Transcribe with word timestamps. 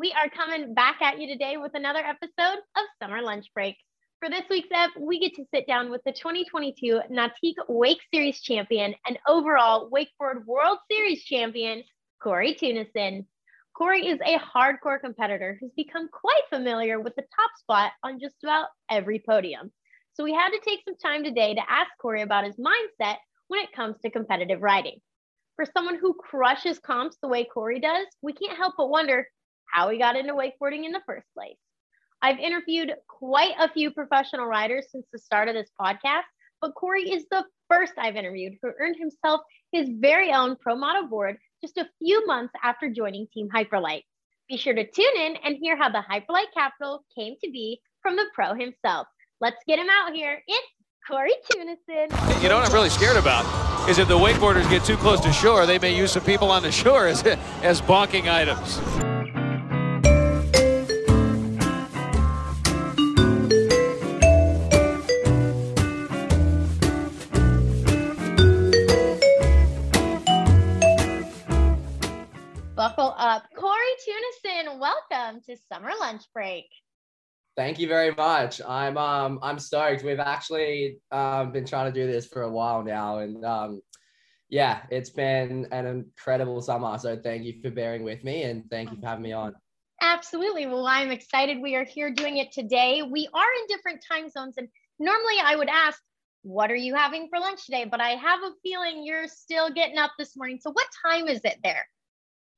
We 0.00 0.14
are 0.14 0.30
coming 0.30 0.72
back 0.72 1.02
at 1.02 1.20
you 1.20 1.26
today 1.26 1.58
with 1.58 1.72
another 1.74 1.98
episode 1.98 2.60
of 2.74 2.84
Summer 3.02 3.20
Lunch 3.20 3.44
Break. 3.52 3.76
For 4.18 4.30
this 4.30 4.44
week's 4.48 4.70
ep, 4.72 4.92
we 4.98 5.20
get 5.20 5.34
to 5.34 5.44
sit 5.54 5.66
down 5.66 5.90
with 5.90 6.00
the 6.06 6.12
2022 6.12 7.02
Nautique 7.10 7.68
Wake 7.68 8.00
Series 8.10 8.40
champion 8.40 8.94
and 9.06 9.18
overall 9.28 9.90
Wakeboard 9.90 10.46
World 10.46 10.78
Series 10.90 11.22
champion, 11.24 11.82
Corey 12.18 12.54
Teunissen. 12.54 13.26
Corey 13.76 14.06
is 14.06 14.18
a 14.24 14.38
hardcore 14.38 14.98
competitor 14.98 15.58
who's 15.60 15.72
become 15.76 16.08
quite 16.08 16.44
familiar 16.48 16.98
with 16.98 17.14
the 17.16 17.26
top 17.36 17.50
spot 17.58 17.92
on 18.02 18.18
just 18.18 18.36
about 18.42 18.68
every 18.90 19.22
podium. 19.28 19.70
So 20.14 20.24
we 20.24 20.32
had 20.32 20.48
to 20.48 20.60
take 20.64 20.80
some 20.86 20.96
time 20.96 21.24
today 21.24 21.52
to 21.52 21.70
ask 21.70 21.90
Corey 22.00 22.22
about 22.22 22.46
his 22.46 22.56
mindset 22.56 23.16
when 23.48 23.60
it 23.60 23.72
comes 23.76 23.96
to 24.00 24.10
competitive 24.10 24.62
riding. 24.62 24.98
For 25.56 25.66
someone 25.66 25.98
who 25.98 26.14
crushes 26.14 26.78
comps 26.78 27.18
the 27.20 27.28
way 27.28 27.44
Corey 27.44 27.80
does, 27.80 28.06
we 28.22 28.32
can't 28.32 28.56
help 28.56 28.76
but 28.78 28.88
wonder 28.88 29.26
how 29.72 29.88
he 29.88 29.98
got 29.98 30.16
into 30.16 30.34
wakeboarding 30.34 30.84
in 30.84 30.92
the 30.92 31.02
first 31.06 31.26
place. 31.34 31.56
I've 32.22 32.38
interviewed 32.38 32.92
quite 33.08 33.54
a 33.58 33.70
few 33.70 33.90
professional 33.90 34.46
riders 34.46 34.86
since 34.90 35.06
the 35.12 35.18
start 35.18 35.48
of 35.48 35.54
this 35.54 35.70
podcast, 35.80 36.24
but 36.60 36.74
Corey 36.74 37.10
is 37.10 37.24
the 37.30 37.44
first 37.68 37.92
I've 37.96 38.16
interviewed 38.16 38.54
who 38.62 38.70
earned 38.78 38.96
himself 38.96 39.40
his 39.72 39.88
very 40.00 40.32
own 40.32 40.56
Pro 40.56 40.76
Model 40.76 41.08
board 41.08 41.36
just 41.62 41.78
a 41.78 41.88
few 41.98 42.26
months 42.26 42.52
after 42.62 42.90
joining 42.90 43.26
Team 43.32 43.48
Hyperlite. 43.54 44.02
Be 44.48 44.56
sure 44.56 44.74
to 44.74 44.84
tune 44.84 45.16
in 45.16 45.36
and 45.44 45.56
hear 45.60 45.76
how 45.76 45.88
the 45.88 46.02
Hyperlite 46.10 46.52
Capitol 46.52 47.04
came 47.16 47.36
to 47.42 47.50
be 47.50 47.80
from 48.02 48.16
the 48.16 48.24
pro 48.34 48.54
himself. 48.54 49.06
Let's 49.40 49.62
get 49.66 49.78
him 49.78 49.88
out 49.90 50.12
here. 50.12 50.42
It's 50.46 50.68
Corey 51.08 51.34
Teunissen. 51.50 52.42
You 52.42 52.48
know 52.48 52.56
what 52.56 52.66
I'm 52.66 52.74
really 52.74 52.90
scared 52.90 53.16
about 53.16 53.44
is 53.88 53.98
if 53.98 54.08
the 54.08 54.18
wakeboarders 54.18 54.68
get 54.68 54.84
too 54.84 54.96
close 54.96 55.20
to 55.20 55.32
shore, 55.32 55.66
they 55.66 55.78
may 55.78 55.96
use 55.96 56.12
some 56.12 56.24
people 56.24 56.50
on 56.50 56.62
the 56.62 56.72
shore 56.72 57.06
as, 57.06 57.22
as 57.62 57.80
bonking 57.80 58.30
items. 58.30 59.09
Teunissen, 74.00 74.78
welcome 74.78 75.42
to 75.42 75.56
Summer 75.70 75.90
Lunch 76.00 76.22
Break. 76.32 76.64
Thank 77.54 77.78
you 77.78 77.86
very 77.86 78.14
much. 78.14 78.62
I'm 78.66 78.96
um 78.96 79.38
I'm 79.42 79.58
stoked. 79.58 80.02
We've 80.02 80.20
actually 80.20 80.98
um 81.12 81.52
been 81.52 81.66
trying 81.66 81.92
to 81.92 82.00
do 82.00 82.10
this 82.10 82.26
for 82.26 82.42
a 82.42 82.50
while 82.50 82.82
now, 82.82 83.18
and 83.18 83.44
um 83.44 83.82
yeah, 84.48 84.82
it's 84.90 85.10
been 85.10 85.66
an 85.70 85.86
incredible 85.86 86.62
summer. 86.62 86.96
So 86.96 87.18
thank 87.22 87.44
you 87.44 87.60
for 87.60 87.70
bearing 87.70 88.02
with 88.02 88.24
me, 88.24 88.44
and 88.44 88.70
thank 88.70 88.90
you 88.90 88.98
for 88.98 89.06
having 89.06 89.22
me 89.22 89.32
on. 89.32 89.54
Absolutely. 90.00 90.66
Well, 90.66 90.86
I'm 90.86 91.10
excited 91.10 91.60
we 91.60 91.74
are 91.74 91.84
here 91.84 92.10
doing 92.10 92.38
it 92.38 92.52
today. 92.52 93.02
We 93.02 93.28
are 93.34 93.52
in 93.60 93.66
different 93.68 94.02
time 94.10 94.30
zones, 94.30 94.54
and 94.56 94.68
normally 94.98 95.36
I 95.44 95.56
would 95.56 95.68
ask, 95.68 96.00
"What 96.42 96.70
are 96.70 96.76
you 96.76 96.94
having 96.94 97.28
for 97.28 97.38
lunch 97.38 97.66
today?" 97.66 97.84
But 97.84 98.00
I 98.00 98.10
have 98.10 98.40
a 98.42 98.52
feeling 98.62 99.04
you're 99.04 99.28
still 99.28 99.68
getting 99.68 99.98
up 99.98 100.12
this 100.18 100.38
morning. 100.38 100.58
So 100.58 100.70
what 100.70 100.86
time 101.04 101.28
is 101.28 101.42
it 101.44 101.58
there? 101.62 101.86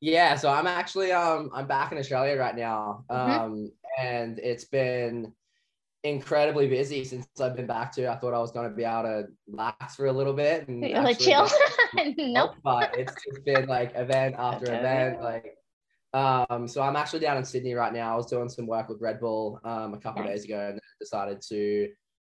Yeah, 0.03 0.35
so 0.35 0.51
I'm 0.51 0.67
actually 0.67 1.13
um 1.13 1.49
I'm 1.55 1.69
back 1.69 1.93
in 1.93 1.99
Australia 1.99 2.37
right 2.37 2.57
now. 2.57 3.05
Mm-hmm. 3.09 3.31
Um 3.31 3.73
and 4.01 4.39
it's 4.41 4.65
been 4.65 5.33
incredibly 6.03 6.67
busy 6.67 7.05
since 7.05 7.29
I've 7.41 7.55
been 7.55 7.69
back 7.69 7.93
to. 7.93 8.11
I 8.11 8.17
thought 8.17 8.35
I 8.35 8.41
was 8.41 8.51
going 8.51 8.69
to 8.69 8.75
be 8.75 8.83
able 8.83 9.03
to 9.05 9.27
relax 9.47 9.95
for 9.95 10.07
a 10.07 10.13
little 10.13 10.33
bit 10.33 10.67
and 10.67 10.81
like 10.81 11.21
chill. 11.21 11.49
nope. 12.19 12.57
But 12.65 12.99
it's 12.99 13.15
just 13.25 13.45
been 13.45 13.69
like 13.69 13.93
event 13.95 14.35
after 14.39 14.67
Okay. 14.67 14.79
event. 14.79 15.23
Like 15.23 15.57
um 16.13 16.67
so 16.67 16.83
I'm 16.83 16.97
actually 16.97 17.21
down 17.21 17.37
in 17.37 17.45
Sydney 17.45 17.75
right 17.75 17.93
now. 17.93 18.13
I 18.13 18.17
was 18.17 18.27
doing 18.27 18.49
some 18.49 18.67
work 18.67 18.89
with 18.89 19.01
Red 19.01 19.21
Bull 19.21 19.61
um 19.63 19.95
a 19.95 19.99
couple 19.99 20.25
Nice. 20.25 20.33
days 20.33 20.45
ago 20.47 20.71
and 20.71 20.81
decided 21.01 21.41
to 21.49 21.89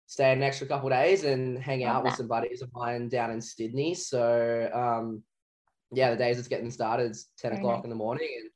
stay 0.06 0.32
an 0.32 0.40
extra 0.44 0.68
couple 0.68 0.88
days 0.88 1.24
and 1.24 1.58
hang 1.58 1.80
Love 1.80 1.96
out 1.96 2.04
with 2.04 2.14
some 2.14 2.28
buddies 2.28 2.62
of 2.62 2.72
mine 2.72 3.08
down 3.08 3.32
in 3.32 3.40
Sydney. 3.40 3.92
So 3.94 4.70
um 4.72 5.24
yeah, 5.92 6.10
the 6.10 6.16
days 6.16 6.38
it's 6.38 6.48
getting 6.48 6.70
started. 6.70 7.10
It's 7.10 7.28
10 7.38 7.50
Very 7.52 7.60
o'clock 7.60 7.76
nice. 7.78 7.84
in 7.84 7.90
the 7.90 7.96
morning 7.96 8.28
and 8.40 8.50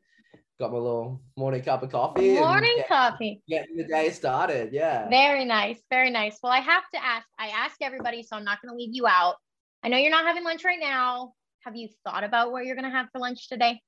got 0.58 0.72
my 0.72 0.78
little 0.78 1.20
morning 1.36 1.62
cup 1.62 1.82
of 1.82 1.90
coffee. 1.90 2.34
Morning 2.38 2.74
get- 2.76 2.88
coffee. 2.88 3.42
getting 3.48 3.76
the 3.76 3.84
day 3.84 4.10
started. 4.10 4.72
Yeah. 4.72 5.08
Very 5.08 5.44
nice. 5.44 5.80
Very 5.90 6.10
nice. 6.10 6.38
Well, 6.42 6.52
I 6.52 6.60
have 6.60 6.82
to 6.94 7.04
ask, 7.04 7.26
I 7.38 7.48
ask 7.48 7.76
everybody, 7.80 8.22
so 8.22 8.36
I'm 8.36 8.44
not 8.44 8.60
going 8.62 8.72
to 8.72 8.76
leave 8.76 8.90
you 8.94 9.06
out. 9.06 9.36
I 9.82 9.88
know 9.88 9.96
you're 9.96 10.10
not 10.10 10.26
having 10.26 10.44
lunch 10.44 10.64
right 10.64 10.78
now. 10.80 11.32
Have 11.64 11.76
you 11.76 11.88
thought 12.04 12.24
about 12.24 12.52
what 12.52 12.64
you're 12.66 12.74
going 12.76 12.90
to 12.90 12.96
have 12.96 13.06
for 13.12 13.18
lunch 13.20 13.48
today? 13.48 13.80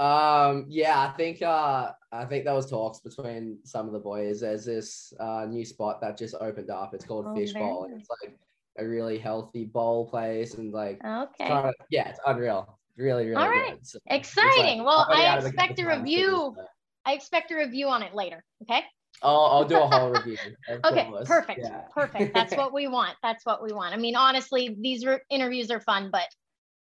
Um, 0.00 0.66
yeah, 0.68 0.96
I 1.00 1.08
think 1.16 1.42
uh 1.42 1.90
I 2.12 2.24
think 2.24 2.44
there 2.44 2.54
was 2.54 2.70
talks 2.70 3.00
between 3.00 3.58
some 3.64 3.88
of 3.88 3.92
the 3.92 3.98
boys. 3.98 4.40
There's 4.42 4.64
this 4.64 5.12
uh 5.18 5.44
new 5.48 5.64
spot 5.64 6.00
that 6.02 6.16
just 6.16 6.36
opened 6.40 6.70
up. 6.70 6.94
It's 6.94 7.04
called 7.04 7.26
Oh, 7.28 7.34
Fish 7.34 7.52
Bowl. 7.52 7.82
and 7.84 7.94
nice. 7.94 8.02
It's 8.02 8.10
like 8.22 8.38
a 8.78 8.86
really 8.86 9.18
healthy 9.18 9.64
bowl 9.64 10.08
place 10.08 10.54
and 10.54 10.72
like 10.72 11.00
Okay. 11.04 11.72
yeah, 11.90 12.08
it's 12.08 12.20
unreal. 12.26 12.78
Really, 12.96 13.26
really 13.28 13.36
All 13.42 13.48
right. 13.48 13.78
So 13.86 13.98
it's 14.06 14.36
like- 14.36 14.46
Exciting. 14.52 14.84
Well, 14.84 15.06
I 15.08 15.26
out 15.26 15.38
of 15.38 15.44
the 15.44 15.50
expect 15.50 15.78
a 15.78 15.82
couple 15.82 15.90
times 15.96 16.10
to 16.10 16.16
do 16.16 16.22
review. 16.24 16.54
so. 16.56 16.64
I 17.06 17.12
expect 17.12 17.50
a 17.52 17.56
review 17.56 17.88
on 17.88 18.02
it 18.02 18.14
later. 18.14 18.44
Okay. 18.62 18.82
I'll, 19.22 19.40
I'll 19.46 19.64
do 19.64 19.78
a 19.78 19.86
whole 19.86 20.10
review. 20.12 20.36
Okay. 20.84 21.10
Perfect. 21.24 21.60
Yeah. 21.62 21.82
Perfect. 21.94 22.34
That's 22.34 22.54
what 22.56 22.72
we 22.74 22.88
want. 22.88 23.16
That's 23.22 23.44
what 23.46 23.62
we 23.62 23.72
want. 23.72 23.94
I 23.94 23.98
mean, 23.98 24.16
honestly, 24.16 24.76
these 24.80 25.04
re- 25.06 25.20
interviews 25.30 25.70
are 25.70 25.80
fun, 25.80 26.10
but 26.12 26.26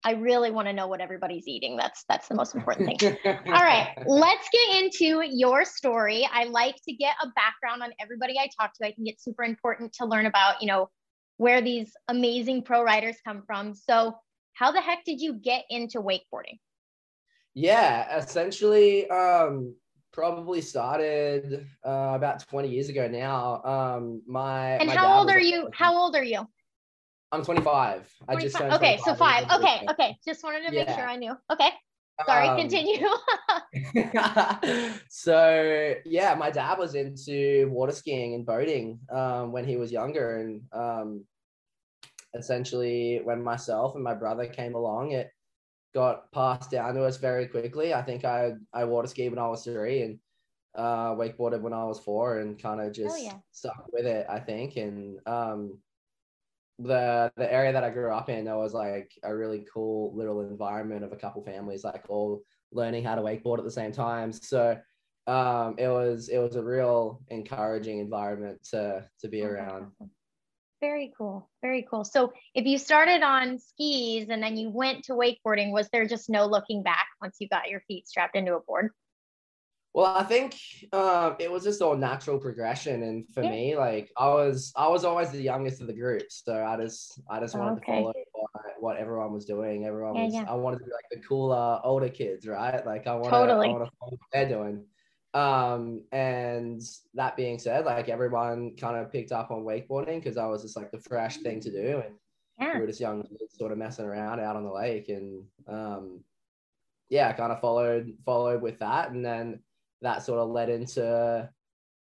I 0.03 0.11
really 0.11 0.51
want 0.51 0.67
to 0.67 0.73
know 0.73 0.87
what 0.87 1.01
everybody's 1.01 1.47
eating. 1.47 1.75
That's 1.75 2.03
that's 2.07 2.27
the 2.27 2.35
most 2.35 2.55
important 2.55 2.99
thing. 2.99 3.17
All 3.25 3.51
right, 3.53 3.89
let's 4.07 4.47
get 4.53 4.83
into 4.83 5.21
your 5.29 5.65
story. 5.65 6.27
I 6.31 6.45
like 6.45 6.75
to 6.87 6.93
get 6.93 7.15
a 7.21 7.27
background 7.35 7.83
on 7.83 7.91
everybody 7.99 8.35
I 8.39 8.47
talk 8.59 8.71
to. 8.79 8.87
I 8.87 8.93
think 8.93 9.09
it's 9.09 9.23
super 9.23 9.43
important 9.43 9.93
to 9.93 10.05
learn 10.05 10.25
about, 10.25 10.61
you 10.61 10.67
know, 10.67 10.89
where 11.37 11.61
these 11.61 11.91
amazing 12.07 12.63
pro 12.63 12.83
riders 12.83 13.15
come 13.25 13.43
from. 13.45 13.73
So, 13.73 14.17
how 14.53 14.71
the 14.71 14.81
heck 14.81 15.05
did 15.05 15.21
you 15.21 15.33
get 15.33 15.65
into 15.69 16.01
wakeboarding? 16.01 16.59
Yeah, 17.53 18.17
essentially, 18.17 19.09
um, 19.09 19.75
probably 20.11 20.61
started 20.61 21.67
uh, 21.85 22.13
about 22.15 22.47
20 22.47 22.69
years 22.69 22.89
ago 22.89 23.07
now. 23.07 23.63
Um, 23.63 24.21
my 24.27 24.71
And 24.77 24.87
my 24.87 24.95
how 24.95 25.19
old 25.19 25.29
are 25.29 25.39
you? 25.39 25.69
How 25.73 25.95
old 25.95 26.15
are 26.15 26.23
you? 26.23 26.47
I'm 27.31 27.43
25. 27.43 28.09
I 28.27 28.35
just 28.35 28.55
25. 28.55 28.81
Okay, 28.81 28.99
so 29.03 29.13
five. 29.13 29.45
Okay, 29.51 29.85
okay. 29.89 30.17
Just 30.25 30.43
wanted 30.43 30.65
to 30.65 30.71
make 30.71 30.89
sure 30.89 31.07
I 31.07 31.17
knew. 31.17 31.35
Okay, 31.51 31.69
sorry. 32.25 32.47
Um, 32.47 32.57
continue. 32.57 33.07
so 35.09 35.93
yeah, 36.05 36.35
my 36.35 36.49
dad 36.49 36.77
was 36.77 36.95
into 36.95 37.69
water 37.71 37.91
skiing 37.91 38.33
and 38.33 38.45
boating 38.45 38.99
um, 39.11 39.51
when 39.51 39.65
he 39.65 39.77
was 39.77 39.91
younger, 39.91 40.37
and 40.37 40.61
um, 40.73 41.25
essentially 42.35 43.21
when 43.23 43.43
myself 43.43 43.95
and 43.95 44.03
my 44.03 44.13
brother 44.13 44.47
came 44.47 44.75
along, 44.75 45.11
it 45.11 45.31
got 45.93 46.31
passed 46.31 46.71
down 46.71 46.93
to 46.95 47.03
us 47.03 47.17
very 47.17 47.47
quickly. 47.47 47.93
I 47.93 48.01
think 48.01 48.25
I 48.25 48.53
I 48.73 48.83
water 48.85 49.07
skied 49.07 49.31
when 49.31 49.39
I 49.39 49.47
was 49.47 49.63
three 49.63 50.01
and 50.03 50.19
uh, 50.75 51.15
wakeboarded 51.15 51.61
when 51.61 51.73
I 51.73 51.83
was 51.85 51.99
four, 51.99 52.39
and 52.39 52.61
kind 52.61 52.81
of 52.81 52.93
just 52.93 53.23
yeah. 53.23 53.33
stuck 53.51 53.87
with 53.91 54.05
it. 54.05 54.25
I 54.29 54.39
think, 54.39 54.77
and 54.77 55.19
um, 55.25 55.79
the 56.79 57.31
the 57.37 57.51
area 57.51 57.73
that 57.73 57.83
I 57.83 57.89
grew 57.89 58.11
up 58.11 58.29
in, 58.29 58.45
there 58.45 58.57
was 58.57 58.73
like 58.73 59.11
a 59.23 59.35
really 59.35 59.65
cool 59.73 60.15
little 60.15 60.41
environment 60.41 61.03
of 61.03 61.11
a 61.11 61.17
couple 61.17 61.43
families, 61.43 61.83
like 61.83 62.05
all 62.09 62.43
learning 62.71 63.03
how 63.03 63.15
to 63.15 63.21
wakeboard 63.21 63.59
at 63.59 63.63
the 63.63 63.71
same 63.71 63.91
time. 63.91 64.31
So 64.31 64.77
um, 65.27 65.75
it 65.77 65.87
was 65.87 66.29
it 66.29 66.39
was 66.39 66.55
a 66.55 66.63
real 66.63 67.21
encouraging 67.29 67.99
environment 67.99 68.63
to 68.71 69.07
to 69.21 69.27
be 69.27 69.43
Oh, 69.43 69.45
around. 69.45 69.91
Very 70.81 71.11
cool. 71.17 71.49
Very 71.61 71.87
cool. 71.89 72.03
So, 72.03 72.33
if 72.53 72.65
you 72.65 72.77
started 72.77 73.23
on 73.23 73.57
skis 73.59 74.29
and 74.29 74.43
then 74.43 74.57
you 74.57 74.69
went 74.69 75.05
to 75.05 75.13
wakeboarding, 75.13 75.71
was 75.71 75.89
there 75.89 76.05
just 76.07 76.29
no 76.29 76.45
looking 76.45 76.83
back 76.83 77.07
once 77.21 77.37
you 77.39 77.49
got 77.49 77.69
your 77.69 77.81
feet 77.87 78.07
strapped 78.07 78.35
into 78.35 78.55
a 78.55 78.59
board? 78.61 78.91
Well, 79.97 80.15
I 80.15 80.23
think 80.25 80.55
um, 80.93 81.37
it 81.39 81.49
was 81.51 81.63
just 81.63 81.81
all 81.81 81.97
natural 81.97 82.37
progression, 82.37 83.01
and 83.01 83.27
for 83.33 83.41
Yeah. 83.41 83.49
me, 83.49 83.75
like 83.75 84.11
I 84.15 84.27
was, 84.27 84.71
I 84.75 84.87
was 84.89 85.03
always 85.03 85.31
the 85.31 85.41
youngest 85.41 85.81
of 85.81 85.87
the 85.87 85.93
group, 85.93 86.21
so 86.29 86.63
I 86.63 86.77
just, 86.77 87.19
I 87.27 87.39
just 87.39 87.55
wanted 87.55 87.79
Okay. 87.79 88.01
to 88.01 88.03
follow 88.03 88.13
what, 88.33 88.51
what 88.79 88.97
everyone 88.97 89.33
was 89.33 89.45
doing. 89.45 89.87
Everyone 89.87 90.13
Yeah, 90.13 90.23
was, 90.25 90.33
yeah. 90.35 90.45
I 90.47 90.53
wanted 90.53 90.77
to 90.81 90.85
be 90.85 90.91
like 90.91 91.05
the 91.09 91.27
cooler 91.27 91.81
older 91.83 92.09
kids, 92.09 92.45
right? 92.47 92.85
Like 92.85 93.07
I 93.07 93.15
want 93.15 93.33
to, 93.33 93.39
Totally. 93.39 93.65
I 93.65 93.71
want 93.71 93.85
to 93.85 93.91
follow 93.99 94.11
what 94.11 94.19
they're 94.31 94.47
doing. 94.47 94.85
Um, 95.33 96.03
and 96.11 96.79
that 97.15 97.35
being 97.35 97.57
said, 97.57 97.85
like 97.85 98.07
everyone 98.07 98.75
kind 98.75 98.97
of 98.97 99.11
picked 99.11 99.31
up 99.31 99.49
on 99.49 99.63
wakeboarding 99.63 100.21
because 100.21 100.37
I 100.37 100.45
was 100.45 100.61
just 100.61 100.77
like 100.77 100.91
the 100.91 100.99
fresh 101.01 101.37
thing 101.37 101.59
to 101.61 101.71
do, 101.71 102.03
and 102.05 102.13
we 102.71 102.79
were 102.81 102.85
just 102.85 103.01
young 103.01 103.23
kids 103.23 103.57
sort 103.57 103.71
of 103.71 103.79
messing 103.79 104.05
around 104.05 104.41
out 104.41 104.55
on 104.55 104.63
the 104.63 104.71
lake 104.71 105.09
and 105.09 105.43
um 105.67 106.19
yeah 107.09 107.31
kind 107.33 107.51
of 107.51 107.61
followed 107.61 108.13
followed 108.25 108.61
with 108.61 108.79
that 108.79 109.11
and 109.11 109.25
then 109.25 109.59
that 110.01 110.23
sort 110.23 110.39
of 110.39 110.49
led 110.49 110.69
into 110.69 111.49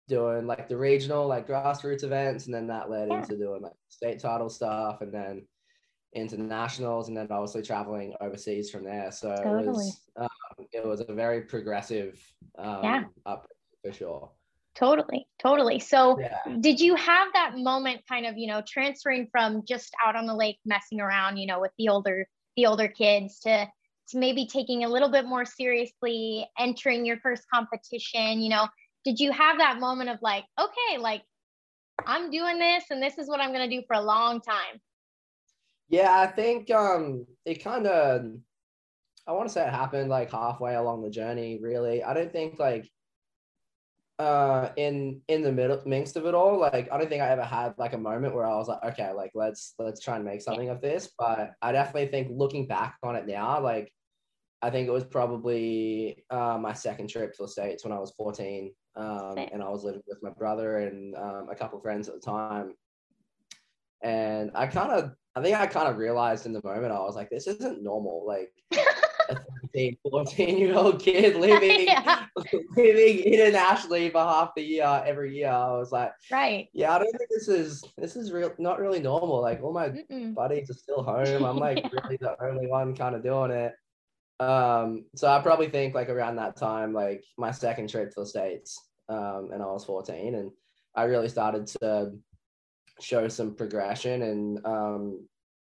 doing 0.09 0.47
like 0.47 0.69
the 0.69 0.77
regional 0.77 1.27
like 1.27 1.47
grassroots 1.47 2.03
events 2.03 2.47
and 2.47 2.55
then 2.55 2.67
that 2.67 2.91
led 2.91 3.09
into 3.09 3.37
doing 3.37 3.63
like 3.63 3.73
state 3.89 4.19
title 4.19 4.49
stuff 4.49 5.01
and 5.03 5.13
then 5.13 5.47
internationals 6.15 7.09
and 7.09 7.17
then 7.17 7.29
obviously 7.31 7.63
traveling 7.63 8.13
overseas 8.21 8.71
from 8.71 8.83
there 8.83 9.13
so 9.13 9.31
it 9.33 9.67
was 9.67 10.01
um, 10.17 10.29
it 10.73 10.85
was 10.85 11.01
a 11.01 11.13
very 11.13 11.43
progressive 11.43 12.21
um, 12.59 12.85
Yeah. 12.85 13.05
up 13.27 13.47
for 13.85 13.93
sure. 13.93 14.31
Totally, 14.75 15.27
totally. 15.39 15.79
So, 15.79 16.19
Yeah. 16.21 16.39
did 16.61 16.81
you 16.81 16.95
have 16.95 17.29
that 17.35 17.57
moment 17.57 18.03
kind 18.09 18.25
of, 18.25 18.39
you 18.39 18.47
know, 18.47 18.63
transferring 18.67 19.29
from 19.31 19.65
just 19.67 19.93
out 20.05 20.17
on 20.17 20.27
the 20.27 20.35
lake 20.35 20.59
messing 20.65 21.01
around, 21.01 21.39
you 21.39 21.47
know, 21.47 21.61
with 21.61 21.73
the 21.79 21.89
older 21.89 22.29
the 22.57 22.67
older 22.67 22.89
kids 22.89 23.41
to 23.41 23.69
to 24.11 24.19
maybe 24.19 24.47
taking 24.47 24.85
a 24.85 24.89
little 24.89 25.11
bit 25.11 25.25
more 25.25 25.45
seriously, 25.45 26.49
entering 26.59 27.05
your 27.05 27.19
first 27.19 27.45
competition, 27.53 28.41
you 28.41 28.51
know, 28.51 28.69
did 29.05 29.19
you 29.19 29.33
have 29.33 29.59
that 29.59 29.81
moment 29.81 30.11
of 30.11 30.19
like, 30.23 30.45
okay, 30.59 30.99
like 30.99 31.23
I'm 32.07 32.31
doing 32.31 32.59
this 32.59 32.85
and 32.91 33.03
this 33.03 33.19
is 33.19 33.29
what 33.29 33.41
I'm 33.41 33.53
going 33.53 33.69
to 33.69 33.77
do 33.77 33.83
for 33.87 33.95
a 33.95 34.01
long 34.01 34.41
time? 34.41 34.81
Yeah, 35.89 36.21
I 36.21 36.29
think 36.29 36.71
um 36.71 37.27
it 37.45 37.65
kind 37.65 37.87
of 37.87 38.27
I 39.27 39.33
want 39.33 39.49
to 39.49 39.53
say 39.53 39.67
it 39.67 39.73
happened 39.73 40.09
like 40.09 40.31
halfway 40.31 40.75
along 40.75 41.03
the 41.03 41.11
journey, 41.11 41.59
really. 41.61 42.03
I 42.03 42.15
don't 42.15 42.33
think 42.33 42.59
like 42.59 42.89
uh 44.19 44.69
in 44.77 45.23
in 45.29 45.43
the 45.43 45.51
middle 45.51 45.81
midst 45.87 46.17
of 46.17 46.27
it 46.27 46.35
all, 46.35 46.61
like 46.61 46.93
I 46.93 46.99
don't 46.99 47.09
think 47.09 47.23
I 47.23 47.31
ever 47.31 47.43
had 47.43 47.75
like 47.77 47.93
a 47.93 47.99
moment 47.99 48.35
where 48.35 48.47
I 48.47 48.57
was 48.57 48.69
like, 48.69 48.85
okay, 48.93 49.13
like 49.13 49.33
let's 49.35 49.75
let's 49.79 50.01
try 50.01 50.17
and 50.17 50.25
make 50.25 50.43
something 50.43 50.69
of 50.69 50.81
this. 50.81 51.11
But 51.19 51.53
I 51.61 51.73
definitely 51.73 52.09
think 52.09 52.29
looking 52.31 52.67
back 52.67 52.97
on 53.03 53.17
it 53.17 53.27
now, 53.27 53.61
like 53.61 53.93
I 54.63 54.71
think 54.71 54.89
it 54.89 54.93
was 54.93 55.05
probably 55.05 56.25
uh, 56.31 56.59
my 56.61 56.73
second 56.75 57.09
trip 57.09 57.35
to 57.37 57.43
the 57.45 57.49
States 57.49 57.85
when 57.85 57.93
I 57.93 57.99
was 57.99 58.13
14. 58.17 58.73
Um, 58.97 59.39
and 59.39 59.63
I 59.63 59.69
was 59.69 59.85
living 59.85 60.03
with 60.07 60.23
my 60.23 60.31
brother 60.31 60.79
and 60.79 61.15
um, 61.17 61.49
a 61.51 61.55
couple 61.55 61.79
of 61.79 61.83
friends 61.83 62.09
at 62.09 62.15
the 62.15 62.21
time. 62.21 62.75
And 64.03 64.51
I 64.55 64.67
kind 64.67 64.91
of, 64.93 65.13
I 65.37 65.43
think 65.43 65.57
I 65.57 65.67
kind 65.67 65.89
of 65.89 65.97
realized 65.97 66.45
in 66.47 66.53
the 66.53 66.61
moment, 66.65 66.93
I 66.93 66.99
was 67.01 67.15
like, 67.17 67.31
this 67.31 67.47
isn't 67.47 67.83
normal. 67.83 68.25
Like 68.27 68.53
a 69.31 69.37
13, 69.73 69.97
14 70.11 70.59
year 70.59 70.75
old 70.75 71.01
kid 71.01 71.37
living, 71.49 71.87
Yeah. 71.87 72.27
living 72.77 73.19
internationally 73.21 74.11
for 74.11 74.19
half 74.19 74.51
the 74.57 74.63
year, 74.63 75.03
every 75.07 75.35
year. 75.37 75.49
I 75.51 75.71
was 75.79 75.93
like, 75.93 76.13
Right. 76.31 76.69
yeah, 76.75 76.95
I 76.95 76.99
don't 76.99 77.17
think 77.17 77.31
this 77.31 77.49
is, 77.49 77.83
this 77.97 78.17
is 78.17 78.33
real, 78.33 78.53
not 78.59 78.79
really 78.81 79.01
normal. 79.01 79.41
Like 79.41 79.63
all 79.63 79.73
my 79.73 79.91
Mm-mm. 79.91 80.35
buddies 80.35 80.69
are 80.71 80.75
still 80.75 81.03
home. 81.03 81.45
I'm 81.45 81.57
like 81.57 81.79
Yeah. 81.93 82.01
really 82.05 82.17
the 82.21 82.37
only 82.45 82.67
one 82.67 82.95
kind 82.97 83.15
of 83.15 83.23
doing 83.23 83.53
it. 83.53 83.73
Um, 84.41 85.05
so 85.15 85.29
I 85.29 85.41
probably 85.43 85.69
think 85.69 85.95
like 85.95 86.09
around 86.09 86.37
that 86.37 86.57
time, 86.57 86.95
like 86.95 87.23
my 87.37 87.51
second 87.51 87.91
trip 87.91 88.11
to 88.15 88.21
the 88.21 88.27
States, 88.27 88.81
um, 89.09 89.51
and 89.53 89.63
I 89.63 89.67
was 89.67 89.85
14 89.85 90.35
and 90.35 90.51
I 90.95 91.05
really 91.05 91.29
started 91.29 91.67
to 91.81 92.13
show 93.01 93.29
some 93.29 93.55
progression 93.55 94.23
and 94.23 94.67
um, 94.67 95.29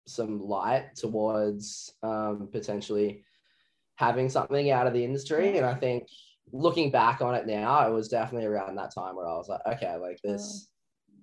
some 0.07 0.39
light 0.39 0.95
towards 0.95 1.94
um, 2.04 2.50
potentially 2.51 3.24
having 3.95 4.30
something 4.30 4.69
out 4.69 4.88
of 4.88 4.94
the 4.94 5.04
industry. 5.04 5.57
And 5.57 5.65
I 5.65 5.74
think 5.74 6.07
looking 6.51 6.92
back 6.92 7.22
on 7.22 7.33
it 7.36 7.48
now, 7.48 7.88
it 7.88 7.92
was 7.92 8.07
definitely 8.07 8.48
around 8.48 8.75
that 8.75 8.94
time 8.94 9.15
where 9.15 9.27
I 9.27 9.36
was 9.36 9.50
like, 9.50 9.62
okay, 9.65 9.95
like 9.98 10.19
this, 10.24 10.69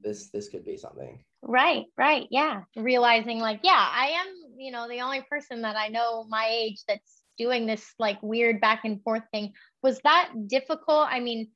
this, 0.02 0.30
this 0.30 0.48
could 0.48 0.64
be 0.64 0.76
something. 0.76 1.22
Right, 1.42 1.84
right. 1.96 2.26
Yeah. 2.30 2.62
Realizing 2.76 3.38
like, 3.38 3.60
yeah, 3.62 3.88
I 3.92 4.08
am, 4.20 4.26
you 4.58 4.72
know, 4.72 4.88
the 4.88 5.00
only 5.00 5.22
person 5.30 5.62
that 5.62 5.76
I 5.76 5.88
know 5.88 6.24
my 6.28 6.48
age 6.50 6.82
that's 6.88 7.22
doing 7.38 7.66
this 7.66 7.94
like 7.98 8.22
weird 8.22 8.60
back 8.60 8.80
and 8.84 9.02
forth 9.02 9.22
thing. 9.32 9.52
Was 9.82 10.00
that 10.04 10.30
difficult? 10.48 11.08
I 11.10 11.20
mean, 11.20 11.50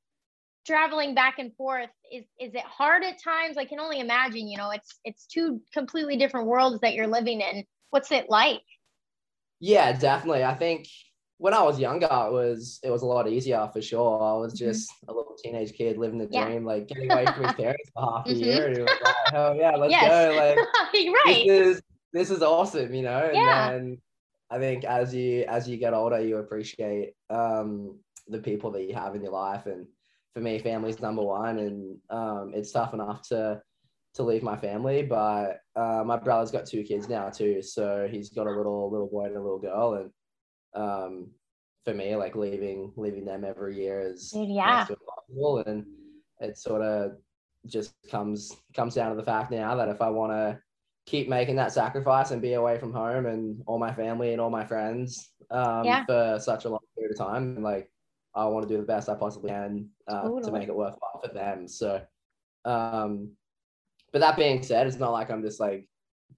traveling 0.67 1.15
back 1.15 1.38
and 1.38 1.55
forth 1.56 1.91
is 2.12 2.25
is 2.38 2.55
it 2.55 2.62
hard 2.62 3.03
at 3.05 3.23
times? 3.23 3.56
I 3.56 3.65
can 3.65 3.81
only 3.81 4.00
imagine, 4.00 4.49
you 4.49 4.59
know, 4.59 4.71
it's 4.71 4.99
it's 5.05 5.27
two 5.27 5.61
completely 5.73 6.17
different 6.17 6.47
worlds 6.47 6.81
that 6.81 6.94
you're 6.94 7.06
living 7.06 7.41
in. 7.41 7.65
What's 7.91 8.12
it 8.12 8.29
like? 8.29 8.62
Yeah, 9.61 9.93
definitely. 9.93 10.44
I 10.44 10.55
think 10.55 10.87
when 11.38 11.55
I 11.55 11.62
was 11.62 11.79
younger, 11.81 12.06
it 12.06 12.32
was 12.32 12.81
it 12.82 12.91
was 12.91 13.03
a 13.03 13.06
lot 13.06 13.29
easier 13.29 13.69
for 13.73 13.81
sure. 13.82 14.23
I 14.23 14.35
was 14.35 14.55
Mhm. 14.55 14.59
just 14.59 14.91
a 15.09 15.12
little 15.12 15.35
teenage 15.43 15.73
kid 15.73 15.97
living 15.99 16.19
the 16.19 16.29
Yeah. 16.31 16.44
dream, 16.44 16.65
like 16.65 16.87
getting 16.88 17.11
away 17.11 17.27
from 17.27 17.43
his 17.44 17.53
parents 17.56 17.91
for 17.94 18.03
half 18.03 18.27
a 18.27 18.32
Mhm. 18.32 18.41
year. 18.44 18.67
And 18.67 18.77
it 18.77 18.82
was 18.82 18.99
like, 19.00 19.15
hell 19.32 19.56
yeah, 19.56 19.77
let's 19.77 19.93
Yes. 19.93 20.27
go. 20.27 20.35
Like 20.37 20.59
right. 21.27 21.44
this 21.47 21.77
is 21.77 21.82
this 22.12 22.31
is 22.31 22.43
awesome, 22.43 22.94
you 22.94 23.03
know. 23.03 23.19
And 23.25 23.35
Yeah. 23.35 23.71
then 23.71 24.00
I 24.50 24.58
think 24.58 24.85
as 24.85 25.14
you 25.14 25.44
as 25.49 25.69
you 25.69 25.76
get 25.76 25.94
older, 25.94 26.20
you 26.20 26.38
appreciate 26.38 27.14
um 27.29 27.99
the 28.29 28.38
people 28.38 28.70
that 28.73 28.85
you 28.85 28.94
have 28.94 29.14
in 29.14 29.23
your 29.23 29.32
life. 29.32 29.67
And 29.67 29.87
for 30.35 30.41
me, 30.41 30.58
family's 30.58 31.00
number 31.00 31.23
one. 31.23 31.58
And 31.58 31.99
um 32.11 32.52
it's 32.55 32.73
tough 32.73 32.94
enough 32.94 33.26
to 33.29 33.62
to 34.14 34.23
leave 34.23 34.43
my 34.43 34.56
family, 34.56 35.02
but 35.02 35.61
uh, 35.76 36.02
my 36.05 36.17
brother's 36.17 36.50
got 36.50 36.67
two 36.67 36.82
kids 36.82 37.08
now 37.08 37.31
too. 37.31 37.62
So 37.62 38.08
he's 38.11 38.31
got 38.31 38.47
a 38.47 38.50
little 38.50 38.91
little 38.91 39.08
boy 39.08 39.26
and 39.26 39.37
a 39.37 39.41
little 39.41 39.58
girl, 39.58 39.94
and 39.94 40.11
um, 40.75 41.31
for 41.85 41.94
me, 41.94 42.17
like 42.17 42.35
leaving 42.35 42.93
leaving 42.96 43.25
them 43.25 43.44
every 43.44 43.76
year 43.76 44.00
is 44.00 44.32
yeah. 44.35 44.87
and 45.67 45.87
it 46.41 46.58
sort 46.58 46.82
of 46.82 47.12
just 47.67 47.94
comes 48.11 48.56
comes 48.75 48.94
down 48.94 49.11
to 49.11 49.17
the 49.17 49.23
fact 49.23 49.50
now 49.50 49.76
that 49.76 49.88
if 49.88 50.00
I 50.03 50.08
want 50.11 50.32
to 50.32 50.58
keep 51.10 51.28
making 51.28 51.56
that 51.56 51.72
sacrifice 51.72 52.30
and 52.30 52.40
be 52.40 52.52
away 52.52 52.78
from 52.78 52.92
home 52.92 53.26
and 53.26 53.60
all 53.66 53.80
my 53.80 53.92
family 53.92 54.30
and 54.30 54.40
all 54.40 54.48
my 54.48 54.64
friends 54.64 55.30
um, 55.50 55.84
Yeah. 55.84 56.04
for 56.04 56.38
such 56.40 56.64
a 56.66 56.68
long 56.68 56.78
period 56.96 57.10
of 57.12 57.18
time, 57.18 57.60
like 57.62 57.90
I 58.32 58.44
want 58.46 58.68
to 58.68 58.72
do 58.72 58.80
the 58.80 58.86
best 58.86 59.08
I 59.08 59.16
possibly 59.16 59.50
can 59.50 59.88
uh, 60.06 60.28
to 60.40 60.52
make 60.52 60.68
it 60.68 60.74
worthwhile 60.74 61.20
for 61.20 61.34
them. 61.34 61.66
So, 61.66 62.00
um, 62.64 63.32
but 64.12 64.20
that 64.20 64.36
being 64.36 64.62
said, 64.62 64.86
it's 64.86 64.98
not 64.98 65.10
like 65.10 65.30
I'm 65.30 65.42
just 65.42 65.58
like 65.58 65.88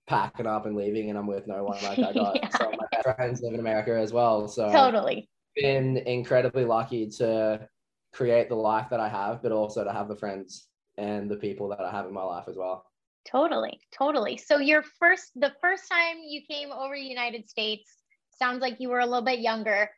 packing 0.07 0.47
up 0.47 0.65
and 0.65 0.75
leaving 0.75 1.11
and 1.11 1.19
I'm 1.19 1.27
with 1.27 1.47
no 1.47 1.65
one. 1.65 1.83
Like 1.83 1.99
I 2.03 2.13
got 2.15 2.37
Yeah. 2.37 2.49
some 2.49 2.69
of 2.73 2.81
my 2.81 3.03
friends 3.03 3.43
live 3.43 3.53
in 3.53 3.61
America 3.61 3.95
as 3.95 4.11
well. 4.11 4.49
So 4.49 4.71
Totally. 4.73 5.29
been 5.55 5.99
incredibly 5.99 6.65
lucky 6.65 7.11
to 7.19 7.69
create 8.15 8.49
the 8.49 8.55
life 8.55 8.87
that 8.89 9.01
I 9.01 9.09
have, 9.11 9.43
but 9.43 9.53
also 9.53 9.85
to 9.85 9.93
have 9.93 10.09
the 10.09 10.17
friends 10.17 10.69
and 10.97 11.31
the 11.31 11.37
people 11.37 11.69
that 11.69 11.81
I 11.81 11.91
have 11.91 12.07
in 12.07 12.15
my 12.15 12.23
life 12.23 12.45
as 12.49 12.57
well. 12.57 12.87
Totally, 13.31 13.81
totally. 13.97 14.37
So 14.37 14.59
your 14.59 14.83
first, 14.99 15.31
the 15.37 15.53
first 15.61 15.89
time 15.91 16.19
you 16.27 16.43
came 16.49 16.73
over 16.73 16.95
the 16.95 17.01
United 17.01 17.49
States, 17.49 17.99
sounds 18.39 18.61
like 18.61 18.81
you 18.81 18.89
were 18.89 19.01
a 19.01 19.07
little 19.07 19.25
bit 19.25 19.41
younger. 19.41 19.91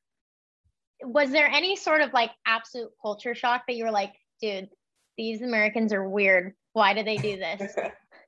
Was 1.02 1.30
there 1.30 1.46
any 1.46 1.76
sort 1.76 2.00
of 2.02 2.12
like 2.12 2.30
absolute 2.46 2.90
culture 3.00 3.34
shock 3.34 3.62
that 3.66 3.76
you 3.76 3.84
were 3.84 3.90
like, 3.90 4.14
dude, 4.40 4.68
these 5.16 5.42
Americans 5.42 5.92
are 5.92 6.08
weird. 6.08 6.54
Why 6.72 6.92
do 6.94 7.02
they 7.02 7.16
do 7.16 7.36
this? 7.36 7.74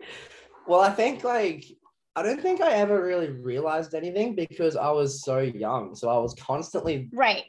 well, 0.67 0.81
I 0.81 0.91
think 0.91 1.25
like 1.25 1.65
I 2.15 2.23
don't 2.23 2.41
think 2.41 2.63
I 2.63 2.73
ever 2.73 3.05
really 3.05 3.29
realized 3.31 3.95
anything 3.95 4.35
because 4.35 4.77
I 4.77 4.91
was 4.91 5.23
so 5.23 5.41
young. 5.41 5.95
So 5.95 6.09
I 6.09 6.19
was 6.19 6.35
constantly 6.35 7.11
right. 7.13 7.45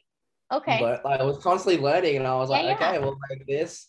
Okay. 0.52 0.82
lear- 0.82 1.02
like 1.06 1.22
I 1.22 1.24
was 1.24 1.38
constantly 1.38 1.82
learning 1.82 2.18
and 2.18 2.28
I 2.28 2.36
was 2.36 2.50
Yeah, 2.50 2.62
like, 2.62 2.80
yeah. 2.80 2.90
okay, 2.90 3.00
well 3.00 3.18
like 3.30 3.46
this 3.48 3.88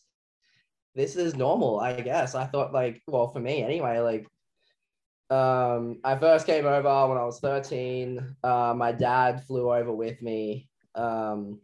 this 0.98 1.16
is 1.16 1.36
normal, 1.36 1.78
I 1.78 2.00
guess. 2.00 2.34
I 2.34 2.44
thought 2.44 2.72
like, 2.72 3.00
well, 3.06 3.28
for 3.28 3.40
me 3.40 3.62
anyway, 3.62 4.00
like 4.00 4.26
um 5.30 6.00
I 6.02 6.16
first 6.16 6.44
came 6.46 6.66
over 6.66 7.08
when 7.08 7.18
I 7.18 7.24
was 7.24 7.40
13. 7.40 8.36
Uh, 8.42 8.74
my 8.76 8.92
dad 8.92 9.44
flew 9.44 9.72
over 9.72 9.92
with 9.92 10.20
me. 10.20 10.68
Um 10.94 11.60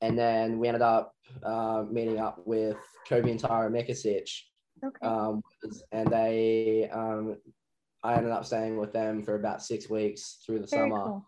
and 0.00 0.18
then 0.18 0.58
we 0.58 0.68
ended 0.68 0.82
up 0.82 1.12
uh, 1.42 1.84
meeting 1.90 2.18
up 2.18 2.40
with 2.44 2.76
Kobe 3.08 3.30
and 3.30 3.40
Tyra 3.40 3.70
Mikasic 3.70 4.28
okay. 4.84 5.06
um, 5.06 5.42
and 5.92 6.08
they 6.10 6.88
um, 6.92 7.36
I 8.02 8.14
ended 8.14 8.32
up 8.32 8.44
staying 8.44 8.76
with 8.76 8.92
them 8.92 9.22
for 9.22 9.34
about 9.34 9.62
six 9.62 9.88
weeks 9.88 10.42
through 10.44 10.60
the 10.60 10.66
Very 10.66 10.90
summer, 10.90 11.04
cool. 11.04 11.26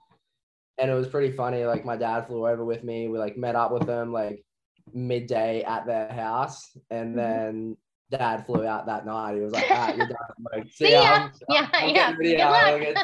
and 0.79 0.91
it 0.91 0.95
was 0.95 1.09
pretty 1.09 1.35
funny. 1.35 1.65
Like 1.65 1.85
my 1.85 1.97
dad 1.97 2.27
flew 2.27 2.47
over 2.47 2.65
with 2.65 2.85
me. 2.85 3.09
We 3.09 3.19
like 3.19 3.37
met 3.37 3.57
up 3.57 3.73
with 3.73 3.87
them 3.87 4.13
like 4.13 4.45
midday 4.93 5.63
at 5.63 5.87
their 5.87 6.09
house, 6.09 6.77
and 6.91 7.15
Mhm. 7.15 7.17
then 7.17 7.77
dad 8.11 8.47
flew 8.47 8.65
out 8.67 8.87
that 8.87 9.05
night. 9.07 9.35
He 9.35 9.41
was 9.41 9.53
like, 9.53 9.67
"Ah, 9.71 9.93
you're 9.95 10.07
done." 10.07 10.17
Like, 10.53 10.69
See 10.73 10.93
ya. 10.93 11.03
I'm- 11.03 11.33
Yeah, 11.49 11.87
yeah. 11.87 12.13
Good 12.17 12.39
luck. 12.39 12.81
Like, 12.97 12.99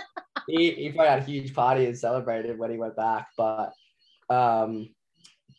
he 0.46 0.70
he 0.72 0.88
probably 0.92 1.08
had 1.10 1.18
a 1.20 1.24
huge 1.24 1.54
party 1.54 1.86
and 1.86 1.96
celebrated 1.98 2.58
when 2.58 2.70
he 2.70 2.76
went 2.78 2.96
back, 2.96 3.28
but 3.36 3.72
um 4.30 4.88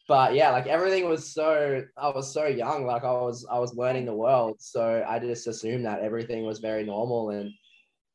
but 0.07 0.33
yeah 0.33 0.49
like 0.51 0.67
everything 0.67 1.07
was 1.07 1.33
so 1.33 1.81
i 1.97 2.09
was 2.09 2.33
so 2.33 2.45
young 2.45 2.85
like 2.85 3.03
i 3.03 3.11
was 3.11 3.45
i 3.51 3.57
was 3.59 3.73
learning 3.75 4.05
the 4.05 4.13
world 4.13 4.55
so 4.59 5.03
i 5.07 5.19
just 5.19 5.47
assumed 5.47 5.85
that 5.85 6.01
everything 6.01 6.45
was 6.45 6.59
very 6.59 6.83
normal 6.83 7.29
and 7.29 7.49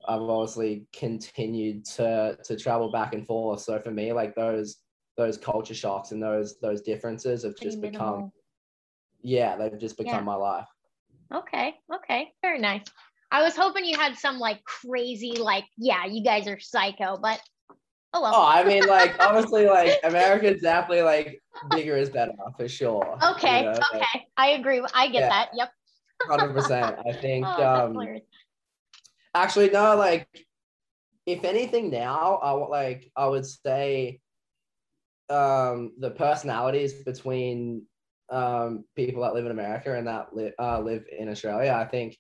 i've 0.07 0.21
obviously 0.21 0.85
continued 0.93 1.85
to 1.85 2.37
to 2.45 2.57
travel 2.57 2.91
back 2.91 3.15
and 3.15 3.27
forth 3.27 3.61
so 3.61 3.79
for 3.79 3.91
me 3.91 4.13
like 4.13 4.35
those 4.35 4.79
those 5.19 5.37
culture 5.37 5.75
shocks 5.75 6.13
and 6.13 6.23
those 6.23 6.59
those 6.61 6.81
differences 6.81 7.43
have 7.43 7.55
Pretty 7.57 7.67
just 7.71 7.83
become 7.83 8.33
yeah 9.23 9.57
they've 9.57 9.79
just 9.79 9.99
become 9.99 10.21
Yeah. 10.21 10.33
my 10.33 10.35
life 10.35 10.67
Okay. 11.35 11.75
Okay. 11.95 12.33
Very 12.41 12.59
nice. 12.59 12.85
I 13.31 13.43
was 13.43 13.55
hoping 13.55 13.85
you 13.85 13.99
had 13.99 14.17
some 14.17 14.39
like 14.39 14.65
crazy, 14.65 15.33
like, 15.33 15.67
yeah, 15.77 16.07
you 16.07 16.25
guys 16.25 16.49
are 16.49 16.59
psycho, 16.59 17.19
but 17.21 17.39
oh 18.15 18.23
well. 18.23 18.33
oh 18.35 18.47
i 18.47 18.65
mean 18.65 18.87
like 18.87 19.15
obviously 19.21 19.67
like 19.67 20.01
america's 20.05 20.63
definitely 20.63 21.03
like 21.03 21.43
bigger 21.71 21.95
is 21.95 22.09
better 22.09 22.33
for 22.57 22.67
sure 22.67 23.19
you 23.21 23.29
okay. 23.33 23.67
like, 23.67 23.83
okay. 23.95 24.27
I 24.39 24.49
agree. 24.53 24.83
I 24.95 25.09
get 25.09 25.21
Yeah. 25.25 25.29
that. 25.29 25.51
Yep. 25.53 25.71
100% 26.27 27.03
i 27.07 27.13
think 27.21 27.45
Oh, 27.47 27.63
um. 27.63 28.09
Actually, 29.35 29.69
no. 29.69 29.95
Like, 29.97 30.27
if 31.27 31.45
anything, 31.45 31.91
now 31.91 32.37
I 32.37 32.55
would 32.55 32.71
like 32.71 33.11
I 33.15 33.27
would 33.27 33.45
say 33.45 34.21
um, 35.31 35.95
the 35.99 36.11
personalities 36.11 37.05
between 37.05 37.87
um, 38.31 38.85
people 38.97 39.23
that 39.23 39.35
live 39.35 39.47
in 39.47 39.53
America 39.53 39.95
and 39.97 40.07
that 40.07 40.35
li- 40.35 40.53
uh, 40.59 40.81
live 40.81 41.07
in 41.17 41.29
Australia. 41.29 41.73
I 41.73 41.85
think 41.87 42.19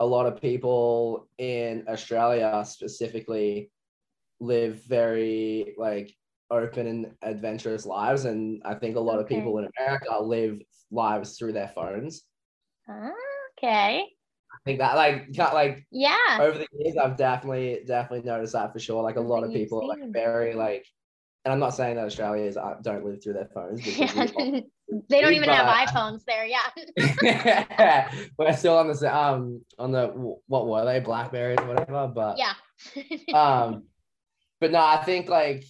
a 0.00 0.06
lot 0.06 0.26
of 0.26 0.40
people 0.40 1.28
in 1.38 1.86
Australia 1.88 2.64
specifically 2.66 3.72
live 4.40 4.84
very 4.84 5.74
like 5.78 6.14
open 6.50 6.86
and 6.86 7.16
adventurous 7.22 7.86
lives, 7.86 8.24
and 8.26 8.62
I 8.64 8.74
think 8.74 8.96
a 8.96 9.00
lot 9.00 9.18
Okay. 9.18 9.22
of 9.22 9.28
people 9.28 9.58
in 9.58 9.68
America 9.78 10.22
live 10.22 10.60
lives 10.90 11.38
through 11.38 11.52
their 11.54 11.68
phones. 11.68 12.24
Okay. 12.88 14.16
I 14.52 14.58
think 14.64 14.78
that 14.78 14.96
like 14.96 15.32
can't 15.32 15.54
like 15.54 15.86
Yeah. 15.90 16.38
over 16.38 16.58
the 16.58 16.66
years 16.72 16.96
I've 16.96 17.16
definitely 17.16 17.82
definitely 17.86 18.26
noticed 18.28 18.52
that 18.52 18.72
for 18.72 18.78
sure. 18.78 19.02
Like 19.02 19.16
a 19.16 19.20
lot 19.20 19.44
of 19.44 19.52
people 19.52 19.82
are 19.82 19.88
like 19.88 19.98
very 20.12 20.54
like, 20.54 20.86
and 21.44 21.52
I'm 21.52 21.58
not 21.58 21.74
saying 21.74 21.96
that 21.96 22.06
Australians 22.06 22.56
uh, 22.56 22.74
don't 22.82 23.04
live 23.04 23.22
through 23.22 23.32
their 23.32 23.48
phones. 23.52 23.82
all- 24.36 24.62
they 25.08 25.20
don't 25.20 25.32
even 25.32 25.48
have 25.48 25.88
iPhones 25.88 26.22
there. 26.24 26.46
Yeah. 26.46 28.10
We're 28.38 28.56
still 28.56 28.78
on 28.78 28.88
the 28.88 29.16
um 29.16 29.62
on 29.78 29.90
the 29.92 30.08
what 30.46 30.66
were 30.66 30.84
they 30.84 31.00
Blackberries 31.00 31.58
or 31.60 31.66
whatever, 31.66 32.08
but 32.14 32.38
yeah. 32.38 32.54
um, 33.34 33.84
but 34.60 34.70
no, 34.70 34.78
I 34.78 34.98
think 34.98 35.28
like 35.28 35.64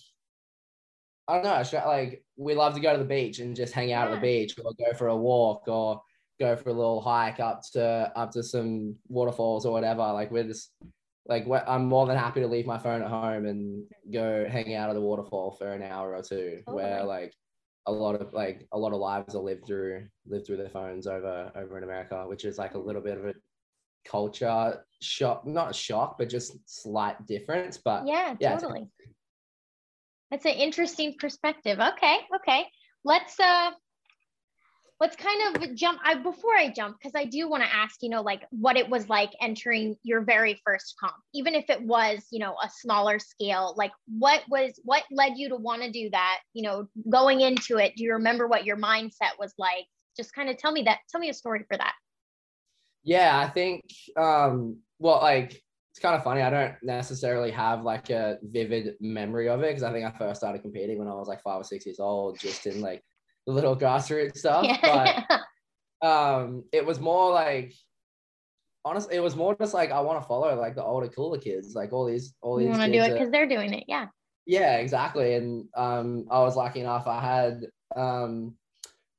I 1.28 1.40
don't 1.40 1.44
know, 1.72 1.86
like 1.86 2.22
we 2.36 2.54
love 2.54 2.74
to 2.74 2.80
go 2.80 2.92
to 2.92 2.98
the 2.98 3.04
beach 3.04 3.38
and 3.38 3.56
just 3.56 3.72
hang 3.72 3.92
out 3.92 4.08
at 4.08 4.14
the 4.14 4.20
beach 4.20 4.54
or 4.62 4.72
go 4.74 4.96
for 4.96 5.08
a 5.08 5.16
walk 5.16 5.68
or 5.68 6.02
go 6.38 6.56
for 6.56 6.70
a 6.70 6.74
little 6.74 7.00
hike 7.00 7.40
up 7.40 7.62
to 7.72 8.12
up 8.14 8.32
to 8.32 8.42
some 8.42 8.96
waterfalls 9.08 9.64
or 9.64 9.72
whatever. 9.72 10.02
Like 10.12 10.30
we're 10.30 10.44
just 10.44 10.70
like 11.26 11.46
I'm 11.66 11.86
more 11.86 12.06
than 12.06 12.16
happy 12.16 12.40
to 12.40 12.46
leave 12.48 12.66
my 12.66 12.78
phone 12.78 13.02
at 13.02 13.08
home 13.08 13.46
and 13.46 13.84
go 14.12 14.46
hang 14.48 14.74
out 14.74 14.90
at 14.90 14.94
the 14.94 15.00
waterfall 15.00 15.52
for 15.52 15.72
an 15.72 15.82
hour 15.82 16.16
or 16.16 16.22
two. 16.22 16.60
Where 16.66 16.98
Totally. 16.98 17.08
like 17.08 17.34
a 17.86 17.92
lot 17.92 18.20
of 18.20 18.32
like 18.32 18.66
a 18.72 18.78
lot 18.78 18.92
of 18.92 18.98
lives 18.98 19.34
are 19.34 19.42
lived 19.42 19.66
through 19.66 20.06
lived 20.26 20.46
through 20.46 20.56
their 20.56 20.68
phones 20.68 21.06
over 21.06 21.52
over 21.54 21.78
in 21.78 21.84
America, 21.84 22.24
which 22.26 22.44
is 22.44 22.58
like 22.58 22.74
a 22.74 22.78
little 22.78 23.02
bit 23.02 23.18
of 23.18 23.26
a 23.26 23.34
culture 24.04 24.84
shock, 25.00 25.46
not 25.46 25.74
shock, 25.74 26.18
but 26.18 26.28
just 26.28 26.58
slight 26.66 27.24
difference. 27.26 27.78
But 27.78 28.06
yeah, 28.06 28.34
yeah, 28.40 28.48
it's- 28.54 28.62
totally. 28.62 28.88
That's 30.30 30.46
an 30.46 30.52
interesting 30.52 31.14
perspective. 31.18 31.78
Okay, 31.78 32.16
okay. 32.36 32.66
Let's 33.04 33.38
uh 33.38 33.72
let's 35.02 35.16
kind 35.16 35.56
of 35.56 35.74
jump 35.74 35.98
I 36.04 36.14
before 36.14 36.54
I 36.54 36.70
jump 36.70 36.96
because 36.96 37.16
I 37.16 37.24
do 37.24 37.48
want 37.48 37.64
to 37.64 37.74
ask, 37.74 37.96
you 38.02 38.08
know, 38.08 38.22
like 38.22 38.42
what 38.50 38.76
it 38.76 38.88
was 38.88 39.08
like 39.08 39.32
entering 39.40 39.96
your 40.04 40.20
very 40.20 40.62
first 40.64 40.94
comp. 40.98 41.16
Even 41.34 41.56
if 41.56 41.68
it 41.68 41.82
was, 41.82 42.24
you 42.30 42.38
know, 42.38 42.54
a 42.62 42.70
smaller 42.70 43.18
scale, 43.18 43.74
like 43.76 43.90
what 44.06 44.42
was 44.48 44.78
what 44.84 45.02
led 45.10 45.32
you 45.36 45.48
to 45.48 45.56
want 45.56 45.82
to 45.82 45.90
do 45.90 46.08
that, 46.10 46.38
you 46.54 46.62
know, 46.62 46.86
going 47.10 47.40
into 47.40 47.78
it, 47.78 47.96
do 47.96 48.04
you 48.04 48.12
remember 48.12 48.46
what 48.46 48.64
your 48.64 48.76
mindset 48.76 49.36
was 49.40 49.52
like? 49.58 49.86
Just 50.16 50.32
kind 50.34 50.48
of 50.48 50.56
tell 50.56 50.70
me 50.70 50.84
that 50.84 51.00
tell 51.10 51.20
me 51.20 51.30
a 51.30 51.34
story 51.34 51.64
for 51.68 51.76
that. 51.76 51.94
Yeah, 53.02 53.40
I 53.40 53.50
think 53.50 53.82
um 54.16 54.76
well 55.00 55.18
like 55.20 55.60
it's 55.90 55.98
kind 56.00 56.14
of 56.14 56.22
funny. 56.22 56.42
I 56.42 56.50
don't 56.50 56.74
necessarily 56.80 57.50
have 57.50 57.82
like 57.82 58.10
a 58.10 58.38
vivid 58.40 58.94
memory 59.00 59.48
of 59.48 59.64
it 59.64 59.70
because 59.70 59.82
I 59.82 59.90
think 59.92 60.06
I 60.06 60.16
first 60.16 60.40
started 60.40 60.62
competing 60.62 61.00
when 61.00 61.08
I 61.08 61.14
was 61.14 61.26
like 61.26 61.42
five 61.42 61.60
or 61.60 61.64
six 61.64 61.86
years 61.86 61.98
old, 61.98 62.38
just 62.38 62.66
in 62.66 62.80
like 62.80 63.02
the 63.46 63.52
little 63.52 63.76
grassroots 63.76 64.38
stuff. 64.38 64.64
yeah. 64.64 65.24
But 66.00 66.08
um 66.08 66.64
it 66.72 66.84
was 66.84 66.98
more 66.98 67.30
like 67.30 67.72
honestly, 68.84 69.16
it 69.16 69.20
was 69.20 69.36
more 69.36 69.54
just 69.54 69.74
like 69.74 69.90
I 69.90 70.00
want 70.00 70.20
to 70.20 70.26
follow 70.26 70.54
like 70.58 70.74
the 70.74 70.82
older, 70.82 71.08
cooler 71.08 71.38
kids, 71.38 71.74
like 71.74 71.92
all 71.92 72.06
these 72.06 72.34
all 72.42 72.56
these. 72.56 72.66
you 72.66 72.70
want 72.70 72.82
to 72.82 72.92
do 72.92 73.04
it 73.04 73.12
because 73.12 73.30
they're 73.30 73.48
doing 73.48 73.72
it. 73.72 73.84
Yeah. 73.88 74.06
yeah, 74.46 74.76
exactly. 74.76 75.34
And 75.34 75.66
um, 75.76 76.26
I 76.30 76.40
was 76.40 76.56
lucky 76.56 76.80
enough. 76.80 77.06
I 77.06 77.20
had 77.20 77.66
um, 77.96 78.54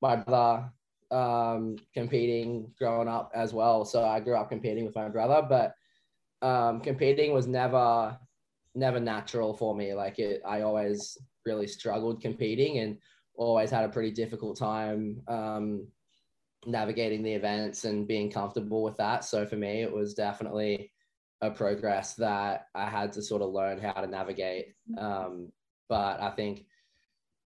my 0.02 0.16
brother 0.16 0.70
um, 1.12 1.78
competing 1.94 2.72
growing 2.78 3.08
up 3.08 3.32
as 3.34 3.54
well. 3.54 3.86
So 3.86 4.04
I 4.04 4.20
grew 4.20 4.36
up 4.36 4.50
competing 4.50 4.86
with 4.86 4.96
my 4.96 5.10
brother, 5.10 5.46
but 5.48 5.74
um, 6.46 6.82
competing 6.82 7.34
was 7.34 7.48
never 7.48 8.18
never 8.76 9.00
natural 9.00 9.54
for 9.54 9.76
me. 9.76 9.94
Like 9.94 10.20
it, 10.20 10.42
I 10.46 10.62
always 10.62 11.18
really 11.46 11.68
struggled 11.68 12.22
competing 12.22 12.80
and 12.80 12.98
always 13.36 13.70
had 13.70 13.86
a 13.86 13.90
pretty 13.90 14.12
difficult 14.12 14.58
time 14.58 15.22
um, 15.28 15.88
navigating 16.66 17.24
the 17.24 17.34
events 17.34 17.86
and 17.86 18.08
being 18.08 18.32
comfortable 18.32 18.84
with 18.84 18.98
that. 18.98 19.26
So 19.26 19.46
for 19.46 19.56
me, 19.56 19.82
it 19.82 19.92
was 19.92 20.14
definitely 20.14 20.92
a 21.42 21.52
progress 21.52 22.16
that 22.16 22.68
I 22.74 22.90
had 22.90 23.12
to 23.14 23.22
sort 23.22 23.42
of 23.42 23.52
learn 23.52 23.80
how 23.80 23.94
to 23.94 24.08
navigate. 24.08 24.76
Um, 24.98 25.52
but 25.90 26.22
I 26.22 26.30
think 26.30 26.66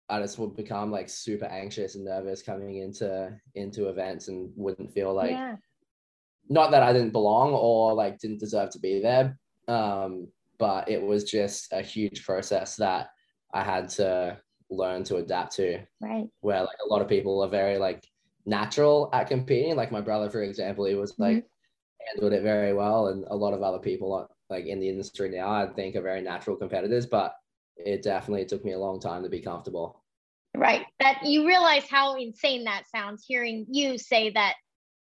I 0.08 0.20
just 0.20 0.38
would 0.38 0.56
become 0.56 0.90
like 0.90 1.08
super 1.08 1.47
anxious 1.47 1.94
and 1.94 2.04
nervous 2.04 2.42
coming 2.42 2.78
into 2.78 3.32
into 3.54 3.88
events 3.88 4.28
and 4.28 4.50
wouldn't 4.56 4.92
feel 4.92 5.12
like 5.12 5.30
yeah. 5.30 5.56
not 6.49 6.70
that 6.70 6.82
I 6.82 6.92
didn't 6.92 7.11
belong 7.11 7.52
or 7.52 7.94
like 7.94 8.18
didn't 8.18 8.40
deserve 8.40 8.70
to 8.70 8.78
be 8.78 9.00
there. 9.00 9.38
Um, 9.68 10.28
but 10.58 10.88
it 10.88 11.00
was 11.00 11.25
just 11.25 11.73
a 11.73 11.82
huge 11.82 12.25
process 12.25 12.76
that 12.76 13.08
I 13.52 13.62
had 13.62 13.88
to 13.90 14.38
learn 14.70 15.04
to 15.04 15.16
adapt 15.16 15.56
to 15.56 15.80
Right. 16.00 16.28
where 16.40 16.60
like 16.60 16.76
a 16.84 16.88
lot 16.88 17.02
of 17.02 17.08
people 17.08 17.42
are 17.42 17.48
very 17.48 17.78
like 17.78 18.06
natural 18.46 19.10
at 19.12 19.28
competing. 19.28 19.76
Like 19.76 19.92
my 19.92 20.00
brother, 20.00 20.30
for 20.30 20.42
example, 20.42 20.84
he 20.84 20.94
was 20.94 21.18
like 21.18 21.38
mm-hmm. 21.38 22.06
handled 22.10 22.32
it 22.32 22.42
very 22.42 22.72
well, 22.72 23.08
and 23.08 23.25
a 23.28 23.37
lot 23.37 23.54
of 23.54 23.62
other 23.62 23.78
people 23.78 24.28
like 24.50 24.66
in 24.66 24.80
the 24.80 24.88
industry 24.88 25.28
now, 25.28 25.50
I 25.50 25.66
think 25.66 25.94
are 25.96 26.02
very 26.02 26.22
natural 26.22 26.56
competitors. 26.56 27.06
But 27.06 27.34
it 27.76 28.02
definitely 28.02 28.44
took 28.46 28.64
me 28.64 28.72
a 28.72 28.78
long 28.78 29.00
time 29.00 29.22
to 29.22 29.28
be 29.28 29.40
comfortable. 29.40 30.02
Right. 30.56 30.87
That 31.00 31.25
you 31.25 31.46
realize 31.46 31.88
how 31.88 32.16
insane 32.16 32.64
that 32.64 32.84
sounds 32.94 33.25
hearing 33.26 33.66
you 33.70 33.98
say 33.98 34.30
that 34.30 34.54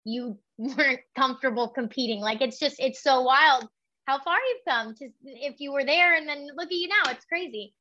you 0.04 0.38
weren't 0.58 1.02
comfortable 1.16 1.70
competing. 1.70 2.20
Like 2.20 2.42
it's 2.42 2.60
just 2.60 2.78
it's 2.80 3.02
so 3.02 3.22
wild 3.22 3.68
how 4.06 4.20
far 4.22 4.38
you've 4.38 4.66
come 4.68 4.94
to 4.96 5.10
if 5.24 5.56
you 5.60 5.72
were 5.72 5.84
there 5.84 6.16
and 6.16 6.28
then 6.28 6.48
look 6.56 6.68
at 6.68 6.72
you 6.72 6.88
now. 6.88 7.12
It's 7.12 7.26
crazy. 7.26 7.74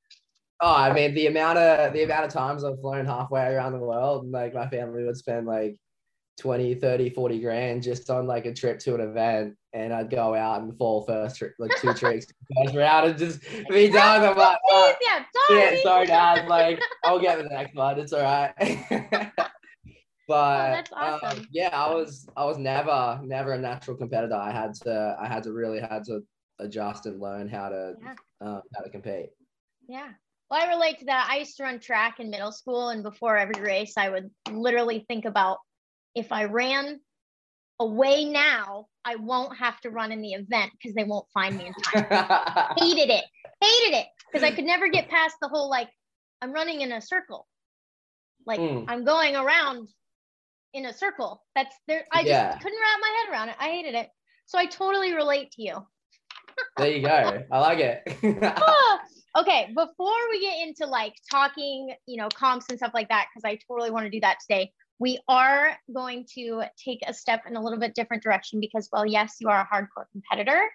Oh, 0.61 0.75
I 0.75 0.93
mean 0.93 1.15
the 1.15 1.27
amount 1.27 1.59
of 1.59 1.93
the 1.93 2.05
amount 2.05 2.27
of 2.27 2.33
times 2.33 2.65
I've 2.65 2.81
flown 2.81 3.07
halfway 3.07 3.43
around 3.43 3.73
the 3.73 3.79
world, 3.79 4.25
and 4.25 4.33
like 4.33 4.55
my 4.55 4.69
family 4.69 5.05
would 5.05 5.17
spend 5.17 5.47
like 5.47 5.77
20, 6.41 6.75
30, 6.77 7.11
40 7.11 7.41
grand 7.41 7.83
just 7.83 8.11
on 8.11 8.27
like 8.27 8.47
a 8.47 8.53
trip 8.53 8.79
to 8.81 8.95
an 8.95 9.01
event 9.01 9.55
and 9.73 9.93
I'd 9.93 10.11
go 10.11 10.35
out 10.35 10.63
and 10.63 10.77
fall 10.77 11.03
first 11.03 11.37
tri- 11.37 11.49
like 11.59 11.71
two 11.81 11.95
tricks 11.95 12.27
first 12.57 12.75
round 12.75 13.11
and 13.11 13.19
just 13.19 13.41
be 13.69 13.89
done. 13.89 14.25
I'm 14.25 14.37
like, 14.37 14.59
oh, 14.69 14.95
yeah, 15.01 15.25
sorry. 15.49 15.81
sorry, 15.83 16.07
Dad. 16.07 16.49
Like, 16.49 16.81
I'll 17.05 17.21
get 17.21 17.39
the 17.39 17.45
next 17.45 17.75
one. 17.75 17.99
It's 17.99 18.13
all 18.13 18.23
right. 18.23 18.53
but 20.29 20.89
that's 20.91 20.93
um, 21.25 21.47
yeah, 21.53 21.71
I 21.73 21.93
was 21.93 22.29
I 22.37 22.45
was 22.45 22.59
never 22.59 23.21
never 23.23 23.53
a 23.53 23.59
natural 23.59 23.97
competitor. 23.97 24.35
I 24.35 24.53
had 24.53 24.75
to 24.83 25.17
I 25.21 25.29
had 25.29 25.43
to 25.45 25.53
really 25.53 25.81
had 25.81 26.05
to 26.05 26.21
adjust 26.61 27.07
and 27.07 27.21
learn 27.21 27.49
how 27.49 27.69
to 27.69 27.95
Yeah. 28.03 28.15
um, 28.41 28.63
how 28.75 28.83
to 28.83 28.91
compete. 28.91 29.31
Yeah. 29.89 30.11
Well, 30.55 30.63
I 30.63 30.69
relate 30.69 31.01
to 31.01 31.07
that. 31.07 31.29
I 31.29 31.39
used 31.39 31.57
to 31.57 31.65
run 31.65 31.81
track 31.81 32.21
in 32.21 32.31
middle 32.31 32.53
school, 32.53 32.91
and 32.91 33.03
before 33.03 33.37
every 33.37 33.61
race, 33.61 33.95
I 33.97 34.09
would 34.09 34.31
literally 34.49 35.05
think 35.09 35.25
about 35.25 35.59
if 36.15 36.31
I 36.31 36.45
ran 36.45 37.01
away 37.81 38.27
now, 38.27 38.87
I 39.05 39.17
won't 39.17 39.59
have 39.59 39.81
to 39.81 39.91
run 39.91 40.13
in 40.13 40.23
the 40.23 40.35
event 40.35 40.71
because 40.79 40.95
they 40.95 41.03
won't 41.03 41.27
find 41.35 41.57
me 41.57 41.67
in 41.67 41.73
time. 41.73 42.07
hated 42.79 43.11
it 43.11 43.25
hated 43.61 43.97
it 43.97 44.07
because 44.31 44.43
i 44.43 44.51
could 44.51 44.65
never 44.65 44.89
get 44.89 45.09
past 45.09 45.37
the 45.41 45.49
whole 45.49 45.71
like 45.71 45.89
i'm 46.43 46.53
running 46.53 46.81
in 46.81 46.91
a 46.91 47.01
circle 47.01 47.47
like 48.47 48.59
Mm. 48.59 48.85
i'm 48.89 49.05
going 49.05 49.37
around 49.37 49.89
in 50.73 50.87
a 50.87 50.93
circle 50.93 51.43
that's 51.55 51.77
there 51.87 52.05
i 52.13 52.23
just 52.23 52.31
Yeah. 52.31 52.59
couldn't 52.59 52.81
wrap 52.81 53.01
my 53.01 53.21
head 53.21 53.33
around 53.33 53.49
it 53.51 53.57
i 53.61 53.69
hated 53.69 53.95
it 53.95 54.09
so 54.47 54.59
i 54.59 54.67
totally 54.67 55.15
relate 55.15 55.53
to 55.53 55.63
you 55.63 55.87
there 56.77 56.91
you 56.91 57.03
go. 57.03 57.43
I 57.53 57.59
like 57.61 57.79
it. 57.79 58.19
Okay 59.37 59.73
before 59.75 60.31
we 60.31 60.41
get 60.41 60.67
into 60.67 60.87
like 60.87 61.15
talking 61.31 61.95
you 62.07 62.17
know 62.17 62.29
comps 62.29 62.67
and 62.69 62.79
stuff 62.79 62.93
like 62.95 63.09
that 63.09 63.27
because 63.31 63.45
i 63.45 63.59
totally 63.69 63.91
want 63.91 64.05
to 64.05 64.11
do 64.11 64.21
that 64.21 64.39
today 64.41 64.73
we 65.01 65.19
are 65.29 65.77
going 65.93 66.25
to 66.35 66.63
take 66.83 67.01
a 67.07 67.13
step 67.13 67.43
in 67.49 67.57
a 67.57 67.63
little 67.63 67.79
bit 67.79 67.95
different 67.95 68.23
direction 68.23 68.61
because 68.61 68.89
well 68.93 69.05
yes 69.05 69.37
you 69.41 69.49
are 69.49 69.61
a 69.61 69.75
hardcore 69.75 70.05
competitor 70.13 70.71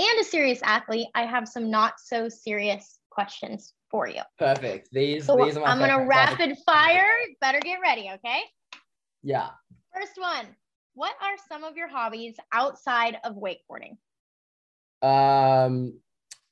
and 0.00 0.20
a 0.20 0.24
serious 0.24 0.60
athlete. 0.62 1.08
I 1.14 1.26
have 1.26 1.46
some 1.46 1.70
not 1.70 1.94
so 1.98 2.28
serious 2.28 2.98
questions 3.10 3.74
for 3.90 4.08
you. 4.08 4.22
Perfect. 4.38 4.88
These 4.92 5.26
so 5.26 5.36
these 5.36 5.56
are 5.56 5.60
my 5.60 5.66
i'm 5.66 5.78
gonna 5.78 6.06
rapid 6.06 6.56
fire. 6.64 7.08
Better 7.40 7.60
get 7.60 7.80
ready 7.80 8.10
okay? 8.14 8.40
Yeah. 9.22 9.50
first 9.94 10.12
one 10.16 10.46
what 10.94 11.14
are 11.22 11.36
some 11.48 11.64
of 11.64 11.76
your 11.76 11.88
hobbies 11.88 12.36
outside 12.52 13.18
of 13.24 13.36
wakeboarding? 13.36 13.96
Um, 15.02 16.00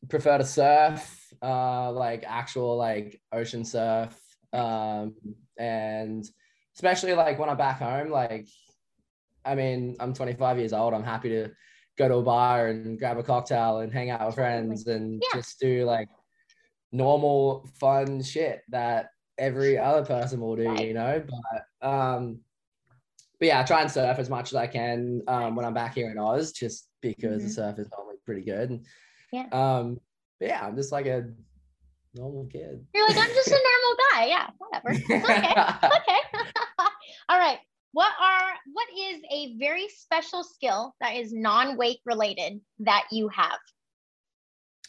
prefer 0.09 0.39
to 0.39 0.45
surf, 0.45 1.18
uh, 1.43 1.93
like 1.93 2.25
actual 2.27 2.77
like 2.77 3.21
ocean 3.33 3.65
surf, 3.65 4.19
um, 4.53 5.15
and 5.59 6.25
especially 6.75 7.15
like 7.15 7.39
when 7.39 7.49
I'm 7.49 7.57
back 7.57 7.79
home. 7.79 8.11
Like, 8.11 8.47
I 9.45 9.55
mean, 9.55 9.97
I'm 10.01 10.15
25 10.15 10.59
years 10.59 10.73
old. 10.73 10.95
I'm 10.95 11.05
happy 11.05 11.29
to 11.31 11.51
go 11.97 12.09
to 12.09 12.15
a 12.17 12.23
bar 12.23 12.69
and 12.69 12.99
grab 12.99 13.19
a 13.19 13.23
cocktail 13.23 13.79
and 13.79 13.93
hang 13.93 14.11
out 14.11 14.25
with 14.27 14.35
friends 14.37 14.87
and 14.87 15.23
Yeah. 15.23 15.41
just 15.41 15.59
do 15.59 15.85
like 15.85 16.09
normal 16.93 17.69
fun 17.81 18.23
shit 18.23 18.63
that 18.71 19.11
every 19.37 19.79
other 19.79 20.05
person 20.05 20.41
will 20.41 20.57
do, 20.57 20.63
you 20.85 20.95
know. 20.95 21.25
But 21.27 21.89
um, 21.89 22.41
but 23.39 23.47
yeah, 23.47 23.61
I 23.61 23.63
try 23.65 23.83
and 23.83 23.91
surf 23.91 24.19
as 24.19 24.29
much 24.31 24.51
as 24.51 24.57
I 24.57 24.67
can 24.67 25.23
um, 25.29 25.55
when 25.55 25.65
I'm 25.65 25.75
back 25.75 25.95
here 25.95 26.11
in 26.11 26.19
Oz, 26.19 26.53
just 26.53 26.89
because 27.01 27.43
Mhm. 27.43 27.47
the 27.47 27.51
surf 27.53 27.79
is 27.79 27.89
normally 27.97 28.17
pretty 28.25 28.43
good. 28.43 28.71
And, 28.71 28.87
Yeah. 29.33 29.47
Um, 29.53 30.01
yeah, 30.41 30.65
I'm 30.65 30.77
just 30.77 30.93
like 30.93 31.07
a 31.07 31.25
normal 32.15 32.47
kid. 32.47 32.85
You're 32.95 33.09
like, 33.09 33.17
I'm 33.17 33.35
just 33.35 33.49
a 33.49 33.51
normal 33.51 33.97
guy. 34.13 34.27
Yeah, 34.27 34.51
whatever. 34.59 34.91
Okay. 34.91 35.51
okay. 35.97 36.43
All 37.29 37.39
right. 37.39 37.59
What 37.93 38.13
are 38.21 38.53
what 38.73 38.87
is 38.97 39.21
a 39.33 39.57
very 39.59 39.89
special 39.89 40.45
skill 40.45 40.95
that 41.01 41.17
is 41.17 41.33
non-wake 41.33 42.01
related 42.05 42.61
that 42.81 43.07
you 43.11 43.29
have? 43.29 43.59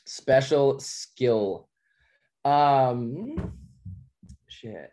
Special 0.06 0.80
skill. 0.80 1.70
Um, 2.44 3.54
shit. 4.48 4.92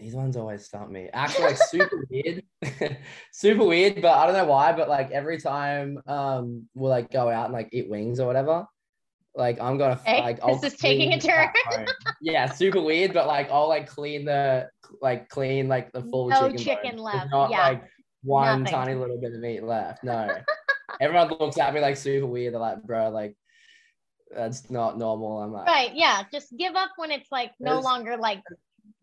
These 0.00 0.14
ones 0.14 0.36
always 0.36 0.64
stump 0.64 0.90
me. 0.90 1.08
Actually, 1.12 1.44
like 1.48 1.58
super 1.58 2.04
weird, 2.10 2.42
super 3.32 3.64
weird. 3.64 4.00
But 4.00 4.12
I 4.16 4.26
don't 4.26 4.34
know 4.34 4.46
why. 4.46 4.72
But 4.72 4.88
like 4.88 5.10
every 5.10 5.38
time 5.38 5.98
um 6.06 6.66
we'll 6.74 6.90
like 6.90 7.10
go 7.10 7.28
out 7.28 7.44
and 7.46 7.52
like 7.52 7.68
eat 7.72 7.88
wings 7.90 8.18
or 8.18 8.26
whatever, 8.26 8.64
like 9.34 9.60
I'm 9.60 9.76
gonna 9.78 10.00
Hey, 10.04 10.22
like 10.22 10.40
this 10.44 10.72
is 10.72 10.78
taking 10.78 11.12
a 11.12 11.20
turn. 11.20 11.48
yeah, 12.22 12.50
super 12.50 12.80
weird. 12.80 13.12
But 13.12 13.26
like 13.26 13.50
I'll 13.50 13.68
like 13.68 13.86
clean 13.88 14.24
the 14.24 14.68
like 15.02 15.28
clean 15.28 15.68
like 15.68 15.92
the 15.92 16.02
full 16.02 16.28
No 16.28 16.42
chicken. 16.48 16.58
chicken 16.58 16.96
bone. 16.96 17.04
left, 17.04 17.16
There's 17.18 17.30
Not 17.32 17.50
yeah. 17.50 17.68
like 17.68 17.82
one 18.22 18.62
Nothing. 18.62 18.74
tiny 18.74 18.94
little 18.94 19.20
bit 19.20 19.34
of 19.34 19.40
meat 19.40 19.62
left. 19.62 20.02
No. 20.02 20.28
Everyone 21.00 21.28
looks 21.28 21.58
at 21.58 21.72
me 21.74 21.80
like 21.80 21.96
super 21.96 22.26
weird. 22.26 22.54
They're 22.54 22.60
like, 22.60 22.82
bro, 22.82 23.10
like 23.10 23.36
that's 24.34 24.70
not 24.70 24.98
normal. 24.98 25.38
I'm 25.42 25.52
like, 25.52 25.66
Right. 25.66 25.94
Yeah. 25.94 26.22
Just 26.32 26.56
give 26.56 26.74
up 26.74 26.90
when 26.96 27.10
it's 27.10 27.30
like 27.30 27.52
no 27.60 27.72
There's- 27.72 27.84
longer 27.84 28.16
like 28.16 28.42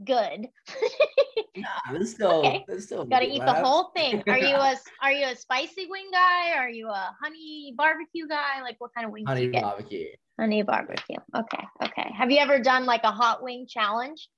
good. 0.03 0.47
there's 1.91 2.11
still, 2.13 2.39
Okay. 2.39 2.63
there's 2.67 2.85
still. 2.85 3.05
Got 3.05 3.19
to 3.19 3.27
meat 3.27 3.35
eat 3.35 3.45
the 3.45 3.53
whole 3.53 3.91
thing. 3.95 4.23
Are 4.27 4.37
you 4.37 4.55
a 4.55 4.75
are 5.01 5.11
you 5.11 5.25
a 5.27 5.35
spicy 5.35 5.87
wing 5.87 6.09
guy? 6.11 6.53
Are 6.57 6.69
you 6.69 6.87
a 6.89 7.15
honey 7.21 7.73
barbecue 7.77 8.27
guy? 8.27 8.61
Like 8.61 8.75
what 8.79 8.91
kind 8.95 9.05
of 9.05 9.11
wings 9.11 9.25
do 9.27 9.33
honey 9.33 9.47
barbecue? 9.47 10.07
Honey 10.39 10.61
barbecue. 10.61 11.17
Okay. 11.35 11.63
Okay. 11.83 12.11
Have 12.17 12.31
you 12.31 12.37
ever 12.39 12.59
done 12.59 12.85
like 12.85 13.03
a 13.03 13.11
hot 13.11 13.41
wing 13.43 13.65
challenge? 13.67 14.29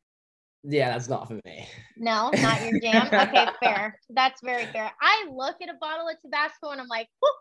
Yeah, 0.64 0.92
that's 0.92 1.08
not 1.08 1.28
for 1.28 1.40
me. 1.46 1.68
No, 1.98 2.32
not 2.32 2.62
your 2.62 2.80
jam. 2.82 3.08
Okay, 3.14 3.48
fair. 3.64 3.98
That's 4.10 4.42
very 4.44 4.66
fair. 4.66 4.92
I 5.02 5.30
look 5.32 5.56
at 5.62 5.70
a 5.70 5.78
bottle 5.80 6.08
of 6.10 6.16
Tabasco 6.22 6.70
and 6.72 6.82
I'm 6.82 6.88
like, 6.88 7.08
"Whew, 7.22 7.34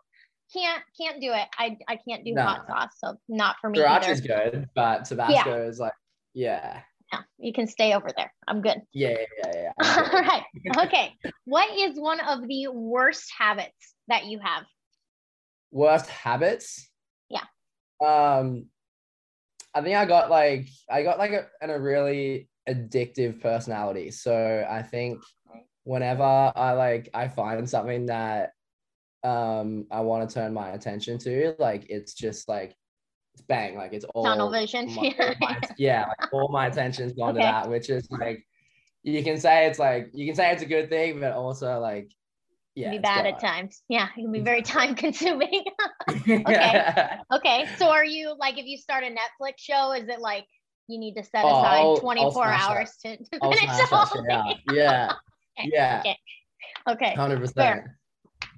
can't 0.61 0.83
can't 0.99 1.21
do 1.21 1.31
it. 1.33 1.47
I 1.57 1.77
I 1.87 1.97
can't 2.07 2.23
do 2.25 2.33
hot 2.37 2.65
sauce, 2.67 2.91
so 2.97 3.17
not 3.27 3.57
for 3.61 3.69
me 3.69 3.79
Sriracha 3.79 4.03
either. 4.03 4.11
is 4.13 4.21
good, 4.21 4.69
but 4.75 5.05
Tabasco 5.05 5.67
is 5.67 5.79
like, 5.79 5.93
yeah, 6.33 6.81
Yeah, 7.11 7.21
you 7.37 7.53
can 7.53 7.67
stay 7.67 7.93
over 7.93 8.09
there. 8.15 8.33
I'm 8.47 8.61
good. 8.61 8.81
yeah, 8.93 9.09
yeah, 9.09 9.51
yeah. 9.53 9.71
yeah. 9.81 10.05
All 10.13 10.21
right. 10.21 10.43
Okay. 10.87 11.15
What 11.45 11.75
is 11.77 11.99
one 11.99 12.19
of 12.19 12.47
the 12.47 12.67
worst 12.67 13.31
habits 13.37 13.95
that 14.07 14.25
you 14.25 14.39
have? 14.39 14.63
Worst 15.71 16.07
habits. 16.07 16.89
Yeah. 17.29 17.45
Um, 18.05 18.67
I 19.73 19.81
think 19.81 19.95
I 19.95 20.05
got 20.05 20.29
like 20.29 20.67
I 20.89 21.03
got 21.03 21.19
like 21.19 21.31
a, 21.31 21.47
and 21.61 21.71
a 21.71 21.79
really 21.79 22.49
addictive 22.67 23.41
personality. 23.41 24.11
So 24.11 24.65
I 24.69 24.81
think 24.81 25.21
whenever 25.83 26.23
I 26.23 26.73
like 26.73 27.09
I 27.13 27.27
find 27.27 27.69
something 27.69 28.07
that 28.07 28.51
um 29.23 29.85
I 29.91 30.01
want 30.01 30.27
to 30.27 30.33
turn 30.33 30.53
my 30.53 30.69
attention 30.69 31.17
to, 31.19 31.55
like 31.59 31.85
it's 31.89 32.13
just 32.13 32.47
like 32.47 32.75
bang, 33.41 33.75
like 33.75 33.93
it's 33.93 34.05
all 34.13 34.23
Tunnel 34.23 34.49
vision. 34.49 34.93
my- 34.95 35.15
all 35.19 35.33
my- 35.39 35.59
yeah, 35.77 36.05
like 36.07 36.33
all 36.33 36.47
my 36.49 36.67
attention's 36.67 37.13
gone 37.13 37.31
Okay. 37.31 37.39
to 37.39 37.45
that, 37.51 37.69
which 37.69 37.89
is 37.89 38.09
like 38.11 38.45
you 39.03 39.23
can 39.23 39.37
say 39.39 39.67
it's 39.67 39.79
like 39.79 40.09
you 40.13 40.25
can 40.25 40.35
say 40.35 40.51
it's 40.51 40.61
a 40.63 40.65
good 40.65 40.89
thing, 40.89 41.19
but 41.19 41.31
also 41.33 41.79
like 41.79 42.11
yeah, 42.75 42.91
be 42.91 42.99
bad 42.99 43.25
at 43.25 43.39
times. 43.39 43.81
Yeah, 43.89 44.07
it 44.15 44.21
can 44.21 44.31
be 44.31 44.39
very 44.51 44.61
time 44.61 44.95
consuming. 44.95 45.63
okay. 46.09 47.17
okay. 47.33 47.65
So 47.77 47.89
are 47.89 48.05
you 48.05 48.35
like 48.37 48.57
if 48.57 48.65
you 48.65 48.77
start 48.77 49.03
a 49.03 49.07
Netflix 49.07 49.53
show, 49.57 49.93
is 49.93 50.07
it 50.07 50.19
like 50.19 50.45
you 50.87 50.99
need 50.99 51.15
to 51.15 51.23
set 51.23 51.43
Oh, 51.45 51.49
aside 51.59 51.79
I'll- 51.81 51.89
I'll 51.89 51.97
24 51.97 52.31
smash 52.31 52.61
that. 52.61 52.69
hours 52.71 52.91
to, 53.05 53.17
to 53.17 53.39
finish 53.41 53.77
the 53.77 53.87
whole 53.95 54.23
thing? 54.23 54.31
out. 54.31 54.55
Yeah. 54.73 55.13
Okay, 55.59 55.69
Yeah. 55.73 55.99
okay. 55.99 56.17
Okay. 56.89 57.13
Hundred 57.15 57.39
percent. 57.39 57.85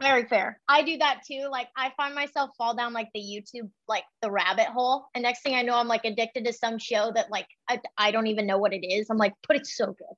Very 0.02 0.26
fair. 0.26 0.60
I 0.68 0.82
do 0.82 0.98
that 0.98 1.22
too. 1.30 1.48
Like 1.52 1.68
I 1.78 1.92
find 1.96 2.16
myself 2.16 2.50
fall 2.58 2.76
down 2.76 2.92
like 2.94 3.10
the 3.14 3.22
YouTube, 3.22 3.70
like 3.88 4.04
the 4.22 4.32
rabbit 4.32 4.66
hole. 4.66 5.06
And 5.14 5.22
next 5.22 5.44
thing 5.44 5.54
I 5.56 5.62
know, 5.62 5.76
I'm 5.76 5.88
like 5.88 6.06
addicted 6.06 6.46
to 6.46 6.54
some 6.54 6.80
show 6.80 7.12
that 7.14 7.30
like 7.30 7.48
I, 7.70 7.80
I 7.98 8.12
don't 8.12 8.28
even 8.28 8.48
know 8.48 8.58
what 8.58 8.74
it 8.74 8.86
is. 8.86 9.10
I'm 9.10 9.18
like, 9.18 9.34
but 9.48 9.58
it's 9.58 9.78
so 9.78 9.88
good. 9.88 10.16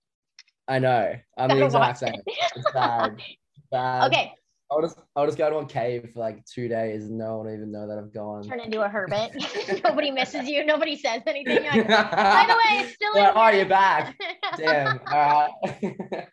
I 0.68 0.80
know. 0.80 1.14
I'm 1.38 1.50
Gotta 1.50 1.60
the 1.60 1.66
exact 1.66 1.98
same. 2.00 2.14
It's 2.26 2.72
bad. 2.74 3.18
Bad. 3.72 4.12
okay. 4.12 4.32
I'll 4.70 4.82
just 4.82 5.00
I'll 5.16 5.26
just 5.26 5.38
go 5.38 5.50
to 5.50 5.56
a 5.58 5.66
cave 5.66 6.12
for 6.14 6.20
like 6.20 6.46
two 6.46 6.68
days 6.68 7.06
and 7.06 7.18
no 7.18 7.38
one 7.38 7.48
will 7.48 7.54
even 7.56 7.72
know 7.72 7.88
that 7.88 7.98
I've 7.98 8.14
gone. 8.14 8.44
Turn 8.44 8.60
into 8.60 8.84
a 8.84 8.88
hermit. 8.88 9.32
Nobody 9.84 10.12
misses 10.12 10.48
you. 10.48 10.64
Nobody 10.64 10.96
says 10.96 11.24
anything. 11.26 11.64
Like, 11.64 11.88
By 11.88 12.46
the 12.48 12.54
way, 12.54 12.84
it's 12.84 12.94
still 12.94 13.14
in 13.14 13.24
Yeah, 13.24 13.34
oh, 13.36 13.48
here." 13.48 13.56
you're 13.58 13.70
back. 13.70 14.16
Damn. 14.58 15.00
All 15.08 15.50
right. 15.62 16.28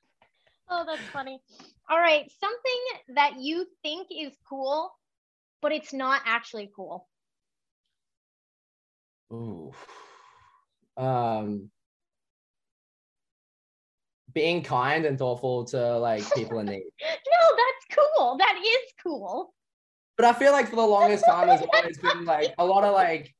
Oh, 0.70 0.84
that's 0.86 1.02
funny. 1.12 1.40
All 1.90 1.98
right. 1.98 2.30
Something 2.38 3.16
that 3.16 3.40
you 3.40 3.66
think 3.82 4.08
is 4.16 4.32
cool, 4.48 4.92
but 5.60 5.72
it's 5.72 5.92
not 5.92 6.22
actually 6.24 6.70
cool. 6.74 7.08
Ooh. 9.32 9.72
Um 10.96 11.70
being 14.32 14.62
kind 14.62 15.04
and 15.04 15.18
thoughtful 15.18 15.64
to 15.64 15.98
like 15.98 16.22
people 16.34 16.60
in 16.60 16.66
need. 16.70 16.84
No, 17.02 17.56
that's 17.56 17.98
cool. 18.16 18.36
That 18.38 18.56
is 18.64 18.92
cool. 19.02 19.52
But 20.16 20.26
I 20.26 20.32
feel 20.32 20.52
like 20.52 20.68
for 20.68 20.76
the 20.76 20.82
longest 20.82 21.24
time 21.24 21.48
there's 21.48 21.62
always 21.74 21.98
been 21.98 22.24
like 22.24 22.54
a 22.58 22.64
lot 22.64 22.84
of 22.84 22.94
like 22.94 23.34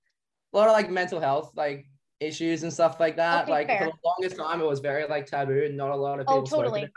a 0.53 0.57
lot 0.57 0.67
of 0.67 0.73
like 0.73 0.91
mental 0.91 1.21
health 1.21 1.53
like 1.55 1.87
issues 2.19 2.65
and 2.65 2.73
stuff 2.73 2.99
like 2.99 3.15
that. 3.17 3.45
Okay, 3.45 3.53
like 3.53 3.67
fair. 3.69 3.85
for 3.85 3.93
the 3.93 3.99
longest 4.05 4.37
time 4.37 4.61
it 4.61 4.67
was 4.67 4.81
very 4.81 5.07
like 5.07 5.27
taboo 5.27 5.63
and 5.67 5.77
not 5.77 5.91
a 5.91 5.97
lot 5.97 6.19
of 6.19 6.27
people 6.27 6.39
Oh, 6.39 6.47
totally. 6.47 6.91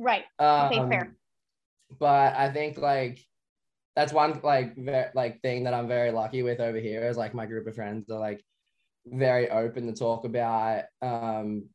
Right. 0.00 0.24
Um, 0.38 0.66
Okay, 0.66 0.88
fair. 0.88 1.16
But 1.98 2.34
I 2.34 2.50
think 2.50 2.78
like 2.78 3.18
that's 3.94 4.12
one 4.12 4.40
like 4.42 4.76
ve- 4.76 5.10
like 5.14 5.42
thing 5.42 5.64
that 5.64 5.74
I'm 5.74 5.88
very 5.88 6.10
lucky 6.10 6.42
with 6.42 6.58
over 6.58 6.78
here 6.78 7.06
is 7.06 7.18
like 7.18 7.34
my 7.34 7.44
group 7.44 7.66
of 7.66 7.74
friends 7.74 8.10
are 8.10 8.18
like 8.18 8.42
very 9.06 9.50
open 9.50 9.86
to 9.86 9.92
talk 9.92 10.24
about 10.24 10.84
um 11.02 11.68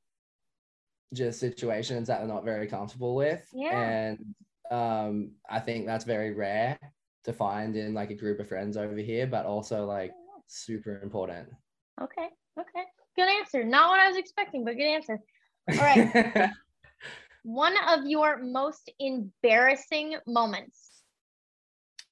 just 1.13 1.39
situations 1.39 2.07
that 2.07 2.19
they're 2.19 2.27
not 2.27 2.43
very 2.45 2.67
comfortable 2.67 3.13
with. 3.15 3.47
Yeah. 3.53 3.77
And 3.77 4.35
um 4.71 5.31
I 5.47 5.59
think 5.59 5.85
that's 5.85 6.05
very 6.05 6.33
rare 6.33 6.79
to 7.25 7.33
find 7.33 7.75
in 7.75 7.93
like 7.93 8.09
a 8.09 8.15
group 8.15 8.39
of 8.39 8.47
friends 8.47 8.75
over 8.77 8.95
here, 8.95 9.27
but 9.27 9.45
also 9.45 9.85
like 9.85 10.13
super 10.47 10.99
important. 11.03 11.49
Okay. 12.01 12.29
Okay. 12.59 12.83
Good 13.15 13.29
answer. 13.29 13.63
Not 13.63 13.89
what 13.91 13.99
I 13.99 14.07
was 14.07 14.17
expecting, 14.17 14.65
but 14.65 14.77
good 14.77 14.87
answer. 14.87 15.19
All 15.69 15.75
right. 15.75 16.51
One 17.45 17.75
of 17.89 18.07
your 18.07 18.41
most 18.41 18.91
embarrassing 18.99 20.15
moments. 20.25 21.03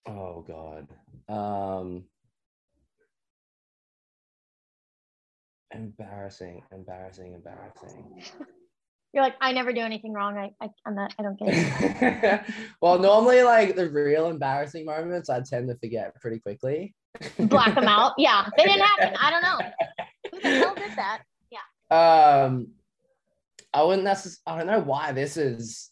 oh 0.08 0.46
god. 0.48 0.88
Um 1.28 2.04
embarrassing, 5.74 6.62
embarrassing, 6.72 7.34
embarrassing. 7.34 8.22
You're 9.12 9.24
like, 9.24 9.34
I 9.42 9.54
never 9.54 9.74
do 9.74 9.82
anything 9.82 10.14
wrong. 10.14 10.38
I, 10.38 10.52
I 10.64 10.70
I'm 10.86 10.94
not. 10.94 11.16
I 11.18 11.24
don't 11.24 11.40
get 11.40 11.48
it. 11.50 12.42
well, 12.82 13.00
normally 13.00 13.42
like 13.42 13.76
the 13.76 13.90
real 13.90 14.28
embarrassing 14.28 14.86
moments 14.86 15.32
I 15.32 15.42
tend 15.42 15.68
to 15.70 15.76
forget 15.78 16.14
pretty 16.22 16.38
quickly. 16.42 16.94
Black 17.40 17.74
them 17.74 17.86
out. 17.86 18.14
Yeah, 18.20 18.50
they 18.56 18.66
didn't 18.66 18.86
happen. 18.86 19.16
I 19.20 19.32
don't 19.32 19.42
know. 19.42 19.72
Who 20.32 20.42
the 20.42 20.60
hell 20.60 20.76
did 20.76 20.96
that? 20.96 21.24
Yeah. 21.90 22.46
Um 22.46 22.68
I 23.74 23.84
wouldn't 23.84 24.04
necessarily 24.04 24.40
I 24.48 24.58
don't 24.58 24.68
know 24.68 24.86
why 24.86 25.12
this 25.12 25.38
is 25.38 25.92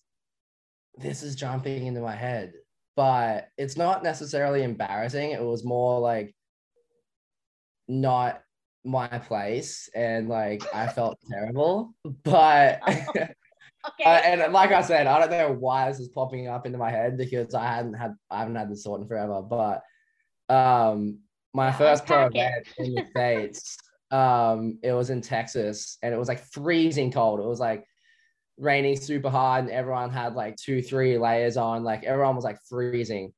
this 0.98 1.24
is 1.24 1.36
jumping 1.36 1.86
into 1.88 2.02
my 2.02 2.15
head, 2.15 2.54
but 2.96 3.50
it's 3.58 3.78
not 3.78 4.04
necessarily 4.04 4.63
embarrassing. 4.63 5.32
It 5.32 5.41
was 5.44 5.63
more 5.63 6.00
like 6.00 6.36
not 7.88 8.41
my 8.84 9.08
place 9.08 9.89
and 9.96 10.28
like 10.30 10.67
I 10.74 10.88
felt 10.88 11.20
terrible. 11.32 11.94
But 12.24 12.82
Okay. 12.88 13.34
Uh, 14.06 14.10
and 14.24 14.54
like 14.54 14.72
I 14.72 14.82
said, 14.82 15.08
I 15.08 15.20
don't 15.20 15.32
know 15.32 15.54
why 15.54 15.89
this 15.89 16.00
is 16.00 16.10
popping 16.10 16.48
up 16.48 16.65
into 16.67 16.78
my 16.78 16.91
head 16.91 17.17
because 17.17 17.56
I 17.56 17.65
hadn't 17.67 17.94
had 17.96 18.13
I 18.30 18.39
haven't 18.39 18.56
had 18.56 18.70
this 18.72 18.84
thought 18.84 19.02
in 19.02 19.08
forever. 19.08 19.41
But 19.41 19.82
um, 20.50 21.20
my 21.54 21.72
Yeah, 21.72 21.72
first 21.72 22.06
pro 22.06 22.28
event 22.28 22.67
in 22.78 22.94
the 22.94 23.06
states, 23.12 23.78
um, 24.12 24.78
it 24.84 24.91
was 24.91 25.10
in 25.10 25.21
Texas, 25.21 25.97
and 26.04 26.13
it 26.13 26.17
was 26.17 26.28
like 26.28 26.43
freezing 26.52 27.12
cold. 27.12 27.39
It 27.39 27.45
was 27.45 27.60
like 27.60 27.86
raining 28.58 28.97
super 28.97 29.30
hard, 29.30 29.65
and 29.65 29.74
everyone 29.74 30.10
had 30.10 30.36
like 30.36 30.58
two, 30.58 30.82
three 30.82 31.17
layers 31.17 31.58
on. 31.58 31.84
Like 31.84 32.04
everyone 32.04 32.36
was 32.36 32.43
like 32.43 32.60
freezing, 32.67 33.34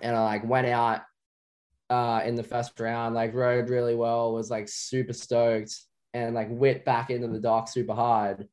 and 0.00 0.16
I 0.16 0.24
like 0.24 0.48
went 0.48 0.66
out 0.66 1.02
uh, 1.90 2.22
in 2.24 2.34
the 2.34 2.42
first 2.42 2.78
round, 2.80 3.14
like 3.14 3.34
rode 3.34 3.68
really 3.68 3.94
well, 3.94 4.32
was 4.32 4.50
like 4.50 4.68
super 4.68 5.12
stoked, 5.12 5.74
and 6.14 6.34
like 6.34 6.48
whipped 6.48 6.84
back 6.84 7.10
into 7.10 7.28
the 7.28 7.40
dock 7.40 7.68
super 7.68 7.94
hard. 7.94 8.48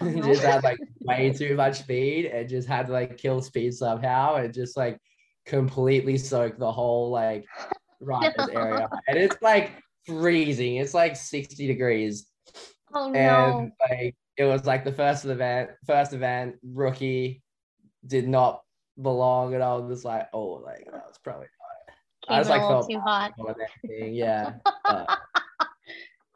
Oh, 0.00 0.12
just 0.22 0.42
had 0.42 0.62
like 0.62 0.78
way 1.00 1.32
too 1.32 1.54
much 1.54 1.80
speed 1.80 2.26
and 2.26 2.48
just 2.48 2.68
had 2.68 2.86
to 2.86 2.92
like 2.92 3.18
kill 3.18 3.42
speed 3.42 3.74
somehow 3.74 4.36
and 4.36 4.52
just 4.52 4.76
like 4.76 4.98
completely 5.44 6.16
soaked 6.16 6.58
the 6.58 6.70
whole 6.70 7.10
like 7.10 7.44
riders 8.00 8.48
area. 8.52 8.88
And 9.08 9.18
it's 9.18 9.40
like 9.42 9.70
freezing. 10.06 10.76
It's 10.76 10.94
like 10.94 11.16
60 11.16 11.66
degrees. 11.66 12.26
Oh 12.94 13.10
no. 13.10 13.18
And 13.18 13.72
like 13.90 14.16
it 14.36 14.44
was 14.44 14.64
like 14.66 14.84
the 14.84 14.92
first 14.92 15.24
event, 15.24 15.70
first 15.86 16.12
event, 16.12 16.56
rookie 16.62 17.42
did 18.06 18.28
not 18.28 18.62
belong. 19.00 19.54
And 19.54 19.62
I 19.62 19.74
was 19.74 19.90
just 19.92 20.04
like, 20.04 20.28
oh, 20.32 20.62
like 20.64 20.84
that 20.92 21.06
was 21.06 21.18
probably 21.22 21.46
Came 22.28 22.34
I 22.36 22.38
was 22.38 22.48
like 22.48 22.60
felt 22.60 22.90
too 22.90 23.00
hot. 23.00 23.32
more 23.38 23.54
than 23.54 23.66
anything. 23.84 24.14
Yeah. 24.14 24.54
but 24.84 25.18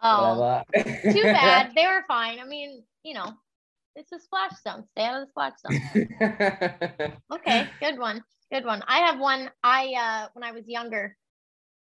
Oh, 0.03 0.63
too 0.75 1.23
bad. 1.23 1.73
They 1.77 1.87
were 1.87 2.05
fine. 2.09 2.39
I 2.41 2.45
mean, 2.45 2.83
you 3.03 3.13
know, 3.15 3.35
it's 3.95 4.13
a 4.13 4.19
splash 4.19 4.53
zone. 4.63 4.85
Stay 4.93 5.05
out 5.05 5.21
of 5.21 5.27
the 5.27 5.31
splash 5.31 5.53
zone. 5.61 7.13
Okay, 7.33 7.69
good 7.81 7.99
one. 7.99 8.23
Good 8.53 8.65
one. 8.65 8.83
I 8.89 8.99
have 9.01 9.21
one. 9.21 9.51
I 9.63 9.93
uh 9.99 10.29
when 10.33 10.43
I 10.43 10.53
was 10.53 10.67
younger, 10.67 11.17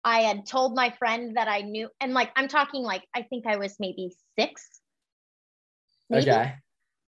I 0.04 0.20
had 0.20 0.46
told 0.46 0.74
my 0.74 0.94
friend 0.98 1.36
that 1.36 1.48
I 1.48 1.62
knew, 1.62 1.88
and 2.00 2.12
like 2.12 2.30
I'm 2.36 2.48
talking 2.48 2.82
like 2.82 3.02
I 3.14 3.22
think 3.22 3.46
I 3.46 3.56
was 3.56 3.76
maybe 3.80 4.14
six. 4.38 4.68
maybe. 6.10 6.30
okay. 6.30 6.54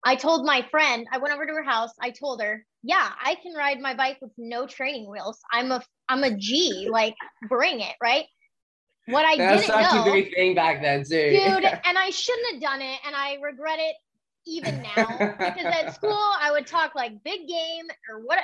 I 0.07 0.15
told 0.15 0.45
my 0.45 0.61
friend, 0.69 1.07
I 1.11 1.17
went 1.17 1.33
over 1.33 1.47
to 1.47 1.53
her 1.53 1.63
house. 1.63 1.89
I 1.99 2.11
told 2.11 2.39
her, 2.39 2.63
yeah, 2.83 3.09
I 3.19 3.35
can 3.41 3.55
ride 3.55 3.79
my 3.79 3.95
bike 3.95 4.19
with 4.21 4.31
no 4.37 4.67
training 4.67 5.09
wheels. 5.09 5.39
I'm 5.51 5.71
a 5.71 5.81
I'm 6.07 6.23
a 6.23 6.37
G, 6.37 6.87
like 6.89 7.15
bring 7.49 7.81
it, 7.81 7.95
right? 8.01 8.25
What 9.07 9.25
I 9.25 9.35
That's 9.35 9.65
didn't 9.65 9.73
such 9.73 9.93
know, 9.93 10.01
a 10.03 10.13
big 10.13 10.33
thing 10.33 10.55
back 10.55 10.81
then 10.81 11.03
too. 11.03 11.31
dude, 11.31 11.65
and 11.85 11.97
I 11.97 12.11
shouldn't 12.11 12.53
have 12.53 12.61
done 12.61 12.81
it, 12.81 12.99
and 13.05 13.15
I 13.15 13.37
regret 13.41 13.79
it 13.79 13.95
even 14.47 14.83
now 14.95 15.35
because 15.39 15.65
at 15.65 15.95
school 15.95 16.11
I 16.11 16.51
would 16.51 16.67
talk 16.67 16.95
like 16.95 17.23
big 17.23 17.47
game 17.47 17.87
or 18.09 18.21
what. 18.21 18.39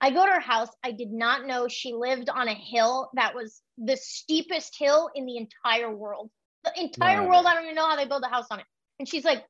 I 0.00 0.10
go 0.10 0.24
to 0.24 0.32
her 0.32 0.40
house. 0.40 0.68
I 0.82 0.92
did 0.92 1.10
not 1.10 1.46
know 1.46 1.68
she 1.68 1.92
lived 1.92 2.28
on 2.28 2.48
a 2.48 2.54
hill 2.54 3.10
that 3.14 3.34
was 3.34 3.62
the 3.78 3.96
steepest 3.96 4.76
hill 4.78 5.10
in 5.14 5.26
the 5.26 5.36
entire 5.36 5.94
world. 5.94 6.30
The 6.64 6.72
entire 6.80 7.22
Wow. 7.22 7.28
world. 7.28 7.46
I 7.46 7.54
don't 7.54 7.64
even 7.64 7.74
know 7.74 7.88
how 7.88 7.96
they 7.96 8.06
build 8.06 8.22
a 8.24 8.28
house 8.28 8.46
on 8.50 8.60
it. 8.60 8.66
And 8.98 9.08
she's 9.08 9.24
like, 9.24 9.44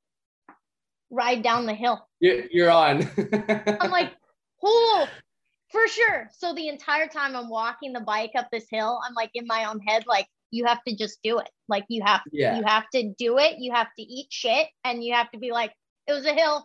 ride 1.10 1.42
down 1.42 1.66
the 1.66 1.74
hill. 1.74 2.06
You're, 2.20 2.70
on. 2.70 3.08
I'm 3.80 3.90
like, 3.90 4.12
oh, 4.62 5.08
for 5.70 5.86
sure. 5.88 6.30
So 6.32 6.54
the 6.54 6.68
entire 6.68 7.08
time 7.08 7.36
I'm 7.36 7.48
walking 7.48 7.92
the 7.92 8.00
bike 8.00 8.32
up 8.36 8.48
this 8.50 8.66
hill, 8.70 9.00
I'm 9.06 9.14
like 9.14 9.30
in 9.34 9.46
my 9.46 9.66
own 9.70 9.80
head, 9.80 10.04
like, 10.06 10.26
you 10.50 10.66
have 10.66 10.82
to 10.84 10.94
just 10.94 11.18
do 11.22 11.38
it. 11.38 11.50
Like 11.68 11.84
you 11.88 12.02
have 12.04 12.20
yeah. 12.30 12.56
you 12.56 12.62
have 12.64 12.88
to 12.94 13.12
do 13.18 13.38
it. 13.38 13.56
You 13.58 13.72
have 13.72 13.88
to 13.98 14.02
eat 14.02 14.28
shit 14.30 14.68
and 14.84 15.02
you 15.02 15.14
have 15.14 15.30
to 15.32 15.38
be 15.38 15.50
like, 15.50 15.72
it 16.06 16.12
was 16.12 16.26
a 16.26 16.32
hill, 16.32 16.64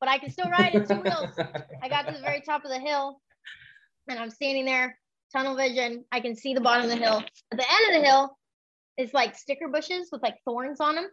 but 0.00 0.08
I 0.08 0.18
can 0.18 0.30
still 0.30 0.48
ride 0.48 0.74
it 0.74 0.88
two 0.88 1.00
wheels. 1.00 1.38
I 1.82 1.88
got 1.88 2.06
to 2.06 2.12
the 2.12 2.20
very 2.20 2.40
top 2.40 2.64
of 2.64 2.70
the 2.70 2.78
hill 2.78 3.20
and 4.08 4.18
I'm 4.18 4.30
standing 4.30 4.64
there, 4.64 4.98
tunnel 5.32 5.56
vision. 5.56 6.04
I 6.12 6.20
can 6.20 6.36
see 6.36 6.54
the 6.54 6.60
bottom 6.60 6.84
of 6.84 6.90
the 6.90 6.96
hill. 6.96 7.22
At 7.52 7.58
the 7.58 7.64
end 7.70 7.96
of 7.96 8.02
the 8.02 8.08
hill 8.08 8.36
is 8.96 9.12
like 9.12 9.36
sticker 9.36 9.68
bushes 9.68 10.08
with 10.10 10.22
like 10.22 10.36
thorns 10.44 10.80
on 10.80 10.96
them. 10.96 11.08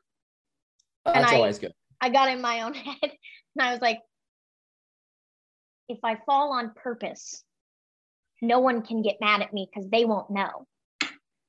That's 1.06 1.32
I- 1.32 1.36
always 1.36 1.60
good. 1.60 1.74
I 2.02 2.10
got 2.10 2.30
in 2.30 2.42
my 2.42 2.62
own 2.62 2.74
head 2.74 2.98
and 3.02 3.12
I 3.60 3.72
was 3.72 3.82
like, 3.82 4.00
if 5.88 6.00
I 6.04 6.18
fall 6.26 6.52
on 6.52 6.72
purpose, 6.76 7.44
no 8.42 8.60
one 8.60 8.82
can 8.82 9.02
get 9.02 9.18
mad 9.22 9.42
at 9.42 9.54
me 9.54 9.70
because 9.72 9.90
they 9.90 10.04
won't 10.04 10.30
know. 10.30 10.68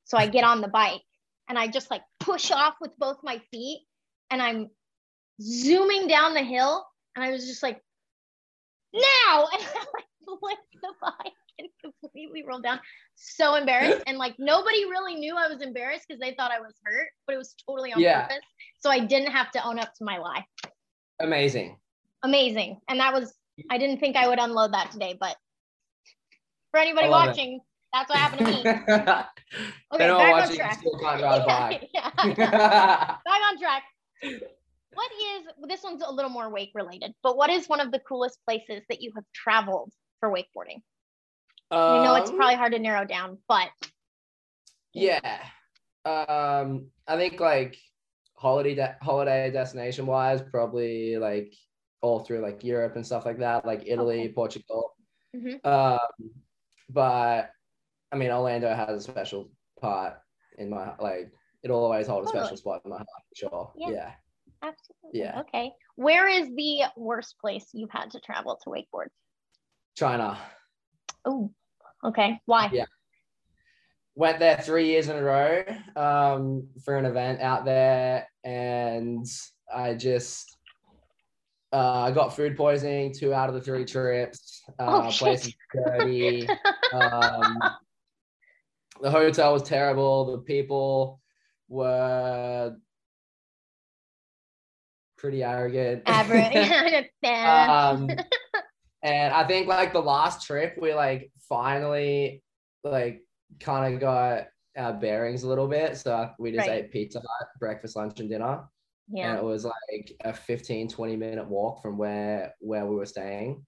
So 0.04 0.16
I 0.16 0.28
get 0.28 0.44
on 0.44 0.60
the 0.60 0.68
bike 0.68 1.02
and 1.48 1.58
I 1.58 1.66
just 1.66 1.90
like 1.90 2.02
push 2.20 2.50
off 2.50 2.74
with 2.80 2.96
both 2.96 3.18
my 3.22 3.40
feet 3.50 3.80
and 4.30 4.40
I'm 4.40 4.68
zooming 5.40 6.06
down 6.06 6.34
the 6.34 6.42
hill 6.42 6.86
and 7.16 7.24
I 7.24 7.30
was 7.30 7.46
just 7.46 7.62
like, 7.62 7.82
now! 8.94 9.48
And 9.52 9.62
I 9.62 9.78
like 9.94 10.04
flipped 10.40 10.76
the 10.82 10.92
bike 11.02 11.32
and 11.58 11.68
completely 11.82 12.44
rolled 12.46 12.62
down. 12.62 12.80
So 13.14 13.54
embarrassed. 13.54 14.02
And 14.06 14.18
like 14.18 14.34
nobody 14.38 14.84
really 14.84 15.14
knew 15.14 15.36
I 15.36 15.48
was 15.48 15.62
embarrassed 15.62 16.04
because 16.06 16.20
they 16.20 16.34
thought 16.34 16.50
I 16.50 16.60
was 16.60 16.74
hurt, 16.84 17.08
but 17.26 17.34
it 17.34 17.38
was 17.38 17.54
totally 17.68 17.92
on 17.92 18.00
Yeah. 18.00 18.22
purpose. 18.22 18.44
So 18.80 18.90
I 18.90 18.98
didn't 19.00 19.32
have 19.32 19.50
to 19.52 19.66
own 19.66 19.78
up 19.78 19.94
to 19.94 20.04
my 20.04 20.18
lie. 20.18 20.44
Amazing. 21.20 21.78
Amazing. 22.22 22.80
And 22.88 23.00
that 23.00 23.12
was, 23.14 23.34
I 23.70 23.78
didn't 23.78 24.00
think 24.00 24.16
I 24.16 24.28
would 24.28 24.38
unload 24.38 24.72
that 24.74 24.90
today, 24.90 25.16
but 25.18 25.36
for 26.72 26.80
anybody 26.80 27.08
love 27.08 27.24
it. 27.24 27.28
watching, 27.30 27.60
that's 27.92 28.10
what 28.10 28.18
happened 28.18 28.46
to 28.46 28.52
me. 28.52 28.62
Okay, 29.94 30.08
back 30.08 30.50
on 30.50 30.56
track. 30.56 30.78
still 30.80 30.98
can't 30.98 31.22
ride 31.22 31.40
a 31.40 31.46
bike. 31.46 31.88
yeah, 31.94 32.10
back 32.16 33.40
on 33.48 33.58
track. 33.58 33.84
What 34.96 35.12
is 35.12 35.68
this 35.68 35.82
one's 35.84 36.02
a 36.02 36.10
little 36.10 36.30
more 36.30 36.48
wake 36.48 36.72
related, 36.74 37.12
but 37.22 37.36
what 37.36 37.50
is 37.50 37.68
one 37.68 37.80
of 37.80 37.92
the 37.92 37.98
coolest 38.00 38.38
places 38.46 38.82
that 38.88 39.02
you 39.02 39.12
have 39.14 39.24
traveled 39.34 39.92
for 40.20 40.30
wakeboarding? 40.30 40.80
I 41.70 42.02
know 42.02 42.14
it's 42.14 42.30
Um, 42.30 42.36
probably 42.36 42.54
hard 42.54 42.72
to 42.72 42.78
narrow 42.78 43.04
down, 43.04 43.38
but 43.46 43.68
Yeah. 44.92 45.44
Um, 46.06 46.90
I 47.06 47.16
think 47.18 47.40
like 47.40 47.76
holiday 48.36 48.74
de- 48.74 48.96
holiday 49.02 49.50
destination 49.50 50.06
wise, 50.06 50.40
probably 50.40 51.18
like 51.18 51.52
all 52.00 52.20
through 52.20 52.40
like 52.40 52.64
Europe 52.64 52.96
and 52.96 53.04
stuff 53.04 53.26
like 53.26 53.38
that, 53.38 53.66
like 53.66 53.82
Italy, 53.84 54.20
Okay. 54.20 54.32
Portugal. 54.32 54.96
Mhm. 55.34 55.62
Um, 55.66 56.30
but 56.88 57.50
I 58.12 58.16
mean, 58.16 58.30
Orlando 58.30 58.72
has 58.74 58.96
a 58.96 59.02
special 59.02 59.50
part 59.78 60.18
in 60.56 60.70
my 60.70 60.96
like. 60.98 61.30
It'll 61.62 61.82
always 61.82 62.06
hold 62.06 62.24
a 62.24 62.28
special 62.28 62.56
spot 62.56 62.82
in 62.84 62.90
my 62.90 62.98
heart 62.98 63.24
for 63.28 63.34
sure. 63.34 63.72
Yeah. 63.76 63.90
Yeah. 63.90 64.14
Absolutely. 64.62 65.20
Yeah. 65.20 65.40
Okay. 65.40 65.72
Where 65.96 66.28
is 66.28 66.48
the 66.54 66.82
worst 66.96 67.36
place 67.40 67.66
you've 67.72 67.90
had 67.90 68.10
to 68.12 68.20
travel 68.20 68.58
to 68.64 68.70
wakeboard? 68.70 69.06
China. 69.96 70.38
Oh, 71.24 71.50
okay. 72.04 72.40
Why? 72.46 72.70
Yeah. 72.72 72.84
Went 74.14 74.38
there 74.38 74.56
three 74.58 74.86
years 74.86 75.08
in 75.08 75.16
a 75.16 75.22
row 75.22 75.62
um, 75.94 76.68
for 76.84 76.96
an 76.96 77.04
event 77.04 77.40
out 77.40 77.64
there, 77.66 78.26
and 78.44 79.26
I 79.74 79.94
just 79.94 80.56
uh, 81.72 82.02
I 82.04 82.12
got 82.12 82.34
food 82.34 82.56
poisoning 82.56 83.12
two 83.12 83.34
out 83.34 83.48
of 83.50 83.54
the 83.54 83.60
three 83.60 83.84
trips. 83.84 84.62
Oh, 84.78 85.00
Uh, 85.02 85.10
shit. 85.10 85.18
place 85.18 85.46
is 85.46 85.54
dirty. 85.74 86.48
um, 86.94 87.58
the 89.02 89.10
hotel 89.10 89.52
was 89.52 89.62
terrible. 89.64 90.32
The 90.32 90.38
people 90.38 91.20
were 91.68 92.74
pretty 95.26 95.42
arrogant. 95.42 96.02
Average. 96.06 97.08
um 97.24 98.08
and 99.02 99.32
i 99.32 99.46
think 99.46 99.66
like 99.68 99.92
the 99.92 100.00
last 100.00 100.46
trip 100.46 100.76
we 100.80 100.92
like 100.94 101.30
finally 101.48 102.42
like 102.84 103.22
kind 103.60 103.94
of 103.94 104.00
got 104.00 104.46
our 104.76 104.92
bearings 104.92 105.44
a 105.44 105.48
little 105.48 105.68
bit 105.68 105.96
so 105.96 106.30
we 106.38 106.52
just 106.52 106.68
Right. 106.68 106.84
ate 106.84 106.92
pizza 106.92 107.20
hut 107.20 107.48
breakfast 107.60 107.96
lunch 107.96 108.20
and 108.20 108.28
dinner 108.28 108.64
and 109.08 109.18
yeah. 109.18 109.36
it 109.36 109.44
was 109.44 109.64
like 109.64 110.12
a 110.24 110.32
15 110.32 110.88
20 110.88 111.16
minute 111.16 111.48
walk 111.48 111.80
from 111.80 111.96
where 111.96 112.54
where 112.60 112.84
we 112.86 112.96
were 112.96 113.06
staying 113.06 113.64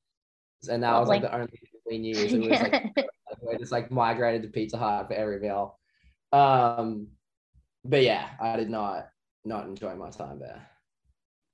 and 0.69 0.83
that 0.83 0.99
was 0.99 1.09
like 1.09 1.23
the 1.23 1.33
only 1.33 1.47
thing 1.47 1.81
we 1.89 1.99
knew 1.99 2.15
so 2.15 2.23
it 2.37 2.51
was 2.51 2.61
like 2.61 3.09
we 3.49 3.59
just 3.59 3.73
like 3.73 3.91
migrated 3.91 4.43
to 4.43 4.49
pizza 4.49 4.77
hut 4.77 5.07
for 5.07 5.15
every 5.15 5.39
meal 5.39 5.79
um 6.33 7.07
but 7.85 8.03
yeah 8.03 8.31
i 8.41 8.57
did 8.57 8.69
not 8.69 9.07
not 9.45 9.67
enjoy 9.67 9.95
my 9.95 10.11
time 10.11 10.41
there 10.41 10.69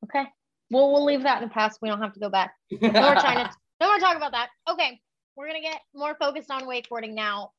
okay. 0.05 0.25
Well, 0.71 0.93
we'll 0.93 1.05
leave 1.05 1.23
that 1.23 1.43
in 1.43 1.49
the 1.49 1.53
past. 1.53 1.79
We 1.83 1.89
don't 1.89 2.01
have 2.01 2.15
to 2.15 2.21
go 2.21 2.31
back. 2.31 2.55
No 2.81 2.91
more 2.91 3.15
China. 3.17 3.51
No 3.81 3.89
more 3.89 3.99
talk 3.99 4.17
about 4.17 4.33
that. 4.33 4.49
Okay. 4.69 5.01
We're 5.37 5.47
gonna 5.47 5.61
get 5.61 5.81
more 5.95 6.17
focused 6.21 6.51
on 6.51 6.63
wakeboarding 6.63 7.15
now. 7.15 7.51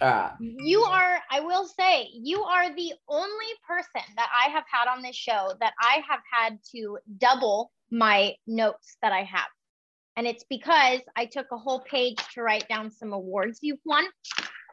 right 0.00 0.32
You 0.40 0.82
are, 0.82 1.18
I 1.30 1.40
will 1.40 1.66
say, 1.66 2.08
you 2.12 2.42
are 2.42 2.74
the 2.74 2.92
only 3.08 3.46
person 3.66 4.02
that 4.16 4.28
I 4.34 4.50
have 4.50 4.64
had 4.70 4.88
on 4.88 5.02
this 5.02 5.14
show 5.14 5.52
that 5.60 5.74
I 5.80 6.02
have 6.08 6.20
had 6.32 6.58
to 6.74 6.98
double 7.18 7.70
my 7.90 8.34
notes 8.46 8.96
that 9.02 9.12
I 9.12 9.22
have. 9.24 9.46
And 10.16 10.26
it's 10.26 10.44
because 10.48 11.00
I 11.16 11.26
took 11.26 11.46
a 11.52 11.56
whole 11.56 11.80
page 11.80 12.18
to 12.34 12.42
write 12.42 12.68
down 12.68 12.90
some 12.90 13.12
awards 13.12 13.58
you've 13.62 13.80
won, 13.84 14.04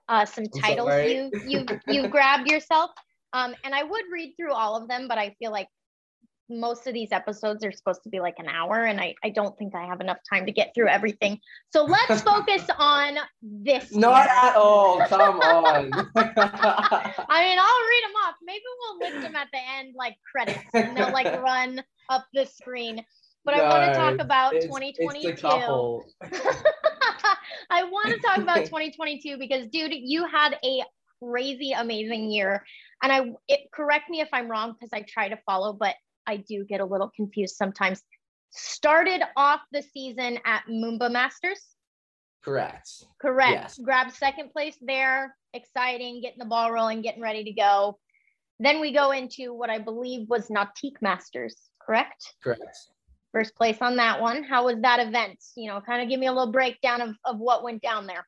uh, 0.08 0.26
some 0.26 0.46
titles 0.46 0.90
sorry. 0.90 1.14
you 1.14 1.32
you 1.48 1.66
you 1.88 2.08
grabbed 2.08 2.50
yourself. 2.50 2.92
Um, 3.34 3.56
and 3.64 3.74
I 3.74 3.84
would 3.84 4.04
read 4.12 4.34
through 4.36 4.54
all 4.54 4.76
of 4.76 4.88
them, 4.88 5.08
but 5.08 5.18
I 5.18 5.36
feel 5.40 5.52
like 5.52 5.68
most 6.60 6.88
of 6.88 6.94
these 6.94 7.12
episodes 7.12 7.64
are 7.64 7.72
supposed 7.72 8.04
to 8.04 8.10
be 8.10 8.20
like 8.20 8.36
an 8.38 8.48
hour, 8.48 8.86
and 8.86 9.00
I, 9.00 9.16
I 9.24 9.30
don't 9.30 9.58
think 9.58 9.74
I 9.76 9.86
have 9.86 10.02
enough 10.02 10.18
time 10.32 10.46
to 10.46 10.52
get 10.52 10.72
through 10.76 10.90
everything. 10.90 11.40
So 11.72 11.84
let's 12.10 12.22
focus 12.22 12.64
on 12.78 13.18
this. 13.42 13.96
Not 13.96 14.12
one. 14.12 14.28
at 14.30 14.56
all. 14.56 15.00
Come 15.08 15.40
on. 15.40 15.92
I 16.16 17.44
mean, 17.44 17.60
I'll 17.60 17.88
read 17.90 18.04
them 18.04 18.16
off. 18.26 18.36
Maybe 18.44 18.64
we'll 18.80 19.00
list 19.00 19.22
them 19.22 19.36
at 19.36 19.48
the 19.52 19.60
end, 19.78 19.96
like 19.98 20.16
credits, 20.32 20.60
and 20.74 20.96
they'll 20.96 21.14
like 21.14 21.42
run 21.42 21.82
up 22.10 22.26
the 22.34 22.46
screen. 22.46 23.04
but 23.46 23.54
I 23.54 23.68
want 23.68 23.94
to 23.94 24.00
talk 24.00 24.20
about 24.20 24.54
It's, 24.56 24.66
2022. 24.66 26.02
it's. 26.22 26.64
I 27.70 27.84
want 27.84 28.10
to 28.10 28.20
talk 28.20 28.38
about 28.38 28.66
2022 28.66 29.38
because, 29.38 29.68
dude, 29.68 29.94
you 29.94 30.28
had 30.28 30.58
a 30.64 30.84
crazy, 31.22 31.72
amazing 31.72 32.32
year. 32.32 32.66
And 33.04 33.12
I, 33.12 33.32
it, 33.48 33.72
correct 33.74 34.10
me 34.10 34.22
if 34.22 34.30
I'm 34.34 34.50
wrong 34.50 34.74
because 34.74 34.90
I 34.94 35.04
try 35.08 35.30
to 35.30 35.38
follow, 35.46 35.74
but 35.74 35.96
I 36.28 36.38
do 36.38 36.64
get 36.64 36.82
a 36.82 36.86
little 36.86 37.12
confused 37.16 37.56
sometimes. 37.56 38.02
Started 38.52 39.22
off 39.38 39.62
the 39.72 39.82
season 39.82 40.40
at 40.46 40.64
Moomba 40.70 41.12
Masters, 41.12 41.62
Correct. 42.44 42.90
correct? 43.22 43.52
Yes. 43.52 43.78
Grabbed 43.78 44.14
second 44.14 44.52
place 44.52 44.78
there, 44.82 45.36
exciting, 45.54 46.22
getting 46.22 46.40
the 46.40 46.46
ball 46.46 46.72
rolling, 46.72 47.02
getting 47.02 47.22
ready 47.22 47.44
to 47.46 47.54
go. 47.54 47.98
Then 48.60 48.80
we 48.82 48.92
go 48.92 49.12
into 49.12 49.54
what 49.54 49.70
I 49.70 49.80
believe 49.80 50.30
was 50.30 50.50
Nautique 50.50 51.02
Masters, 51.02 51.56
correct? 51.82 52.36
Correct. 52.44 52.78
First 53.32 53.56
place 53.56 53.78
on 53.82 53.96
that 53.96 54.22
one. 54.22 54.44
How 54.44 54.66
was 54.66 54.76
that 54.82 55.00
event? 55.00 55.40
You 55.56 55.70
know, 55.70 55.82
kind 55.82 56.02
of 56.04 56.10
give 56.10 56.20
me 56.20 56.28
a 56.28 56.34
little 56.34 56.52
breakdown 56.52 57.02
of, 57.02 57.16
of 57.26 57.40
what 57.40 57.64
went 57.64 57.82
down 57.82 58.06
there. 58.06 58.28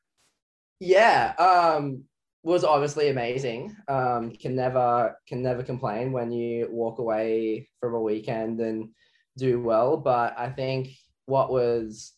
Yeah. 0.80 1.34
Um, 1.38 2.04
was 2.44 2.62
obviously 2.62 3.08
amazing. 3.08 3.74
Um, 3.88 4.30
can 4.32 4.54
never 4.54 5.16
can 5.26 5.42
never 5.42 5.62
complain 5.62 6.12
when 6.12 6.30
you 6.30 6.68
walk 6.70 6.98
away 6.98 7.68
from 7.80 7.94
a 7.94 8.00
weekend 8.00 8.60
and 8.60 8.90
do 9.36 9.60
well. 9.62 9.96
But 9.96 10.38
I 10.38 10.50
think 10.50 10.88
what 11.26 11.50
was 11.50 12.12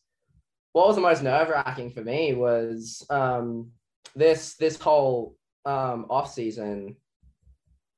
what 0.72 0.88
was 0.88 0.96
the 0.96 1.02
most 1.02 1.22
nerve 1.22 1.48
wracking 1.48 1.90
for 1.92 2.02
me 2.02 2.34
was 2.34 3.06
um, 3.08 3.70
this 4.14 4.56
this 4.56 4.78
whole 4.78 5.36
um, 5.64 6.06
off 6.10 6.32
season. 6.32 6.96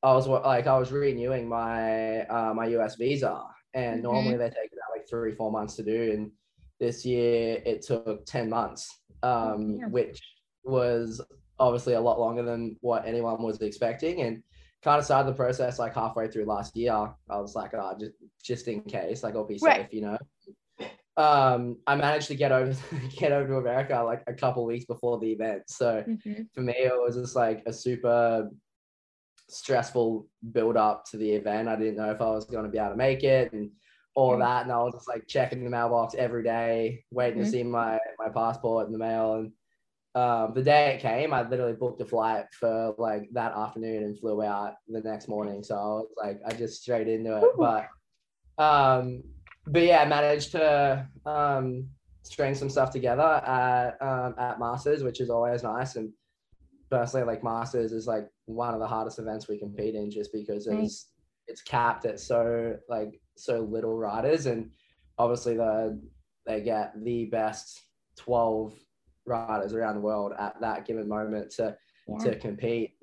I 0.02 0.12
was 0.12 0.28
like 0.28 0.66
I 0.66 0.78
was 0.78 0.92
renewing 0.92 1.48
my 1.48 2.20
uh, 2.22 2.52
my 2.54 2.66
US 2.78 2.96
visa, 2.96 3.42
and 3.74 4.00
Mhm. 4.00 4.02
normally 4.04 4.36
they 4.36 4.50
take 4.50 4.70
about 4.72 4.96
like 4.96 5.08
three 5.08 5.34
four 5.34 5.50
months 5.50 5.76
to 5.76 5.82
do, 5.82 6.12
and 6.12 6.30
this 6.78 7.04
year 7.06 7.60
it 7.64 7.82
took 7.82 8.24
ten 8.26 8.48
months, 8.50 8.94
um, 9.22 9.78
damn. 9.78 9.90
which 9.90 10.22
was 10.62 11.20
obviously 11.58 11.94
a 11.94 12.00
lot 12.00 12.18
longer 12.20 12.42
than 12.42 12.76
what 12.80 13.06
anyone 13.06 13.42
was 13.42 13.58
expecting, 13.60 14.22
and 14.22 14.42
kind 14.82 14.98
of 14.98 15.04
started 15.04 15.28
the 15.30 15.36
process 15.36 15.78
like 15.78 15.94
halfway 15.94 16.28
through 16.28 16.44
last 16.44 16.76
year. 16.76 16.92
I 16.92 17.38
was 17.40 17.54
like, 17.54 17.72
oh, 17.74 17.94
just 17.98 18.12
just 18.42 18.68
in 18.68 18.82
case, 18.82 19.22
like 19.22 19.34
I'll 19.34 19.44
be 19.46 19.58
Right. 19.62 19.82
safe, 19.82 19.92
you 19.92 20.02
know. 20.02 20.18
Um, 21.16 21.78
I 21.88 21.96
managed 21.96 22.28
to 22.28 22.36
get 22.36 22.52
over 22.52 22.72
get 23.18 23.32
over 23.32 23.48
to 23.48 23.56
America 23.56 24.00
like 24.04 24.22
a 24.28 24.34
couple 24.34 24.64
weeks 24.64 24.84
before 24.84 25.18
the 25.18 25.32
event, 25.32 25.62
so 25.68 26.04
for 26.54 26.60
me 26.60 26.74
it 26.76 26.92
was 26.94 27.16
just 27.16 27.34
like 27.34 27.62
a 27.66 27.72
super 27.72 28.48
stressful 29.48 30.26
build 30.52 30.76
up 30.76 31.04
to 31.06 31.16
the 31.16 31.30
event 31.30 31.68
i 31.68 31.74
didn't 31.76 31.96
know 31.96 32.10
if 32.10 32.20
i 32.20 32.26
was 32.28 32.44
going 32.44 32.64
to 32.64 32.70
be 32.70 32.76
able 32.78 32.90
to 32.90 32.96
make 32.96 33.24
it 33.24 33.50
and 33.54 33.70
all 34.14 34.32
Yeah. 34.32 34.44
that 34.44 34.62
and 34.64 34.72
i 34.72 34.76
was 34.76 34.92
just 34.94 35.08
like 35.08 35.26
checking 35.26 35.64
the 35.64 35.70
mailbox 35.70 36.14
every 36.14 36.42
day 36.42 37.02
waiting 37.10 37.40
Mhm. 37.40 37.44
to 37.44 37.50
see 37.50 37.62
my 37.62 37.98
my 38.18 38.28
passport 38.28 38.86
in 38.86 38.92
the 38.92 38.98
mail 38.98 39.34
and 39.34 39.52
um, 40.14 40.52
the 40.54 40.62
day 40.62 40.94
it 40.94 41.00
came 41.00 41.32
i 41.32 41.46
literally 41.48 41.74
booked 41.74 42.00
a 42.00 42.04
flight 42.04 42.44
for 42.58 42.94
like 42.98 43.28
that 43.32 43.52
afternoon 43.52 44.02
and 44.04 44.18
flew 44.18 44.42
out 44.42 44.74
the 44.88 45.00
next 45.00 45.28
morning 45.28 45.62
so 45.62 45.74
i 45.74 45.78
was 45.78 46.08
like 46.22 46.40
i 46.46 46.52
just 46.52 46.82
straight 46.82 47.08
into 47.08 47.36
it 47.36 47.44
Ooh. 47.44 47.54
but 47.58 47.88
um 48.62 49.22
but 49.66 49.82
yeah 49.82 49.98
i 50.00 50.04
managed 50.06 50.52
to 50.52 51.06
um 51.26 51.86
string 52.22 52.54
some 52.54 52.68
stuff 52.68 52.90
together 52.90 53.22
at 53.22 53.96
um, 54.02 54.34
at 54.38 54.58
masters 54.58 55.02
which 55.02 55.20
is 55.20 55.30
always 55.30 55.62
nice 55.62 55.96
and 55.96 56.10
personally 56.90 57.26
like 57.26 57.44
masters 57.44 57.92
is 57.92 58.06
like 58.06 58.28
one 58.46 58.74
of 58.74 58.80
the 58.80 58.86
hardest 58.86 59.18
events 59.18 59.46
we 59.48 59.58
compete 59.58 59.94
in 59.94 60.10
just 60.10 60.32
because 60.32 60.66
Right. 60.66 60.84
it's 60.84 61.12
it's 61.46 61.62
capped 61.62 62.04
at 62.06 62.18
so 62.18 62.76
like 62.88 63.20
so 63.36 63.60
little 63.60 63.96
riders 63.96 64.46
and 64.46 64.70
obviously 65.18 65.54
the 65.56 66.00
they 66.46 66.60
get 66.62 66.92
the 67.04 67.26
best 67.26 67.82
12 68.16 68.74
riders 69.28 69.74
around 69.74 69.94
the 69.94 70.00
world 70.00 70.32
at 70.38 70.60
that 70.60 70.86
given 70.86 71.08
moment 71.08 71.50
to 71.52 71.76
Yeah. 72.08 72.18
to 72.24 72.38
compete 72.38 72.96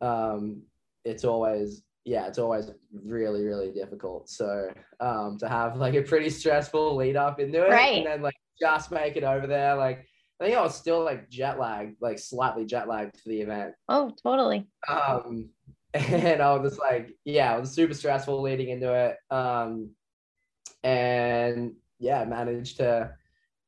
um 0.00 0.62
it's 1.04 1.24
always 1.24 1.82
yeah 2.04 2.26
it's 2.26 2.38
always 2.38 2.70
really 2.92 3.44
really 3.44 3.70
difficult 3.70 4.28
so 4.28 4.70
um 5.00 5.36
to 5.38 5.48
have 5.48 5.76
like 5.76 5.94
a 5.94 6.02
pretty 6.02 6.30
stressful 6.30 6.96
lead 6.96 7.16
up 7.16 7.38
into 7.40 7.64
it 7.64 7.70
Right. 7.70 7.98
and 7.98 8.06
then 8.06 8.22
like 8.22 8.34
just 8.60 8.90
make 8.90 9.16
it 9.16 9.24
over 9.24 9.46
there 9.46 9.74
like 9.76 10.06
I 10.40 10.46
think 10.46 10.56
I 10.56 10.62
was 10.62 10.74
still 10.74 11.04
like 11.04 11.30
jet 11.30 11.60
lagged, 11.60 11.96
like 12.00 12.18
slightly 12.18 12.66
jet 12.66 12.88
lagged 12.88 13.20
for 13.20 13.28
the 13.28 13.40
event. 13.40 13.72
Oh, 13.88 14.10
totally. 14.20 14.66
Um, 14.88 15.48
and 15.94 16.42
I 16.42 16.52
was 16.56 16.72
just 16.72 16.80
like, 16.82 17.16
yeah, 17.24 17.56
it 17.56 17.60
was 17.60 17.70
super 17.70 17.94
stressful 17.94 18.42
leading 18.42 18.68
into 18.70 18.92
it. 18.92 19.16
Um, 19.30 19.90
and 20.82 21.74
yeah, 22.00 22.24
managed 22.24 22.78
to 22.78 23.12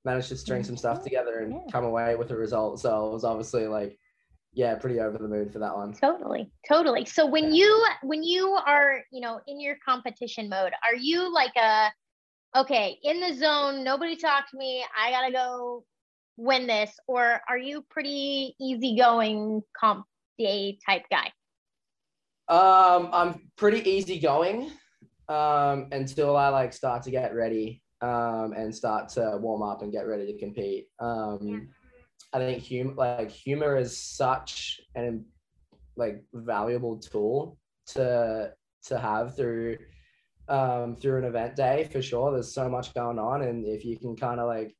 managed 0.07 0.29
to 0.29 0.37
string 0.37 0.63
some 0.65 0.77
stuff 0.77 1.03
together 1.03 1.41
and 1.41 1.53
Yeah. 1.53 1.71
come 1.71 1.85
away 1.85 2.15
with 2.15 2.31
a 2.31 2.37
result. 2.37 2.81
So 2.81 3.09
it 3.09 3.13
was 3.13 3.25
obviously 3.25 3.67
like, 3.67 3.99
yeah, 4.55 4.77
pretty 4.77 5.01
over 5.01 5.19
the 5.19 5.29
moon 5.29 5.51
for 5.51 5.59
that 5.59 5.77
one. 5.77 5.93
Totally. 5.93 6.51
Totally. 6.67 7.05
So 7.05 7.27
when 7.27 7.53
you 7.53 7.87
when 8.03 8.23
you 8.23 8.53
are, 8.53 9.03
you 9.13 9.21
know, 9.21 9.41
in 9.47 9.61
your 9.61 9.77
competition 9.85 10.49
mode, 10.49 10.73
are 10.83 10.95
you 10.95 11.31
like 11.31 11.55
a 11.57 11.91
okay, 12.57 12.99
in 13.03 13.21
the 13.21 13.35
zone, 13.35 13.85
nobody 13.85 14.17
talk 14.17 14.49
to 14.51 14.57
me, 14.57 14.83
I 14.97 15.11
got 15.11 15.27
to 15.27 15.33
go 15.33 15.85
win 16.39 16.67
this 16.67 16.93
or 17.07 17.41
are 17.49 17.59
you 17.59 17.85
pretty 17.91 18.55
easygoing 18.61 19.63
comp 19.79 20.07
day 20.39 20.79
type 20.87 21.03
guy? 21.11 21.33
Um, 22.49 23.11
I'm 23.13 23.51
pretty 23.57 23.89
easygoing 23.91 24.71
um, 25.29 25.89
until 25.91 26.37
I 26.37 26.49
like 26.49 26.73
start 26.73 27.03
to 27.03 27.11
get 27.11 27.35
ready 27.35 27.83
um, 28.01 28.53
and 28.57 28.75
start 28.75 29.09
to 29.11 29.39
warm 29.41 29.63
up 29.63 29.83
and 29.83 29.93
get 29.93 30.07
ready 30.07 30.27
to 30.33 30.39
compete. 30.39 30.87
Um. 31.01 31.69
I 32.33 32.39
think 32.39 32.63
humor, 32.63 32.95
like 32.95 33.31
humor, 33.31 33.77
is 33.77 33.97
such 33.97 34.81
an 34.95 35.25
like 35.97 36.23
valuable 36.35 36.99
tool 36.99 37.59
to 37.89 38.53
to 38.87 38.99
have 38.99 39.37
through 39.37 39.79
um, 40.49 40.97
through 40.97 41.19
an 41.19 41.25
event 41.25 41.57
day 41.57 41.89
for 41.91 42.03
sure. 42.03 42.33
There's 42.33 42.53
so 42.53 42.69
much 42.69 42.95
going 42.95 43.19
on, 43.19 43.43
and 43.43 43.65
if 43.65 43.85
you 43.85 43.99
can 43.99 44.17
kind 44.17 44.41
of 44.41 44.49
like 44.49 44.77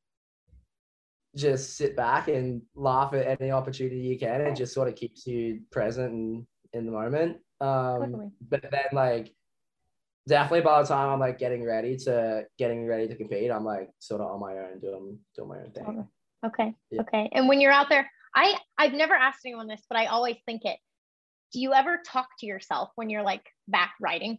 just 1.35 1.77
sit 1.77 1.97
back 1.97 2.29
and 2.29 2.63
laugh 2.75 3.15
at 3.15 3.41
any 3.41 3.51
opportunity 3.51 3.99
you 3.99 4.19
can, 4.19 4.41
it 4.41 4.57
just 4.57 4.75
sort 4.75 4.89
of 4.89 4.97
keeps 4.97 5.27
you 5.27 5.61
present 5.71 6.13
and 6.13 6.47
in 6.73 6.85
the 6.85 6.93
moment. 6.93 7.39
Um, 7.61 8.01
Totally. 8.01 8.31
but 8.49 8.63
then 8.71 8.89
like 8.93 9.35
definitely 10.29 10.63
by 10.63 10.83
the 10.83 10.89
time 10.89 11.09
I'm 11.09 11.21
like 11.21 11.39
getting 11.39 11.65
ready 11.65 11.97
to 11.99 12.45
getting 12.59 12.87
ready 12.87 13.09
to 13.09 13.17
compete, 13.17 13.51
I'm 13.51 13.65
like 13.65 13.91
sort 13.99 14.21
of 14.21 14.31
on 14.31 14.41
my 14.41 14.53
own 14.59 14.81
doing 14.81 15.19
doing 15.35 15.49
my 15.49 15.59
own 15.59 15.71
thing. 15.73 16.09
Okay. 16.45 16.75
Yeah. 16.91 17.01
Okay. 17.03 17.29
And 17.33 17.49
when 17.49 17.61
you're 17.61 17.73
out 17.73 17.89
there, 17.89 18.11
I 18.35 18.55
I've 18.79 18.93
never 18.93 19.15
asked 19.15 19.41
anyone 19.45 19.67
this, 19.67 19.83
but 19.89 19.99
I 19.99 20.07
always 20.07 20.37
think 20.47 20.65
it. 20.65 20.79
Do 21.53 21.61
you 21.61 21.73
ever 21.73 22.01
talk 22.05 22.29
to 22.41 22.47
yourself 22.47 22.91
when 22.97 23.09
you're 23.09 23.23
like 23.23 23.45
back 23.69 23.95
riding? 24.01 24.39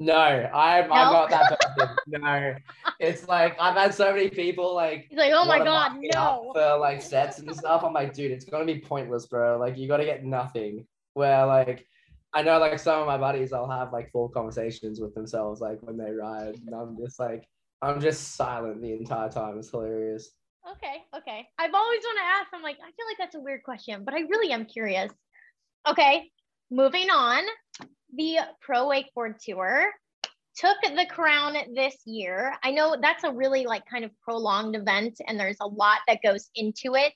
No, 0.00 0.14
I'm 0.14 0.88
No? 0.88 0.94
I'm 0.94 1.12
not 1.12 1.30
that 1.30 1.60
person. 1.76 1.96
no, 2.06 2.54
it's 3.00 3.26
like 3.26 3.56
I've 3.60 3.76
had 3.76 3.94
so 3.94 4.12
many 4.12 4.28
people 4.30 4.74
like 4.74 5.06
He's 5.08 5.18
like, 5.18 5.32
oh 5.34 5.44
my 5.44 5.58
god, 5.58 5.92
mark 5.92 6.00
me 6.00 6.10
up 6.10 6.42
no. 6.42 6.52
for 6.52 6.78
like 6.78 7.02
sets 7.02 7.38
and 7.38 7.54
stuff. 7.54 7.82
I'm 7.84 7.92
like, 7.92 8.14
dude, 8.14 8.30
it's 8.30 8.44
gonna 8.44 8.64
be 8.64 8.78
pointless, 8.78 9.26
bro. 9.26 9.58
Like 9.58 9.76
you 9.76 9.88
gotta 9.88 10.04
get 10.04 10.24
nothing. 10.24 10.86
Where 11.14 11.46
like 11.46 11.86
I 12.34 12.42
know 12.42 12.58
like 12.58 12.78
some 12.78 13.00
of 13.00 13.06
my 13.06 13.16
buddies, 13.16 13.52
I'll 13.52 13.70
have 13.70 13.92
like 13.92 14.10
full 14.12 14.28
conversations 14.28 15.00
with 15.00 15.14
themselves 15.14 15.60
like 15.60 15.78
when 15.80 15.96
they 15.96 16.12
ride, 16.12 16.56
and 16.66 16.74
I'm 16.74 16.96
just 16.96 17.18
like 17.18 17.48
I'm 17.80 18.00
just 18.00 18.34
silent 18.34 18.82
the 18.82 18.92
entire 18.92 19.30
time. 19.30 19.58
It's 19.58 19.70
hilarious. 19.70 20.30
Okay, 20.70 21.04
okay. 21.16 21.48
I've 21.58 21.74
always 21.74 22.00
want 22.02 22.18
to 22.18 22.24
ask. 22.24 22.48
I'm 22.52 22.62
like, 22.62 22.76
I 22.80 22.90
feel 22.90 23.06
like 23.08 23.16
that's 23.18 23.36
a 23.36 23.40
weird 23.40 23.62
question, 23.62 24.04
but 24.04 24.14
I 24.14 24.20
really 24.20 24.52
am 24.52 24.66
curious. 24.66 25.10
Okay, 25.88 26.30
moving 26.70 27.08
on. 27.08 27.42
The 28.14 28.38
Pro 28.60 28.86
Wakeboard 28.86 29.36
Tour 29.40 29.90
took 30.56 30.76
the 30.82 31.06
crown 31.08 31.56
this 31.74 31.96
year. 32.04 32.54
I 32.62 32.72
know 32.72 32.96
that's 33.00 33.24
a 33.24 33.32
really 33.32 33.64
like 33.64 33.84
kind 33.90 34.04
of 34.04 34.10
prolonged 34.20 34.76
event, 34.76 35.18
and 35.26 35.38
there's 35.38 35.58
a 35.60 35.66
lot 35.66 35.98
that 36.08 36.18
goes 36.22 36.50
into 36.54 36.94
it. 36.94 37.14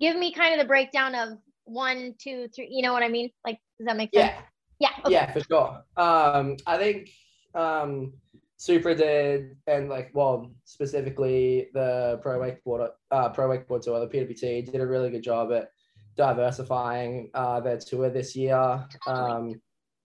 Give 0.00 0.16
me 0.16 0.32
kind 0.32 0.52
of 0.52 0.60
the 0.60 0.68
breakdown 0.68 1.14
of 1.14 1.38
one, 1.64 2.14
two, 2.18 2.48
three. 2.54 2.68
You 2.70 2.82
know 2.82 2.92
what 2.92 3.02
I 3.02 3.08
mean? 3.08 3.30
Like, 3.44 3.58
does 3.78 3.86
that 3.86 3.96
make 3.96 4.10
sense? 4.14 4.32
Yeah, 4.78 4.88
Yeah. 4.90 5.04
Okay. 5.04 5.12
yeah, 5.12 5.32
for 5.32 5.40
sure. 5.40 5.82
Um, 5.96 6.56
I 6.66 6.76
think 6.76 7.10
um, 7.54 8.12
Super 8.56 8.94
did, 8.94 9.56
and 9.66 9.88
like, 9.88 10.10
well, 10.14 10.52
specifically 10.64 11.68
the 11.74 12.18
Pro 12.22 12.38
Wakeboard, 12.38 12.90
uh, 13.10 13.28
Pro 13.30 13.48
Wakeboard 13.48 13.82
Tour, 13.82 14.00
the 14.00 14.06
PWT, 14.06 14.70
did 14.70 14.80
a 14.80 14.86
really 14.86 15.10
good 15.10 15.22
job 15.22 15.52
at 15.52 15.68
diversifying 16.16 17.30
uh, 17.34 17.60
their 17.60 17.78
tour 17.78 18.10
this 18.10 18.36
year. 18.36 18.86
Um, 19.06 19.60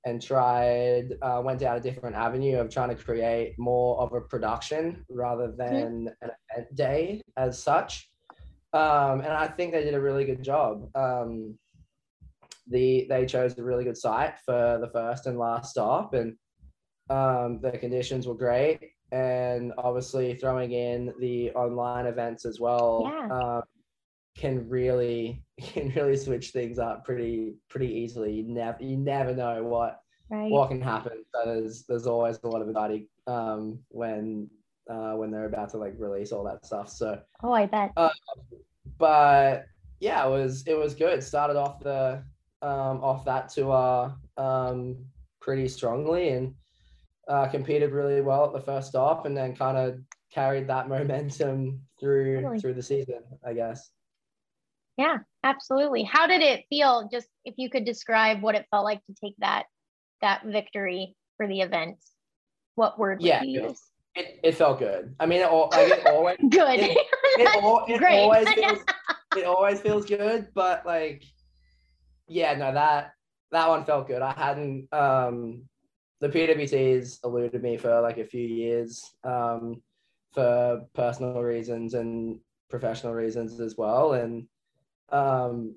and 0.06 0.22
tried, 0.22 1.10
uh, 1.22 1.42
went 1.44 1.60
down 1.60 1.76
a 1.76 1.80
different 1.80 2.16
avenue 2.16 2.58
of 2.58 2.70
trying 2.70 2.90
to 2.90 2.96
create 2.96 3.56
more 3.60 4.00
of 4.00 4.14
a 4.14 4.22
production 4.22 5.06
rather 5.10 5.54
than 5.58 6.10
an 6.22 6.32
event 6.52 6.76
day 6.76 7.22
as 7.36 7.62
such. 7.62 8.09
Um, 8.74 9.22
and 9.22 9.34
I 9.34 9.48
think 9.48 9.72
they 9.74 9.84
did 9.84 9.96
a 9.96 10.02
really 10.02 10.26
good 10.26 10.44
job. 10.44 10.90
Um, 10.96 11.58
the 12.68 13.08
they 13.10 13.26
chose 13.26 13.58
a 13.58 13.64
really 13.64 13.84
good 13.84 13.98
site 13.98 14.36
for 14.46 14.78
the 14.80 14.90
first 14.90 15.26
and 15.26 15.38
last 15.40 15.72
stop, 15.72 16.14
and 16.14 16.38
Um, 17.10 17.60
the 17.62 17.72
conditions 17.72 18.28
were 18.28 18.36
great, 18.36 18.92
and 19.12 19.74
obviously 19.80 20.36
throwing 20.36 20.72
in 20.74 21.12
the 21.20 21.52
online 21.54 22.06
events 22.06 22.46
as 22.46 22.60
well 22.60 23.06
Yeah. 23.06 23.32
um, 23.32 23.64
can 24.38 24.70
really 24.70 25.44
can 25.60 25.90
really 25.96 26.16
switch 26.18 26.52
things 26.52 26.78
up 26.78 27.04
pretty 27.06 27.56
pretty 27.70 27.92
easily. 27.92 28.34
You 28.34 28.44
never 28.44 28.78
you 28.84 28.98
never 28.98 29.34
know 29.36 29.64
what 29.64 30.02
Right. 30.30 30.52
what 30.52 30.68
can 30.70 30.82
happen. 30.82 31.26
So 31.34 31.46
there's 31.46 31.86
there's 31.88 32.06
always 32.06 32.40
a 32.44 32.48
lot 32.48 32.62
of 32.62 32.68
anxiety 32.68 33.10
um, 33.26 33.80
when 33.90 34.48
uh, 34.90 35.14
when 35.14 35.32
they're 35.32 35.46
about 35.46 35.70
to 35.70 35.78
like 35.78 35.94
release 35.98 36.32
all 36.32 36.44
that 36.44 36.66
stuff. 36.66 36.90
So, 36.90 37.20
oh, 37.44 37.54
I 37.54 37.66
bet. 37.68 37.92
but 38.98 39.66
yeah, 40.00 40.26
it 40.26 40.30
was 40.30 40.64
it 40.68 40.78
was 40.78 40.96
good. 40.96 41.24
Started 41.24 41.58
off 41.58 41.80
the 41.80 42.24
um, 42.62 43.04
off 43.04 43.24
that 43.26 43.50
tour 43.50 44.16
um, 44.38 44.98
pretty 45.40 45.68
strongly 45.68 46.30
and 46.30 46.56
uh, 47.28 47.48
competed 47.48 47.92
really 47.92 48.22
well 48.22 48.46
at 48.46 48.54
the 48.54 48.62
first 48.62 48.90
stop, 48.90 49.26
and 49.26 49.38
then 49.38 49.56
kind 49.56 49.78
of 49.78 50.00
carried 50.34 50.68
that 50.68 50.90
momentum 50.90 51.82
through 52.00 52.60
through 52.60 52.74
the 52.74 52.84
season. 52.84 53.22
I 53.46 53.54
guess. 53.54 53.92
Yeah, 54.98 55.20
absolutely. 55.44 56.04
How 56.04 56.28
did 56.28 56.42
it 56.42 56.66
feel? 56.70 57.08
Just 57.12 57.28
if 57.46 57.54
you 57.58 57.70
could 57.70 57.86
describe 57.86 58.42
what 58.42 58.56
it 58.56 58.66
felt 58.72 58.84
like 58.84 59.06
to 59.06 59.16
take 59.24 59.36
that 59.38 59.66
that 60.22 60.44
victory 60.46 61.16
for 61.38 61.48
the 61.48 61.62
event. 61.62 61.98
What 62.76 62.98
word 62.98 63.20
would 63.20 63.28
Yeah, 63.28 63.44
you 63.44 63.64
use? 63.64 63.82
It, 64.16 64.40
it 64.44 64.56
felt 64.56 64.80
good. 64.80 65.16
I 65.20 65.26
mean, 65.26 65.42
it, 65.42 65.52
like 65.52 65.92
it 65.92 66.06
always 66.06 66.38
Good. 66.50 66.80
It- 66.80 66.98
it, 67.38 67.48
al- 67.64 67.86
it 67.88 67.98
Great. 68.00 68.20
always 68.24 68.50
feels 68.50 68.80
it 69.38 69.46
always 69.46 69.80
feels 69.80 70.06
good, 70.06 70.48
but 70.54 70.86
like 70.86 71.24
yeah, 72.28 72.56
no, 72.56 72.74
that 72.74 73.14
that 73.52 73.68
one 73.70 73.86
felt 73.86 74.08
good. 74.08 74.22
I 74.22 74.34
hadn't 74.34 74.92
um 74.94 75.64
the 76.20 76.30
PWTs 76.30 77.20
eluded 77.24 77.62
me 77.64 77.78
for 77.78 78.02
like 78.02 78.18
a 78.18 78.26
few 78.26 78.46
years 78.46 79.04
um 79.24 79.82
for 80.34 80.86
personal 80.94 81.42
reasons 81.42 81.94
and 81.94 82.40
professional 82.70 83.14
reasons 83.14 83.60
as 83.60 83.76
well. 83.78 84.14
And 84.14 84.48
um 85.10 85.76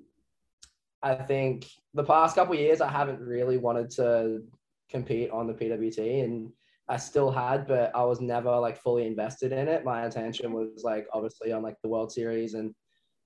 I 1.01 1.15
think 1.15 1.67
the 1.93 2.03
past 2.03 2.35
couple 2.35 2.53
of 2.53 2.59
years 2.59 2.81
I 2.81 2.87
haven't 2.89 3.19
really 3.19 3.57
wanted 3.57 3.89
to 3.91 4.41
compete 4.89 5.31
on 5.31 5.47
the 5.47 5.53
PWT 5.53 6.23
and 6.23 6.51
I 6.89 6.97
still 6.97 7.31
had, 7.31 7.67
but 7.67 7.91
I 7.95 8.03
was 8.03 8.19
never 8.19 8.51
like 8.57 8.77
fully 8.77 9.07
invested 9.07 9.51
in 9.53 9.67
it. 9.67 9.85
My 9.85 10.05
attention 10.05 10.51
was 10.51 10.83
like 10.83 11.07
obviously 11.13 11.51
on 11.53 11.63
like 11.63 11.77
the 11.81 11.89
World 11.89 12.11
Series 12.11 12.55
and 12.55 12.73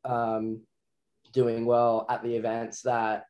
um, 0.06 0.62
doing 1.34 1.66
well 1.66 2.06
at 2.10 2.24
the 2.24 2.36
events 2.36 2.82
that 2.84 3.24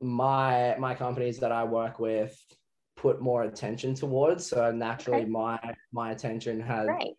my 0.00 0.76
my 0.78 0.94
companies 0.94 1.38
that 1.38 1.52
I 1.52 1.64
work 1.64 1.98
with 1.98 2.38
put 2.96 3.22
more 3.22 3.44
attention 3.44 3.94
towards. 3.94 4.46
So 4.46 4.70
naturally, 4.70 5.22
Okay. 5.22 5.30
my 5.30 5.58
my 5.92 6.10
attention 6.12 6.60
had 6.60 6.86
right. 6.86 7.14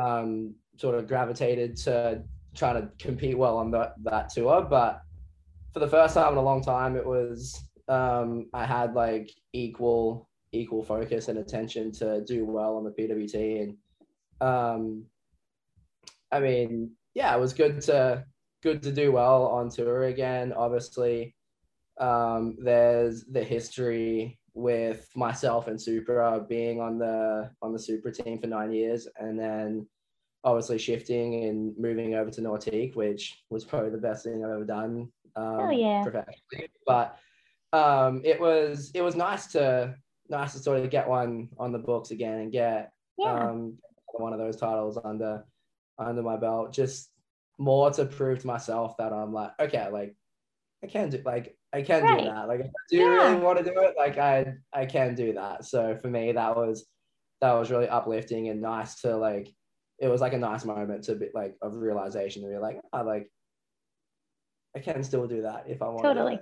um, 0.00 0.54
sort 0.76 0.96
of 0.96 1.06
gravitated 1.06 1.76
to 1.78 2.22
trying 2.56 2.82
to 2.82 2.90
compete 2.98 3.38
well 3.38 3.56
on 3.56 3.70
that 3.70 3.94
that 4.02 4.30
tour. 4.30 4.62
But 4.62 5.00
for 5.72 5.78
the 5.78 5.88
first 5.88 6.14
time 6.14 6.32
in 6.32 6.38
a 6.38 6.42
long 6.42 6.62
time, 6.62 6.96
it 6.96 7.06
was 7.06 7.62
um, 7.88 8.46
I 8.52 8.64
had 8.66 8.94
like 8.94 9.30
equal 9.52 10.28
equal 10.52 10.82
focus 10.82 11.28
and 11.28 11.38
attention 11.38 11.92
to 11.92 12.22
do 12.24 12.44
well 12.44 12.76
on 12.76 12.84
the 12.84 12.90
PWT, 12.90 13.62
and 13.62 13.76
um, 14.40 15.04
I 16.32 16.40
mean, 16.40 16.92
yeah, 17.14 17.34
it 17.34 17.40
was 17.40 17.52
good 17.52 17.80
to 17.82 18.24
good 18.62 18.82
to 18.82 18.92
do 18.92 19.12
well 19.12 19.46
on 19.46 19.68
tour 19.70 20.04
again. 20.04 20.52
Obviously, 20.52 21.34
um, 21.98 22.56
there's 22.62 23.24
the 23.24 23.44
history 23.44 24.38
with 24.54 25.08
myself 25.14 25.68
and 25.68 25.80
Supra 25.80 26.44
being 26.48 26.80
on 26.80 26.98
the 26.98 27.50
on 27.62 27.72
the 27.72 27.78
Supra 27.78 28.12
team 28.12 28.40
for 28.40 28.46
nine 28.46 28.72
years, 28.72 29.06
and 29.18 29.38
then 29.38 29.86
obviously 30.44 30.78
shifting 30.78 31.44
and 31.44 31.74
moving 31.76 32.14
over 32.14 32.30
to 32.30 32.40
Nautique, 32.40 32.94
which 32.94 33.42
was 33.50 33.64
probably 33.64 33.90
the 33.90 33.98
best 33.98 34.24
thing 34.24 34.44
I've 34.44 34.52
ever 34.52 34.64
done 34.64 35.08
um, 35.34 35.60
Oh, 35.60 35.70
yeah. 35.70 36.02
professionally. 36.02 36.70
But 36.86 37.18
um, 37.72 38.22
it 38.24 38.40
was 38.40 38.90
it 38.94 39.02
was 39.02 39.16
nice 39.16 39.46
to 39.48 39.94
nice 40.28 40.52
to 40.52 40.58
sort 40.58 40.78
of 40.80 40.90
get 40.90 41.08
one 41.08 41.48
on 41.58 41.72
the 41.72 41.78
books 41.78 42.10
again 42.10 42.38
and 42.40 42.52
get 42.52 42.92
Yeah. 43.18 43.48
um, 43.50 43.78
one 44.14 44.32
of 44.32 44.38
those 44.38 44.56
titles 44.56 44.98
under 45.04 45.44
under 45.98 46.22
my 46.22 46.36
belt. 46.36 46.72
Just 46.72 47.10
more 47.58 47.90
to 47.90 48.04
prove 48.04 48.40
to 48.40 48.46
myself 48.46 48.96
that 48.98 49.12
I'm 49.12 49.32
like, 49.32 49.52
okay, 49.60 49.88
like 49.90 50.14
I 50.84 50.86
can 50.88 51.10
do 51.10 51.22
like 51.24 51.56
I 51.72 51.82
can 51.82 52.02
Right. 52.02 52.18
do 52.20 52.24
that. 52.26 52.48
Like 52.48 52.60
if 52.60 52.66
I 52.66 52.70
do 52.90 52.96
Yeah. 52.98 53.04
really 53.30 53.40
want 53.42 53.58
to 53.58 53.64
do 53.64 53.78
it, 53.80 53.94
like 53.96 54.18
I 54.18 54.54
I 54.72 54.86
can 54.86 55.14
do 55.14 55.32
that. 55.34 55.64
So 55.64 55.96
for 55.96 56.08
me, 56.08 56.32
that 56.32 56.56
was 56.56 56.86
that 57.40 57.52
was 57.52 57.70
really 57.70 57.88
uplifting 57.88 58.48
and 58.48 58.60
nice 58.60 59.00
to 59.02 59.16
like. 59.16 59.48
It 59.98 60.08
was 60.08 60.20
like 60.20 60.34
a 60.34 60.38
nice 60.38 60.66
moment 60.66 61.04
to 61.04 61.14
be 61.14 61.30
like 61.32 61.56
of 61.62 61.74
realization 61.76 62.42
to 62.42 62.48
be 62.48 62.58
like, 62.58 62.78
I 62.92 63.00
like 63.00 63.30
I 64.74 64.80
can 64.80 65.02
still 65.02 65.26
do 65.26 65.40
that 65.42 65.64
if 65.68 65.80
I 65.80 65.88
want. 65.88 66.02
Totally. 66.02 66.38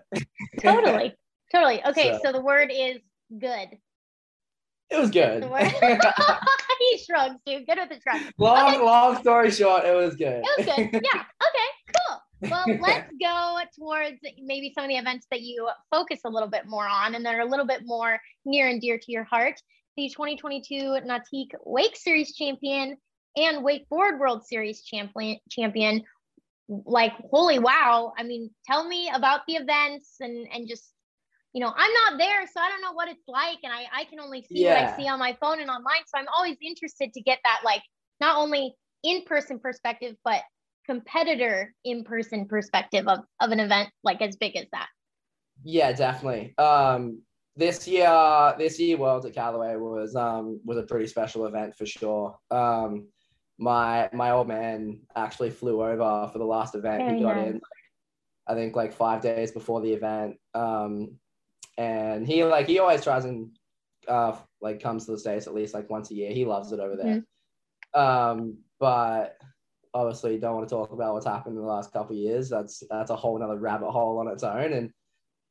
totally. 0.61 1.14
Totally. 1.53 1.85
Okay, 1.85 2.14
So- 2.14 2.20
so 2.25 2.33
the 2.33 2.40
word 2.40 2.73
is 2.75 2.99
good. 3.30 3.68
It 4.90 4.98
was 5.00 5.10
good. 5.10 5.44
He 6.90 6.98
shrugs, 6.98 7.37
dude. 7.46 7.66
Good 7.66 7.78
with 7.78 7.88
the 7.88 8.00
shrug. 8.02 8.20
long, 8.37 8.74
Okay. 8.74 8.84
long 8.84 9.16
story 9.20 9.50
short, 9.50 9.84
it 9.84 9.94
was 9.94 10.16
good. 10.16 10.42
It 10.44 10.50
was 10.58 10.66
good. 10.66 11.02
Yeah. 11.14 11.22
Okay. 11.22 11.92
Cool. 11.96 12.50
Well, 12.50 12.78
let's 12.80 13.10
go 13.20 13.58
towards 13.78 14.18
maybe 14.42 14.72
some 14.74 14.84
of 14.84 14.90
the 14.90 14.96
events 14.96 15.26
that 15.30 15.40
you 15.40 15.68
focus 15.90 16.20
a 16.26 16.28
little 16.28 16.48
bit 16.50 16.66
more 16.66 16.87
on 16.87 17.14
and 17.14 17.24
that 17.24 17.34
are 17.37 17.40
a 17.40 17.46
little 17.48 17.66
bit 17.66 17.82
more 17.84 18.18
near 18.44 18.68
and 18.68 18.80
dear 18.80 18.98
to 18.98 19.12
your 19.12 19.24
heart. 19.24 19.54
The 19.96 20.08
2022 20.10 20.98
Nautique 21.06 21.54
Wake 21.64 21.96
Series 21.96 22.34
champion 22.34 22.96
and 23.37 23.64
Wakeboard 23.64 24.18
World 24.18 24.44
Series 24.44 24.82
champion. 24.82 25.38
Champion. 25.50 26.02
Like, 26.68 27.12
holy 27.30 27.58
wow! 27.60 28.12
I 28.18 28.24
mean, 28.24 28.50
tell 28.66 28.87
me 28.87 29.10
about 29.14 29.42
the 29.46 29.54
events 29.54 30.16
and 30.20 30.46
and 30.52 30.68
just 30.68 30.84
you 31.54 31.60
know, 31.60 31.72
I'm 31.74 31.92
not 31.92 32.18
there, 32.18 32.46
so 32.46 32.60
I 32.60 32.68
don't 32.68 32.82
know 32.82 32.92
what 32.92 33.08
it's 33.08 33.22
like, 33.28 33.58
and 33.62 33.72
I 33.72 33.86
I 33.94 34.04
can 34.04 34.18
only 34.20 34.42
see 34.42 34.64
what 34.64 34.76
I 34.76 34.96
see 34.96 35.08
on 35.08 35.20
my 35.20 35.36
phone 35.40 35.60
and 35.60 35.70
online. 35.70 36.02
So 36.06 36.18
I'm 36.18 36.26
always 36.36 36.56
interested 36.60 37.12
to 37.14 37.20
get 37.22 37.38
that 37.44 37.60
like 37.64 37.82
not 38.20 38.36
only 38.36 38.74
in-person 39.04 39.60
perspective, 39.60 40.16
but 40.24 40.42
competitor 40.84 41.72
in-person 41.84 42.46
perspective 42.46 43.06
of, 43.06 43.20
of 43.40 43.50
an 43.52 43.60
event 43.60 43.88
like 44.02 44.20
as 44.20 44.36
big 44.36 44.56
as 44.56 44.66
that. 44.72 44.88
Yeah, 45.62 45.92
definitely. 45.92 46.54
Um, 46.58 47.22
this 47.56 47.86
year, 47.86 48.54
this 48.58 48.80
year 48.80 48.96
Worlds 48.96 49.24
at 49.24 49.34
Callaway 49.34 49.76
was 49.76 50.16
um 50.16 50.60
was 50.64 50.78
a 50.78 50.82
pretty 50.82 51.06
special 51.06 51.46
event 51.46 51.76
for 51.76 51.86
sure. 51.86 52.36
Um, 52.50 53.06
my 53.58 54.10
my 54.12 54.32
old 54.32 54.48
man 54.48 54.98
actually 55.14 55.50
flew 55.50 55.84
over 55.84 56.28
for 56.32 56.38
the 56.38 56.44
last 56.44 56.74
event. 56.74 57.04
Very 57.04 57.16
he 57.16 57.22
got 57.22 57.36
nice. 57.36 57.46
in, 57.50 57.60
I 58.48 58.54
think, 58.54 58.74
like 58.74 58.92
five 58.92 59.22
days 59.22 59.52
before 59.52 59.80
the 59.80 59.92
event. 59.92 60.34
Um, 60.52 61.16
and 61.76 62.26
he 62.26 62.44
like 62.44 62.66
he 62.66 62.78
always 62.78 63.02
tries 63.02 63.24
and 63.24 63.50
uh 64.08 64.37
like 64.60 64.82
comes 64.82 65.06
to 65.06 65.12
the 65.12 65.18
states 65.18 65.46
at 65.46 65.54
least 65.54 65.74
like 65.74 65.90
once 65.90 66.10
a 66.10 66.14
year. 66.14 66.32
He 66.32 66.44
loves 66.44 66.72
it 66.72 66.80
over 66.80 66.96
there. 66.96 67.24
Um, 67.94 68.58
but 68.80 69.37
obviously 69.92 70.38
don't 70.38 70.56
want 70.56 70.68
to 70.68 70.74
talk 70.74 70.92
about 70.92 71.14
what's 71.14 71.26
happened 71.26 71.56
in 71.56 71.62
the 71.62 71.68
last 71.68 71.92
couple 71.92 72.16
of 72.16 72.22
years. 72.22 72.48
That's 72.48 72.82
that's 72.90 73.10
a 73.10 73.16
whole 73.16 73.38
nother 73.38 73.58
rabbit 73.58 73.90
hole 73.90 74.18
on 74.18 74.28
its 74.28 74.42
own. 74.42 74.72
And 74.72 74.90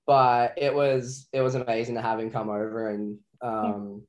but 0.06 0.54
it 0.58 0.74
was 0.74 1.28
it 1.32 1.42
was 1.42 1.56
amazing 1.56 1.96
to 1.96 2.02
have 2.02 2.20
him 2.20 2.32
come 2.32 2.50
over 2.50 2.90
and 2.90 3.18
um 3.42 4.04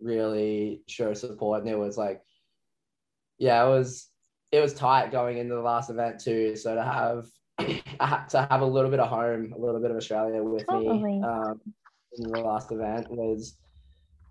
really 0.00 0.82
show 0.88 1.14
support. 1.14 1.60
And 1.60 1.70
it 1.70 1.78
was 1.78 1.96
like 1.96 2.22
yeah, 3.38 3.64
it 3.64 3.68
was 3.68 4.08
it 4.52 4.60
was 4.60 4.74
tight 4.74 5.12
going 5.12 5.38
into 5.38 5.54
the 5.54 5.60
last 5.60 5.90
event 5.90 6.20
too. 6.20 6.56
So 6.56 6.74
to 6.74 6.82
have 6.82 7.26
to 7.58 8.46
have 8.50 8.60
a 8.60 8.66
little 8.66 8.90
bit 8.90 9.00
of 9.00 9.08
home, 9.08 9.52
a 9.56 9.58
little 9.58 9.80
bit 9.80 9.90
of 9.90 9.96
Australia 9.96 10.42
with 10.42 10.66
Totally. 10.68 11.18
me 11.18 11.22
um, 11.22 11.60
in 12.18 12.30
the 12.30 12.40
last 12.40 12.70
event 12.72 13.10
was 13.10 13.56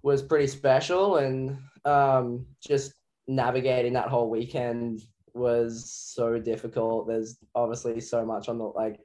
was 0.04 0.22
pretty 0.22 0.46
special 0.48 1.18
and 1.18 1.58
um, 1.84 2.46
just 2.62 2.94
navigating 3.28 3.94
that 3.94 4.08
whole 4.08 4.30
weekend 4.30 5.02
was 5.34 5.92
so 5.92 6.38
difficult. 6.38 7.08
There's 7.08 7.38
obviously 7.56 8.00
so 8.00 8.24
much 8.24 8.48
on 8.48 8.60
the 8.60 8.66
like 8.66 9.00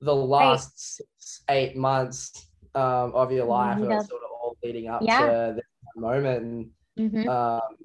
the 0.00 0.14
last 0.14 0.96
six, 0.96 1.42
eight 1.50 1.76
months 1.76 2.46
um, 2.76 3.12
of 3.14 3.32
your 3.32 3.46
life 3.46 3.78
Mhm, 3.78 3.90
yeah. 3.90 3.98
sort 4.02 4.22
of 4.22 4.30
all 4.40 4.56
leading 4.62 4.88
up 4.88 5.02
Yeah. 5.02 5.18
to 5.18 5.52
this 5.56 5.64
moment. 5.96 6.42
And 6.96 7.12
Mhm. 7.12 7.28
um, 7.28 7.76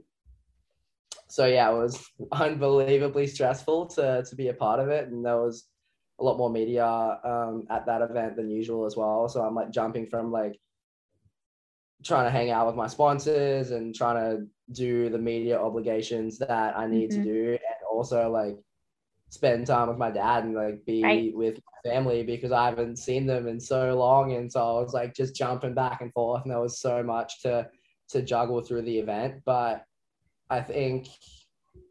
so 1.38 1.46
yeah, 1.46 1.70
it 1.70 1.78
was 1.78 2.04
unbelievably 2.32 3.28
stressful 3.28 3.86
to 3.90 4.24
to 4.28 4.36
be 4.36 4.48
a 4.48 4.56
part 4.56 4.80
of 4.80 4.90
it, 4.90 5.10
and 5.10 5.24
there 5.24 5.38
was 5.40 5.68
a 6.20 6.24
lot 6.24 6.36
more 6.40 6.50
media 6.50 6.84
um, 7.24 7.68
at 7.70 7.86
that 7.86 8.02
event 8.02 8.36
than 8.36 8.50
usual 8.50 8.88
as 8.88 8.98
well. 8.98 9.30
So 9.30 9.44
I'm 9.44 9.54
like 9.54 9.70
jumping 9.70 10.08
from 10.08 10.32
like 10.32 10.60
trying 12.04 12.26
to 12.26 12.32
hang 12.32 12.50
out 12.50 12.66
with 12.66 12.76
my 12.76 12.88
sponsors 12.88 13.70
and 13.70 13.94
trying 13.94 14.16
to 14.16 14.48
do 14.72 15.10
the 15.10 15.20
media 15.20 15.60
obligations 15.62 16.40
that 16.40 16.76
I 16.76 16.88
need 16.88 17.12
Mhm. 17.12 17.16
to 17.18 17.24
do, 17.24 17.50
and 17.52 17.80
also 17.92 18.32
like 18.32 18.58
spend 19.30 19.68
time 19.68 19.90
with 19.90 19.98
my 20.00 20.10
dad 20.10 20.44
and 20.46 20.56
like 20.56 20.84
be 20.86 21.04
Right. 21.04 21.36
with 21.38 21.56
my 21.68 21.92
family 21.92 22.24
because 22.24 22.52
I 22.52 22.66
haven't 22.70 22.98
seen 22.98 23.28
them 23.28 23.48
in 23.48 23.60
so 23.60 23.94
long. 23.96 24.32
And 24.34 24.52
so 24.52 24.60
I 24.60 24.82
was 24.82 24.94
like 24.96 25.14
just 25.14 25.36
jumping 25.36 25.76
back 25.76 26.02
and 26.02 26.12
forth, 26.14 26.42
and 26.42 26.52
there 26.52 26.60
was 26.68 26.80
so 26.80 27.04
much 27.04 27.44
to 27.44 27.70
to 28.14 28.24
juggle 28.24 28.62
through 28.64 28.82
the 28.84 28.98
event. 28.98 29.44
But 29.46 29.84
I 30.50 30.62
think 30.62 31.08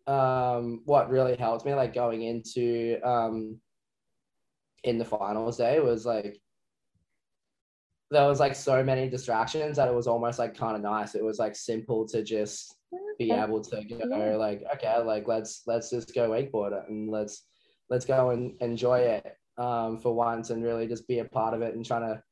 um, 0.06 0.82
what 0.84 1.10
really 1.10 1.36
helped 1.36 1.66
me, 1.66 1.74
like 1.74 1.94
going 1.94 2.22
into 2.22 2.98
um, 3.04 3.60
in 4.84 4.98
the 4.98 5.04
finals 5.04 5.58
day, 5.58 5.80
was 5.80 6.06
like 6.06 6.40
there 8.10 8.28
was 8.28 8.40
like 8.40 8.54
so 8.54 8.84
many 8.84 9.08
distractions 9.08 9.76
that 9.76 9.88
it 9.88 9.94
was 9.94 10.06
almost 10.06 10.38
like 10.38 10.56
kind 10.56 10.76
of 10.76 10.82
nice. 10.82 11.14
It 11.14 11.24
was 11.24 11.38
like 11.38 11.56
simple 11.56 12.06
to 12.08 12.22
just 12.22 12.74
be 13.18 13.30
able 13.32 13.62
to 13.62 13.82
go 13.84 14.36
like 14.38 14.62
okay 14.74 14.98
like 15.02 15.26
let's 15.26 15.62
let's 15.66 15.88
just 15.88 16.14
go 16.14 16.28
wakeboard 16.28 16.86
and 16.86 17.10
let's 17.10 17.46
let's 17.88 18.04
go 18.04 18.28
and 18.30 18.52
enjoy 18.60 18.98
it 18.98 19.36
um, 19.58 19.98
for 19.98 20.14
once 20.14 20.50
and 20.50 20.62
really 20.62 20.86
just 20.86 21.08
be 21.08 21.20
a 21.20 21.24
part 21.24 21.54
of 21.54 21.62
it 21.62 21.74
and 21.74 21.84
trying 21.84 22.02
to 22.02 22.22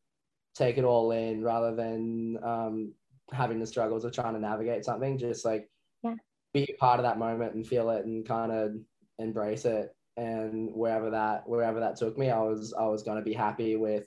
take 0.54 0.78
it 0.78 0.84
all 0.84 1.10
in 1.10 1.42
rather 1.42 1.74
than 1.74 2.38
um, 2.44 2.92
having 3.32 3.58
the 3.58 3.66
struggles 3.66 4.04
of 4.04 4.12
trying 4.12 4.34
to 4.34 4.40
navigate 4.40 4.84
something 4.84 5.18
just 5.18 5.44
like. 5.44 5.68
Be 6.54 6.64
a 6.70 6.80
part 6.80 6.98
of 6.98 7.04
that 7.04 7.18
moment 7.18 7.54
and 7.54 7.66
feel 7.66 7.90
it 7.90 8.06
and 8.06 8.26
kind 8.26 8.50
of 8.50 8.74
embrace 9.18 9.64
it 9.64 9.94
and 10.16 10.70
wherever 10.72 11.10
that 11.10 11.46
wherever 11.48 11.80
that 11.80 11.96
took 11.96 12.16
me 12.16 12.30
i 12.30 12.40
was 12.40 12.72
i 12.78 12.86
was 12.86 13.02
going 13.02 13.16
to 13.16 13.22
be 13.22 13.32
happy 13.32 13.76
with 13.76 14.06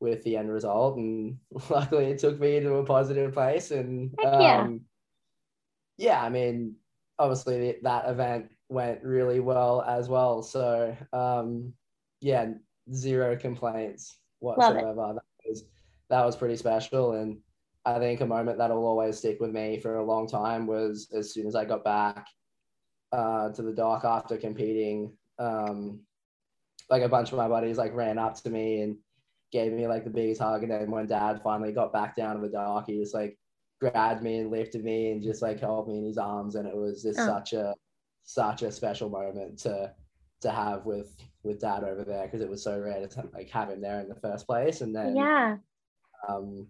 with 0.00 0.22
the 0.24 0.36
end 0.36 0.52
result 0.52 0.96
and 0.96 1.38
luckily 1.70 2.06
it 2.06 2.18
took 2.18 2.38
me 2.38 2.60
to 2.60 2.74
a 2.74 2.84
positive 2.84 3.32
place 3.32 3.70
and 3.70 4.12
yeah. 4.20 4.58
um, 4.60 4.80
yeah, 5.96 6.22
I 6.22 6.28
mean, 6.28 6.76
obviously 7.18 7.76
that 7.82 8.08
event 8.08 8.50
went 8.68 9.02
really 9.02 9.40
well 9.40 9.82
as 9.82 10.08
well. 10.08 10.42
So 10.42 10.96
um, 11.12 11.72
yeah, 12.20 12.52
zero 12.92 13.36
complaints 13.36 14.18
whatsoever. 14.40 15.14
That 15.14 15.22
was 15.46 15.64
that 16.10 16.24
was 16.24 16.36
pretty 16.36 16.56
special, 16.56 17.12
and 17.12 17.38
I 17.86 17.98
think 17.98 18.20
a 18.20 18.26
moment 18.26 18.58
that'll 18.58 18.86
always 18.86 19.18
stick 19.18 19.38
with 19.40 19.50
me 19.50 19.78
for 19.78 19.96
a 19.96 20.04
long 20.04 20.26
time 20.26 20.66
was 20.66 21.08
as 21.14 21.32
soon 21.32 21.46
as 21.46 21.54
I 21.54 21.64
got 21.64 21.84
back 21.84 22.26
uh, 23.12 23.50
to 23.50 23.62
the 23.62 23.72
dock 23.72 24.04
after 24.04 24.36
competing. 24.36 25.12
Um, 25.38 26.00
like 26.90 27.02
a 27.02 27.08
bunch 27.08 27.32
of 27.32 27.38
my 27.38 27.48
buddies 27.48 27.78
like 27.78 27.94
ran 27.94 28.18
up 28.18 28.34
to 28.42 28.50
me 28.50 28.82
and 28.82 28.96
gave 29.52 29.72
me 29.72 29.86
like 29.86 30.04
the 30.04 30.10
biggest 30.10 30.40
hug, 30.40 30.62
and 30.62 30.72
then 30.72 30.90
when 30.90 31.06
Dad 31.06 31.40
finally 31.42 31.72
got 31.72 31.92
back 31.92 32.16
down 32.16 32.36
to 32.36 32.42
the 32.42 32.48
dock, 32.48 32.86
he 32.86 32.98
just 33.00 33.14
like 33.14 33.38
grabbed 33.80 34.22
me 34.22 34.38
and 34.38 34.50
lifted 34.50 34.84
me 34.84 35.10
and 35.12 35.22
just 35.22 35.42
like 35.42 35.60
held 35.60 35.88
me 35.88 35.98
in 35.98 36.04
his 36.04 36.16
arms 36.18 36.54
and 36.54 36.66
it 36.66 36.76
was 36.76 37.02
just 37.02 37.18
Oh. 37.20 37.26
such 37.26 37.52
a 37.52 37.74
such 38.22 38.62
a 38.62 38.72
special 38.72 39.10
moment 39.10 39.58
to 39.58 39.92
to 40.40 40.50
have 40.50 40.86
with 40.86 41.14
with 41.42 41.60
dad 41.60 41.84
over 41.84 42.04
there 42.04 42.24
because 42.24 42.40
it 42.40 42.48
was 42.48 42.62
so 42.62 42.78
rare 42.78 43.06
to 43.06 43.28
like 43.34 43.50
have 43.50 43.68
him 43.70 43.80
there 43.82 44.00
in 44.00 44.08
the 44.08 44.14
first 44.14 44.46
place 44.46 44.80
and 44.80 44.94
then 44.94 45.16
Yeah. 45.16 45.56
um 46.28 46.66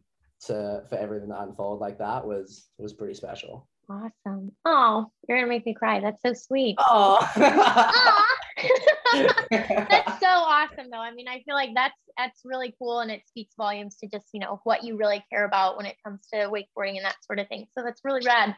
to 0.47 0.82
for 0.88 0.97
everything 0.97 1.28
to 1.28 1.40
unfold 1.42 1.80
like 1.80 1.99
that 1.99 2.26
was 2.26 2.68
was 2.78 2.92
pretty 2.92 3.14
special 3.14 3.68
Awesome. 3.88 4.51
Oh, 4.64 5.11
you're 5.28 5.38
gonna 5.38 5.49
make 5.49 5.66
me 5.66 5.74
cry. 5.74 6.01
That's 6.01 6.22
so 6.22 6.32
sweet. 6.32 6.76
oh 6.78 7.18
that's 9.12 10.20
so 10.20 10.26
awesome 10.26 10.90
though. 10.90 10.99
I 10.99 11.12
mean, 11.12 11.28
I 11.28 11.42
feel 11.42 11.55
like 11.55 11.70
that's 11.74 11.95
that's 12.16 12.40
really 12.45 12.74
cool 12.78 13.01
and 13.01 13.11
it 13.11 13.22
speaks 13.26 13.55
volumes 13.57 13.97
to 13.97 14.09
just, 14.09 14.28
you 14.32 14.40
know, 14.40 14.61
what 14.64 14.84
you 14.84 14.97
really 14.97 15.22
care 15.30 15.45
about 15.45 15.76
when 15.76 15.86
it 15.86 15.97
comes 16.05 16.26
to 16.32 16.49
wakeboarding 16.49 16.97
and 16.97 17.05
that 17.05 17.16
sort 17.24 17.40
of 17.40 17.49
thing. 17.49 17.66
So 17.76 17.82
that's 17.84 18.01
really 18.05 18.24
rad. 18.24 18.55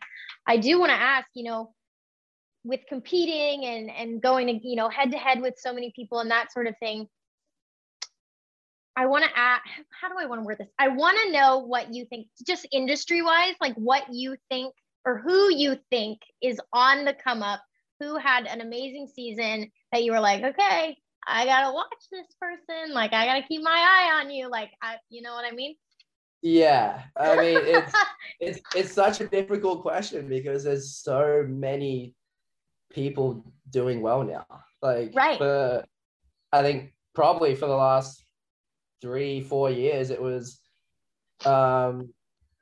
I 0.47 0.59
do 0.59 0.79
want 0.79 0.91
to 0.91 0.97
ask, 0.97 1.29
you 1.35 1.45
know, 1.45 1.73
with 2.65 2.81
competing 2.89 3.65
and 3.65 3.91
and 3.91 4.23
going 4.23 4.47
to, 4.47 4.69
you 4.69 4.77
know, 4.77 4.89
head 4.89 5.11
to 5.11 5.19
head 5.19 5.41
with 5.41 5.55
so 5.59 5.73
many 5.73 5.93
people 5.97 6.21
and 6.21 6.31
that 6.31 6.53
sort 6.53 6.67
of 6.69 6.75
thing. 6.79 7.09
I 8.97 9.07
want 9.07 9.25
to 9.25 9.39
ask, 9.39 9.63
how 10.01 10.09
do 10.09 10.15
I 10.19 10.27
want 10.27 10.41
to 10.41 10.47
word 10.47 10.59
this? 10.59 10.69
I 10.79 10.89
want 10.89 11.19
to 11.25 11.33
know 11.33 11.59
what 11.59 11.93
you 11.93 12.07
think, 12.07 12.29
just 12.47 12.67
industry 12.73 13.23
wise, 13.23 13.55
like 13.61 13.75
what 13.75 14.05
you 14.13 14.37
think 14.51 14.75
or 15.05 15.19
who 15.19 15.55
you 15.55 15.77
think 15.91 16.19
is 16.43 16.61
on 16.73 17.05
the 17.05 17.15
come 17.15 17.43
up, 17.43 17.61
who 18.01 18.17
had 18.17 18.47
an 18.47 18.61
amazing 18.61 19.09
season 19.15 19.71
that 19.93 20.03
you 20.03 20.13
were 20.13 20.21
like, 20.21 20.43
okay, 20.43 20.97
I 21.27 21.45
gotta 21.45 21.73
watch 21.75 21.89
this 22.11 22.27
person. 22.41 22.95
Like, 22.95 23.13
I 23.13 23.27
gotta 23.27 23.43
keep 23.47 23.63
my 23.63 23.71
eye 23.71 24.21
on 24.21 24.31
you. 24.31 24.51
Like, 24.51 24.71
I, 24.83 24.97
you 25.11 25.23
know 25.23 25.35
what 25.35 25.45
I 25.51 25.55
mean? 25.55 25.75
yeah 26.43 27.03
i 27.17 27.35
mean 27.35 27.63
it's 27.65 27.93
it's 28.41 28.61
it's 28.77 28.93
such 28.93 29.23
a 29.23 29.27
difficult 29.27 29.81
question 29.81 30.29
because 30.29 30.65
there's 30.65 30.95
so 30.95 31.43
many 31.49 32.15
people 32.91 33.45
doing 33.71 34.01
well 34.01 34.25
now. 34.25 34.47
Like 34.83 35.13
Right. 35.15 35.39
for 35.39 35.85
I 36.53 36.63
think 36.63 36.95
probably 37.15 37.55
for 37.55 37.67
the 37.67 37.77
last 37.77 38.25
three, 39.01 39.41
four 39.41 39.71
years 39.71 40.11
it 40.11 40.21
was 40.21 40.61
um 41.45 42.13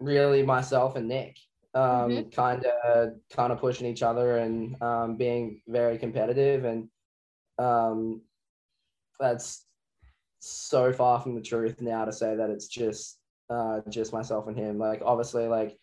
really 0.01 0.43
myself 0.43 0.97
and 0.97 1.09
Nick. 1.09 1.37
Um 1.75 2.31
kind 2.31 2.65
of 2.65 3.15
kind 3.31 3.53
of 3.53 3.59
pushing 3.59 3.87
each 3.87 4.03
other 4.03 4.39
and 4.39 4.81
um 4.83 5.17
being 5.17 5.61
very 5.67 5.99
competitive 5.99 6.65
and 6.65 6.89
um 7.59 8.23
that's 9.19 9.67
so 10.41 10.93
far 10.93 11.21
from 11.21 11.35
the 11.35 11.41
truth 11.41 11.81
now 11.81 12.05
to 12.05 12.13
say 12.13 12.37
that 12.37 12.51
it's 12.51 12.69
just 12.69 13.19
uh 13.51 13.81
just 13.89 14.13
myself 14.13 14.47
and 14.49 14.57
him. 14.57 14.79
Like 14.79 15.03
obviously 15.05 15.49
like 15.49 15.77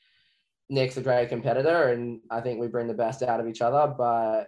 Nick's 0.70 0.98
a 0.98 1.02
great 1.02 1.30
competitor 1.30 1.90
and 1.90 2.22
I 2.30 2.42
think 2.42 2.60
we 2.60 2.68
bring 2.68 2.88
the 2.88 2.94
best 2.94 3.24
out 3.24 3.40
of 3.40 3.48
each 3.48 3.62
other, 3.62 3.94
but 3.98 4.48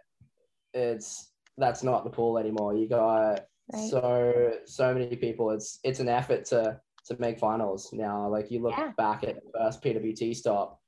it's 0.73 1.31
that's 1.57 1.83
not 1.83 2.03
the 2.03 2.09
pool 2.09 2.37
anymore. 2.37 2.75
You 2.75 2.87
got 2.87 3.45
Right. 3.72 3.89
so 3.89 4.53
so 4.66 4.93
many 4.93 5.16
people. 5.16 5.51
It's 5.51 5.80
it's 5.84 5.99
an 5.99 6.09
effort 6.09 6.45
to 6.45 6.80
to 7.07 7.20
make 7.20 7.39
finals 7.39 7.91
now. 7.93 8.28
Like 8.28 8.51
you 8.51 8.61
look 8.61 8.74
Yeah. 8.78 8.91
back 8.97 9.24
at 9.24 9.36
the 9.36 9.51
first 9.57 9.82
PWT 9.82 10.36
stop, 10.36 10.80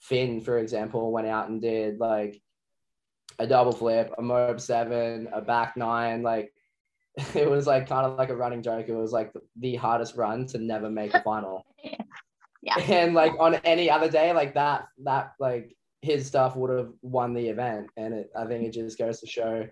Finn, 0.00 0.40
for 0.40 0.58
example, 0.58 1.12
went 1.12 1.26
out 1.26 1.48
and 1.48 1.60
did 1.60 1.98
like 2.00 2.40
a 3.38 3.46
double 3.46 3.72
flip, 3.72 4.12
a 4.18 4.22
mobe 4.22 4.60
seven, 4.60 5.28
a 5.32 5.40
back 5.40 5.76
nine, 5.76 6.22
like 6.22 6.52
it 7.34 7.48
was 7.48 7.66
like 7.66 7.88
kind 7.88 8.06
of 8.06 8.16
like 8.18 8.30
a 8.30 8.36
running 8.36 8.62
joke. 8.62 8.88
It 8.88 8.94
was 8.94 9.12
like 9.12 9.32
the 9.60 9.76
hardest 9.76 10.16
run 10.16 10.46
to 10.48 10.58
never 10.58 10.88
make 10.90 11.14
a 11.14 11.22
final. 11.22 11.64
Yeah. 12.62 12.78
And 12.88 13.12
like 13.12 13.34
on 13.38 13.56
any 13.56 13.90
other 13.90 14.10
day, 14.10 14.32
like 14.32 14.54
that, 14.54 14.86
that 15.04 15.32
like 15.38 15.76
his 16.00 16.26
stuff 16.26 16.56
would 16.56 16.70
have 16.70 16.92
won 17.02 17.34
the 17.34 17.48
event. 17.50 17.88
And 17.98 18.14
it, 18.14 18.30
I 18.34 18.46
think 18.46 18.64
it 18.64 18.70
just 18.72 18.96
goes 18.96 19.20
to 19.20 19.26
show 19.26 19.66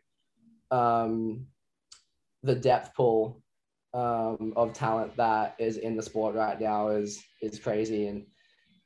um, 0.71 1.47
the 2.43 2.55
depth 2.55 2.95
pool 2.95 3.43
um, 3.95 4.53
of 4.57 4.73
talent 4.73 5.17
that 5.17 5.55
is 5.59 5.77
in 5.77 5.97
the 5.97 6.03
sport 6.03 6.35
right 6.35 6.61
now 6.61 6.89
is 6.89 7.23
is 7.43 7.59
crazy, 7.59 8.07
and 8.07 8.27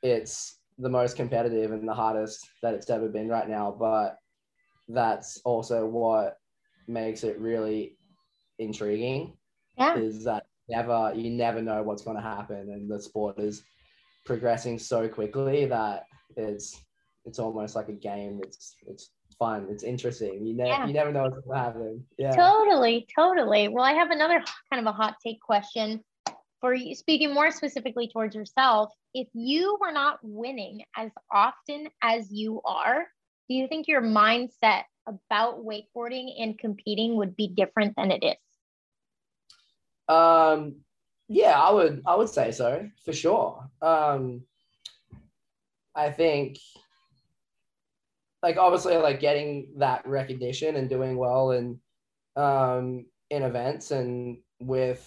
it's 0.02 0.61
the 0.78 0.88
most 0.88 1.16
competitive 1.16 1.72
and 1.72 1.88
the 1.88 1.94
hardest 1.94 2.46
that 2.62 2.74
it's 2.74 2.90
ever 2.90 3.09
been 3.09 3.28
right 3.28 3.48
now. 3.48 3.74
But 3.78 4.18
that's 4.88 5.40
also 5.44 5.86
what 5.86 6.38
makes 6.88 7.24
it 7.24 7.38
really 7.40 7.96
intriguing 8.59 9.36
Yeah. 9.76 9.98
is 9.98 10.24
that 10.24 10.46
never 10.68 11.12
you 11.14 11.30
never 11.30 11.62
know 11.62 11.82
what's 11.82 12.02
going 12.02 12.16
to 12.16 12.22
happen 12.22 12.70
and 12.70 12.88
the 12.90 13.00
sport 13.00 13.38
is 13.38 13.62
progressing 14.24 14.78
so 14.78 15.09
quickly 15.09 15.66
that 15.66 16.04
it's 16.36 16.80
it's 17.24 17.38
almost 17.38 17.74
like 17.76 17.88
a 17.88 17.92
game 17.92 18.40
it's 18.42 18.76
it's 18.86 19.11
fun 19.39 19.66
it's 19.70 19.82
interesting 19.82 20.47
you 20.47 20.55
never 20.55 20.70
Yeah. 20.70 20.87
you 20.87 20.93
never 20.93 21.12
know 21.12 21.22
what's 21.24 21.39
going 21.45 21.57
to 21.57 21.62
happen 21.62 22.05
yeah 22.18 22.34
Totally, 22.34 23.07
totally. 23.14 23.68
Well, 23.68 23.84
I 23.84 23.93
have 23.93 24.11
another 24.11 24.43
kind 24.72 24.87
of 24.87 24.93
a 24.93 24.97
hot 24.97 25.16
take 25.24 25.41
question 25.41 26.03
for 26.61 26.74
you, 26.74 26.95
speaking 26.95 27.32
more 27.32 27.51
specifically 27.51 28.09
towards 28.09 28.34
yourself. 28.34 28.93
If 29.14 29.28
you 29.34 29.78
were 29.80 29.93
not 29.93 30.18
winning 30.22 30.82
as 30.97 31.11
often 31.30 31.89
as 32.03 32.30
you 32.30 32.61
are, 32.64 33.07
do 33.49 33.55
you 33.55 33.68
think 33.68 33.87
your 33.89 34.03
mindset 34.03 34.82
about 35.07 35.64
wakeboarding 35.64 36.30
and 36.39 36.59
competing 36.59 37.16
would 37.16 37.37
be 37.37 37.49
different 37.49 37.95
than 37.97 38.11
it 38.11 38.24
is? 38.24 38.37
um 40.09 40.76
yeah 41.28 41.61
i 41.61 41.70
would 41.72 42.01
i 42.07 42.14
would 42.14 42.28
say 42.28 42.53
so 42.53 42.89
for 43.05 43.12
sure 43.12 43.68
um 43.82 44.43
i 45.97 46.11
think 46.11 46.59
like 48.47 48.59
obviously 48.59 48.97
like 48.97 49.18
getting 49.18 49.66
that 49.76 50.07
recognition 50.07 50.76
and 50.76 50.88
doing 50.88 51.16
well 51.16 51.51
and 51.51 51.76
um 52.36 53.05
in 53.30 53.42
events 53.42 53.90
and 53.90 54.38
with 54.61 55.03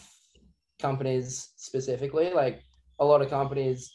companies 0.77 1.53
specifically. 1.55 2.31
Like 2.33 2.61
a 2.99 3.05
lot 3.05 3.21
of 3.21 3.29
companies 3.29 3.93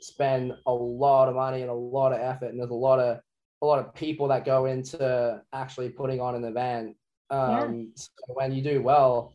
spend 0.00 0.54
a 0.66 0.72
lot 0.72 1.28
of 1.28 1.34
money 1.34 1.60
and 1.60 1.70
a 1.70 1.74
lot 1.98 2.12
of 2.12 2.20
effort 2.20 2.46
and 2.46 2.58
there's 2.58 2.70
a 2.70 2.84
lot 2.88 2.98
of 2.98 3.20
a 3.60 3.66
lot 3.66 3.78
of 3.78 3.94
people 3.94 4.26
that 4.28 4.46
go 4.46 4.64
into 4.64 5.42
actually 5.52 5.90
putting 5.90 6.22
on 6.22 6.34
an 6.34 6.44
event. 6.44 6.96
Um 7.28 7.92
so 7.94 8.08
when 8.28 8.52
you 8.52 8.62
do 8.62 8.80
well 8.80 9.34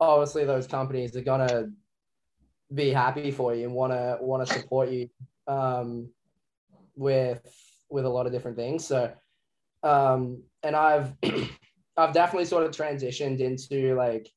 obviously 0.00 0.46
those 0.46 0.66
companies 0.66 1.14
are 1.14 1.28
gonna 1.32 1.66
be 2.74 2.88
happy 2.90 3.30
for 3.30 3.54
you 3.54 3.64
and 3.64 3.74
want 3.74 3.92
to 3.92 4.16
want 4.20 4.46
to 4.46 4.54
support 4.54 4.88
you 4.90 5.08
um, 5.46 6.08
with 6.96 7.42
with 7.90 8.04
a 8.04 8.08
lot 8.08 8.26
of 8.26 8.32
different 8.32 8.56
things. 8.56 8.86
So, 8.86 9.12
um, 9.82 10.42
and 10.62 10.74
I've 10.76 11.12
I've 11.96 12.12
definitely 12.12 12.44
sort 12.44 12.64
of 12.64 12.72
transitioned 12.72 13.40
into 13.40 13.94
like 13.94 14.28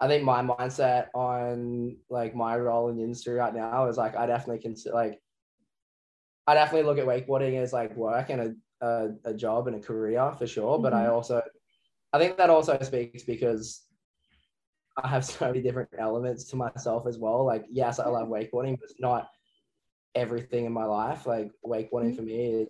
I 0.00 0.06
think 0.06 0.24
my 0.24 0.42
mindset 0.42 1.06
on 1.14 1.96
like 2.08 2.34
my 2.34 2.56
role 2.56 2.88
in 2.88 2.96
the 2.96 3.02
industry 3.02 3.34
right 3.34 3.54
now 3.54 3.86
is 3.86 3.96
like 3.96 4.16
I 4.16 4.26
definitely 4.26 4.62
consider 4.62 4.94
like 4.94 5.20
I 6.46 6.54
definitely 6.54 6.88
look 6.88 6.98
at 6.98 7.06
wakeboarding 7.06 7.60
as 7.60 7.72
like 7.72 7.94
work 7.96 8.30
and 8.30 8.40
a, 8.80 8.86
a, 8.86 9.08
a 9.26 9.34
job 9.34 9.66
and 9.66 9.76
a 9.76 9.80
career 9.80 10.32
for 10.38 10.46
sure. 10.46 10.74
Mm-hmm. 10.74 10.82
But 10.82 10.94
I 10.94 11.02
mm-hmm. 11.02 11.12
also 11.12 11.42
I 12.12 12.18
think 12.18 12.36
that 12.38 12.50
also 12.50 12.78
speaks 12.80 13.24
because 13.24 13.82
I 15.02 15.08
have 15.08 15.24
so 15.24 15.46
many 15.46 15.60
different 15.60 15.90
elements 15.98 16.44
to 16.44 16.56
myself 16.56 17.06
as 17.06 17.18
well. 17.18 17.44
Like, 17.44 17.64
yes, 17.70 17.98
I 17.98 18.08
love 18.08 18.28
wakeboarding, 18.28 18.78
but 18.78 18.90
it's 18.90 19.00
not 19.00 19.28
everything 20.14 20.64
in 20.64 20.72
my 20.72 20.84
life. 20.84 21.26
Like 21.26 21.50
wakeboarding 21.64 22.10
mm-hmm. 22.10 22.16
for 22.16 22.22
me 22.22 22.62
is 22.62 22.68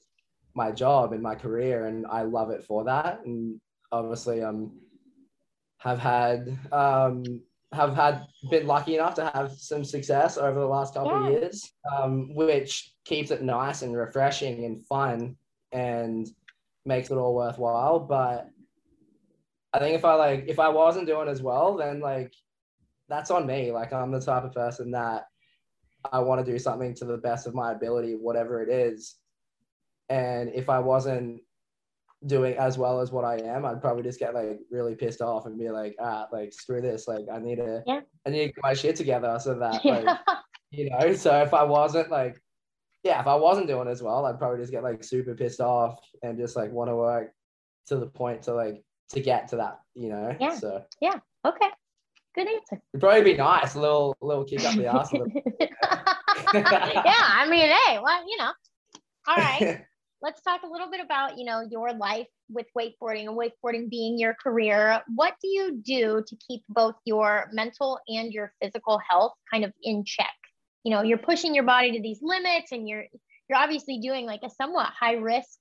my 0.55 0.73
job 0.73 1.13
and 1.13 1.23
my 1.23 1.35
career, 1.35 1.87
and 1.87 2.07
I 2.07 2.23
love 2.23 2.51
it 2.51 2.65
for 2.65 2.85
that. 2.85 3.21
And 3.25 3.61
obviously, 3.93 4.43
um, 4.43 4.73
have 5.79 5.99
had 5.99 6.59
um, 6.73 7.23
have 7.73 7.95
had 7.95 8.27
been 8.51 8.67
lucky 8.67 8.95
enough 8.95 9.15
to 9.15 9.31
have 9.35 9.53
some 9.53 9.85
success 9.85 10.39
over 10.39 10.59
the 10.59 10.67
last 10.67 10.95
couple 10.95 11.13
yeah. 11.13 11.27
of 11.27 11.33
years, 11.33 11.73
um, 11.97 12.35
which 12.35 12.93
keeps 13.05 13.31
it 13.31 13.43
nice 13.43 13.83
and 13.83 13.97
refreshing 13.97 14.65
and 14.65 14.87
fun 14.87 15.37
and 15.73 16.29
makes 16.85 17.11
it 17.11 17.17
all 17.17 17.35
worthwhile. 17.35 18.01
But 18.01 18.49
I 19.73 19.79
think 19.79 19.97
if 19.97 20.05
I 20.05 20.15
like 20.15 20.45
if 20.49 20.59
I 20.59 20.69
wasn't 20.69 21.07
doing 21.07 21.29
as 21.29 21.43
well, 21.43 21.77
then 21.77 22.01
like 22.01 22.33
that's 23.09 23.31
on 23.31 23.47
me. 23.47 23.71
Like 23.71 23.93
I'm 23.93 24.11
the 24.11 24.21
type 24.21 24.45
of 24.45 24.53
person 24.53 24.91
that 24.93 25.27
I 26.13 26.21
want 26.21 26.45
to 26.45 26.51
do 26.51 26.59
something 26.59 26.95
to 26.95 27.05
the 27.05 27.17
best 27.19 27.47
of 27.47 27.55
my 27.55 27.73
ability, 27.73 28.13
whatever 28.15 28.63
it 28.63 28.69
is. 28.69 29.17
And 30.09 30.51
if 30.55 30.69
I 30.69 30.79
wasn't 30.79 31.43
doing 32.27 32.57
as 32.57 32.79
well 32.79 33.01
as 33.01 33.13
what 33.13 33.25
I 33.25 33.37
am, 33.37 33.65
I'd 33.65 33.81
probably 33.81 34.03
just 34.03 34.19
get 34.19 34.35
like 34.35 34.61
really 34.71 34.95
pissed 34.95 35.21
off 35.21 35.47
and 35.47 35.59
be 35.59 35.71
like, 35.71 35.97
ah, 36.01 36.27
like 36.33 36.53
screw 36.53 36.81
this. 36.81 37.07
Like 37.07 37.27
I 37.33 37.39
need 37.39 37.57
to, 37.57 37.83
yeah. 37.87 38.01
I 38.27 38.31
need 38.31 38.39
to 38.39 38.47
get 38.47 38.63
my 38.63 38.75
shit 38.75 38.97
together 38.97 39.39
so 39.41 39.59
that, 39.59 39.85
like, 39.85 40.19
you 40.71 40.91
know. 40.91 41.13
So 41.15 41.43
if 41.43 41.55
I 41.55 41.63
wasn't 41.63 42.11
like, 42.11 42.41
yeah, 43.05 43.21
if 43.21 43.27
I 43.27 43.37
wasn't 43.37 43.69
doing 43.69 43.89
as 43.89 44.03
well, 44.03 44.27
I'd 44.27 44.39
probably 44.39 44.59
just 44.59 44.73
get 44.73 44.83
like 44.83 45.05
super 45.05 45.35
pissed 45.35 45.61
off 45.61 45.99
and 46.23 46.39
just 46.39 46.57
like 46.57 46.73
want 46.73 46.91
to 46.91 46.97
work 46.97 47.33
to 47.87 47.97
the 47.97 48.07
point 48.07 48.43
to 48.43 48.55
like 48.55 48.83
to 49.11 49.21
get 49.21 49.49
to 49.49 49.57
that, 49.57 49.81
you 49.95 50.09
know. 50.09 50.37
Yeah. 50.41 50.55
So 50.55 50.85
yeah. 51.01 51.21
Okay. 51.47 51.69
Good 52.39 52.47
answer. 52.47 52.81
It'd 52.95 53.01
probably 53.01 53.33
be 53.33 53.37
nice, 53.37 53.75
a 53.75 53.81
little 53.81 54.17
little 54.21 54.45
kick 54.45 54.65
up 54.65 54.77
the 54.77 54.87
ass. 54.87 55.11
yeah, 56.55 56.63
I 56.65 57.49
mean, 57.51 57.69
hey, 57.69 57.99
well, 58.01 58.23
you 58.29 58.37
know. 58.37 58.53
All 59.27 59.37
right. 59.37 59.81
Let's 60.23 60.41
talk 60.43 60.63
a 60.63 60.69
little 60.69 60.89
bit 60.89 61.01
about, 61.01 61.37
you 61.37 61.45
know, 61.45 61.67
your 61.69 61.93
life 61.93 62.29
with 62.49 62.67
wakeboarding 62.79 63.27
and 63.27 63.37
wakeboarding 63.37 63.91
being 63.91 64.21
your 64.21 64.35
career. 64.41 65.03
What 65.17 65.35
do 65.43 65.49
you 65.49 65.81
do 65.85 66.23
to 66.25 66.37
keep 66.49 66.63
both 66.69 66.95
your 67.05 67.49
mental 67.53 67.99
and 68.07 68.33
your 68.33 68.53
physical 68.63 69.01
health 69.11 69.33
kind 69.53 69.65
of 69.65 69.73
in 69.83 70.05
check? 70.05 70.35
You 70.85 70.93
know, 70.93 71.03
you're 71.03 71.19
pushing 71.19 71.57
your 71.57 71.65
body 71.65 71.91
to 71.91 72.01
these 72.01 72.21
limits 72.23 72.71
and 72.71 72.89
you're 72.89 73.07
you're 73.49 73.59
obviously 73.59 73.99
doing 73.99 74.27
like 74.27 74.45
a 74.45 74.51
somewhat 74.51 74.91
high 74.97 75.15
risk 75.15 75.59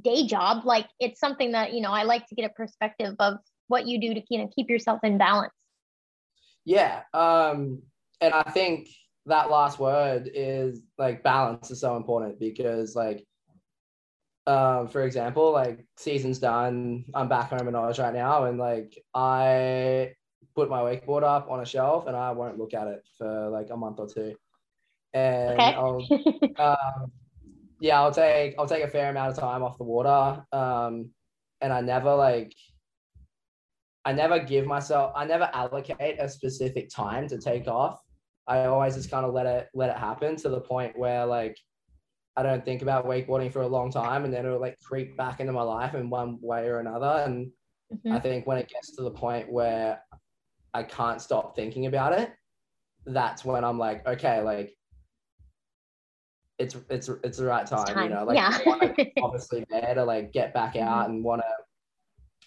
day 0.00 0.24
job 0.24 0.64
like 0.64 0.86
it's 1.00 1.18
something 1.18 1.50
that 1.50 1.72
you 1.72 1.80
know 1.80 1.90
i 1.90 2.04
like 2.04 2.24
to 2.28 2.36
get 2.36 2.48
a 2.48 2.54
perspective 2.54 3.12
of 3.18 3.38
what 3.66 3.88
you 3.88 4.00
do 4.00 4.14
to 4.14 4.22
you 4.30 4.38
know 4.38 4.48
keep 4.54 4.70
yourself 4.70 5.00
in 5.02 5.18
balance 5.18 5.52
yeah 6.64 7.02
um 7.14 7.80
and 8.20 8.34
i 8.34 8.42
think 8.42 8.88
that 9.26 9.50
last 9.50 9.78
word 9.78 10.30
is 10.32 10.82
like 10.98 11.22
balance 11.22 11.70
is 11.70 11.80
so 11.80 11.96
important 11.96 12.38
because 12.38 12.94
like 12.96 13.24
um 14.46 14.88
for 14.88 15.02
example 15.02 15.52
like 15.52 15.84
season's 15.96 16.38
done 16.38 17.04
i'm 17.14 17.28
back 17.28 17.50
home 17.50 17.68
in 17.68 17.74
oz 17.74 17.98
right 17.98 18.14
now 18.14 18.44
and 18.44 18.58
like 18.58 18.98
i 19.14 20.12
put 20.54 20.68
my 20.68 20.80
wakeboard 20.80 21.22
up 21.22 21.50
on 21.50 21.60
a 21.60 21.66
shelf 21.66 22.06
and 22.06 22.16
i 22.16 22.30
won't 22.30 22.58
look 22.58 22.74
at 22.74 22.88
it 22.88 23.06
for 23.16 23.48
like 23.50 23.68
a 23.70 23.76
month 23.76 23.98
or 24.00 24.08
two 24.08 24.34
and 25.12 25.60
okay. 25.60 25.74
I'll, 25.74 26.06
um, 26.58 27.12
yeah, 27.80 28.00
I'll 28.00 28.12
take 28.12 28.54
I'll 28.58 28.66
take 28.66 28.84
a 28.84 28.88
fair 28.88 29.10
amount 29.10 29.32
of 29.32 29.38
time 29.38 29.62
off 29.62 29.78
the 29.78 29.84
water. 29.84 30.44
Um, 30.52 31.10
and 31.60 31.72
I 31.72 31.80
never 31.80 32.14
like 32.14 32.54
I 34.04 34.12
never 34.12 34.38
give 34.38 34.66
myself 34.66 35.12
I 35.14 35.24
never 35.24 35.50
allocate 35.52 36.18
a 36.18 36.28
specific 36.28 36.88
time 36.88 37.28
to 37.28 37.38
take 37.38 37.68
off. 37.68 38.00
I 38.46 38.64
always 38.64 38.96
just 38.96 39.10
kind 39.10 39.26
of 39.26 39.34
let 39.34 39.46
it 39.46 39.68
let 39.74 39.90
it 39.90 39.96
happen 39.96 40.36
to 40.36 40.48
the 40.48 40.60
point 40.60 40.98
where 40.98 41.26
like 41.26 41.56
I 42.36 42.42
don't 42.42 42.64
think 42.64 42.82
about 42.82 43.06
wakeboarding 43.06 43.52
for 43.52 43.62
a 43.62 43.68
long 43.68 43.90
time 43.90 44.24
and 44.24 44.32
then 44.32 44.46
it'll 44.46 44.60
like 44.60 44.78
creep 44.80 45.16
back 45.16 45.40
into 45.40 45.52
my 45.52 45.62
life 45.62 45.94
in 45.94 46.08
one 46.08 46.38
way 46.40 46.68
or 46.68 46.78
another. 46.78 47.22
And 47.24 47.50
mm-hmm. 47.92 48.12
I 48.12 48.20
think 48.20 48.46
when 48.46 48.58
it 48.58 48.68
gets 48.68 48.94
to 48.96 49.02
the 49.02 49.10
point 49.10 49.50
where 49.50 50.00
I 50.72 50.84
can't 50.84 51.20
stop 51.20 51.56
thinking 51.56 51.86
about 51.86 52.18
it, 52.18 52.32
that's 53.04 53.44
when 53.44 53.64
I'm 53.64 53.78
like, 53.78 54.06
okay, 54.06 54.40
like 54.40 54.74
it's 56.58 56.76
it's 56.88 57.08
it's 57.24 57.38
the 57.38 57.46
right 57.46 57.66
time, 57.66 57.86
time. 57.86 58.04
you 58.04 58.14
know. 58.14 58.24
Like 58.24 58.36
yeah. 58.36 59.04
obviously 59.22 59.66
there 59.70 59.94
to 59.94 60.04
like 60.04 60.32
get 60.32 60.54
back 60.54 60.76
out 60.76 61.04
mm-hmm. 61.04 61.12
and 61.14 61.24
want 61.24 61.42
to 61.42 61.49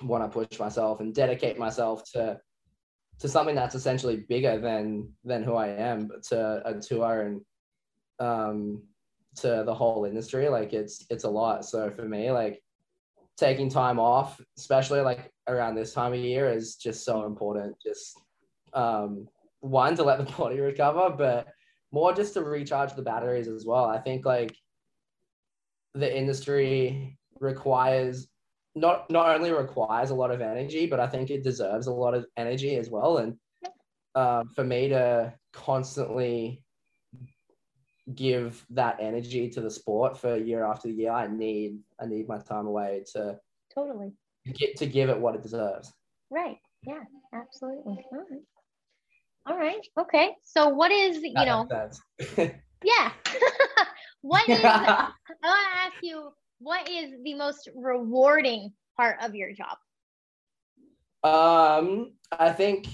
want 0.02 0.24
to 0.24 0.30
push 0.30 0.60
myself 0.60 1.00
and 1.00 1.14
dedicate 1.14 1.58
myself 1.58 2.04
to 2.14 2.39
to 3.20 3.30
something 3.30 3.56
that's 3.56 3.76
essentially 3.76 4.26
bigger 4.28 4.60
than 4.60 5.10
than 5.24 5.44
who 5.44 5.56
I 5.56 5.68
am, 5.68 6.08
but 6.08 6.24
to 6.24 6.62
a 6.66 6.80
tour 6.80 7.22
and 7.22 7.41
um 8.20 8.84
to 9.38 9.64
the 9.66 9.74
whole 9.74 10.06
industry. 10.06 10.50
Like 10.50 10.74
it's 10.74 11.06
it's 11.10 11.24
a 11.24 11.30
lot. 11.30 11.66
So 11.66 11.89
for 11.91 12.04
me, 12.04 12.32
like 12.32 12.62
taking 13.38 13.70
time 13.70 14.00
off, 14.00 14.41
especially 14.58 15.02
like 15.02 15.32
around 15.48 15.76
this 15.76 15.94
time 15.94 16.14
of 16.14 16.20
year, 16.20 16.50
is 16.50 16.76
just 16.76 17.06
so 17.06 17.26
important. 17.26 17.76
Just 17.82 18.20
um 18.74 19.28
one 19.60 19.96
to 19.96 20.04
let 20.04 20.18
the 20.18 20.32
body 20.38 20.60
recover, 20.60 21.10
but 21.16 21.48
more 21.91 22.14
just 22.14 22.34
to 22.34 22.44
recharge 22.44 22.94
the 22.96 23.02
batteries 23.02 23.48
as 23.48 23.66
well. 23.66 23.86
I 23.86 24.00
think 24.00 24.26
like 24.26 24.56
the 25.94 26.18
industry 26.18 27.18
requires 27.39 28.28
not 28.76 29.09
not 29.09 29.36
only 29.36 29.51
requires 29.51 30.09
a 30.09 30.15
lot 30.15 30.32
of 30.32 30.41
energy, 30.41 30.86
but 30.86 30.99
I 30.99 31.07
think 31.07 31.30
it 31.30 31.43
deserves 31.43 31.88
a 31.88 31.93
lot 31.93 32.13
of 32.13 32.26
energy 32.38 32.76
as 32.76 32.89
well. 32.89 33.17
And 33.17 33.38
um, 34.15 34.49
for 34.49 34.63
me 34.63 34.89
to 34.89 35.34
constantly 35.51 36.63
give 38.15 38.65
that 38.71 38.97
energy 38.99 39.49
to 39.49 39.61
the 39.61 39.71
sport 39.71 40.17
for 40.17 40.36
year 40.36 40.65
after 40.65 40.89
year, 40.89 41.11
I 41.11 41.28
need 41.28 41.80
I 42.01 42.05
need 42.05 42.28
my 42.28 42.39
time 42.39 42.67
away 42.67 43.03
to 43.13 43.39
totally 43.74 44.13
get 44.51 44.76
to 44.78 44.86
give 44.86 45.09
it 45.09 45.19
what 45.19 45.36
it 45.36 45.43
deserves. 45.43 45.93
Right. 46.30 46.57
Yeah. 46.86 47.03
Absolutely. 47.34 48.05
All 48.11 48.26
right. 48.30 48.41
All 49.45 49.57
right. 49.57 49.86
Okay. 49.99 50.36
So 50.43 50.69
what 50.69 50.91
is, 50.91 51.17
you 51.21 51.34
that 51.36 51.45
know, 51.45 51.67
yeah. 52.84 53.11
what 54.21 54.47
is, 54.47 54.59
I 54.63 55.11
want 55.43 55.67
to 55.74 55.80
ask 55.80 55.95
you, 56.01 56.32
what 56.64 56.89
is 56.89 57.11
the 57.24 57.36
most 57.36 57.70
rewarding 57.76 58.72
part 58.97 59.18
of 59.22 59.36
your 59.36 59.51
job? 59.53 59.78
Um, 61.24 62.14
I 62.32 62.51
think, 62.51 62.88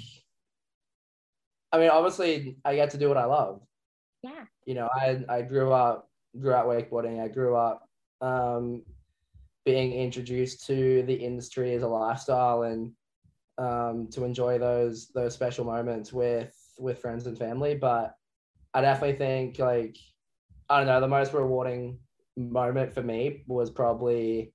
I 1.71 1.79
mean, 1.79 1.89
obviously 1.89 2.57
I 2.65 2.75
get 2.75 2.91
to 2.91 2.97
do 2.97 3.07
what 3.07 3.17
I 3.17 3.25
love. 3.25 3.61
Yeah. 4.23 4.45
You 4.65 4.75
know, 4.75 4.89
I, 4.93 5.23
I 5.29 5.41
grew 5.43 5.71
up, 5.71 6.09
grew 6.39 6.53
up 6.53 6.65
wakeboarding. 6.65 7.23
I 7.23 7.27
grew 7.27 7.55
up, 7.55 7.87
um, 8.21 8.83
being 9.65 9.93
introduced 9.93 10.65
to 10.67 11.03
the 11.03 11.13
industry 11.13 11.73
as 11.73 11.83
a 11.83 11.87
lifestyle 11.87 12.63
and 12.63 12.91
um, 13.59 14.07
to 14.11 14.23
enjoy 14.23 14.57
those 14.57 15.09
those 15.09 15.33
special 15.33 15.65
moments 15.65 16.13
with 16.13 16.55
with 16.79 16.99
friends 16.99 17.27
and 17.27 17.37
family. 17.37 17.75
But 17.75 18.15
I 18.73 18.81
definitely 18.81 19.17
think 19.17 19.59
like 19.59 19.97
I 20.69 20.77
don't 20.79 20.87
know 20.87 21.01
the 21.01 21.07
most 21.07 21.33
rewarding 21.33 21.99
moment 22.39 22.93
for 22.93 23.03
me 23.03 23.43
was 23.47 23.69
probably 23.69 24.53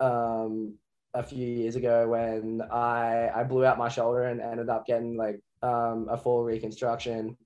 um, 0.00 0.74
a 1.14 1.22
few 1.22 1.46
years 1.46 1.76
ago 1.76 2.08
when 2.08 2.62
I 2.72 3.30
I 3.34 3.44
blew 3.44 3.64
out 3.64 3.78
my 3.78 3.88
shoulder 3.88 4.24
and 4.24 4.40
ended 4.40 4.68
up 4.68 4.86
getting 4.86 5.16
like 5.16 5.40
um, 5.62 6.08
a 6.10 6.16
full 6.16 6.42
reconstruction 6.42 7.36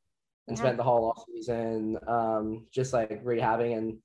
and 0.47 0.57
yeah. 0.57 0.63
spent 0.63 0.77
the 0.77 0.83
whole 0.83 1.11
off 1.11 1.25
season 1.33 1.99
um, 2.07 2.67
just 2.73 2.93
like 2.93 3.25
rehabbing 3.25 3.77
and 3.77 3.99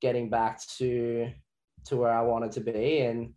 getting 0.00 0.28
back 0.28 0.60
to 0.78 1.30
to 1.86 1.96
where 1.96 2.12
I 2.12 2.22
wanted 2.22 2.52
to 2.52 2.60
be 2.60 3.00
and 3.00 3.32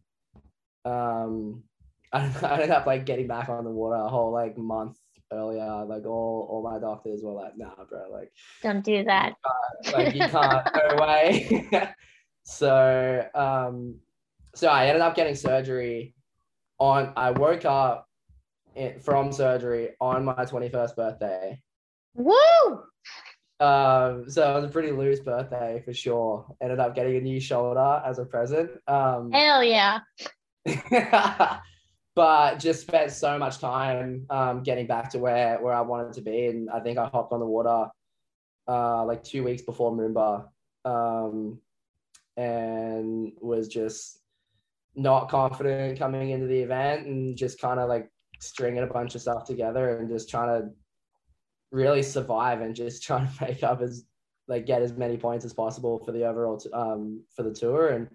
um 0.85 1.63
I, 2.13 2.25
ended 2.25 2.71
up 2.71 2.85
like 2.85 3.05
getting 3.05 3.27
back 3.27 3.49
on 3.49 3.63
the 3.63 3.71
water 3.71 3.95
a 3.95 4.07
whole 4.07 4.31
like 4.31 4.57
month 4.57 4.97
earlier. 5.31 5.85
Like 5.85 6.05
all 6.05 6.47
all 6.49 6.63
my 6.63 6.79
doctors 6.79 7.21
were 7.23 7.33
like, 7.33 7.57
"Nah, 7.57 7.75
bro, 7.89 8.09
like 8.11 8.31
don't 8.61 8.83
do 8.83 9.03
that. 9.03 9.35
You 9.85 9.91
like 9.91 10.13
you 10.15 10.21
can't 10.21 10.73
go 10.73 10.97
away." 10.97 11.69
so 12.43 13.25
um, 13.33 13.99
so 14.55 14.67
I 14.67 14.87
ended 14.87 15.01
up 15.01 15.15
getting 15.15 15.35
surgery 15.35 16.15
on. 16.79 17.13
I 17.15 17.31
woke 17.31 17.65
up 17.65 18.07
in, 18.75 18.99
from 18.99 19.31
surgery 19.31 19.89
on 19.99 20.25
my 20.25 20.45
twenty 20.45 20.69
first 20.69 20.95
birthday. 20.95 21.61
Woo! 22.15 22.35
Um, 23.59 24.29
so 24.29 24.51
it 24.51 24.55
was 24.55 24.65
a 24.65 24.69
pretty 24.69 24.91
loose 24.91 25.21
birthday 25.21 25.81
for 25.85 25.93
sure. 25.93 26.45
Ended 26.61 26.79
up 26.79 26.93
getting 26.93 27.15
a 27.17 27.21
new 27.21 27.39
shoulder 27.39 28.01
as 28.05 28.19
a 28.19 28.25
present. 28.25 28.71
Um, 28.87 29.31
Hell 29.31 29.63
yeah. 29.63 29.99
but 32.15 32.59
just 32.59 32.81
spent 32.81 33.11
so 33.11 33.37
much 33.37 33.59
time 33.59 34.25
um, 34.29 34.63
getting 34.63 34.87
back 34.87 35.09
to 35.11 35.19
where 35.19 35.57
where 35.61 35.73
I 35.73 35.81
wanted 35.81 36.13
to 36.13 36.21
be, 36.21 36.47
and 36.47 36.69
I 36.69 36.79
think 36.79 36.97
I 36.97 37.05
hopped 37.07 37.33
on 37.33 37.39
the 37.39 37.45
water 37.45 37.89
uh, 38.67 39.05
like 39.05 39.23
two 39.23 39.43
weeks 39.43 39.61
before 39.61 39.91
Moomba, 39.91 40.47
um, 40.85 41.59
and 42.37 43.31
was 43.41 43.67
just 43.67 44.19
not 44.95 45.29
confident 45.29 45.99
coming 45.99 46.29
into 46.31 46.47
the 46.47 46.59
event, 46.59 47.05
and 47.05 47.35
just 47.35 47.59
kind 47.59 47.79
of 47.79 47.89
like 47.89 48.09
stringing 48.39 48.83
a 48.83 48.87
bunch 48.87 49.15
of 49.15 49.21
stuff 49.21 49.43
together, 49.45 49.97
and 49.97 50.09
just 50.09 50.29
trying 50.29 50.61
to 50.61 50.69
really 51.71 52.01
survive, 52.03 52.61
and 52.61 52.75
just 52.75 53.03
trying 53.07 53.27
to 53.27 53.45
make 53.45 53.61
up 53.63 53.81
as 53.81 54.05
like 54.47 54.65
get 54.65 54.81
as 54.81 54.93
many 54.93 55.17
points 55.17 55.43
as 55.43 55.53
possible 55.53 55.99
for 56.05 56.11
the 56.11 56.23
overall 56.23 56.57
t- 56.57 56.69
um 56.71 57.21
for 57.35 57.43
the 57.43 57.51
tour, 57.53 57.89
and 57.89 58.07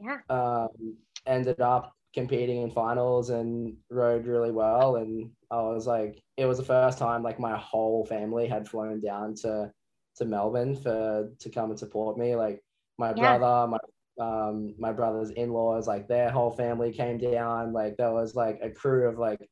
Yeah. 0.00 0.18
um, 0.30 0.96
ended 1.26 1.60
up 1.60 1.94
competing 2.14 2.62
in 2.62 2.70
finals 2.70 3.30
and 3.30 3.76
rode 3.90 4.26
really 4.26 4.50
well. 4.52 4.96
And 4.96 5.30
i 5.50 5.56
was 5.60 5.86
like 5.86 6.22
it 6.36 6.46
was 6.46 6.58
the 6.58 6.64
first 6.64 6.98
time 6.98 7.22
like 7.22 7.38
my 7.38 7.56
whole 7.56 8.06
family 8.06 8.46
had 8.46 8.68
flown 8.68 9.00
down 9.00 9.34
to 9.34 9.70
to 10.16 10.24
melbourne 10.24 10.74
for 10.76 11.30
to 11.38 11.50
come 11.50 11.70
and 11.70 11.78
support 11.78 12.18
me. 12.18 12.34
Like 12.36 12.62
my 12.98 13.12
Yeah. 13.16 13.38
brother 13.38 13.68
my 13.68 13.78
um 14.20 14.74
my 14.78 14.92
brother's 14.92 15.30
in-laws 15.30 15.88
like 15.88 16.06
their 16.08 16.30
whole 16.30 16.50
family 16.50 16.92
came 16.92 17.18
down. 17.18 17.72
Like 17.72 17.96
there 17.96 18.12
was 18.12 18.34
like 18.34 18.58
a 18.62 18.70
crew 18.70 19.08
of 19.08 19.18
like 19.18 19.48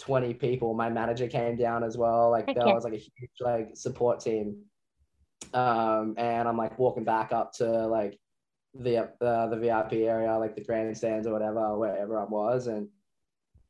20 0.00 0.32
people. 0.34 0.74
My 0.74 0.88
manager 0.88 1.26
came 1.28 1.56
down 1.56 1.84
as 1.84 1.96
well. 1.98 2.30
Like 2.30 2.46
Heck 2.46 2.56
there 2.56 2.66
yeah. 2.68 2.74
was 2.74 2.84
like 2.84 2.94
a 2.94 2.96
huge 2.96 3.30
like 3.40 3.70
support 3.74 4.20
team. 4.20 4.64
Um 5.54 6.14
and 6.18 6.48
i'm 6.48 6.56
like 6.56 6.78
walking 6.78 7.04
back 7.04 7.32
up 7.32 7.52
to 7.54 7.86
like 7.86 8.18
the 8.74 9.10
uh, 9.20 9.46
the 9.48 9.56
VIP 9.56 9.94
area, 9.94 10.36
like 10.38 10.54
the 10.54 10.64
grandstands 10.64 11.26
or 11.26 11.32
whatever, 11.32 11.76
wherever 11.78 12.18
I 12.18 12.24
was, 12.24 12.66
and 12.66 12.88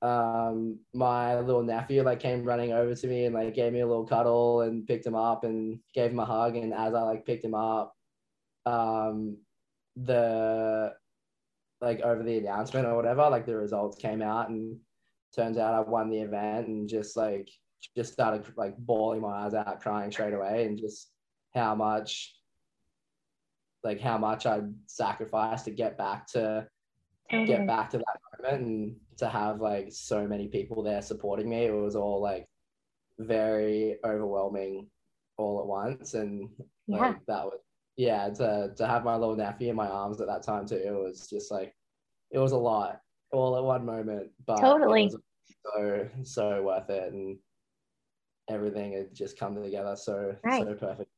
um, 0.00 0.78
my 0.94 1.40
little 1.40 1.62
nephew 1.62 2.02
like 2.02 2.20
came 2.20 2.44
running 2.44 2.72
over 2.72 2.94
to 2.94 3.06
me 3.06 3.24
and 3.24 3.34
like 3.34 3.54
gave 3.54 3.72
me 3.72 3.80
a 3.80 3.86
little 3.86 4.06
cuddle 4.06 4.62
and 4.62 4.86
picked 4.86 5.06
him 5.06 5.16
up 5.16 5.44
and 5.44 5.80
gave 5.94 6.10
him 6.10 6.20
a 6.20 6.24
hug, 6.24 6.56
and 6.56 6.72
as 6.72 6.94
I 6.94 7.02
like 7.02 7.26
picked 7.26 7.44
him 7.44 7.54
up, 7.54 7.94
um, 8.66 9.38
the 9.96 10.94
like 11.80 12.00
over 12.00 12.22
the 12.22 12.38
announcement 12.38 12.86
or 12.86 12.96
whatever, 12.96 13.28
like 13.28 13.46
the 13.46 13.56
results 13.56 13.96
came 13.96 14.22
out 14.22 14.50
and 14.50 14.78
turns 15.34 15.58
out 15.58 15.74
I 15.74 15.80
won 15.80 16.10
the 16.10 16.20
event 16.20 16.68
and 16.68 16.88
just 16.88 17.16
like 17.16 17.48
just 17.96 18.12
started 18.12 18.44
like 18.56 18.76
bawling 18.78 19.20
my 19.20 19.44
eyes 19.46 19.54
out, 19.54 19.80
crying 19.80 20.10
straight 20.10 20.34
away, 20.34 20.66
and 20.66 20.78
just 20.78 21.10
how 21.54 21.74
much 21.74 22.34
like 23.84 24.00
how 24.00 24.18
much 24.18 24.46
I'd 24.46 24.72
sacrificed 24.86 25.64
to 25.66 25.70
get 25.70 25.96
back 25.96 26.26
to 26.28 26.66
Totally. 27.30 27.46
get 27.46 27.58
mm-hmm. 27.58 27.66
back 27.66 27.90
to 27.90 27.98
that 27.98 28.42
moment 28.42 28.62
and 28.66 28.96
to 29.18 29.28
have 29.28 29.60
like 29.60 29.88
so 29.90 30.26
many 30.26 30.48
people 30.48 30.82
there 30.82 31.02
supporting 31.02 31.48
me. 31.48 31.66
It 31.66 31.74
was 31.74 31.94
all 31.96 32.20
like 32.22 32.46
very 33.18 33.96
overwhelming 34.04 34.88
all 35.36 35.60
at 35.60 35.66
once. 35.66 36.14
And 36.14 36.48
like 36.88 37.00
Yeah. 37.00 37.14
that 37.26 37.44
was 37.44 37.60
yeah, 37.96 38.28
to 38.30 38.72
to 38.76 38.86
have 38.86 39.04
my 39.04 39.16
little 39.16 39.36
nephew 39.36 39.70
in 39.70 39.76
my 39.76 39.88
arms 39.88 40.20
at 40.20 40.28
that 40.28 40.42
time 40.44 40.66
too, 40.66 40.76
it 40.76 40.92
was 40.92 41.28
just 41.28 41.50
like 41.50 41.74
it 42.30 42.38
was 42.38 42.52
a 42.52 42.56
lot 42.56 43.00
all 43.32 43.56
at 43.56 43.64
one 43.64 43.84
moment. 43.84 44.30
But 44.46 44.58
it 44.58 44.62
Totally. 44.62 45.04
was 45.04 45.16
so 45.64 46.08
so 46.22 46.62
worth 46.62 46.88
it 46.90 47.12
and 47.12 47.38
everything 48.48 48.92
had 48.92 49.14
just 49.14 49.38
come 49.38 49.54
together 49.62 49.94
so 49.96 50.34
Right. 50.42 50.64
so 50.64 50.74
perfect. 50.74 51.10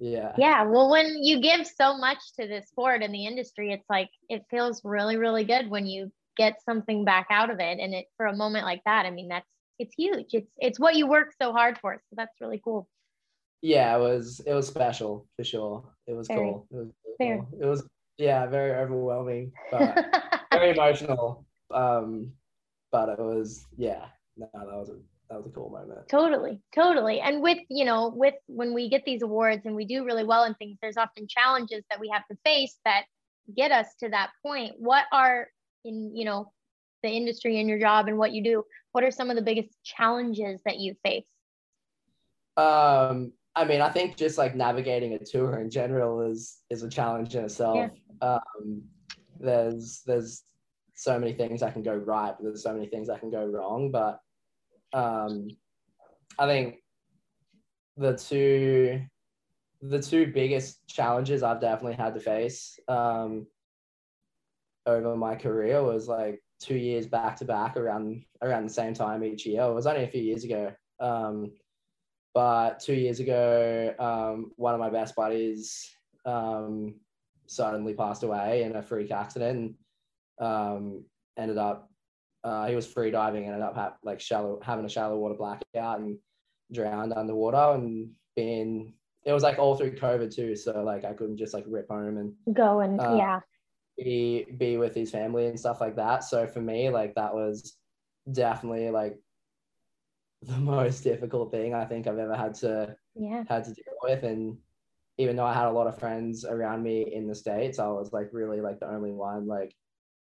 Yeah. 0.00 0.32
Yeah. 0.38 0.62
Well, 0.64 0.90
when 0.90 1.22
you 1.22 1.40
give 1.40 1.66
so 1.66 1.96
much 1.98 2.18
to 2.40 2.46
this 2.46 2.68
sport 2.68 3.02
and 3.02 3.12
the 3.14 3.26
industry, 3.26 3.72
it's 3.72 3.88
like 3.90 4.10
it 4.28 4.44
feels 4.50 4.80
really, 4.84 5.16
really 5.16 5.44
good 5.44 5.68
when 5.70 5.86
you 5.86 6.12
get 6.36 6.62
something 6.64 7.04
back 7.04 7.26
out 7.30 7.50
of 7.50 7.60
it. 7.60 7.78
And 7.80 7.94
it 7.94 8.06
for 8.16 8.26
a 8.26 8.36
moment 8.36 8.64
like 8.64 8.82
that, 8.84 9.06
I 9.06 9.10
mean, 9.10 9.28
that's 9.28 9.48
it's 9.78 9.94
huge. 9.96 10.26
It's 10.32 10.50
it's 10.58 10.80
what 10.80 10.96
you 10.96 11.06
work 11.08 11.32
so 11.40 11.52
hard 11.52 11.78
for. 11.78 11.94
So 12.10 12.14
that's 12.16 12.40
really 12.40 12.60
cool. 12.64 12.88
yeah 13.62 13.96
it 13.96 14.00
was 14.00 14.40
it 14.46 14.54
was 14.54 14.66
special 14.68 15.26
for 15.36 15.44
sure 15.44 15.84
it 16.06 16.12
was 16.14 16.28
Very 16.28 16.40
cool 16.40 16.66
it 16.70 16.76
was, 16.76 16.88
really 17.18 17.36
cool. 17.36 17.48
it 17.60 17.66
was 17.66 17.82
yeah 18.18 18.46
very 18.46 18.72
overwhelming 18.72 19.52
but 19.70 19.98
very 20.52 20.70
emotional 20.70 21.44
um 21.72 22.30
but 22.92 23.08
it 23.08 23.18
was 23.18 23.66
yeah 23.76 24.06
no 24.36 24.48
that 24.52 24.66
was 24.66 24.90
that 25.30 25.36
was 25.36 25.46
a 25.46 25.50
cool 25.50 25.70
moment. 25.70 26.08
Totally 26.08 26.60
totally. 26.74 27.20
And 27.20 27.42
with 27.42 27.58
you 27.68 27.84
know 27.84 28.12
with 28.14 28.34
when 28.46 28.74
we 28.74 28.88
get 28.88 29.04
these 29.04 29.22
awards 29.22 29.66
and 29.66 29.74
we 29.74 29.84
do 29.84 30.04
really 30.04 30.24
well 30.24 30.44
in 30.44 30.54
things 30.54 30.78
there's 30.80 30.96
often 30.96 31.26
challenges 31.28 31.84
that 31.90 32.00
we 32.00 32.08
have 32.12 32.26
to 32.30 32.36
face 32.44 32.78
that 32.84 33.04
get 33.56 33.72
us 33.72 33.86
to 34.00 34.08
that 34.10 34.30
point. 34.44 34.74
What 34.78 35.04
are 35.12 35.48
in 35.84 36.14
you 36.16 36.24
know 36.24 36.52
the 37.02 37.10
industry 37.10 37.60
and 37.60 37.68
your 37.68 37.78
job 37.78 38.08
and 38.08 38.18
what 38.18 38.32
you 38.32 38.42
do 38.42 38.64
what 38.92 39.04
are 39.04 39.10
some 39.10 39.30
of 39.30 39.36
the 39.36 39.42
biggest 39.42 39.70
challenges 39.84 40.60
that 40.64 40.78
you 40.78 40.94
face? 41.04 41.26
Um 42.56 43.32
i 43.54 43.64
mean 43.64 43.80
i 43.80 43.88
think 43.88 44.16
just 44.16 44.38
like 44.38 44.54
navigating 44.54 45.14
a 45.14 45.18
tour 45.18 45.58
in 45.58 45.70
general 45.70 46.20
is 46.22 46.58
is 46.70 46.82
a 46.82 46.88
challenge 46.88 47.34
in 47.34 47.44
itself. 47.44 47.90
Um 48.20 48.82
there's 49.40 50.02
there's 50.06 50.42
so 50.94 51.18
many 51.18 51.32
things 51.32 51.60
that 51.60 51.72
can 51.72 51.82
go 51.82 51.94
right 51.94 52.34
but 52.36 52.42
there's 52.42 52.62
so 52.62 52.72
many 52.72 52.86
things 52.86 53.06
that 53.06 53.20
can 53.20 53.30
go 53.30 53.44
wrong 53.44 53.90
but 53.92 54.20
um 54.92 55.48
i 56.38 56.46
think 56.46 56.76
the 57.96 58.16
two 58.16 59.00
the 59.82 60.00
two 60.00 60.26
biggest 60.32 60.86
challenges 60.86 61.42
i've 61.42 61.60
definitely 61.60 61.96
had 61.96 62.14
to 62.14 62.20
face 62.20 62.78
um 62.88 63.46
over 64.86 65.14
my 65.16 65.34
career 65.34 65.82
was 65.82 66.08
like 66.08 66.42
two 66.60 66.76
years 66.76 67.06
back 67.06 67.36
to 67.36 67.44
back 67.44 67.76
around 67.76 68.24
around 68.42 68.64
the 68.64 68.72
same 68.72 68.94
time 68.94 69.22
each 69.22 69.46
year 69.46 69.62
it 69.62 69.74
was 69.74 69.86
only 69.86 70.04
a 70.04 70.08
few 70.08 70.22
years 70.22 70.44
ago 70.44 70.72
um 71.00 71.50
but 72.38 72.78
two 72.78 72.94
years 72.94 73.18
ago, 73.18 73.92
um, 73.98 74.52
one 74.54 74.72
of 74.72 74.78
my 74.78 74.90
best 74.90 75.16
buddies 75.16 75.90
um, 76.24 76.94
suddenly 77.46 77.94
passed 77.94 78.22
away 78.22 78.62
in 78.62 78.76
a 78.76 78.82
freak 78.82 79.10
accident. 79.10 79.74
And, 80.38 80.46
um, 80.46 81.04
ended 81.36 81.58
up, 81.58 81.87
uh, 82.48 82.66
he 82.66 82.74
was 82.74 82.86
free 82.86 83.10
diving, 83.10 83.44
and 83.44 83.54
ended 83.54 83.68
up 83.68 83.74
ha- 83.74 83.96
like 84.02 84.20
shallow, 84.20 84.60
having 84.62 84.84
a 84.84 84.88
shallow 84.88 85.18
water 85.18 85.34
blackout 85.34 86.00
and 86.00 86.18
drowned 86.72 87.12
underwater. 87.12 87.74
And 87.74 88.10
being, 88.34 88.94
it 89.24 89.32
was 89.32 89.42
like 89.42 89.58
all 89.58 89.76
through 89.76 89.96
COVID 89.96 90.34
too. 90.34 90.56
So 90.56 90.82
like 90.82 91.04
I 91.04 91.12
couldn't 91.12 91.36
just 91.36 91.54
like 91.54 91.64
rip 91.66 91.88
home 91.88 92.16
and 92.18 92.56
go 92.56 92.80
and 92.80 93.00
Uh, 93.00 93.16
yeah 93.16 93.40
be 93.98 94.46
be 94.56 94.76
with 94.76 94.94
his 94.94 95.10
family 95.10 95.46
and 95.46 95.58
stuff 95.58 95.80
like 95.80 95.96
that. 95.96 96.24
So 96.24 96.46
for 96.46 96.60
me, 96.60 96.88
like 96.88 97.14
that 97.16 97.34
was 97.34 97.76
definitely 98.30 98.90
like 98.90 99.18
the 100.42 100.56
most 100.58 101.02
difficult 101.02 101.50
thing 101.50 101.74
I 101.74 101.84
think 101.84 102.06
I've 102.06 102.18
ever 102.18 102.36
had 102.36 102.54
to 102.56 102.96
yeah 103.14 103.44
had 103.48 103.64
to 103.64 103.74
deal 103.74 103.94
with. 104.02 104.22
And 104.22 104.56
even 105.18 105.36
though 105.36 105.46
I 105.46 105.54
had 105.54 105.66
a 105.66 105.72
lot 105.72 105.88
of 105.88 105.98
friends 105.98 106.44
around 106.44 106.82
me 106.82 107.12
in 107.12 107.26
the 107.26 107.34
States, 107.34 107.78
I 107.78 107.88
was 107.88 108.12
like 108.12 108.30
really 108.32 108.60
like 108.60 108.78
the 108.78 108.88
only 108.88 109.10
one 109.10 109.46
like 109.46 109.74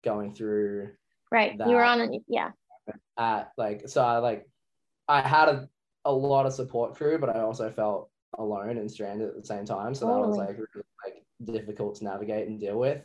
going 0.03 0.35
through 0.35 0.91
right 1.31 1.57
you 1.67 1.75
were 1.75 1.85
on 1.85 2.01
a 2.01 2.09
yeah 2.29 2.51
at 3.19 3.53
like 3.57 3.89
so 3.89 4.03
I 4.03 4.19
like 4.19 4.47
I 5.09 5.21
had 5.21 5.49
a, 5.49 5.69
a 6.05 6.13
lot 6.13 6.47
of 6.47 6.53
support 6.53 6.97
crew, 6.97 7.19
but 7.19 7.35
I 7.35 7.41
also 7.41 7.71
felt 7.71 8.11
alone 8.39 8.77
and 8.77 8.91
stranded 8.91 9.29
at 9.29 9.37
the 9.37 9.47
same 9.47 9.65
time. 9.65 9.95
So 9.95 10.07
that 10.07 10.19
was 10.19 10.37
like 10.37 10.57
really 10.59 10.87
like 11.05 11.25
difficult 11.45 11.97
to 11.97 12.05
navigate 12.05 12.49
and 12.49 12.61
deal 12.61 12.79
with. 12.79 13.03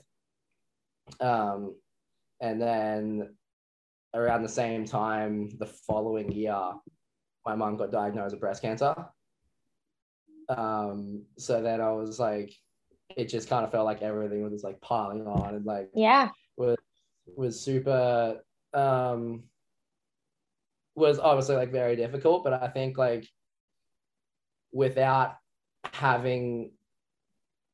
Um 1.20 1.76
and 2.42 2.62
then 2.62 3.36
around 4.14 4.44
the 4.44 4.50
same 4.50 4.86
time 4.86 5.50
the 5.60 5.68
following 5.68 6.32
year, 6.32 6.60
my 7.46 7.56
mom 7.56 7.78
got 7.78 7.92
diagnosed 7.92 8.34
with 8.34 8.42
breast 8.42 8.62
cancer. 8.62 8.96
Um 10.50 11.26
so 11.38 11.62
then 11.62 11.82
I 11.82 11.92
was 11.92 12.20
like 12.20 12.54
it 13.18 13.26
just 13.26 13.50
kind 13.50 13.66
of 13.66 13.72
felt 13.72 13.86
like 13.86 14.02
everything 14.02 14.42
was 14.42 14.54
just 14.54 14.64
like 14.64 14.80
piling 14.82 15.28
on 15.28 15.56
and 15.56 15.66
like 15.66 15.90
yeah 15.94 16.30
was 17.36 17.60
super 17.60 18.40
um 18.74 19.44
was 20.96 21.20
obviously 21.20 21.56
like 21.56 21.72
very 21.72 21.96
difficult 21.96 22.44
but 22.44 22.54
i 22.54 22.68
think 22.68 22.98
like 22.98 23.28
without 24.72 25.36
having 25.92 26.72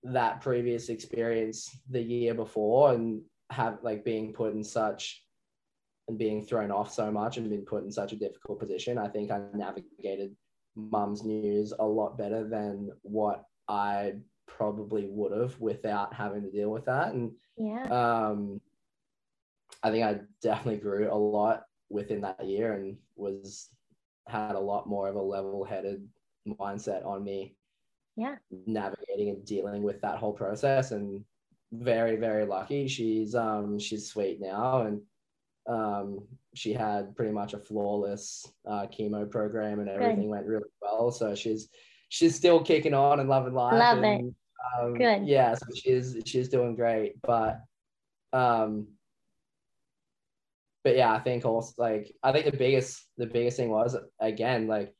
that 0.04 0.42
previous 0.42 0.90
experience 0.90 1.78
the 1.90 2.02
year 2.02 2.34
before 2.34 2.94
and 2.94 3.22
have 3.50 3.80
like 3.82 4.06
being 4.06 4.34
put 4.34 4.54
in 4.54 4.64
such 4.64 5.24
and 6.08 6.18
being 6.18 6.44
thrown 6.44 6.72
off 6.72 6.94
so 6.94 7.12
much 7.12 7.38
and 7.38 7.50
been 7.50 7.66
put 7.66 7.84
in 7.84 7.92
such 7.92 8.14
a 8.14 8.16
difficult 8.16 8.60
position 8.60 8.98
i 8.98 9.08
think 9.08 9.32
i 9.32 9.42
navigated 9.54 10.36
mum's 10.76 11.24
news 11.24 11.74
a 11.80 11.86
lot 11.86 12.18
better 12.18 12.48
than 12.48 12.90
what 13.02 13.44
i 13.68 14.14
probably 14.58 15.08
would 15.10 15.32
have 15.32 15.60
without 15.60 16.14
having 16.14 16.42
to 16.42 16.52
deal 16.52 16.72
with 16.72 16.86
that. 16.86 17.14
And 17.14 17.32
yeah. 17.58 17.84
um, 17.86 18.60
I 19.84 19.92
think 19.92 20.06
I 20.06 20.20
definitely 20.42 20.80
grew 20.82 21.12
a 21.12 21.16
lot 21.16 21.64
within 21.90 22.22
that 22.22 22.46
year 22.46 22.74
and 22.74 22.98
was 23.16 23.70
had 24.28 24.56
a 24.56 24.60
lot 24.60 24.88
more 24.88 25.08
of 25.08 25.16
a 25.16 25.22
level-headed 25.22 26.06
mindset 26.60 27.06
on 27.06 27.24
me 27.24 27.56
yeah. 28.16 28.36
navigating 28.66 29.30
and 29.30 29.46
dealing 29.46 29.84
with 29.84 30.02
that 30.02 30.18
whole 30.18 30.34
process 30.34 30.92
and 30.92 31.24
very 31.72 32.16
very 32.16 32.46
lucky. 32.46 32.88
She's 32.88 33.36
um 33.36 33.78
she's 33.78 34.08
sweet 34.08 34.42
now 34.42 34.82
and 34.84 35.02
um 35.68 36.26
she 36.56 36.74
had 36.74 37.16
pretty 37.16 37.32
much 37.32 37.54
a 37.54 37.60
flawless 37.60 38.46
uh, 38.66 38.88
chemo 38.88 39.30
program 39.30 39.80
and 39.80 39.90
everything 39.90 40.22
Good. 40.22 40.30
went 40.30 40.48
really 40.48 40.70
well. 40.82 41.12
So 41.12 41.36
she's 41.36 41.70
she's 42.10 42.36
still 42.36 42.62
kicking 42.64 42.94
on 42.94 43.20
and 43.20 43.30
loving 43.30 43.54
life 43.54 43.78
love 43.78 44.02
and, 44.02 44.30
it. 44.30 44.82
um, 44.82 44.94
Good. 44.94 45.28
yeah 45.28 45.54
so 45.54 45.66
she's 45.76 46.18
she's 46.26 46.50
doing 46.50 46.76
great. 46.76 47.22
But 47.22 47.60
um 48.34 48.88
but 50.88 50.96
yeah 50.96 51.14
i 51.14 51.20
think 51.20 51.44
also 51.46 51.74
like 51.78 52.12
i 52.24 52.32
think 52.32 52.46
the 52.46 52.58
biggest 52.58 53.08
the 53.18 53.26
biggest 53.26 53.58
thing 53.58 53.70
was 53.70 53.96
again 54.22 54.68
like 54.68 54.94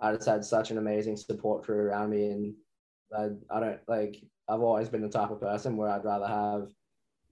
I 0.00 0.14
just 0.14 0.28
had 0.28 0.44
such 0.44 0.70
an 0.70 0.78
amazing 0.78 1.16
support 1.16 1.64
crew 1.64 1.76
around 1.76 2.10
me, 2.10 2.26
and 2.26 2.54
I, 3.16 3.28
I 3.54 3.60
don't 3.60 3.80
like. 3.86 4.16
I've 4.48 4.62
always 4.62 4.88
been 4.88 5.02
the 5.02 5.08
type 5.08 5.30
of 5.30 5.40
person 5.40 5.76
where 5.76 5.90
I'd 5.90 6.04
rather 6.04 6.26
have 6.26 6.68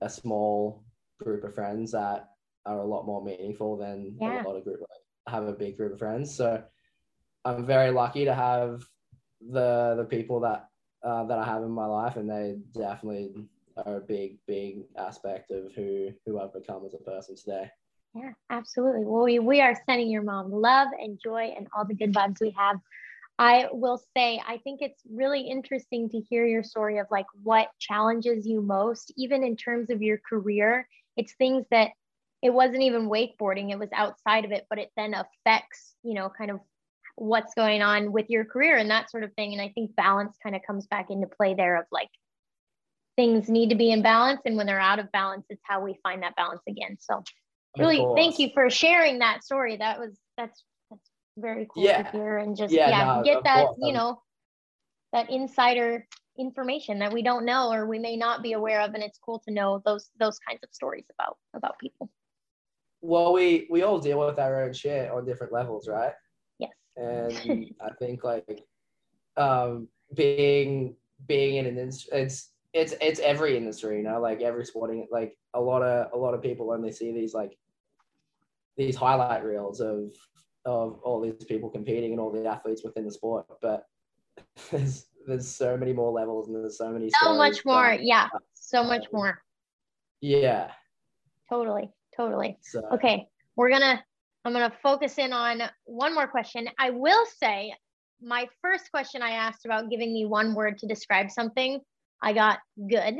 a 0.00 0.09
small 0.09 0.84
group 1.18 1.44
of 1.44 1.54
friends 1.54 1.92
that 1.92 2.28
are 2.66 2.78
a 2.78 2.86
lot 2.86 3.06
more 3.06 3.24
meaningful 3.24 3.76
than 3.76 4.16
yeah. 4.20 4.42
a 4.42 4.46
lot 4.46 4.56
of 4.56 4.64
group. 4.64 4.80
Like, 4.80 5.32
have 5.32 5.46
a 5.46 5.52
big 5.52 5.76
group 5.76 5.94
of 5.94 5.98
friends, 5.98 6.36
so 6.36 6.62
I'm 7.44 7.66
very 7.66 7.90
lucky 7.90 8.24
to 8.26 8.34
have 8.34 8.82
the 9.40 9.94
the 9.96 10.04
people 10.04 10.40
that 10.40 10.68
uh, 11.02 11.24
that 11.24 11.38
I 11.38 11.44
have 11.44 11.62
in 11.62 11.70
my 11.70 11.86
life, 11.86 12.16
and 12.16 12.28
they 12.28 12.59
definitely 12.74 13.32
are 13.86 13.96
a 13.96 14.00
big 14.00 14.38
big 14.46 14.82
aspect 14.96 15.50
of 15.50 15.72
who 15.74 16.11
who 16.26 16.38
I've 16.38 16.52
become 16.52 16.84
as 16.84 16.94
a 16.94 16.98
person 16.98 17.34
today. 17.36 17.70
Yeah, 18.18 18.32
absolutely. 18.50 19.04
Well, 19.04 19.24
we, 19.24 19.38
we 19.38 19.60
are 19.60 19.76
sending 19.86 20.10
your 20.10 20.22
mom 20.22 20.50
love 20.50 20.88
and 20.98 21.20
joy 21.22 21.54
and 21.56 21.68
all 21.76 21.84
the 21.84 21.94
good 21.94 22.12
vibes 22.12 22.40
we 22.40 22.50
have. 22.50 22.76
I 23.38 23.68
will 23.70 24.02
say, 24.16 24.42
I 24.44 24.58
think 24.58 24.82
it's 24.82 25.00
really 25.08 25.42
interesting 25.42 26.08
to 26.10 26.18
hear 26.18 26.44
your 26.44 26.64
story 26.64 26.98
of 26.98 27.06
like 27.12 27.26
what 27.44 27.68
challenges 27.78 28.44
you 28.44 28.60
most, 28.60 29.12
even 29.16 29.44
in 29.44 29.56
terms 29.56 29.90
of 29.90 30.02
your 30.02 30.18
career. 30.28 30.88
It's 31.16 31.34
things 31.34 31.64
that 31.70 31.90
it 32.42 32.50
wasn't 32.50 32.82
even 32.82 33.08
wakeboarding, 33.08 33.70
it 33.70 33.78
was 33.78 33.90
outside 33.94 34.44
of 34.44 34.50
it, 34.50 34.66
but 34.68 34.80
it 34.80 34.90
then 34.96 35.14
affects, 35.14 35.94
you 36.02 36.14
know, 36.14 36.28
kind 36.28 36.50
of 36.50 36.58
what's 37.14 37.54
going 37.54 37.82
on 37.82 38.10
with 38.10 38.30
your 38.30 38.44
career 38.44 38.76
and 38.76 38.90
that 38.90 39.10
sort 39.10 39.22
of 39.22 39.32
thing. 39.34 39.52
And 39.52 39.62
I 39.62 39.68
think 39.68 39.94
balance 39.94 40.36
kind 40.42 40.56
of 40.56 40.62
comes 40.66 40.88
back 40.88 41.10
into 41.10 41.28
play 41.28 41.54
there 41.54 41.76
of 41.76 41.84
like 41.92 42.10
things 43.14 43.48
need 43.48 43.68
to 43.70 43.76
be 43.76 43.92
in 43.92 44.02
balance. 44.02 44.40
And 44.44 44.56
when 44.56 44.66
they're 44.66 44.80
out 44.80 44.98
of 44.98 45.12
balance, 45.12 45.46
it's 45.50 45.62
how 45.64 45.82
we 45.82 45.98
find 46.02 46.22
that 46.24 46.36
balance 46.36 46.62
again. 46.68 46.96
So 46.98 47.22
really 47.79 48.05
thank 48.16 48.39
you 48.39 48.51
for 48.55 48.70
sharing 48.70 49.18
that 49.18 49.45
story 49.45 49.76
that 49.76 49.99
was 49.99 50.18
that's 50.37 50.64
that's 50.91 51.11
very 51.37 51.66
cool 51.72 51.85
yeah. 51.85 52.03
to 52.03 52.11
hear 52.11 52.39
and 52.39 52.57
just 52.57 52.72
yeah, 52.72 52.89
yeah 52.89 53.16
no, 53.16 53.22
get 53.22 53.43
that 53.45 53.66
course. 53.66 53.79
you 53.81 53.93
know 53.93 54.20
that 55.12 55.31
insider 55.31 56.07
information 56.39 56.99
that 56.99 57.12
we 57.12 57.22
don't 57.22 57.45
know 57.45 57.72
or 57.72 57.87
we 57.87 57.99
may 57.99 58.16
not 58.16 58.43
be 58.43 58.53
aware 58.53 58.81
of 58.81 58.95
and 58.95 59.03
it's 59.03 59.18
cool 59.18 59.41
to 59.41 59.53
know 59.53 59.83
those 59.85 60.11
those 60.18 60.39
kinds 60.39 60.61
of 60.62 60.68
stories 60.72 61.05
about 61.18 61.37
about 61.55 61.79
people 61.79 62.09
well 63.01 63.33
we 63.33 63.66
we 63.70 63.83
all 63.83 63.99
deal 63.99 64.20
with 64.20 64.39
our 64.39 64.62
own 64.62 64.72
shit 64.72 65.11
on 65.11 65.24
different 65.24 65.53
levels 65.53 65.89
right 65.89 66.12
yes 66.59 66.70
and 66.97 67.74
i 67.81 67.93
think 67.99 68.22
like 68.22 68.62
um 69.37 69.89
being 70.14 70.95
being 71.26 71.57
in 71.57 71.66
an 71.66 71.79
it's 72.12 72.51
it's 72.74 72.95
it's 73.01 73.20
every 73.20 73.57
industry, 73.57 73.99
you 73.99 74.03
know, 74.03 74.20
like 74.20 74.43
every 74.43 74.64
sporting, 74.64 75.07
like 75.11 75.37
a 75.55 75.61
lot 75.61 75.83
of 75.83 76.12
a 76.12 76.16
lot 76.16 76.35
of 76.35 76.43
people 76.43 76.70
only 76.70 76.93
see 76.93 77.12
these 77.12 77.35
like 77.35 77.57
these 78.79 78.97
highlight 78.97 79.45
reels 79.45 79.81
of 79.81 80.12
of 80.64 81.01
all 81.03 81.20
these 81.20 81.45
people 81.45 81.68
competing 81.68 82.12
and 82.12 82.20
all 82.20 82.31
the 82.31 82.47
athletes 82.47 82.83
within 82.85 83.05
the 83.05 83.11
sport, 83.11 83.47
but 83.61 83.85
there's 84.70 85.07
there's 85.26 85.49
so 85.49 85.76
many 85.76 85.93
more 85.93 86.11
levels 86.11 86.49
and 86.49 86.57
there's 86.57 86.79
so 86.79 86.91
many 86.91 87.11
so 87.22 87.35
much 87.35 87.64
more, 87.66 87.91
that, 87.91 88.05
yeah, 88.05 88.29
so 88.55 88.83
much 88.83 89.07
more. 89.12 89.43
Yeah. 90.20 90.70
Totally, 91.51 91.91
totally. 92.16 92.59
So. 92.62 92.83
Okay, 92.93 93.26
we're 93.57 93.70
gonna 93.70 94.03
I'm 94.45 94.53
gonna 94.53 94.72
focus 94.83 95.18
in 95.18 95.33
on 95.33 95.62
one 95.85 96.14
more 96.14 96.29
question. 96.29 96.68
I 96.79 96.91
will 96.91 97.26
say 97.26 97.74
my 98.22 98.47
first 98.62 98.91
question 98.91 99.22
I 99.22 99.31
asked 99.31 99.64
about 99.64 99.91
giving 99.91 100.12
me 100.12 100.24
one 100.24 100.55
word 100.55 100.79
to 100.79 100.87
describe 100.87 101.31
something 101.31 101.81
I 102.22 102.33
got 102.33 102.59
good. 102.91 103.18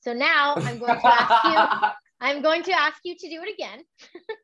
So 0.00 0.12
now 0.12 0.54
I'm 0.56 0.78
going 0.78 1.00
to 1.00 1.06
ask 1.06 1.82
you. 1.82 1.88
I'm 2.20 2.42
going 2.42 2.62
to 2.64 2.72
ask 2.72 2.98
you 3.04 3.14
to 3.18 3.28
do 3.28 3.42
it 3.42 3.52
again. 3.54 3.82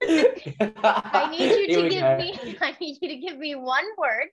I 0.85 1.31
need 1.31 1.51
you 1.51 1.83
to 1.83 1.89
give 1.89 2.01
go. 2.01 2.16
me. 2.18 2.57
I 2.61 2.77
need 2.81 2.99
you 3.01 3.09
to 3.09 3.16
give 3.16 3.39
me 3.39 3.55
one 3.55 3.85
word 3.97 4.29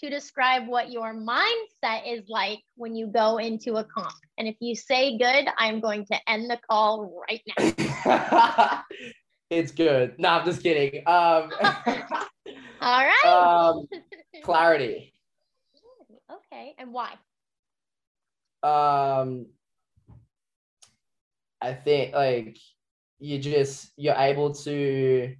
to 0.00 0.10
describe 0.10 0.66
what 0.66 0.90
your 0.90 1.14
mindset 1.14 2.02
is 2.06 2.28
like 2.28 2.60
when 2.76 2.94
you 2.94 3.06
go 3.06 3.38
into 3.38 3.76
a 3.76 3.84
comp. 3.84 4.12
And 4.38 4.46
if 4.48 4.56
you 4.60 4.74
say 4.74 5.16
good, 5.16 5.46
I'm 5.56 5.80
going 5.80 6.04
to 6.06 6.18
end 6.28 6.50
the 6.50 6.58
call 6.68 7.22
right 7.28 7.40
now. 7.58 8.82
it's 9.50 9.72
good. 9.72 10.18
No, 10.18 10.30
I'm 10.30 10.44
just 10.44 10.62
kidding. 10.62 11.02
Um, 11.06 11.50
All 12.80 13.06
right. 13.06 13.24
Um, 13.24 13.88
clarity. 14.42 15.14
Okay. 16.30 16.74
And 16.78 16.92
why? 16.92 17.14
um 18.64 19.44
I 21.60 21.74
think 21.74 22.14
like 22.14 22.56
you 23.18 23.38
just 23.38 23.90
you're 23.96 24.16
able 24.16 24.52
to 24.52 25.34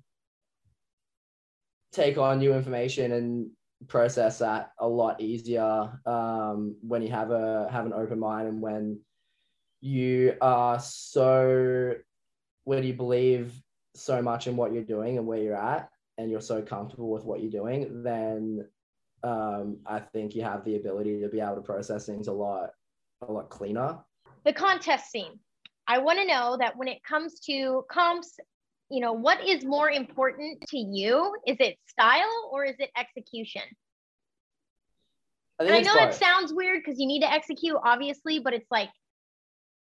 take 1.92 2.18
on 2.18 2.38
new 2.38 2.52
information 2.54 3.12
and 3.12 3.50
process 3.88 4.38
that 4.38 4.72
a 4.78 4.88
lot 4.88 5.20
easier 5.20 6.00
um, 6.06 6.76
when 6.80 7.02
you 7.02 7.08
have 7.08 7.30
a 7.30 7.68
have 7.70 7.86
an 7.86 7.92
open 7.92 8.18
mind 8.18 8.48
and 8.48 8.60
when 8.60 8.98
you 9.80 10.34
are 10.40 10.80
so 10.80 11.94
when 12.64 12.82
you 12.82 12.94
believe 12.94 13.52
so 13.94 14.22
much 14.22 14.46
in 14.46 14.56
what 14.56 14.72
you're 14.72 14.82
doing 14.82 15.18
and 15.18 15.26
where 15.26 15.38
you're 15.38 15.54
at 15.54 15.90
and 16.16 16.30
you're 16.30 16.40
so 16.40 16.62
comfortable 16.62 17.10
with 17.10 17.24
what 17.24 17.42
you're 17.42 17.50
doing 17.50 18.02
then 18.02 18.66
um, 19.22 19.76
i 19.86 19.98
think 19.98 20.34
you 20.34 20.42
have 20.42 20.64
the 20.64 20.76
ability 20.76 21.20
to 21.20 21.28
be 21.28 21.40
able 21.40 21.56
to 21.56 21.60
process 21.60 22.06
things 22.06 22.28
a 22.28 22.32
lot 22.32 22.70
a 23.28 23.32
lot 23.32 23.50
cleaner. 23.50 23.98
The 24.44 24.52
contest 24.52 25.10
scene. 25.10 25.38
I 25.86 25.98
want 25.98 26.18
to 26.18 26.26
know 26.26 26.56
that 26.58 26.76
when 26.76 26.88
it 26.88 27.02
comes 27.02 27.40
to 27.40 27.84
comps, 27.90 28.36
you 28.90 29.00
know, 29.00 29.12
what 29.12 29.46
is 29.46 29.64
more 29.64 29.90
important 29.90 30.62
to 30.68 30.78
you? 30.78 31.34
Is 31.46 31.56
it 31.60 31.76
style 31.86 32.50
or 32.52 32.64
is 32.64 32.76
it 32.78 32.90
execution? 32.96 33.62
I, 35.60 35.64
I 35.64 35.80
know 35.80 35.94
that 35.94 36.14
sounds 36.14 36.52
weird 36.52 36.82
because 36.84 36.98
you 36.98 37.06
need 37.06 37.20
to 37.20 37.30
execute, 37.30 37.76
obviously, 37.84 38.40
but 38.40 38.54
it's 38.54 38.70
like, 38.70 38.90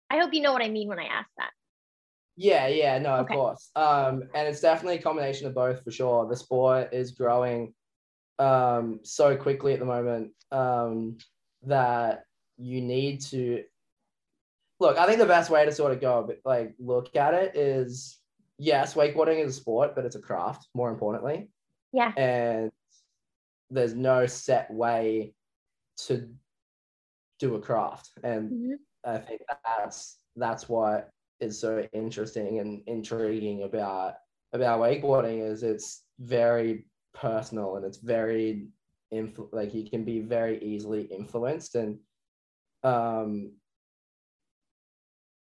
I 0.10 0.18
hope 0.20 0.34
you 0.34 0.42
know 0.42 0.54
what 0.54 0.62
I 0.62 0.70
mean 0.70 0.88
when 0.88 1.00
I 1.00 1.06
ask 1.06 1.30
that. 1.38 1.52
Yeah, 2.36 2.68
yeah, 2.68 3.00
no, 3.00 3.12
of 3.12 3.26
okay. 3.26 3.36
course. 3.36 3.70
Um, 3.76 4.24
and 4.34 4.48
it's 4.48 4.60
definitely 4.60 5.00
a 5.00 5.02
combination 5.02 5.48
of 5.48 5.56
both 5.56 5.84
for 5.84 5.92
sure. 5.92 6.28
The 6.28 6.36
sport 6.36 6.94
is 6.94 7.12
growing 7.12 7.74
um 8.38 9.00
so 9.04 9.34
quickly 9.34 9.72
at 9.72 9.80
the 9.80 9.86
moment 9.86 10.30
um 10.52 11.18
that 11.64 12.26
you 12.58 12.82
need 12.82 13.22
to 13.22 13.64
look. 14.80 14.98
I 14.98 15.06
think 15.06 15.20
the 15.20 15.26
best 15.26 15.50
way 15.50 15.66
to 15.66 15.72
sort 15.72 15.92
of 15.92 16.02
go, 16.02 16.30
like, 16.44 16.76
look 16.80 17.16
at 17.16 17.34
it 17.34 17.56
is 17.56 18.20
yes, 18.58 18.94
wakeboarding 18.94 19.44
is 19.44 19.58
a 19.58 19.60
sport, 19.60 19.96
but 19.96 20.06
it's 20.06 20.16
a 20.16 20.22
craft. 20.22 20.68
More 20.74 20.90
importantly, 20.90 21.50
yeah, 21.92 22.12
and 22.18 22.72
there's 23.70 23.94
no 23.94 24.26
set 24.26 24.72
way 24.72 25.34
to 26.08 26.30
do 27.40 27.56
a 27.56 27.60
craft, 27.60 28.12
and 28.24 28.52
mm-hmm. 28.52 28.74
I 29.04 29.18
think 29.18 29.42
that's 29.66 30.20
that's 30.36 30.70
what 30.70 31.10
is 31.40 31.60
so 31.60 31.86
interesting 31.94 32.60
and 32.60 32.82
intriguing 32.88 33.64
about 33.64 34.16
about 34.54 34.80
wakeboarding 34.80 35.46
is 35.46 35.64
it's 35.64 36.04
very 36.20 36.86
personal 37.14 37.76
and 37.76 37.86
it's 37.86 37.98
very 37.98 38.68
influ- 39.14 39.52
like 39.52 39.74
you 39.74 39.90
can 39.90 40.04
be 40.04 40.20
very 40.20 40.64
easily 40.64 41.04
influenced 41.04 41.76
and 41.76 42.00
um, 42.84 43.52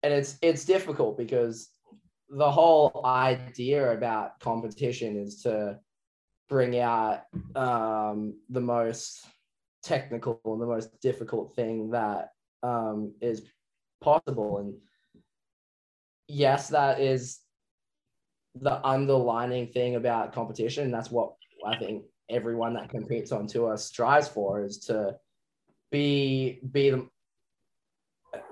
and 0.06 0.14
it's 0.14 0.38
it's 0.44 0.66
difficult 0.66 1.18
because 1.18 1.70
the 2.30 2.50
whole 2.50 3.02
idea 3.06 3.92
about 3.92 4.40
competition 4.40 5.18
is 5.18 5.42
to 5.42 5.80
bring 6.48 6.78
out 6.80 7.22
um, 7.56 8.36
the 8.50 8.62
most 8.62 9.26
technical 9.82 10.40
and 10.46 10.62
the 10.62 10.68
most 10.68 11.02
difficult 11.02 11.56
thing 11.56 11.90
that 11.90 12.30
um, 12.62 13.14
is 13.20 13.42
possible. 14.00 14.60
And 14.60 14.76
yes 16.28 16.70
that 16.70 17.00
is 17.00 17.40
the 18.54 18.86
underlining 18.86 19.68
thing 19.68 19.96
about 19.96 20.34
competition. 20.34 20.92
That's 20.92 21.12
what 21.12 21.34
i 21.66 21.76
think 21.78 22.04
everyone 22.30 22.74
that 22.74 22.90
competes 22.90 23.32
on 23.32 23.48
tour 23.48 23.76
strives 23.78 24.28
for 24.28 24.64
is 24.64 24.78
to 24.78 25.16
be 25.92 26.60
be 26.72 26.92
the 26.92 27.08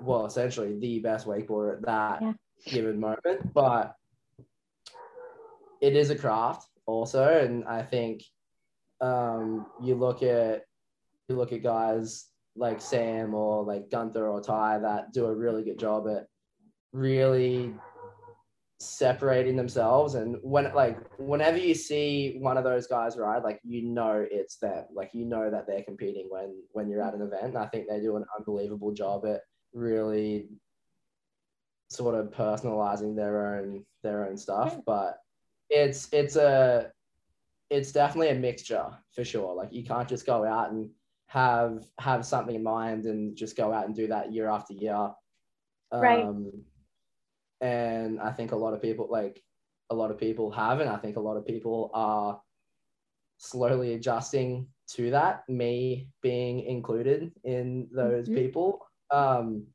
well, 0.01 0.25
essentially 0.25 0.79
the 0.79 0.99
best 0.99 1.27
wakeboarder 1.27 1.77
at 1.77 1.85
that 1.85 2.21
yeah. 2.21 2.33
given 2.65 2.99
moment. 2.99 3.53
But 3.53 3.95
it 5.81 5.95
is 5.95 6.09
a 6.09 6.15
craft 6.15 6.67
also, 6.85 7.25
and 7.25 7.65
I 7.65 7.83
think 7.83 8.23
um, 9.01 9.65
you 9.81 9.95
look 9.95 10.23
at 10.23 10.63
you 11.29 11.35
look 11.35 11.53
at 11.53 11.63
guys 11.63 12.27
like 12.55 12.81
Sam 12.81 13.33
or 13.33 13.63
like 13.63 13.89
Gunther 13.89 14.27
or 14.27 14.41
Ty 14.41 14.79
that 14.79 15.13
do 15.13 15.25
a 15.25 15.35
really 15.35 15.63
good 15.63 15.79
job 15.79 16.07
at 16.07 16.27
really 16.91 17.73
separating 18.79 19.55
themselves 19.55 20.15
and 20.15 20.35
when 20.41 20.73
like 20.73 20.97
whenever 21.17 21.57
you 21.57 21.73
see 21.73 22.35
one 22.39 22.57
of 22.57 22.65
those 22.65 22.85
guys 22.85 23.17
ride 23.17 23.41
like 23.41 23.59
you 23.63 23.81
know 23.81 24.25
it's 24.29 24.57
them 24.57 24.83
like 24.93 25.09
you 25.13 25.25
know 25.25 25.49
that 25.49 25.65
they're 25.65 25.83
competing 25.83 26.27
when 26.29 26.53
when 26.73 26.89
you're 26.89 27.01
at 27.01 27.13
an 27.13 27.21
event 27.21 27.45
and 27.45 27.57
i 27.57 27.65
think 27.67 27.87
they 27.87 28.01
do 28.01 28.17
an 28.17 28.25
unbelievable 28.37 28.91
job 28.91 29.25
at 29.25 29.41
really 29.73 30.47
sort 31.89 32.15
of 32.15 32.31
personalizing 32.31 33.15
their 33.15 33.55
own 33.55 33.85
their 34.01 34.27
own 34.27 34.37
stuff 34.37 34.79
but 34.85 35.19
it's 35.69 36.09
it's 36.11 36.35
a 36.35 36.91
it's 37.69 37.91
definitely 37.91 38.29
a 38.29 38.35
mixture 38.35 38.85
for 39.11 39.23
sure 39.23 39.53
like 39.55 39.71
you 39.71 39.83
can't 39.83 40.09
just 40.09 40.25
go 40.25 40.43
out 40.43 40.71
and 40.71 40.89
have 41.27 41.83
have 41.99 42.25
something 42.25 42.55
in 42.55 42.63
mind 42.63 43.05
and 43.05 43.35
just 43.35 43.55
go 43.55 43.71
out 43.71 43.85
and 43.85 43.95
do 43.95 44.07
that 44.07 44.31
year 44.31 44.47
after 44.47 44.73
year 44.73 45.11
Right. 45.91 46.23
um, 46.23 46.51
and 47.61 48.19
I 48.19 48.31
think 48.31 48.51
a 48.51 48.55
lot 48.57 48.73
of 48.73 48.81
people 48.81 49.07
like 49.09 49.41
a 49.89 49.95
lot 49.95 50.11
of 50.11 50.17
people 50.17 50.51
have, 50.51 50.79
and 50.79 50.89
I 50.89 50.97
think 50.97 51.17
a 51.17 51.21
lot 51.21 51.37
of 51.37 51.45
people 51.45 51.91
are 51.93 52.41
slowly 53.37 53.93
adjusting 53.93 54.67
to 54.95 55.11
that. 55.11 55.47
Me 55.47 56.09
being 56.21 56.61
included 56.61 57.31
in 57.43 57.87
those 57.91 58.27
Mhm. 58.27 58.35
people. 58.35 58.87
Um, 59.13 59.67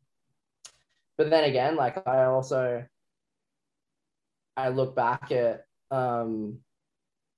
but 1.16 1.30
then 1.30 1.44
again, 1.44 1.76
like 1.76 2.06
I 2.06 2.24
also 2.24 2.84
I 4.56 4.68
look 4.70 4.96
back 4.96 5.30
at 5.32 5.64
um 5.90 6.58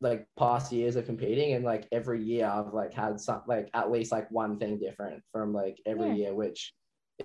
like 0.00 0.26
past 0.38 0.72
years 0.72 0.96
of 0.96 1.04
competing 1.04 1.52
and 1.52 1.64
like 1.64 1.86
every 1.92 2.22
year 2.22 2.46
I've 2.46 2.72
like 2.72 2.94
had 2.94 3.20
some 3.20 3.42
like 3.46 3.68
at 3.74 3.90
least 3.90 4.12
like 4.12 4.30
one 4.30 4.58
thing 4.58 4.78
different 4.78 5.22
from 5.30 5.52
like 5.52 5.78
every 5.84 6.08
Yeah. 6.08 6.14
year, 6.14 6.34
which 6.34 6.72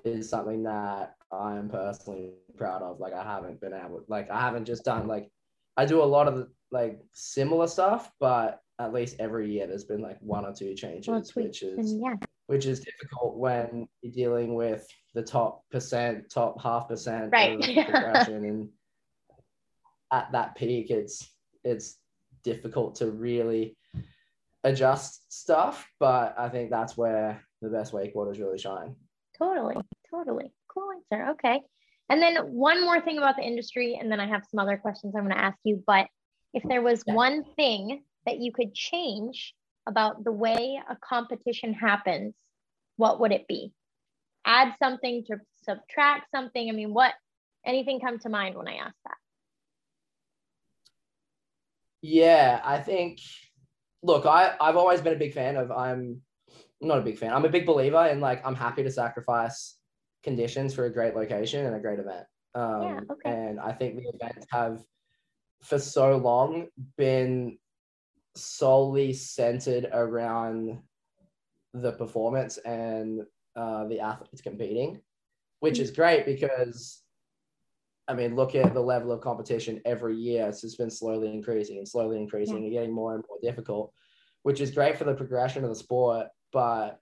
is 0.03 0.29
something 0.29 0.63
that 0.63 1.15
I'm 1.31 1.69
personally 1.69 2.33
proud 2.57 2.81
of. 2.81 2.99
Like 2.99 3.13
I 3.13 3.23
haven't 3.23 3.61
been 3.61 3.73
able 3.73 4.03
like 4.09 4.29
I 4.29 4.41
haven't 4.41 4.65
just 4.65 4.83
done 4.83 5.07
like 5.07 5.29
I 5.77 5.85
do 5.85 6.01
a 6.01 6.05
lot 6.05 6.27
of 6.27 6.49
like 6.71 6.99
similar 7.13 7.67
stuff, 7.67 8.11
but 8.19 8.59
at 8.79 8.91
least 8.93 9.15
every 9.19 9.49
year 9.51 9.67
there's 9.67 9.85
been 9.85 10.01
like 10.01 10.17
one 10.19 10.45
or 10.45 10.53
two 10.53 10.73
changes, 10.75 11.07
Well, 11.07 11.23
which 11.45 11.63
is 11.63 11.91
and 11.91 12.01
yeah, 12.01 12.15
which 12.47 12.65
is 12.65 12.79
difficult 12.79 13.37
when 13.37 13.87
you're 14.01 14.13
dealing 14.13 14.53
with 14.55 14.87
the 15.13 15.23
top 15.23 15.63
percent, 15.71 16.29
top 16.29 16.61
half 16.61 16.87
percent 16.87 17.31
Right. 17.31 17.53
of 17.59 18.27
and 18.27 18.69
at 20.11 20.31
that 20.31 20.55
peak, 20.55 20.91
it's 20.91 21.29
it's 21.63 21.97
difficult 22.43 22.95
to 22.95 23.09
really 23.09 23.75
adjust 24.63 25.31
stuff. 25.33 25.87
But 25.99 26.35
I 26.37 26.49
think 26.49 26.69
that's 26.69 26.95
where 26.95 27.41
the 27.61 27.69
best 27.69 27.93
wakeboarders 27.93 28.39
really 28.39 28.59
shine. 28.59 28.95
totally, 29.37 29.75
totally. 30.09 30.51
Cool 30.67 30.91
answer. 31.11 31.31
Okay. 31.31 31.61
And 32.09 32.21
then 32.21 32.35
one 32.53 32.83
more 32.85 33.01
thing 33.01 33.17
about 33.17 33.35
the 33.35 33.43
industry, 33.43 33.97
and 33.99 34.11
then 34.11 34.19
I 34.19 34.27
have 34.27 34.43
some 34.51 34.59
other 34.59 34.77
questions 34.77 35.15
I'm 35.15 35.23
going 35.23 35.35
to 35.35 35.41
ask 35.43 35.57
you. 35.63 35.83
But 35.87 36.07
if 36.53 36.61
there 36.63 36.83
was 36.83 37.03
Yeah. 37.07 37.15
one 37.15 37.43
thing 37.55 38.03
that 38.27 38.39
you 38.39 38.51
could 38.53 38.73
change 38.75 39.55
about 39.87 40.23
the 40.23 40.31
way 40.31 40.79
a 40.89 40.95
competition 40.97 41.73
happens, 41.73 42.33
what 42.97 43.19
would 43.19 43.31
it 43.31 43.47
be? 43.47 43.71
Add 44.45 44.75
something 44.79 45.23
to 45.27 45.37
subtract 45.63 46.31
something. 46.31 46.69
I 46.69 46.71
mean, 46.71 46.93
what 46.93 47.13
anything 47.65 47.99
come 47.99 48.19
to 48.19 48.29
mind 48.29 48.55
when 48.55 48.67
I 48.67 48.75
ask 48.75 48.95
that? 49.05 49.17
Yeah, 52.01 52.61
I 52.63 52.79
think. 52.79 53.19
Look, 54.03 54.27
I 54.27 54.55
I've 54.61 54.75
always 54.75 55.01
been 55.01 55.13
a 55.13 55.17
big 55.17 55.33
fan 55.33 55.55
of. 55.55 55.71
I'm 55.71 56.21
not 56.79 56.99
a 56.99 57.01
big 57.01 57.17
fan. 57.17 57.33
I'm 57.33 57.45
a 57.45 57.49
big 57.49 57.65
believer 57.65 58.05
in 58.05 58.19
like 58.19 58.45
I'm 58.45 58.55
happy 58.55 58.83
to 58.83 58.91
sacrifice 58.91 59.77
conditions 60.23 60.73
for 60.73 60.85
a 60.85 60.93
great 60.93 61.15
location 61.15 61.65
and 61.65 61.75
a 61.75 61.79
great 61.79 61.99
event. 61.99 62.25
Um, 62.53 62.81
Yeah, 62.83 62.99
okay. 63.11 63.29
And 63.29 63.59
I 63.59 63.71
think 63.71 63.95
the 63.95 64.09
events 64.13 64.45
have, 64.51 64.81
for 65.63 65.79
so 65.79 66.17
long, 66.17 66.67
been 66.97 67.57
solely 68.35 69.13
centered 69.13 69.87
around 69.91 70.79
the 71.73 71.91
performance 71.93 72.57
and 72.59 73.21
uh, 73.55 73.85
the 73.87 73.99
athletes 73.99 74.41
competing, 74.41 75.01
which 75.59 75.79
is 75.79 75.91
great 75.91 76.25
because 76.25 77.01
I 78.07 78.13
mean, 78.13 78.35
look 78.35 78.53
at 78.53 78.73
the 78.73 78.81
level 78.81 79.11
of 79.11 79.21
competition 79.21 79.81
every 79.83 80.15
year. 80.15 80.47
It's 80.47 80.61
just 80.61 80.77
been 80.77 80.91
slowly 80.91 81.33
increasing 81.33 81.77
and 81.77 81.87
slowly 81.87 82.17
increasing 82.17 82.57
and 82.57 82.71
getting 82.71 82.93
more 82.93 83.15
and 83.15 83.23
more 83.27 83.39
difficult, 83.41 83.93
which 84.43 84.61
is 84.61 84.71
great 84.71 84.97
for 84.97 85.05
the 85.05 85.15
progression 85.15 85.63
of 85.63 85.69
the 85.69 85.75
sport. 85.75 86.27
But 86.53 86.99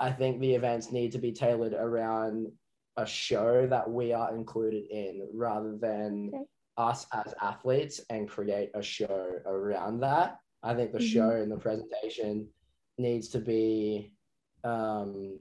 I 0.00 0.10
think 0.10 0.40
the 0.40 0.54
events 0.54 0.90
need 0.90 1.12
to 1.12 1.18
be 1.18 1.32
tailored 1.32 1.72
around 1.72 2.48
a 2.96 3.06
show 3.06 3.66
that 3.68 3.88
we 3.88 4.12
are 4.12 4.34
included 4.34 4.86
in 4.90 5.28
rather 5.32 5.76
than 5.76 6.30
Okay. 6.34 6.44
Us 6.76 7.06
as 7.12 7.34
athletes 7.40 8.00
and 8.10 8.28
create 8.28 8.70
a 8.74 8.82
show 8.82 9.40
around 9.46 10.00
that. 10.00 10.38
I 10.62 10.74
think 10.74 10.92
the 10.92 10.98
Mhm. 10.98 11.12
show 11.12 11.30
and 11.30 11.50
the 11.50 11.56
presentation 11.58 12.48
needs 12.98 13.28
to 13.30 13.38
be 13.40 14.12
um, 14.64 15.38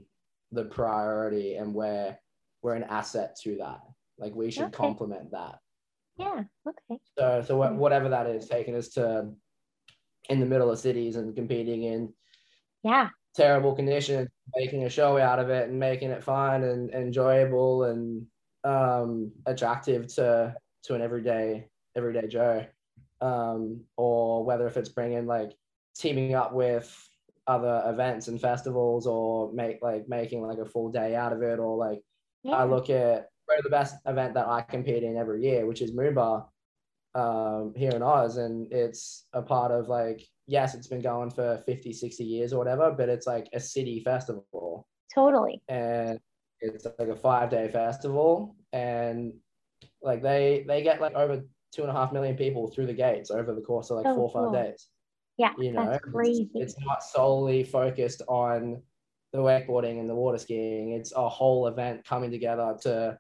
the 0.51 0.65
priority 0.65 1.55
and 1.55 1.73
where 1.73 2.19
we're 2.61 2.75
an 2.75 2.83
asset 2.83 3.35
to 3.41 3.57
that. 3.57 3.81
Like 4.19 4.35
we 4.35 4.51
should 4.51 4.65
Okay. 4.65 4.77
complement 4.77 5.31
that. 5.31 5.59
Yeah. 6.17 6.43
Okay. 6.67 6.99
So, 7.17 7.41
so 7.41 7.57
what, 7.57 7.71
Mm. 7.71 7.77
whatever 7.77 8.09
that 8.09 8.27
is, 8.27 8.47
taking 8.47 8.75
us 8.75 8.89
to 8.89 9.33
in 10.29 10.39
the 10.39 10.45
middle 10.45 10.69
of 10.69 10.77
cities 10.77 11.15
and 11.15 11.35
competing 11.35 11.83
in 11.83 12.13
Yeah. 12.83 13.09
terrible 13.33 13.73
conditions, 13.75 14.29
making 14.55 14.83
a 14.83 14.89
show 14.89 15.17
out 15.17 15.39
of 15.39 15.49
it 15.49 15.69
and 15.69 15.79
making 15.79 16.11
it 16.11 16.23
fun 16.23 16.63
and 16.63 16.91
enjoyable 16.91 17.85
and 17.85 18.27
um, 18.63 19.31
attractive 19.47 20.07
to 20.15 20.55
to 20.85 20.95
an 20.95 21.01
everyday 21.01 21.67
everyday 21.95 22.27
Joe, 22.27 22.65
um, 23.21 23.81
or 23.97 24.43
whether 24.45 24.67
if 24.67 24.77
it's 24.77 24.89
bringing 24.89 25.25
like 25.25 25.51
teaming 25.95 26.35
up 26.35 26.53
with 26.53 26.93
other 27.47 27.83
events 27.85 28.27
and 28.27 28.41
festivals 28.41 29.05
or 29.05 29.51
make 29.53 29.77
like 29.81 30.09
making 30.09 30.41
like 30.41 30.57
a 30.57 30.65
full 30.65 30.91
day 30.91 31.15
out 31.15 31.31
of 31.31 31.41
it 31.41 31.59
or 31.59 31.77
like 31.77 32.01
Yeah. 32.43 32.53
I 32.53 32.65
look 32.65 32.89
at 32.89 33.29
the 33.63 33.69
best 33.69 33.95
event 34.05 34.33
that 34.33 34.47
I 34.47 34.61
compete 34.61 35.03
in 35.03 35.17
every 35.17 35.43
year, 35.43 35.65
which 35.65 35.81
is 35.81 35.91
Moomba 35.91 36.47
um, 37.13 37.73
here 37.75 37.91
in 37.91 38.01
Oz. 38.01 38.37
And 38.37 38.71
it's 38.73 39.27
a 39.33 39.41
part 39.41 39.71
of 39.71 39.87
like, 39.87 40.21
yes, 40.47 40.73
it's 40.73 40.87
been 40.87 41.01
going 41.01 41.29
for 41.29 41.63
50, 41.65 41.93
60 41.93 42.23
years 42.23 42.53
or 42.53 42.57
whatever, 42.57 42.91
but 42.91 43.09
it's 43.09 43.27
like 43.27 43.47
a 43.53 43.59
city 43.59 44.01
festival. 44.03 44.87
totally. 45.13 45.61
And 45.69 46.19
it's 46.61 46.85
like 46.99 47.09
a 47.09 47.15
five 47.15 47.49
day 47.49 47.69
festival. 47.69 48.55
And 48.73 49.33
like 50.05 50.21
they 50.21 50.63
they 50.67 50.81
get 50.83 51.01
like 51.01 51.13
over 51.15 51.41
two 51.73 51.81
and 51.81 51.91
a 51.91 51.93
half 51.93 52.13
million 52.13 52.35
people 52.37 52.69
through 52.69 52.85
the 52.85 52.93
gates 52.93 53.31
over 53.31 53.53
the 53.53 53.61
course 53.61 53.89
of 53.89 53.97
like 53.97 54.05
So 54.05 54.15
four 54.15 54.23
or 54.23 54.31
five 54.31 54.51
cool. 54.53 54.63
days 54.63 54.87
Yeah. 55.37 55.51
you 55.57 55.71
know 55.73 55.85
that's 55.85 55.97
it's- 55.97 56.13
crazy. 56.13 56.49
It's, 56.53 56.79
not 56.79 57.03
solely 57.03 57.63
focused 57.63 58.21
on 58.27 58.81
the 59.33 59.39
wakeboarding 59.39 59.99
and 59.99 60.09
the 60.09 60.15
water 60.15 60.37
skiing 60.37 60.91
it's 60.91 61.11
a 61.13 61.27
whole 61.27 61.67
event 61.67 62.05
coming 62.05 62.31
together 62.31 62.77
to 62.83 63.17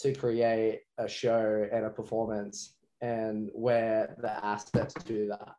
to 0.00 0.12
create 0.14 0.80
a 0.98 1.06
show 1.08 1.68
and 1.72 1.84
a 1.86 1.90
performance 1.90 2.74
and 3.00 3.50
where 3.52 4.16
the 4.20 4.44
assets 4.44 4.94
to 5.04 5.28
that 5.28 5.54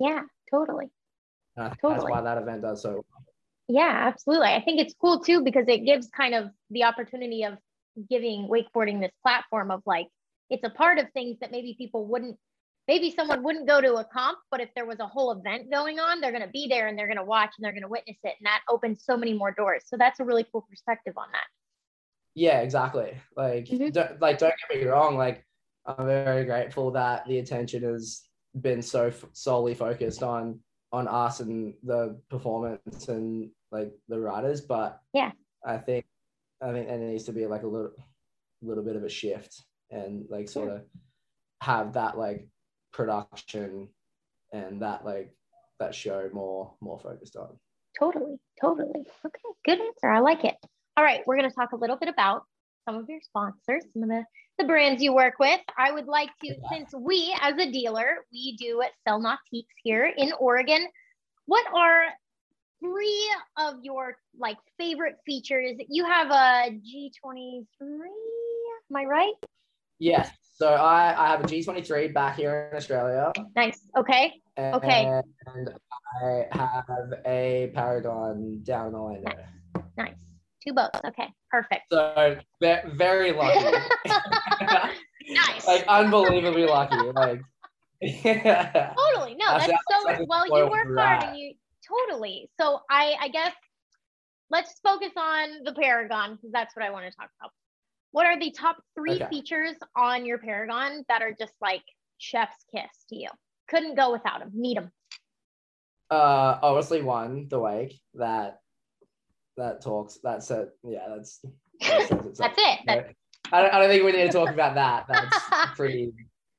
yeah. 0.00 0.22
Totally. 0.50 0.86
and 1.56 1.66
I 1.66 1.68
think 1.68 1.80
Totally. 1.80 2.00
that's 2.00 2.10
why 2.10 2.20
that 2.22 2.36
event 2.42 2.62
does 2.62 2.82
so 2.82 2.90
well. 2.94 3.04
Yeah, 3.68 4.08
absolutely. 4.08 4.48
I 4.48 4.60
think 4.60 4.80
it's 4.80 4.94
cool 5.00 5.20
too 5.20 5.42
because 5.44 5.66
it 5.68 5.84
gives 5.86 6.08
kind 6.08 6.34
of 6.34 6.50
the 6.70 6.82
opportunity 6.84 7.44
of 7.44 7.54
giving 8.08 8.48
wakeboarding 8.48 9.00
this 9.00 9.12
platform 9.22 9.70
of 9.70 9.82
like 9.86 10.08
it's 10.50 10.64
a 10.64 10.70
part 10.70 10.98
of 10.98 11.06
things 11.12 11.38
that 11.40 11.50
maybe 11.50 11.74
people 11.78 12.06
wouldn't 12.06 12.36
maybe 12.88 13.10
someone 13.14 13.42
wouldn't 13.44 13.68
go 13.68 13.80
to 13.80 13.94
a 13.94 14.04
comp, 14.04 14.38
but 14.50 14.60
if 14.60 14.68
there 14.74 14.84
was 14.84 14.98
a 14.98 15.06
whole 15.06 15.30
event 15.30 15.70
going 15.70 16.00
on, 16.00 16.20
they're 16.20 16.32
going 16.32 16.42
to 16.42 16.48
be 16.50 16.66
there 16.68 16.88
and 16.88 16.98
they're 16.98 17.06
going 17.06 17.16
to 17.16 17.22
watch 17.24 17.50
and 17.56 17.64
they're 17.64 17.70
going 17.72 17.82
to 17.82 17.88
witness 17.88 18.16
it 18.24 18.34
and 18.40 18.44
that 18.46 18.60
opens 18.68 19.04
so 19.04 19.16
many 19.16 19.32
more 19.32 19.52
doors. 19.52 19.84
So 19.86 19.96
that's 19.96 20.18
a 20.18 20.24
really 20.24 20.44
cool 20.50 20.66
perspective 20.68 21.14
on 21.16 21.26
that. 21.32 21.46
yeah 22.34 22.60
exactly 22.60 23.14
like 23.36 23.66
Mhm. 23.66 23.92
don't, 23.92 24.20
like 24.20 24.38
don't 24.38 24.54
get 24.68 24.78
me 24.80 24.84
wrong 24.86 25.16
like 25.16 25.46
i'm 25.86 26.06
very 26.06 26.44
grateful 26.44 26.90
that 26.92 27.26
the 27.26 27.38
attention 27.38 27.82
has 27.82 28.22
been 28.60 28.80
so 28.82 29.06
f- 29.08 29.24
solely 29.32 29.74
focused 29.74 30.22
on 30.22 30.58
on 30.92 31.06
us 31.08 31.40
and 31.40 31.74
the 31.84 32.18
performance 32.30 33.08
and 33.08 33.50
like 33.70 33.92
the 34.08 34.18
riders 34.18 34.60
but 34.62 34.98
Yeah. 35.12 35.32
i 35.64 35.76
think 35.78 36.04
i 36.62 36.72
think 36.72 36.86
there 36.88 36.98
needs 36.98 37.24
to 37.24 37.32
be 37.32 37.46
like 37.46 37.62
a 37.62 37.66
little 37.66 37.92
little 38.62 38.84
bit 38.84 38.96
of 38.96 39.04
a 39.04 39.08
shift 39.08 39.64
and 39.90 40.24
like 40.30 40.48
sort 40.48 40.68
of 40.68 40.82
have 41.60 41.94
that 41.94 42.16
like 42.16 42.46
production 42.92 43.88
and 44.52 44.82
that 44.82 45.04
like 45.04 45.34
that 45.80 45.94
show 45.94 46.28
more 46.32 46.74
more 46.80 46.98
focused 46.98 47.36
on 47.36 47.48
Totally, 47.98 48.38
totally. 48.60 49.00
Okay, 49.24 49.48
good 49.64 49.80
answer. 49.80 50.10
I 50.10 50.20
like 50.20 50.44
it. 50.44 50.56
All 50.96 51.04
right, 51.04 51.22
we're 51.26 51.36
going 51.36 51.48
to 51.48 51.54
talk 51.54 51.72
a 51.72 51.76
little 51.76 51.96
bit 51.96 52.08
about 52.08 52.44
some 52.86 52.96
of 52.96 53.08
your 53.08 53.20
sponsors, 53.22 53.84
some 53.92 54.02
of 54.02 54.08
the, 54.08 54.24
the 54.58 54.64
brands 54.64 55.02
you 55.02 55.14
work 55.14 55.34
with. 55.38 55.60
I 55.78 55.92
would 55.92 56.06
like 56.06 56.30
to, 56.44 56.54
since 56.70 56.92
we 56.94 57.34
as 57.40 57.54
a 57.58 57.70
dealer, 57.70 58.24
we 58.32 58.56
do 58.56 58.82
sell 59.06 59.20
Nautiques 59.20 59.74
here 59.82 60.12
in 60.16 60.32
Oregon. 60.38 60.86
What 61.46 61.66
are 61.74 62.04
three 62.82 63.30
of 63.56 63.76
your 63.82 64.16
like 64.38 64.56
favorite 64.78 65.16
features. 65.24 65.76
You 65.88 66.04
have 66.04 66.30
a 66.30 66.70
G23. 66.70 67.64
Am 67.80 68.96
I 68.96 69.04
right? 69.04 69.32
Yes. 69.98 70.30
So 70.54 70.68
I, 70.68 71.14
I 71.16 71.28
have 71.30 71.40
a 71.40 71.44
G23 71.44 72.12
back 72.12 72.36
here 72.36 72.68
in 72.72 72.76
Australia. 72.76 73.32
Nice. 73.56 73.80
Okay. 73.96 74.34
And 74.56 74.74
Okay. 74.76 75.04
And 75.46 75.70
I 76.20 76.46
have 76.52 77.12
a 77.26 77.70
Paragon 77.74 78.60
down 78.64 78.88
in 78.88 78.94
Orlando. 78.94 79.30
Nice. 79.30 79.84
Nice. 79.96 80.14
Two 80.66 80.72
boats. 80.74 81.00
Okay. 81.04 81.28
Perfect. 81.50 81.82
So 81.90 82.36
ve- 82.60 82.80
very 82.94 83.32
lucky. 83.32 83.76
Nice. 85.28 85.66
like 85.68 85.84
unbelievably 85.86 86.66
lucky. 86.66 86.96
Like 87.14 87.40
yeah. 88.00 88.92
totally. 88.98 89.36
No, 89.36 89.46
That's- 89.52 89.68
that's 89.68 89.82
so 89.88 90.04
that's 90.08 90.24
well. 90.28 90.46
You 90.46 90.68
work 90.68 90.88
hard 90.98 91.22
and 91.22 91.38
you 91.38 91.54
totally. 91.86 92.50
So 92.60 92.80
I, 92.90 93.14
I 93.20 93.28
guess 93.28 93.52
let's 94.50 94.78
focus 94.82 95.12
on 95.16 95.64
the 95.64 95.72
Paragon 95.72 96.36
because 96.36 96.52
that's 96.52 96.74
what 96.76 96.84
I 96.84 96.90
want 96.90 97.06
to 97.10 97.16
talk 97.16 97.30
about. 97.40 97.50
What 98.12 98.26
are 98.26 98.38
the 98.38 98.50
top 98.50 98.76
three 98.94 99.12
Okay. 99.22 99.26
features 99.30 99.76
on 99.96 100.26
your 100.26 100.38
Paragon 100.38 101.04
that 101.08 101.22
are 101.22 101.32
just 101.38 101.54
like 101.60 101.82
chef's 102.18 102.64
kiss 102.74 102.90
to 103.08 103.16
you? 103.16 103.28
Couldn't 103.68 103.94
go 103.96 104.12
without 104.12 104.40
them. 104.40 104.50
Need 104.54 104.76
them. 104.76 104.90
Uh 106.10 106.58
obviously 106.62 107.00
one, 107.00 107.48
the 107.48 107.58
wake 107.58 107.98
that 108.14 108.58
that 109.56 109.80
talks 109.82 110.18
that's 110.22 110.50
it. 110.50 110.68
Yeah, 110.84 111.08
that's 111.08 111.40
that 111.80 112.08
says. 112.08 112.08
That's 112.38 112.58
it. 112.58 112.78
That's 112.86 113.12
I 113.50 113.62
don't, 113.62 113.74
I 113.74 113.78
don't 113.80 113.88
think 113.88 114.04
we 114.04 114.12
need 114.12 114.26
to 114.26 114.32
talk 114.32 114.50
about 114.50 114.74
that. 114.76 115.06
That's 115.08 115.74
pretty 115.76 116.12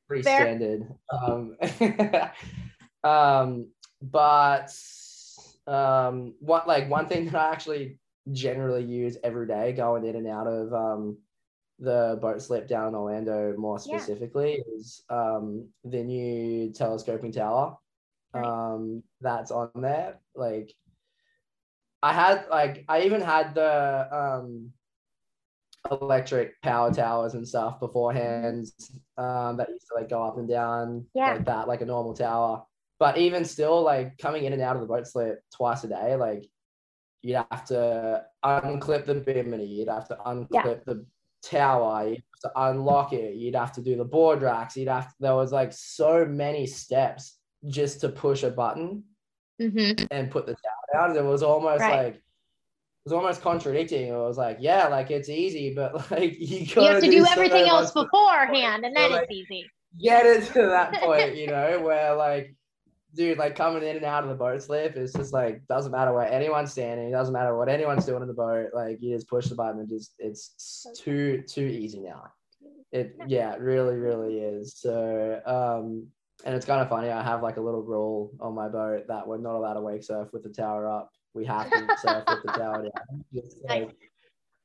pretty 0.08 0.24
Fair. 0.24 0.38
standard. 0.38 0.88
Um, 1.12 1.56
um, 3.04 3.68
but 4.02 4.70
um, 5.68 6.34
what 6.40 6.68
like 6.68 6.90
one 6.90 7.08
thing 7.08 7.26
that 7.30 7.36
I 7.36 7.52
actually 7.52 8.00
generally 8.32 8.84
use 8.84 9.18
every 9.24 9.48
day 9.48 9.74
going 9.74 10.06
in 10.06 10.16
and 10.16 10.28
out 10.28 10.48
of 10.48 10.74
um, 10.74 11.18
the 11.80 12.18
boat 12.22 12.42
slip 12.42 12.68
down 12.68 12.90
in 12.90 12.96
Orlando 12.96 13.54
more 13.58 13.78
Yeah. 13.78 13.98
specifically 13.98 14.64
is 14.78 15.04
um, 15.10 15.68
the 15.84 16.04
new 16.04 16.72
telescoping 16.74 17.32
tower 17.32 17.78
Right. 18.34 18.46
um, 18.46 19.04
that's 19.22 19.52
on 19.52 19.70
there. 19.76 20.20
Like 20.36 20.74
I 22.02 22.14
had 22.14 22.46
like 22.50 22.84
I 22.88 23.02
even 23.04 23.22
had 23.22 23.54
the 23.56 24.08
um, 24.12 24.72
electric 25.92 26.62
power 26.62 26.92
towers 26.94 27.34
and 27.34 27.48
stuff 27.48 27.80
beforehand 27.80 28.68
um, 29.18 29.58
that 29.58 29.70
used 29.70 29.88
to 29.90 29.96
like 30.00 30.10
go 30.10 30.24
up 30.24 30.38
and 30.38 30.48
down 30.48 31.06
Yeah. 31.14 31.34
like 31.34 31.46
that, 31.46 31.68
like 31.68 31.82
a 31.82 31.86
normal 31.86 32.14
tower. 32.14 32.64
But 33.04 33.18
even 33.18 33.44
still, 33.44 33.82
like 33.82 34.18
coming 34.18 34.46
in 34.46 34.54
and 34.54 34.62
out 34.62 34.78
of 34.78 34.82
the 34.82 34.88
boat 34.88 35.06
slip 35.06 35.44
twice 35.54 35.84
a 35.84 35.90
day, 35.90 36.16
like 36.16 36.46
you'd 37.22 37.44
have 37.52 37.66
to 37.66 38.24
unclip 38.46 39.06
the 39.06 39.16
bimini, 39.16 39.66
you'd 39.66 39.90
have 39.90 40.08
to 40.08 40.16
unclip 40.26 40.86
the 40.86 41.06
tower, 41.44 42.08
you'd 42.08 42.24
have 42.42 42.52
to 42.54 42.70
unlock 42.70 43.12
it, 43.12 43.36
you'd 43.36 43.56
have 43.56 43.74
to 43.74 43.82
do 43.82 43.98
the 43.98 44.06
board 44.06 44.42
racks, 44.42 44.78
you'd 44.78 44.88
have 44.88 45.10
to, 45.10 45.16
there 45.20 45.36
was 45.36 45.52
like 45.52 45.74
so 45.74 46.24
many 46.24 46.66
steps 46.66 47.40
just 47.68 48.00
to 48.00 48.08
push 48.08 48.44
a 48.44 48.50
button 48.50 49.04
mm-hmm. 49.62 50.06
and 50.10 50.32
put 50.32 50.46
the 50.46 50.54
tower 50.54 51.10
down. 51.10 51.18
It 51.18 51.26
was 51.26 51.44
almost 51.44 51.82
Right. 51.82 52.06
like 52.06 52.16
it 52.16 52.22
was 53.04 53.12
almost 53.12 53.42
contradicting. 53.42 54.08
It 54.08 54.16
was 54.16 54.38
like, 54.38 54.60
yeah, 54.62 54.88
like 54.88 55.12
it's 55.12 55.28
easy, 55.28 55.74
but 55.74 55.94
like 56.12 56.40
you, 56.40 56.60
You 56.60 56.88
have 56.88 57.04
to 57.04 57.12
do 57.12 57.26
so 57.26 57.32
everything 57.34 57.68
else 57.68 57.92
beforehand, 57.92 58.86
and 58.86 58.96
then 58.96 59.12
like- 59.12 59.24
it's 59.24 59.34
easy. 59.34 59.66
Get 60.02 60.26
it 60.26 60.46
to 60.54 60.62
that 60.68 60.94
point, 61.02 61.36
you 61.36 61.48
know, 61.48 61.82
where 61.82 62.16
like, 62.16 62.56
dude, 63.16 63.38
like 63.38 63.56
coming 63.56 63.84
in 63.84 63.96
and 63.96 64.06
out 64.06 64.24
of 64.24 64.30
the 64.30 64.36
boat 64.36 64.62
slip 64.62 64.96
it's 64.96 65.14
just 65.14 65.34
like 65.34 65.66
doesn't 65.68 65.92
matter 65.92 66.14
where 66.14 66.32
anyone's 66.32 66.72
standing, 66.72 67.12
doesn't 67.12 67.34
matter 67.34 67.56
what 67.58 67.70
anyone's 67.70 68.06
doing 68.06 68.22
in 68.22 68.28
the 68.28 68.34
boat. 68.34 68.70
Like 68.74 68.98
you 69.02 69.14
just 69.14 69.30
push 69.30 69.48
the 69.48 69.56
button 69.56 69.80
and 69.80 69.90
just 69.90 70.14
it's 70.20 70.86
too 70.98 71.44
too 71.48 71.66
easy 71.66 72.00
now. 72.00 72.32
It 72.92 73.16
yeah, 73.28 73.54
it 73.54 73.60
really 73.60 73.96
really 73.96 74.40
is. 74.40 74.76
So 74.78 75.42
um, 75.46 76.08
and 76.46 76.56
it's 76.56 76.66
kind 76.66 76.82
of 76.82 76.90
funny. 76.90 77.10
I 77.10 77.24
have 77.24 77.42
like 77.42 77.58
a 77.58 77.62
little 77.62 77.84
rule 77.84 78.32
on 78.40 78.54
my 78.54 78.68
boat 78.68 79.08
that 79.08 79.28
we're 79.28 79.38
not 79.38 79.56
allowed 79.56 79.74
to 79.74 79.82
wake 79.82 80.04
surf 80.04 80.30
with 80.34 80.44
the 80.44 80.50
tower 80.50 80.90
up. 80.90 81.10
We 81.34 81.46
have 81.46 81.70
to 81.70 81.88
surf 82.02 82.24
with 82.28 82.44
the 82.44 82.52
tower 82.52 82.84
down. 82.84 83.24
Just, 83.34 83.58
like, 83.68 83.96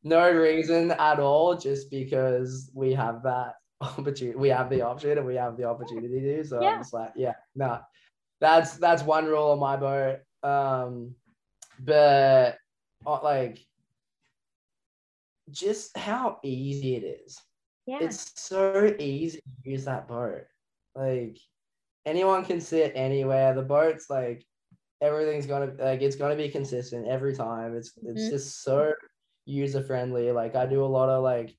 no 0.03 0.31
reason 0.31 0.91
at 0.93 1.21
all, 1.21 1.57
just 1.57 1.91
because 1.91 2.71
we 2.75 2.93
have 2.95 3.23
that 3.25 3.55
opportunity. 3.81 4.37
We 4.37 4.49
have 4.49 4.71
the 4.71 4.83
option 4.83 5.19
and 5.19 5.27
we 5.27 5.37
have 5.37 5.57
the 5.57 5.65
opportunity 5.65 6.21
to. 6.21 6.45
So 6.45 6.63
Yeah. 6.63 6.71
I'm 6.71 6.81
just 6.81 6.93
like, 6.93 7.13
yeah, 7.17 7.35
no, 7.55 7.81
that's 8.41 8.77
that's 8.79 9.03
one 9.03 9.27
rule 9.27 9.51
on 9.53 9.59
my 9.59 9.77
boat. 9.77 10.21
Um, 10.43 11.15
but 11.81 12.57
uh, 13.07 13.23
like, 13.23 13.59
just 15.51 15.97
how 15.97 16.39
easy 16.43 16.97
it 16.97 17.05
is 17.25 17.39
Yeah. 17.87 17.99
it's 18.03 18.33
so 18.41 18.95
easy 18.99 19.41
to 19.41 19.71
use 19.71 19.85
that 19.87 20.07
boat. 20.09 20.43
Like 20.95 21.39
anyone 22.05 22.45
can 22.45 22.61
sit 22.61 22.93
anywhere. 22.95 23.55
The 23.55 23.63
boat's 23.63 24.11
like 24.11 24.45
everything's 25.01 25.47
gonna 25.47 25.73
like 25.79 26.03
it's 26.03 26.17
gonna 26.17 26.37
be 26.37 26.51
consistent 26.51 27.07
every 27.09 27.35
time. 27.35 27.77
It's 27.77 27.93
it's 28.03 28.25
Mhm. 28.25 28.31
just 28.31 28.63
so 28.63 28.93
user 29.47 29.83
friendly. 29.83 30.33
Like 30.33 30.55
I 30.55 30.67
do 30.67 30.85
a 30.85 30.87
lot 30.99 31.09
of 31.09 31.23
like 31.23 31.57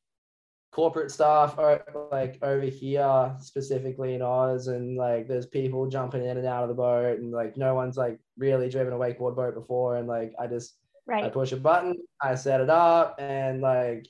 corporate 0.79 1.11
stuff 1.11 1.55
or 1.57 1.83
like 2.09 2.39
over 2.41 2.65
here 2.65 3.35
specifically 3.41 4.13
in 4.13 4.21
Oz 4.21 4.67
and 4.67 4.95
like 4.95 5.27
there's 5.27 5.45
people 5.45 5.89
jumping 5.89 6.23
in 6.23 6.37
and 6.37 6.47
out 6.47 6.63
of 6.63 6.69
the 6.69 6.73
boat 6.75 7.19
and 7.19 7.33
like 7.33 7.57
no 7.57 7.75
one's 7.75 7.97
like 7.97 8.17
really 8.37 8.69
driven 8.69 8.93
a 8.93 8.97
wakeboard 8.97 9.35
boat 9.35 9.53
before 9.55 9.97
and 9.97 10.07
like 10.07 10.31
I 10.39 10.47
just 10.47 10.77
I 11.13 11.27
push 11.27 11.51
a 11.51 11.57
button, 11.57 11.97
I 12.21 12.35
set 12.35 12.61
it 12.61 12.69
up, 12.69 13.15
and 13.19 13.61
like 13.61 14.07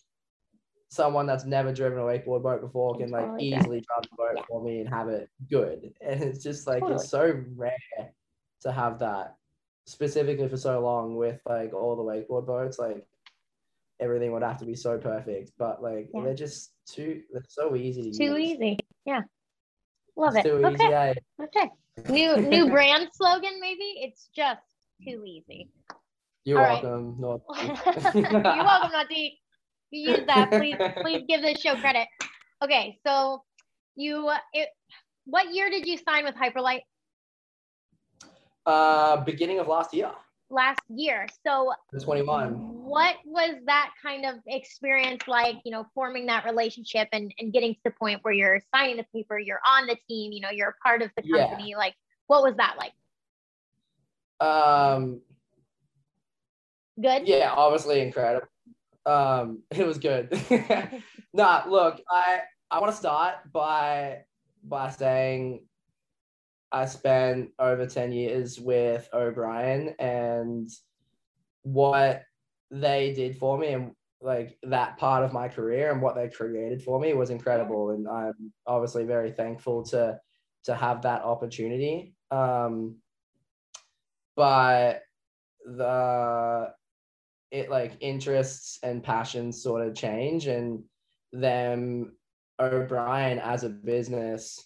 someone 0.89 1.26
that's 1.26 1.45
never 1.45 1.74
driven 1.74 1.97
a 1.97 2.03
wakeboard 2.03 2.43
boat 2.43 2.61
before 2.61 2.97
can 2.99 3.09
like 3.09 3.26
Totally 3.26 3.45
easily 3.45 3.82
drive 3.82 4.03
the 4.03 4.15
boat 4.15 4.34
Yeah. 4.36 4.41
for 4.47 4.61
me 4.63 4.82
and 4.82 4.89
have 4.89 5.09
it 5.09 5.28
good. 5.49 5.91
And 6.05 6.22
it's 6.22 6.43
just 6.43 6.67
like 6.67 6.82
Totally. 6.82 6.95
it's 6.99 7.09
so 7.09 7.41
rare 7.55 7.74
to 8.61 8.72
have 8.72 8.99
that 8.99 9.38
specifically 9.88 10.47
for 10.47 10.57
so 10.57 10.80
long 10.82 11.15
with 11.15 11.39
like 11.47 11.74
all 11.74 11.95
the 11.95 12.03
wakeboard 12.03 12.45
boats. 12.45 12.78
Like 12.78 13.07
everything 14.00 14.32
would 14.32 14.43
have 14.43 14.58
to 14.60 14.66
be 14.66 14.76
so 14.76 14.97
perfect, 14.97 15.52
but 15.58 15.82
like 15.82 16.10
Yeah. 16.14 16.24
they're 16.24 16.34
just 16.36 16.74
too 16.86 17.22
they're 17.32 17.43
so 17.47 17.76
easy 17.76 18.12
to 18.12 18.18
Too 18.18 18.36
use. 18.38 18.52
easy. 18.56 18.78
Yeah. 19.06 19.22
Love 20.16 20.36
It's 20.36 20.45
it. 20.45 20.50
too 20.50 20.66
Okay. 20.66 20.76
easy. 20.86 20.93
eh? 20.93 21.14
Okay. 21.43 21.70
New 22.10 22.38
new 22.41 22.70
brand 22.76 23.10
slogan 23.14 23.60
maybe. 23.60 24.00
It's 24.06 24.30
just 24.36 24.62
too 25.06 25.24
easy. 25.26 25.70
You're 26.45 26.60
All 26.60 26.66
right. 26.66 26.84
welcome. 26.84 27.16
North. 27.20 27.41
You're 28.16 28.64
welcome, 28.66 28.91
Nautique. 28.91 29.38
You 29.91 30.12
use 30.16 30.26
that. 30.28 30.52
Please, 30.52 30.78
please 31.02 31.24
give 31.28 31.41
this 31.41 31.60
show 31.60 31.76
credit. 31.76 32.08
Okay, 32.64 32.97
so 33.06 33.43
you, 33.95 34.32
it, 34.54 34.70
what 35.26 35.54
year 35.54 35.70
did 35.70 35.86
you 35.86 35.97
sign 35.97 36.24
with 36.26 36.36
Hyperlite? 36.36 36.82
Uh, 38.66 39.18
beginning 39.24 39.60
of 39.60 39.68
last 39.68 39.93
year, 39.93 40.12
Last 40.52 40.82
year. 40.89 41.28
So, 41.45 41.74
21. 42.02 42.78
What 42.90 43.16
was 43.26 43.56
that 43.66 43.92
kind 44.02 44.26
of 44.26 44.36
experience 44.48 45.28
like? 45.28 45.58
You 45.64 45.72
know, 45.72 45.86
forming 45.94 46.26
that 46.28 46.46
relationship 46.46 47.08
and 47.14 47.34
and 47.40 47.54
getting 47.54 47.74
to 47.76 47.80
the 47.86 47.92
point 47.92 48.20
where 48.24 48.34
you're 48.34 48.62
signing 48.76 48.98
the 48.98 49.06
paper, 49.14 49.38
you're 49.38 49.62
on 49.66 49.88
the 49.88 49.98
team, 50.08 50.32
you 50.32 50.42
know, 50.42 50.50
you're 50.50 50.70
a 50.70 50.88
part 50.88 51.02
of 51.02 51.12
the 51.16 51.24
Yeah. 51.26 51.48
company. 51.48 51.76
Like, 51.76 51.96
what 52.28 52.44
was 52.44 52.56
that 52.58 52.78
like? 52.78 52.94
Um, 54.48 55.22
Good. 57.02 57.28
Yeah, 57.28 57.54
obviously 57.56 58.02
incredible. 58.02 58.48
Um, 59.06 59.64
it 59.72 59.86
was 59.86 59.98
good. 59.98 60.30
nah, 61.34 61.64
look, 61.68 62.02
I 62.10 62.42
I 62.72 62.80
want 62.80 62.92
to 62.92 62.98
start 62.98 63.36
by 63.52 64.24
by 64.64 64.90
saying 64.90 65.66
I 66.72 66.86
spent 66.86 67.52
over 67.58 67.88
10 67.88 68.12
years 68.12 68.60
with 68.60 69.10
O'Brien 69.12 69.96
and 69.98 70.70
what 71.64 72.24
they 72.72 73.13
did 73.13 73.38
for 73.38 73.57
me 73.57 73.70
and 73.70 73.91
like 74.22 74.57
that 74.63 74.97
part 74.97 75.24
of 75.24 75.34
my 75.34 75.47
career 75.47 75.91
and 75.91 76.01
what 76.01 76.15
they 76.15 76.28
created 76.30 76.84
for 76.84 76.99
me 76.99 77.13
was 77.13 77.30
incredible 77.30 77.91
and 77.91 78.07
I'm 78.07 78.51
obviously 78.67 79.05
very 79.05 79.32
thankful 79.32 79.84
to 79.86 80.20
to 80.65 80.76
have 80.76 81.03
that 81.03 81.24
opportunity. 81.24 82.13
Um, 82.32 82.97
but 84.36 85.01
the 85.65 86.74
it 87.51 87.70
like 87.70 87.93
interests 87.99 88.80
and 88.84 89.03
passions 89.03 89.63
sort 89.63 89.86
of 89.86 89.95
change 89.95 90.47
and 90.47 90.84
them 91.34 92.13
O'Brien 92.59 93.39
as 93.39 93.63
a 93.63 93.70
business 93.70 94.65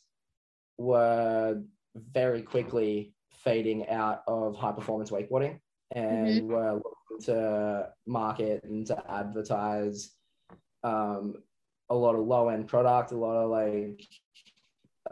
were 0.78 1.62
very 1.96 2.42
quickly 2.42 3.14
fading 3.32 3.88
out 3.88 4.24
of 4.28 4.56
high 4.56 4.72
performance 4.72 5.12
wakeboarding 5.12 5.60
and 5.92 6.48
were 6.48 6.74
looking 6.74 6.92
to 7.22 7.90
market 8.06 8.64
and 8.64 8.86
to 8.88 9.12
advertise 9.12 10.12
um, 10.84 11.36
a 11.90 11.96
lot 11.96 12.16
of 12.16 12.26
low 12.26 12.50
end 12.50 12.68
product, 12.68 13.12
a 13.12 13.18
lot 13.18 13.38
of 13.38 13.50
like 13.50 14.06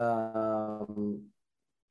um, 0.00 1.22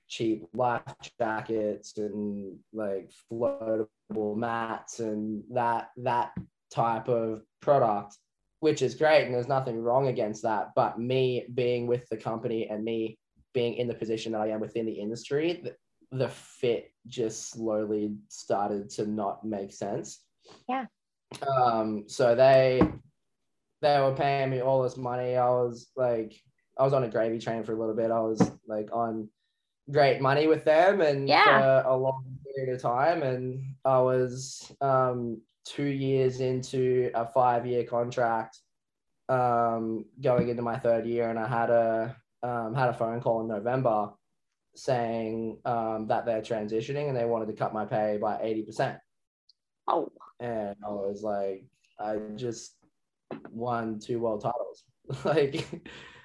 cheap 0.07 0.45
life 0.53 0.81
jackets 1.19 1.97
and 1.97 2.57
like 2.73 3.11
floatable 3.31 4.35
mats 4.35 4.99
and 4.99 5.43
that 5.51 5.89
that 5.97 6.31
type 6.69 7.07
of 7.07 7.41
product 7.61 8.17
which 8.61 8.81
is 8.81 8.95
great 8.95 9.25
and 9.25 9.33
there's 9.33 9.47
nothing 9.47 9.81
wrong 9.81 10.07
against 10.07 10.43
that. 10.43 10.69
But 10.75 10.99
me 10.99 11.45
being 11.53 11.87
with 11.87 12.07
the 12.09 12.17
company 12.17 12.69
and 12.69 12.83
me 12.83 13.17
being 13.53 13.73
in 13.73 13.87
the 13.87 13.93
position 13.93 14.31
that 14.31 14.41
I 14.41 14.49
am 14.49 14.61
within 14.61 14.85
the 14.85 14.93
industry 14.93 15.63
the, 16.11 16.27
fit 16.29 16.91
just 17.07 17.49
slowly 17.51 18.15
started 18.27 18.89
to 18.91 19.05
not 19.07 19.45
make 19.45 19.71
sense. 19.71 20.19
Yeah. 20.67 20.85
um 21.47 22.03
so 22.07 22.35
they 22.35 22.81
they 23.81 23.99
were 23.99 24.13
paying 24.13 24.49
me 24.49 24.61
all 24.61 24.83
this 24.83 24.97
money. 24.97 25.35
I 25.37 25.49
was 25.49 25.89
like 25.95 26.33
I 26.77 26.83
was 26.83 26.93
on 26.93 27.03
a 27.03 27.09
gravy 27.09 27.39
train 27.39 27.63
for 27.63 27.73
a 27.73 27.79
little 27.79 27.95
bit. 27.95 28.11
I 28.11 28.19
was 28.19 28.39
like 28.67 28.89
on 28.93 29.29
great 29.89 30.21
money 30.21 30.47
with 30.47 30.63
them 30.65 31.01
and 31.01 31.27
Yeah. 31.27 31.83
for 31.83 31.89
a 31.89 31.95
long 31.95 32.23
period 32.45 32.75
of 32.75 32.81
time. 32.81 33.23
And 33.23 33.75
I 33.85 33.99
was 33.99 34.71
um 34.81 35.41
two 35.65 35.85
years 35.85 36.41
into 36.41 37.11
a 37.13 37.25
five 37.25 37.65
year 37.65 37.83
contract 37.83 38.59
um 39.29 40.05
going 40.21 40.49
into 40.49 40.61
my 40.61 40.77
third 40.77 41.05
year 41.05 41.29
and 41.29 41.39
I 41.39 41.47
had 41.47 41.69
a 41.69 42.15
um, 42.43 42.73
had 42.73 42.89
a 42.89 42.93
phone 42.93 43.21
call 43.21 43.41
in 43.41 43.47
November 43.47 44.11
saying 44.75 45.57
um, 45.65 46.07
that 46.07 46.25
they're 46.25 46.41
transitioning 46.41 47.07
and 47.09 47.17
they 47.17 47.25
wanted 47.25 47.47
to 47.47 47.53
cut 47.53 47.73
my 47.73 47.85
pay 47.85 48.17
by 48.21 48.35
80% 48.35 48.97
Oh, 49.87 50.11
and 50.39 50.75
I 50.85 50.89
was 50.89 51.23
like 51.23 51.65
I 51.99 52.17
just 52.35 52.75
won 53.49 53.99
two 53.99 54.19
world 54.19 54.41
titles 54.41 54.83
like 55.25 55.83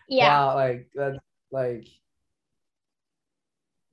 yeah. 0.08 0.28
wow, 0.44 0.54
like 0.54 0.88
that's 0.94 1.18
like 1.50 1.86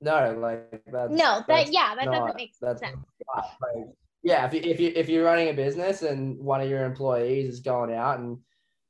no, 0.00 0.36
like 0.38 0.82
that's 0.92 1.10
no, 1.10 1.16
that 1.16 1.46
that's 1.48 1.70
yeah, 1.72 1.94
that 1.94 2.04
not- 2.04 2.12
doesn't 2.20 2.36
make 2.36 2.54
sense. 2.54 2.80
not, 2.82 3.50
like, 3.62 3.86
yeah, 4.22 4.46
if 4.46 4.52
you 4.54 4.60
if 4.60 4.80
you 4.80 4.92
if 4.94 5.08
you're 5.08 5.24
running 5.24 5.48
a 5.48 5.54
business 5.54 6.02
and 6.02 6.38
one 6.38 6.60
of 6.60 6.68
your 6.68 6.84
employees 6.84 7.48
is 7.48 7.60
going 7.60 7.92
out 7.92 8.18
and 8.18 8.38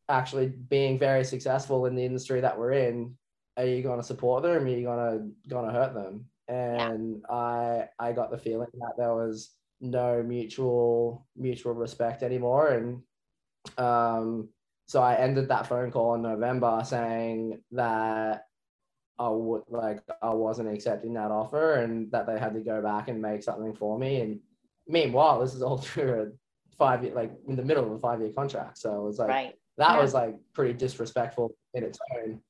actually 0.08 0.48
being 0.48 0.98
very 0.98 1.24
successful 1.24 1.86
in 1.86 1.94
the 1.94 2.04
industry 2.04 2.40
that 2.40 2.58
we're 2.58 2.72
in, 2.72 3.16
are 3.56 3.66
you 3.66 3.82
going 3.82 4.00
to 4.00 4.06
support 4.06 4.42
them? 4.42 4.52
Or 4.52 4.64
are 4.64 4.68
you 4.68 4.82
going 4.84 5.18
to 5.18 5.48
going 5.48 5.66
to 5.66 5.72
hurt 5.72 5.94
them? 5.94 6.26
And 6.48 7.22
I 7.30 7.88
I 7.98 8.12
got 8.12 8.30
the 8.30 8.38
feeling 8.38 8.68
that 8.74 8.94
there 8.98 9.14
was 9.14 9.50
no 9.80 10.22
mutual 10.22 11.26
mutual 11.36 11.72
respect 11.74 12.22
anymore, 12.22 12.68
and 12.68 13.02
um, 13.78 14.48
so 14.86 15.02
I 15.02 15.14
ended 15.16 15.48
that 15.48 15.66
phone 15.66 15.90
call 15.90 16.14
in 16.14 16.22
November 16.22 16.82
saying 16.84 17.62
that 17.72 18.44
I 19.18 19.28
would 19.28 19.62
like 19.68 20.00
I 20.22 20.34
wasn't 20.34 20.74
accepting 20.74 21.14
that 21.14 21.30
offer 21.30 21.74
and 21.76 22.10
that 22.12 22.26
they 22.26 22.38
had 22.38 22.54
to 22.54 22.60
go 22.60 22.82
back 22.82 23.08
and 23.08 23.22
make 23.22 23.42
something 23.42 23.74
for 23.74 23.98
me. 23.98 24.20
And 24.20 24.40
meanwhile, 24.86 25.40
this 25.40 25.54
is 25.54 25.62
all 25.62 25.78
through 25.86 26.22
a 26.22 26.76
five 26.76 27.04
year 27.04 27.14
like 27.14 27.32
in 27.48 27.56
the 27.56 27.64
middle 27.64 27.84
of 27.84 27.92
a 27.92 27.98
five 27.98 28.20
year 28.20 28.32
contract. 28.32 28.78
So 28.78 28.94
it 28.96 29.02
was 29.04 29.18
like 29.18 29.28
right. 29.28 29.54
that 29.78 29.94
Yeah. 29.94 30.02
was 30.02 30.12
like 30.12 30.36
pretty 30.52 30.74
disrespectful 30.74 31.54
in 31.72 31.84
its 31.84 31.98
own. 32.16 32.40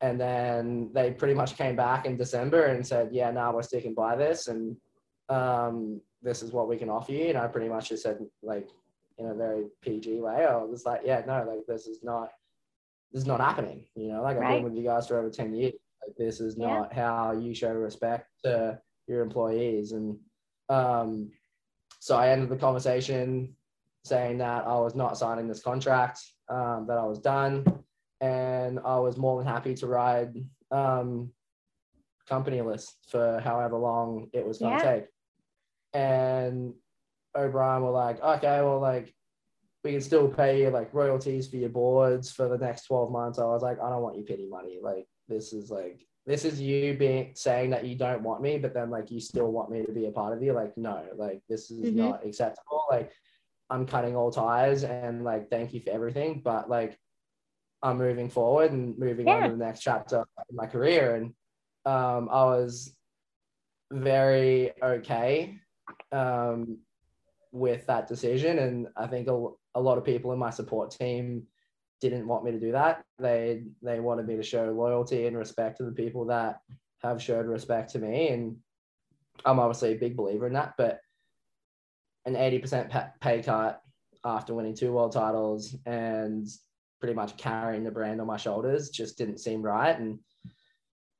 And 0.00 0.20
then 0.20 0.90
they 0.92 1.10
pretty 1.12 1.34
much 1.34 1.56
came 1.56 1.74
back 1.74 2.04
in 2.04 2.16
December 2.16 2.66
and 2.66 2.86
said, 2.86 3.10
"Yeah, 3.12 3.30
now 3.30 3.54
we're 3.54 3.62
sticking 3.62 3.94
by 3.94 4.14
this, 4.14 4.48
and 4.48 4.76
um, 5.30 6.00
this 6.22 6.42
is 6.42 6.52
what 6.52 6.68
we 6.68 6.76
can 6.76 6.90
offer 6.90 7.12
you." 7.12 7.26
And 7.28 7.38
I 7.38 7.46
pretty 7.46 7.68
much 7.68 7.88
just 7.88 8.02
said, 8.02 8.18
like, 8.42 8.68
in 9.18 9.26
a 9.26 9.34
very 9.34 9.64
PG 9.80 10.20
way, 10.20 10.44
I 10.44 10.56
was 10.56 10.84
like, 10.84 11.00
"Yeah, 11.04 11.22
no, 11.26 11.44
like 11.48 11.66
this 11.66 11.86
is 11.86 12.00
not, 12.02 12.28
this 13.10 13.22
is 13.22 13.26
not 13.26 13.40
happening." 13.40 13.86
You 13.94 14.08
know, 14.08 14.22
like 14.22 14.36
I've 14.36 14.56
been 14.56 14.64
with 14.64 14.76
you 14.76 14.84
guys 14.84 15.08
for 15.08 15.18
over 15.18 15.30
ten 15.30 15.54
years. 15.54 15.72
Like 16.06 16.16
this 16.16 16.40
is 16.40 16.56
Yeah. 16.58 16.66
not 16.66 16.92
how 16.92 17.32
you 17.32 17.54
show 17.54 17.72
respect 17.72 18.28
to 18.44 18.78
your 19.08 19.22
employees. 19.22 19.92
And 19.92 20.18
um, 20.68 21.30
so 22.00 22.16
I 22.16 22.28
ended 22.28 22.50
the 22.50 22.56
conversation 22.56 23.56
saying 24.04 24.38
that 24.38 24.66
I 24.66 24.78
was 24.78 24.94
not 24.94 25.16
signing 25.18 25.48
this 25.48 25.62
contract, 25.62 26.20
um, 26.48 26.86
that 26.86 26.98
I 26.98 27.04
was 27.04 27.18
done, 27.18 27.64
and 28.20 28.78
I 28.84 28.98
was 28.98 29.16
more 29.16 29.38
than 29.38 29.46
happy 29.46 29.74
to 29.74 29.86
ride 29.86 30.34
um, 30.70 31.30
company 32.28 32.60
list 32.62 32.96
for 33.08 33.40
however 33.40 33.76
long 33.76 34.28
it 34.32 34.46
was 34.46 34.58
going 34.58 34.76
to 34.76 34.84
Yeah. 34.84 34.94
take. 34.94 35.04
And 35.92 36.74
O'Brien 37.36 37.82
were 37.82 37.90
like, 37.90 38.20
okay, 38.22 38.60
well, 38.62 38.80
like 38.80 39.14
we 39.84 39.92
can 39.92 40.00
still 40.00 40.28
pay 40.28 40.62
you 40.62 40.70
like 40.70 40.92
royalties 40.92 41.48
for 41.48 41.56
your 41.56 41.68
boards 41.68 42.32
for 42.32 42.48
the 42.48 42.58
next 42.58 42.84
12 42.86 43.10
months. 43.10 43.38
I 43.38 43.44
was 43.44 43.62
like, 43.62 43.80
I 43.80 43.88
don't 43.90 44.02
want 44.02 44.16
your 44.16 44.24
pity 44.24 44.48
money. 44.48 44.78
Like 44.82 45.06
this 45.28 45.52
is 45.52 45.70
like 45.70 46.04
this 46.26 46.44
is 46.44 46.60
you 46.60 46.94
being 46.94 47.32
saying 47.36 47.70
that 47.70 47.84
you 47.84 47.94
don't 47.94 48.22
want 48.22 48.42
me, 48.42 48.58
but 48.58 48.74
then 48.74 48.90
like 48.90 49.10
you 49.12 49.20
still 49.20 49.52
want 49.52 49.70
me 49.70 49.84
to 49.84 49.92
be 49.92 50.06
a 50.06 50.10
part 50.10 50.36
of 50.36 50.42
you. 50.42 50.52
Like, 50.52 50.76
no, 50.76 51.04
like 51.16 51.40
this 51.48 51.70
is 51.70 51.92
Mhm. 51.92 51.96
not 51.96 52.26
acceptable. 52.26 52.84
Like 52.90 53.12
I'm 53.70 53.86
cutting 53.86 54.16
all 54.16 54.32
ties 54.32 54.82
and 54.82 55.22
like 55.24 55.50
thank 55.50 55.72
you 55.72 55.80
for 55.80 55.90
everything. 55.90 56.40
But 56.44 56.68
like 56.68 56.98
I'm 57.86 57.98
moving 57.98 58.28
forward 58.28 58.72
and 58.72 58.98
moving 58.98 59.28
on 59.28 59.44
to 59.44 59.50
the 59.50 59.64
next 59.64 59.80
chapter 59.80 60.24
in 60.50 60.56
my 60.56 60.66
career. 60.66 61.14
And 61.14 61.26
um 61.84 62.28
I 62.30 62.44
was 62.44 62.92
very 63.92 64.72
okay 64.82 65.58
um 66.10 66.78
with 67.52 67.86
that 67.86 68.08
decision. 68.08 68.58
And 68.58 68.88
I 68.96 69.06
think 69.06 69.28
a, 69.28 69.48
a 69.76 69.80
lot 69.80 69.98
of 69.98 70.04
people 70.04 70.32
in 70.32 70.38
my 70.38 70.50
support 70.50 70.90
team 70.90 71.44
didn't 72.00 72.26
want 72.26 72.44
me 72.44 72.50
to 72.50 72.60
do 72.60 72.72
that. 72.72 73.04
They 73.20 73.62
they 73.82 74.00
wanted 74.00 74.26
me 74.26 74.36
to 74.36 74.42
show 74.42 74.64
loyalty 74.72 75.26
and 75.26 75.38
respect 75.38 75.78
to 75.78 75.84
the 75.84 75.92
people 75.92 76.26
that 76.26 76.58
have 77.02 77.22
showed 77.22 77.46
respect 77.46 77.92
to 77.92 78.00
me. 78.00 78.28
And 78.28 78.56
I'm 79.44 79.60
obviously 79.60 79.92
a 79.92 79.98
big 79.98 80.16
believer 80.16 80.48
in 80.48 80.54
that. 80.54 80.74
But 80.76 81.00
an 82.24 82.34
80% 82.34 83.12
pay 83.20 83.42
cut 83.44 83.80
after 84.24 84.54
winning 84.54 84.74
two 84.74 84.92
world 84.92 85.12
titles 85.12 85.76
and 85.86 86.48
pretty 87.00 87.14
much 87.14 87.36
carrying 87.36 87.84
the 87.84 87.90
brand 87.90 88.20
on 88.20 88.26
my 88.26 88.36
shoulders 88.36 88.90
just 88.90 89.18
didn't 89.18 89.38
seem 89.38 89.62
right. 89.62 89.98
And 89.98 90.18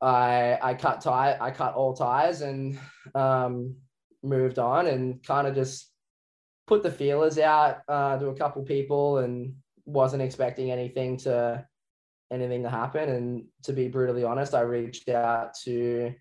I 0.00 0.58
I 0.62 0.74
cut 0.74 1.00
tie 1.00 1.36
I 1.40 1.50
cut 1.50 1.74
all 1.74 1.94
ties 1.94 2.42
and 2.42 2.78
um, 3.14 3.76
moved 4.22 4.58
on 4.58 4.86
and 4.86 5.22
kind 5.24 5.46
of 5.46 5.54
just 5.54 5.90
put 6.66 6.82
the 6.82 6.90
feelers 6.90 7.38
out 7.38 7.78
uh, 7.88 8.18
to 8.18 8.28
a 8.28 8.34
couple 8.34 8.62
people 8.62 9.18
and 9.18 9.54
wasn't 9.84 10.22
expecting 10.22 10.70
anything 10.70 11.16
to 11.18 11.64
anything 12.30 12.62
to 12.64 12.70
happen. 12.70 13.08
And 13.08 13.44
to 13.64 13.72
be 13.72 13.88
brutally 13.88 14.24
honest, 14.24 14.54
I 14.54 14.62
reached 14.62 15.08
out 15.08 15.54
to 15.64 16.12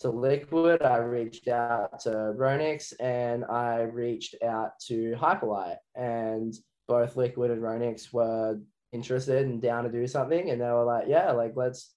to 0.00 0.10
Liquid, 0.10 0.82
I 0.82 0.98
reached 0.98 1.48
out 1.48 2.00
to 2.00 2.10
Ronix, 2.36 2.92
and 3.00 3.46
I 3.46 3.80
reached 3.82 4.36
out 4.44 4.72
to 4.88 5.16
Hyperlite, 5.18 5.78
and 5.94 6.54
both 6.86 7.16
Liquid 7.16 7.50
and 7.50 7.62
Ronix 7.62 8.12
were 8.12 8.58
interested 8.92 9.46
and 9.46 9.60
down 9.60 9.84
to 9.84 9.90
do 9.90 10.06
something, 10.06 10.50
and 10.50 10.60
they 10.60 10.66
were 10.66 10.84
like, 10.84 11.08
"Yeah, 11.08 11.32
like 11.32 11.52
let's 11.56 11.94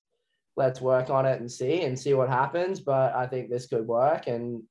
let's 0.56 0.82
work 0.82 1.10
on 1.10 1.26
it 1.26 1.40
and 1.40 1.52
see 1.52 1.84
and 1.84 1.98
see 1.98 2.14
what 2.14 2.30
happens." 2.30 2.80
But 2.80 3.16
I 3.16 3.28
think 3.28 3.50
this 3.50 3.68
could 3.68 3.88
work, 3.88 4.28
and 4.28 4.64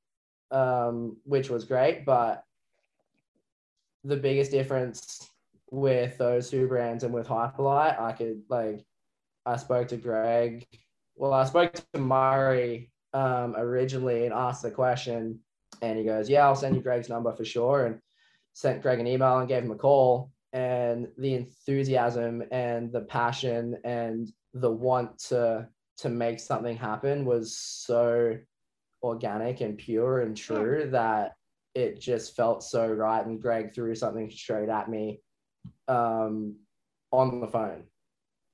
um, 0.50 1.16
which 1.24 1.50
was 1.50 1.64
great. 1.64 2.04
But 2.04 2.44
the 4.04 4.16
biggest 4.16 4.50
difference 4.50 5.28
with 5.70 6.16
those 6.18 6.50
two 6.50 6.66
brands 6.66 7.04
and 7.04 7.12
with 7.12 7.28
Hyperlite, 7.28 8.00
I 8.00 8.12
could 8.12 8.42
like, 8.48 8.84
I 9.44 9.56
spoke 9.56 9.88
to 9.88 9.96
Greg. 9.96 10.66
Well, 11.16 11.32
I 11.32 11.44
spoke 11.44 11.72
to 11.74 12.00
Murray 12.00 12.90
um, 13.12 13.54
originally 13.56 14.24
and 14.24 14.32
asked 14.32 14.62
the 14.62 14.70
question, 14.70 15.40
and 15.82 15.98
he 15.98 16.04
goes, 16.04 16.28
"Yeah, 16.28 16.46
I'll 16.46 16.56
send 16.56 16.76
you 16.76 16.82
Greg's 16.82 17.08
number 17.08 17.32
for 17.32 17.44
sure." 17.44 17.86
And 17.86 18.00
sent 18.54 18.82
Greg 18.82 19.00
an 19.00 19.06
email 19.06 19.38
and 19.38 19.48
gave 19.48 19.62
him 19.64 19.70
a 19.70 19.76
call. 19.76 20.30
And 20.52 21.08
the 21.18 21.34
enthusiasm 21.34 22.42
and 22.50 22.90
the 22.92 23.02
passion 23.02 23.76
and 23.84 24.28
the 24.54 24.70
want 24.70 25.18
to 25.28 25.68
to 25.98 26.08
make 26.08 26.38
something 26.40 26.76
happen 26.76 27.24
was 27.24 27.56
so 27.56 28.36
organic 29.02 29.60
and 29.60 29.76
pure 29.76 30.20
and 30.20 30.36
true 30.36 30.88
that 30.92 31.32
it 31.74 32.00
just 32.00 32.34
felt 32.36 32.62
so 32.62 32.86
right. 32.88 33.24
And 33.24 33.40
Greg 33.42 33.74
threw 33.74 33.94
something 33.94 34.30
straight 34.30 34.68
at 34.68 34.88
me 34.88 35.20
um, 35.86 36.56
on 37.12 37.40
the 37.40 37.46
phone, 37.46 37.84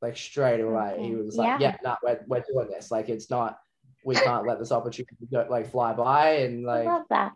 like 0.02 0.16
straight 0.16 0.60
away. 0.60 0.96
He 1.00 1.14
was 1.14 1.36
like, 1.36 1.60
Yeah. 1.60 1.72
"Yeah, 1.72 1.76
no, 1.84 1.96
we're, 2.02 2.20
we're 2.26 2.44
doing 2.52 2.68
this. 2.70 2.90
Like, 2.90 3.08
it's 3.08 3.30
not. 3.30 3.58
We 4.04 4.14
can't 4.26 4.46
let 4.46 4.58
this 4.58 4.72
opportunity 4.72 5.14
go, 5.32 5.46
like 5.48 5.70
fly 5.70 5.92
by." 5.92 6.30
And 6.38 6.68
I 6.68 6.76
like, 6.78 6.86
love 6.86 7.02
that. 7.10 7.32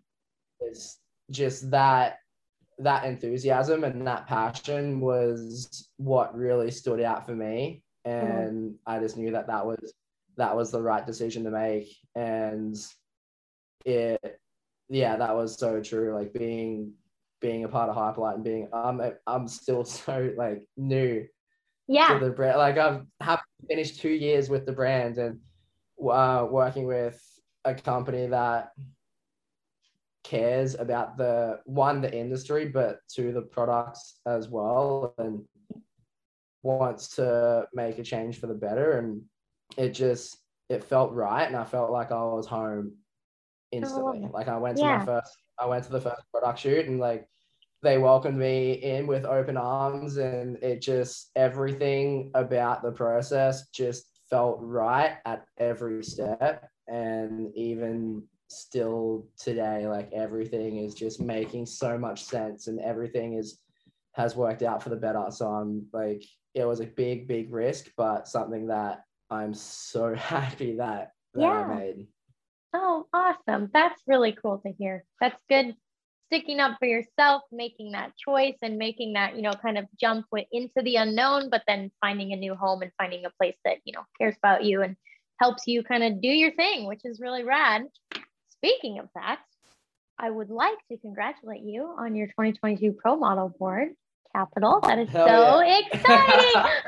it's 0.60 0.98
just 1.30 1.70
that 1.70 2.18
that 2.80 3.04
enthusiasm 3.04 3.84
and 3.84 4.06
that 4.06 4.26
passion 4.26 5.00
was 5.00 5.88
what 5.96 6.36
really 6.36 6.70
stood 6.70 7.00
out 7.00 7.26
for 7.26 7.34
me. 7.34 7.82
And 8.04 8.76
i 8.86 8.98
just 8.98 9.16
knew 9.16 9.32
that 9.32 9.48
that 9.48 9.66
was 9.66 9.92
that 10.36 10.54
was 10.56 10.70
the 10.70 10.80
right 10.80 11.04
decision 11.04 11.44
to 11.44 11.50
make. 11.50 11.88
And 12.14 12.76
it 13.84 14.40
yeah 14.88 15.16
that 15.16 15.34
was 15.34 15.58
so 15.58 15.80
true. 15.82 16.14
Like 16.14 16.32
being 16.32 16.92
being 17.40 17.64
a 17.64 17.68
part 17.68 17.88
of 17.90 17.96
hyperlite 17.96 18.34
and 18.34 18.44
being 18.44 18.68
i'm 18.72 19.00
i'm 19.26 19.46
still 19.46 19.84
so 19.96 20.32
like 20.36 20.62
new 20.76 21.24
Yeah. 21.86 22.18
to 22.18 22.24
the 22.24 22.30
brand. 22.30 22.58
Like 22.58 22.78
i've 22.78 23.02
have 23.20 23.40
finished 23.68 24.00
two 24.00 24.10
years 24.10 24.48
with 24.48 24.66
the 24.66 24.72
brand 24.72 25.18
and 25.18 25.40
uh, 26.10 26.46
working 26.48 26.86
with 26.86 27.20
a 27.64 27.74
company 27.74 28.26
that 28.28 28.70
cares 30.28 30.74
about 30.74 31.16
the 31.16 31.58
one 31.64 32.00
the 32.00 32.14
industry 32.14 32.66
but 32.68 33.00
two 33.08 33.32
the 33.32 33.40
products 33.40 34.20
as 34.26 34.48
well 34.48 35.14
and 35.18 35.42
wants 36.62 37.16
to 37.16 37.66
make 37.72 37.98
a 37.98 38.02
change 38.02 38.38
for 38.38 38.46
the 38.46 38.54
better. 38.54 38.98
And 38.98 39.22
it 39.76 39.90
just 39.90 40.36
it 40.68 40.84
felt 40.84 41.12
right 41.12 41.46
and 41.46 41.56
i 41.56 41.64
felt 41.64 41.90
like 41.90 42.12
i 42.12 42.22
was 42.22 42.46
home 42.46 42.92
instantly. 43.72 44.22
Oh, 44.24 44.30
like 44.32 44.48
i 44.48 44.58
went 44.58 44.76
to 44.78 44.84
my 44.84 45.04
first 45.04 45.32
i 45.58 45.66
went 45.66 45.84
to 45.84 45.92
the 45.92 46.00
first 46.00 46.22
product 46.30 46.58
shoot 46.58 46.86
and 46.86 46.98
like 46.98 47.26
they 47.82 47.96
welcomed 47.96 48.36
me 48.38 48.72
in 48.72 49.06
with 49.06 49.24
open 49.24 49.56
arms 49.56 50.16
and 50.16 50.56
it 50.62 50.82
just 50.82 51.30
everything 51.36 52.30
about 52.34 52.82
the 52.82 52.92
process 52.92 53.68
just 53.68 54.18
felt 54.28 54.58
right 54.60 55.18
at 55.24 55.44
every 55.58 56.02
step. 56.04 56.68
And 56.86 57.54
even 57.54 58.24
still 58.48 59.26
today 59.38 59.86
like 59.86 60.10
everything 60.12 60.78
is 60.78 60.94
just 60.94 61.20
making 61.20 61.66
so 61.66 61.98
much 61.98 62.24
sense 62.24 62.66
and 62.66 62.80
everything 62.80 63.34
is 63.34 63.60
has 64.12 64.34
worked 64.34 64.62
out 64.62 64.82
for 64.82 64.88
the 64.88 64.96
better 64.96 65.24
so 65.30 65.46
i'm 65.46 65.86
like 65.92 66.24
it 66.54 66.64
was 66.64 66.80
a 66.80 66.86
big 66.86 67.28
big 67.28 67.52
risk 67.52 67.90
but 67.96 68.26
something 68.26 68.66
that 68.66 69.02
i'm 69.30 69.52
so 69.54 70.14
happy 70.16 70.76
that, 70.76 71.12
that 71.34 71.42
Yeah. 71.42 71.64
i 71.70 71.74
made 71.76 72.06
Oh, 72.74 73.06
awesome. 73.14 73.70
That's 73.72 74.02
really 74.06 74.32
cool 74.32 74.58
to 74.58 74.72
hear. 74.78 75.04
That's 75.20 75.40
good. 75.48 75.74
Sticking 76.26 76.60
up 76.60 76.76
for 76.78 76.84
yourself, 76.86 77.42
making 77.50 77.92
that 77.92 78.12
choice 78.18 78.56
and 78.62 78.76
making 78.76 79.14
that, 79.14 79.36
you 79.36 79.42
know, 79.42 79.52
kind 79.52 79.78
of 79.78 79.86
jump 79.98 80.26
wi- 80.30 80.46
into 80.52 80.82
the 80.82 80.96
unknown, 80.96 81.48
but 81.48 81.62
then 81.66 81.90
finding 82.02 82.32
a 82.32 82.36
new 82.36 82.54
home 82.54 82.82
and 82.82 82.92
finding 82.98 83.24
a 83.24 83.30
place 83.40 83.56
that, 83.64 83.78
you 83.84 83.94
know, 83.94 84.02
cares 84.18 84.36
about 84.36 84.64
you 84.64 84.82
and 84.82 84.96
helps 85.40 85.66
you 85.66 85.82
kind 85.82 86.04
of 86.04 86.20
do 86.20 86.28
your 86.28 86.52
thing, 86.56 86.86
which 86.86 87.00
is 87.04 87.20
really 87.20 87.42
rad. 87.42 87.86
Speaking 88.58 88.98
of 88.98 89.08
that, 89.14 89.40
I 90.18 90.30
would 90.30 90.50
like 90.50 90.78
to 90.90 90.98
congratulate 90.98 91.62
you 91.62 91.94
on 91.96 92.14
your 92.14 92.26
2022 92.26 92.92
Pro 92.92 93.16
Model 93.16 93.54
Board 93.58 93.90
Capitol. 94.34 94.80
That 94.82 94.98
is 94.98 95.08
Hell 95.10 95.26
so 95.26 95.60
yeah. 95.62 95.78
exciting. 95.92 96.72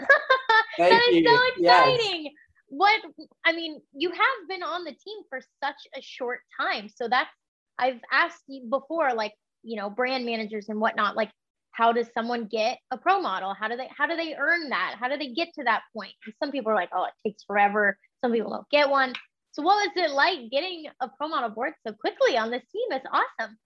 That 0.78 1.02
is 1.10 1.16
you. 1.16 1.26
so 1.26 1.38
Yes. 1.58 1.98
exciting. 1.98 2.32
What 2.68 3.00
I 3.44 3.52
mean, 3.52 3.80
you 3.92 4.10
have 4.10 4.48
been 4.48 4.62
on 4.62 4.84
the 4.84 4.92
team 4.92 5.18
for 5.28 5.40
such 5.62 5.76
a 5.96 6.00
short 6.00 6.40
time. 6.58 6.88
So 6.88 7.08
that's 7.08 7.30
I've 7.78 8.00
asked 8.12 8.44
you 8.48 8.66
before, 8.70 9.12
like, 9.14 9.34
you 9.62 9.76
know, 9.76 9.90
brand 9.90 10.24
managers 10.24 10.68
and 10.68 10.80
whatnot, 10.80 11.16
like 11.16 11.30
how 11.72 11.92
does 11.92 12.08
someone 12.14 12.46
get 12.46 12.78
a 12.90 12.98
pro 12.98 13.20
model? 13.20 13.54
How 13.54 13.68
do 13.68 13.76
they 13.76 13.88
how 13.96 14.06
do 14.06 14.16
they 14.16 14.34
earn 14.34 14.70
that? 14.70 14.96
How 14.98 15.08
do 15.08 15.16
they 15.16 15.28
get 15.32 15.48
to 15.54 15.64
that 15.64 15.82
point? 15.94 16.12
And 16.24 16.34
some 16.42 16.50
people 16.50 16.72
are 16.72 16.74
like, 16.74 16.90
oh, 16.92 17.04
it 17.04 17.28
takes 17.28 17.44
forever. 17.44 17.98
Some 18.22 18.32
people 18.32 18.50
don't 18.50 18.68
get 18.70 18.90
one. 18.90 19.14
So 19.52 19.62
what 19.62 19.86
was 19.86 19.92
it 19.96 20.12
like 20.12 20.50
getting 20.50 20.86
a 21.00 21.08
pro 21.08 21.28
model 21.28 21.50
board 21.50 21.72
so 21.86 21.92
quickly 21.92 22.36
on 22.36 22.50
this 22.50 22.62
team? 22.72 22.88
It's 22.90 23.06
awesome. 23.10 23.58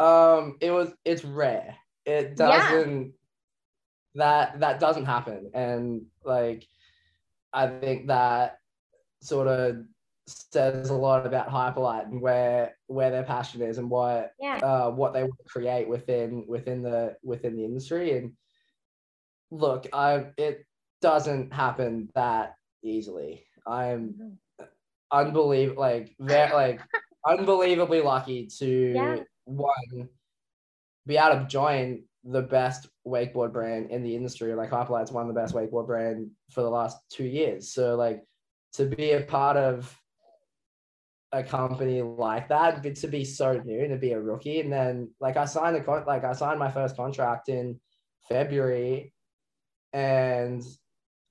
Um, 0.00 0.56
it 0.60 0.70
was 0.70 0.92
it's 1.04 1.24
rare. 1.24 1.76
It 2.04 2.36
doesn't 2.36 3.14
that 4.14 4.60
that 4.60 4.80
doesn't 4.80 5.06
happen. 5.06 5.50
And 5.54 6.06
like 6.24 6.66
I 7.52 7.66
think 7.66 8.08
that 8.08 8.58
sort 9.20 9.48
of 9.48 9.84
says 10.26 10.90
a 10.90 10.94
lot 10.94 11.26
about 11.26 11.48
Hyperlite 11.48 12.06
and 12.06 12.20
where 12.20 12.76
where 12.86 13.10
their 13.10 13.24
passion 13.24 13.62
is 13.62 13.78
and 13.78 13.90
what 13.90 14.32
Yeah. 14.38 14.56
uh 14.56 14.90
what 14.90 15.12
they 15.12 15.22
want 15.22 15.38
to 15.38 15.52
create 15.52 15.88
within 15.88 16.44
within 16.46 16.82
the 16.82 17.16
within 17.22 17.56
the 17.56 17.64
industry. 17.64 18.16
And 18.16 18.32
look, 19.50 19.86
I 19.92 20.26
it 20.36 20.66
doesn't 21.00 21.52
happen 21.52 22.10
that 22.14 22.54
easily. 22.82 23.46
I'm 23.66 24.14
mm-hmm. 24.14 24.64
unbelievable 25.10 25.80
like 25.80 26.14
like 26.18 26.80
unbelievably 27.26 28.02
lucky 28.02 28.48
to 28.58 28.92
Yeah. 28.94 29.16
one 29.44 30.08
be 31.06 31.16
able 31.16 31.40
to 31.40 31.46
join 31.46 32.04
the 32.24 32.42
best 32.42 32.88
wakeboard 33.06 33.52
brand 33.52 33.90
in 33.90 34.02
the 34.02 34.16
industry. 34.16 34.54
Like 34.54 34.70
hyperlite's 34.70 35.12
one 35.12 35.28
of 35.28 35.34
the 35.34 35.38
best 35.38 35.54
wakeboard 35.54 35.86
brand 35.86 36.30
for 36.50 36.62
the 36.62 36.70
last 36.70 36.98
two 37.10 37.24
years. 37.24 37.72
So 37.72 37.96
like 37.96 38.22
to 38.74 38.86
be 38.86 39.12
a 39.12 39.20
part 39.20 39.56
of 39.56 39.94
a 41.34 41.42
company 41.42 42.00
like 42.00 42.48
that 42.48 42.80
but 42.82 42.94
to 42.94 43.08
be 43.08 43.24
so 43.24 43.60
new 43.64 43.80
and 43.80 43.90
to 43.90 43.96
be 43.96 44.12
a 44.12 44.20
rookie 44.20 44.60
and 44.60 44.72
then 44.72 45.10
like 45.20 45.36
i 45.36 45.44
signed 45.44 45.74
a 45.74 45.82
con- 45.82 46.04
like 46.06 46.22
i 46.22 46.32
signed 46.32 46.60
my 46.60 46.70
first 46.70 46.96
contract 46.96 47.48
in 47.48 47.78
february 48.28 49.12
and 49.92 50.62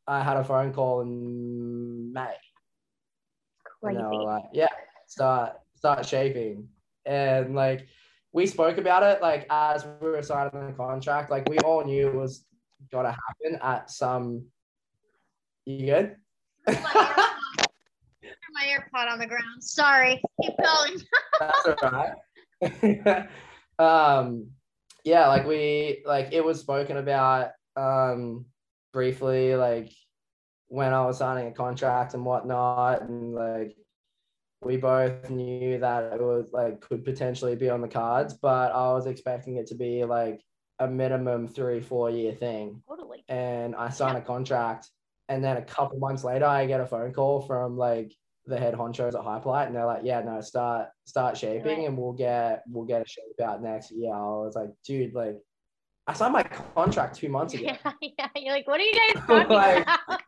i 0.05 0.21
had 0.21 0.35
a 0.35 0.43
phone 0.43 0.73
call 0.73 0.99
in 1.01 1.09
may 2.13 2.33
Crazy. 3.81 3.99
and 3.99 4.11
they 4.11 4.17
were 4.17 4.23
like, 4.23 4.43
yeah, 4.53 4.67
start 5.07 5.57
start 5.75 6.05
shaping. 6.05 6.69
And 7.05 7.55
like 7.55 7.87
we 8.31 8.45
spoke 8.47 8.77
about 8.77 9.03
it 9.03 9.21
like 9.21 9.45
as 9.49 9.85
we 10.01 10.09
were 10.09 10.21
signing 10.21 10.67
the 10.67 10.73
contract, 10.73 11.29
like 11.29 11.47
we 11.49 11.57
all 11.59 11.83
knew 11.83 12.07
it 12.07 12.15
was 12.15 12.45
gonna 12.91 13.11
happen 13.11 13.59
at 13.61 13.89
some 13.89 14.45
you 15.65 15.85
good? 15.85 16.15
my 16.67 16.73
AirPod, 16.73 17.35
my 18.53 18.65
AirPod 18.65 19.11
on 19.11 19.19
the 19.19 19.27
ground. 19.27 19.61
Sorry. 19.61 20.21
Keep 20.41 20.53
going. 20.57 21.01
That's 21.39 21.67
all 21.83 21.91
right. 21.91 23.27
um 23.79 24.47
yeah, 25.03 25.27
like 25.27 25.45
we 25.45 26.03
like 26.05 26.29
it 26.31 26.43
was 26.43 26.59
spoken 26.59 26.97
about 26.97 27.51
um 27.75 28.45
briefly 28.93 29.55
like 29.55 29.91
when 30.73 30.91
I 30.91 31.05
was 31.05 31.19
signing 31.19 31.45
a 31.49 31.51
contract 31.51 32.15
and 32.15 32.25
whatnot 32.25 33.03
and 33.03 33.35
like 33.35 33.75
we 34.63 34.75
both 34.75 35.29
knew 35.29 35.77
that 35.77 36.13
it 36.13 36.19
was 36.19 36.49
like 36.51 36.81
could 36.81 37.05
potentially 37.05 37.55
be 37.55 37.69
on 37.69 37.79
the 37.81 37.87
cards, 37.87 38.33
but 38.33 38.71
I 38.71 38.91
was 38.93 39.05
expecting 39.05 39.57
it 39.57 39.67
to 39.67 39.75
be 39.75 40.03
like 40.03 40.41
a 40.79 40.87
minimum 40.87 41.47
three, 41.47 41.79
four 41.79 42.09
year 42.09 42.33
thing. 42.33 42.81
Totally. 42.89 43.23
And 43.29 43.75
I 43.75 43.89
signed 43.89 44.17
a 44.17 44.21
contract 44.21 44.89
and 45.29 45.43
then 45.43 45.57
a 45.57 45.61
couple 45.61 45.99
months 45.99 46.23
later 46.23 46.45
I 46.45 46.65
get 46.65 46.81
a 46.81 46.87
phone 46.87 47.13
call 47.13 47.41
from 47.41 47.77
like 47.77 48.11
the 48.47 48.57
head 48.57 48.73
honchos 48.73 49.09
at 49.09 49.13
Hyperlite 49.13 49.67
and 49.67 49.75
they're 49.75 49.85
like, 49.85 50.01
yeah, 50.03 50.21
no, 50.21 50.41
start 50.41 50.87
start 51.05 51.37
shaping 51.37 51.77
Right. 51.77 51.87
and 51.87 51.95
we'll 51.95 52.13
get 52.13 52.63
we'll 52.67 52.85
get 52.85 53.03
a 53.05 53.07
shape 53.07 53.39
out 53.43 53.61
next 53.61 53.91
year. 53.91 54.11
I 54.11 54.17
was 54.21 54.55
like, 54.55 54.71
dude, 54.87 55.13
like 55.13 55.37
I 56.07 56.13
signed 56.13 56.33
my 56.33 56.41
contract 56.43 57.15
two 57.17 57.29
months 57.29 57.53
ago. 57.53 57.65
Yeah, 58.01 58.11
yeah. 58.17 58.27
You're 58.35 58.53
like, 58.53 58.67
what 58.67 58.79
are 58.79 58.83
you 58.83 58.93
guys 58.93 59.23
talking 59.27 59.55
Like, 59.55 59.83
about? 59.83 60.21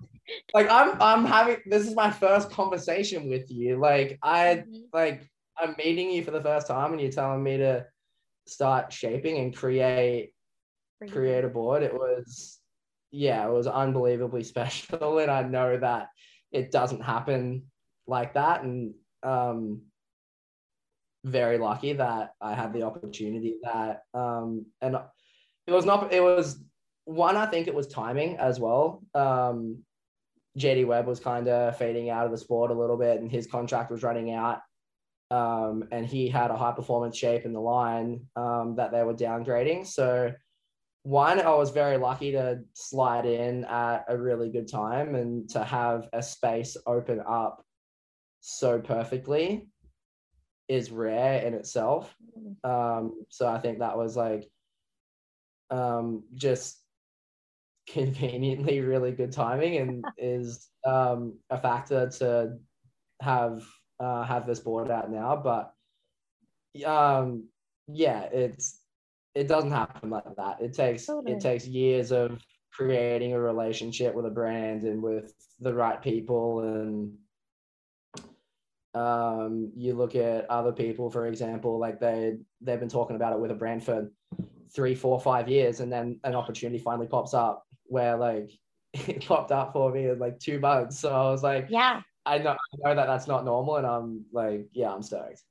Like 0.54 0.70
I'm 0.70 1.02
I'm 1.02 1.26
having 1.26 1.58
this 1.66 1.88
is 1.88 1.96
my 1.96 2.12
first 2.12 2.52
conversation 2.52 3.30
with 3.30 3.50
you. 3.52 3.80
Like 3.80 4.20
I 4.24 4.64
Mhm. 4.68 4.84
like 4.94 5.30
I'm 5.58 5.76
meeting 5.78 6.12
you 6.12 6.24
for 6.24 6.32
the 6.32 6.42
first 6.42 6.68
time 6.68 6.92
and 6.94 7.02
you're 7.02 7.12
telling 7.12 7.44
me 7.44 7.58
to 7.58 7.86
start 8.48 8.92
shaping 8.94 9.38
and 9.38 9.56
create 9.56 10.34
create 11.10 11.44
a 11.46 11.50
board. 11.50 11.84
It 11.84 11.94
was 11.94 12.60
yeah, 13.12 13.48
it 13.48 13.52
was 13.52 13.68
unbelievably 13.68 14.44
special 14.54 15.20
and 15.20 15.32
I 15.32 15.44
know 15.44 15.78
that 15.78 16.10
it 16.52 16.72
doesn't 16.72 17.02
happen 17.02 17.64
like 18.08 18.34
that 18.36 18.64
and 18.64 18.94
um 19.24 19.82
very 21.24 21.58
lucky 21.58 21.94
that 21.94 22.34
I 22.40 22.54
had 22.54 22.72
the 22.74 22.84
opportunity 22.84 23.56
that 23.64 24.04
um 24.14 24.66
and 24.82 24.96
it 25.66 25.72
was 25.72 25.86
not 25.86 26.14
it 26.14 26.22
was 26.22 26.64
one 27.06 27.36
I 27.36 27.46
think 27.48 27.68
it 27.68 27.74
was 27.74 27.88
timing 27.88 28.38
as 28.38 28.60
well. 28.60 29.04
Um 29.16 29.84
JD 30.58 30.88
Webb 30.88 31.08
was 31.08 31.20
kind 31.20 31.48
of 31.48 31.78
fading 31.78 32.10
out 32.10 32.26
of 32.26 32.32
the 32.32 32.38
sport 32.38 32.72
a 32.72 32.74
little 32.74 32.98
bit 32.98 33.20
and 33.20 33.32
his 33.32 33.48
contract 33.48 33.92
was 33.92 34.04
running 34.04 34.34
out. 34.34 34.60
Um, 35.32 35.86
and 35.92 36.06
he 36.06 36.30
had 36.30 36.52
a 36.52 36.58
high 36.58 36.72
performance 36.72 37.18
shape 37.18 37.46
in 37.46 37.54
the 37.54 37.60
line 37.60 38.28
um, 38.36 38.76
that 38.78 38.92
they 38.92 39.04
were 39.04 39.14
downgrading. 39.14 39.88
So, 39.88 40.32
one, 41.04 41.40
I 41.40 41.54
was 41.54 41.72
very 41.72 41.98
lucky 41.98 42.32
to 42.32 42.62
slide 42.74 43.26
in 43.26 43.66
at 43.66 44.06
a 44.08 44.18
really 44.18 44.50
good 44.50 44.68
time 44.68 45.16
and 45.16 45.50
to 45.50 45.64
have 45.64 46.08
a 46.14 46.22
space 46.22 46.78
open 46.86 47.22
up 47.28 47.64
so 48.40 48.80
perfectly 48.80 49.68
is 50.68 50.92
rare 50.92 51.42
in 51.42 51.54
itself. 51.54 52.16
Um, 52.64 53.26
so, 53.30 53.48
I 53.48 53.60
think 53.60 53.80
that 53.80 53.98
was 53.98 54.16
like 54.16 54.48
um, 55.72 56.24
just 56.36 56.85
conveniently 57.88 58.82
really 58.82 59.12
good 59.12 59.32
timing 59.32 59.78
and 59.78 60.06
is 60.18 60.70
um, 60.86 61.38
a 61.50 61.60
factor 61.60 62.10
to 62.10 62.58
have 63.22 63.64
uh, 64.00 64.24
have 64.24 64.46
this 64.46 64.60
board 64.60 64.92
out 64.92 65.12
now. 65.12 65.36
But 65.36 65.74
um, 66.86 67.48
yeah, 67.88 68.24
it's 68.32 68.80
it 69.34 69.48
doesn't 69.48 69.72
happen 69.72 70.10
like 70.10 70.36
that. 70.38 70.62
It 70.62 70.74
takes 70.74 71.06
Totally. 71.06 71.34
it 71.34 71.42
takes 71.42 71.68
years 71.68 72.12
of 72.12 72.42
creating 72.74 73.34
a 73.34 73.40
relationship 73.40 74.14
with 74.14 74.26
a 74.26 74.30
brand 74.30 74.84
and 74.84 75.02
with 75.02 75.34
the 75.60 75.74
right 75.74 76.02
people 76.02 76.60
and 76.62 77.14
um, 78.96 79.72
you 79.76 79.94
look 79.94 80.16
at 80.16 80.50
other 80.50 80.72
people, 80.72 81.10
for 81.10 81.28
example, 81.28 81.78
like 81.78 82.00
they 82.00 82.38
they've 82.62 82.80
been 82.80 82.90
talking 82.90 83.18
about 83.18 83.34
it 83.34 83.40
with 83.40 83.52
a 83.52 83.56
brand 83.56 83.84
for 83.84 84.10
three, 84.74 84.96
four, 84.96 85.20
five 85.20 85.50
years, 85.50 85.82
and 85.82 85.92
then 85.92 86.20
an 86.24 86.34
opportunity 86.34 86.82
finally 86.82 87.08
pops 87.08 87.34
up 87.34 87.65
where 87.88 88.18
like 88.18 88.52
it 88.94 89.26
popped 89.26 89.52
up 89.52 89.74
for 89.74 89.92
me 89.92 90.08
in 90.08 90.20
like 90.20 90.40
two 90.40 90.60
months. 90.60 91.00
So 91.00 91.10
I 91.10 91.30
was 91.30 91.44
like, 91.44 91.68
yeah, 91.70 92.02
I 92.26 92.38
know, 92.38 92.52
I 92.52 92.90
know 92.90 92.96
that 92.96 93.08
that's 93.08 93.28
not 93.28 93.46
normal, 93.46 93.78
and 93.78 93.86
I'm 93.86 94.26
like, 94.32 94.68
yeah, 94.74 94.92
I'm 94.92 95.04
stoked. 95.04 95.44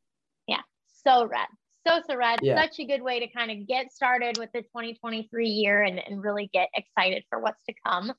Yeah, 0.47 0.63
so 1.05 1.27
rad, 1.27 1.49
so 1.87 2.01
so 2.07 2.17
rad. 2.17 2.41
Yeah. 2.43 2.61
Such 2.61 2.81
a 2.81 2.85
good 2.85 3.03
way 3.03 3.21
to 3.21 3.29
kind 3.29 3.51
of 3.51 3.67
get 3.67 3.93
started 3.93 4.39
with 4.39 4.51
the 4.53 4.63
2023 4.63 5.49
year 5.49 5.83
and 5.83 5.99
and 5.99 6.23
really 6.23 6.51
get 6.53 6.69
excited 6.75 7.25
for 7.29 7.39
what's 7.39 7.63
to 7.65 7.75
come. 7.87 8.13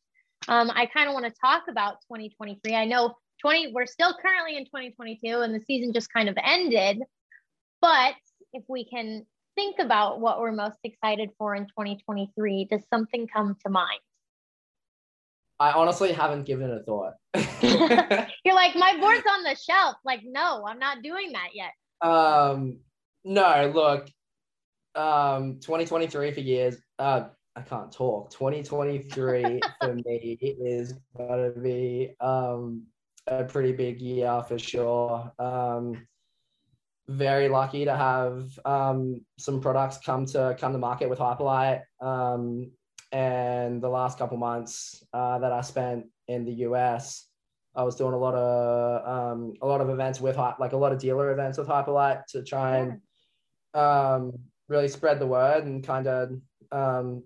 Um, 0.47 0.71
I 0.73 0.85
kind 0.85 1.07
of 1.07 1.13
want 1.13 1.25
to 1.25 1.33
talk 1.41 1.63
about 1.67 2.01
2023. 2.11 2.75
I 2.75 2.85
know 2.85 3.15
20, 3.41 3.73
we're 3.73 3.85
still 3.85 4.13
currently 4.13 4.57
in 4.57 4.65
2022, 4.65 5.39
and 5.39 5.53
the 5.53 5.59
season 5.59 5.91
just 5.93 6.11
kind 6.13 6.29
of 6.29 6.37
ended. 6.43 7.01
But 7.81 8.13
if 8.53 8.63
we 8.67 8.85
can 8.85 9.25
think 9.55 9.79
about 9.79 10.19
what 10.19 10.39
we're 10.39 10.51
most 10.51 10.77
excited 10.83 11.29
for 11.37 11.55
in 11.55 11.63
2023, 11.65 12.67
does 12.69 12.81
something 12.93 13.27
come 13.27 13.55
to 13.65 13.69
mind? 13.69 13.99
I 15.59 15.71
honestly 15.71 16.11
haven't 16.11 16.43
given 16.43 16.69
it 16.69 16.81
a 16.81 16.83
thought. 16.83 17.13
You're 18.45 18.55
like, 18.55 18.75
my 18.75 18.97
board's 18.99 19.23
on 19.29 19.43
the 19.43 19.55
shelf. 19.55 19.95
Like, 20.03 20.21
no, 20.25 20.65
I'm 20.67 20.79
not 20.79 21.01
doing 21.01 21.31
that 21.31 21.49
yet. 21.53 21.71
um, 22.01 22.79
no, 23.23 23.71
look, 23.73 24.09
um, 24.95 25.59
2023 25.61 26.31
for 26.31 26.39
years. 26.41 26.77
Uh, 26.99 27.29
I 27.55 27.61
can't 27.61 27.91
talk. 27.91 28.31
2023 28.31 29.61
for 29.81 29.95
me 29.95 30.37
is 30.41 30.93
gonna 31.17 31.51
be 31.51 32.13
um 32.19 32.83
a 33.27 33.43
pretty 33.43 33.71
big 33.71 34.01
year 34.01 34.43
for 34.47 34.59
sure. 34.59 35.31
Um, 35.39 36.05
very 37.07 37.49
lucky 37.49 37.85
to 37.85 37.95
have 37.95 38.57
um 38.65 39.21
some 39.37 39.61
products 39.61 39.99
come 40.03 40.25
to 40.25 40.55
come 40.59 40.73
to 40.73 40.77
market 40.77 41.09
with 41.09 41.19
Hyperlite. 41.19 41.81
Um, 42.01 42.71
and 43.11 43.81
the 43.81 43.89
last 43.89 44.17
couple 44.17 44.37
months 44.37 45.03
uh, 45.13 45.39
that 45.39 45.51
I 45.51 45.61
spent 45.61 46.07
in 46.27 46.43
the 46.43 46.51
US, 46.67 47.27
I 47.75 47.83
was 47.83 47.95
doing 47.95 48.13
a 48.13 48.17
lot 48.17 48.35
of 48.35 49.07
um, 49.07 49.53
a 49.61 49.67
lot 49.67 49.81
of 49.81 49.89
events 49.89 50.19
with 50.19 50.37
like 50.37 50.73
a 50.73 50.77
lot 50.77 50.91
of 50.91 50.99
dealer 50.99 51.31
events 51.31 51.57
with 51.57 51.67
Hyperlite 51.67 52.25
to 52.29 52.43
try 52.43 52.77
and 52.77 53.01
um, 53.73 54.33
really 54.67 54.87
spread 54.87 55.19
the 55.19 55.27
word 55.27 55.65
and 55.65 55.83
kind 55.83 56.07
of 56.07 56.31
um, 56.71 57.23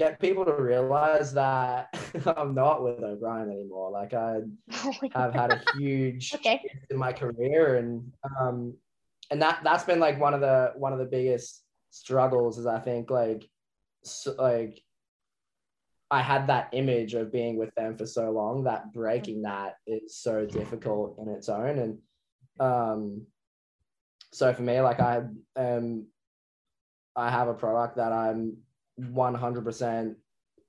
get 0.00 0.18
people 0.18 0.46
to 0.46 0.54
realize 0.54 1.34
that 1.34 1.94
I'm 2.36 2.54
not 2.54 2.82
with 2.82 3.04
O'Brien 3.04 3.50
anymore. 3.50 3.90
Like 3.90 4.14
I 4.14 4.40
have 5.14 5.34
had 5.34 5.50
a 5.50 5.58
huge 5.58 6.32
Okay. 6.36 6.60
shift 6.62 6.90
in 6.90 6.96
my 6.96 7.12
career 7.12 7.76
and 7.76 8.10
um 8.40 8.74
and 9.30 9.42
that 9.42 9.60
that's 9.62 9.84
been 9.84 10.00
like 10.00 10.18
one 10.18 10.32
of 10.32 10.40
the 10.40 10.72
one 10.76 10.94
of 10.94 10.98
the 10.98 11.04
biggest 11.04 11.62
struggles 11.90 12.56
is 12.56 12.64
I 12.66 12.78
think 12.78 13.10
like 13.10 13.46
so, 14.02 14.34
like 14.38 14.80
I 16.10 16.22
had 16.22 16.46
that 16.46 16.70
image 16.72 17.12
of 17.14 17.30
being 17.30 17.58
with 17.58 17.72
them 17.74 17.96
for 17.98 18.06
so 18.06 18.30
long 18.30 18.64
that 18.64 18.92
breaking 18.94 19.42
that 19.42 19.74
is 19.86 20.16
so 20.16 20.46
difficult 20.46 21.18
in 21.20 21.28
its 21.28 21.50
own 21.50 21.78
and 21.78 21.98
um 22.58 23.26
so 24.32 24.52
for 24.54 24.62
me 24.62 24.80
like 24.80 24.98
I 24.98 25.24
um 25.56 26.06
I 27.14 27.28
have 27.30 27.48
a 27.48 27.54
product 27.54 27.96
that 27.96 28.12
I'm 28.12 28.56
100% 28.98 30.14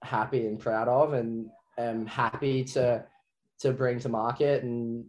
happy 0.03 0.47
and 0.47 0.59
proud 0.59 0.87
of 0.87 1.13
and 1.13 1.49
am 1.77 2.05
happy 2.05 2.63
to 2.63 3.03
to 3.59 3.71
bring 3.71 3.99
to 3.99 4.09
market 4.09 4.63
and 4.63 5.05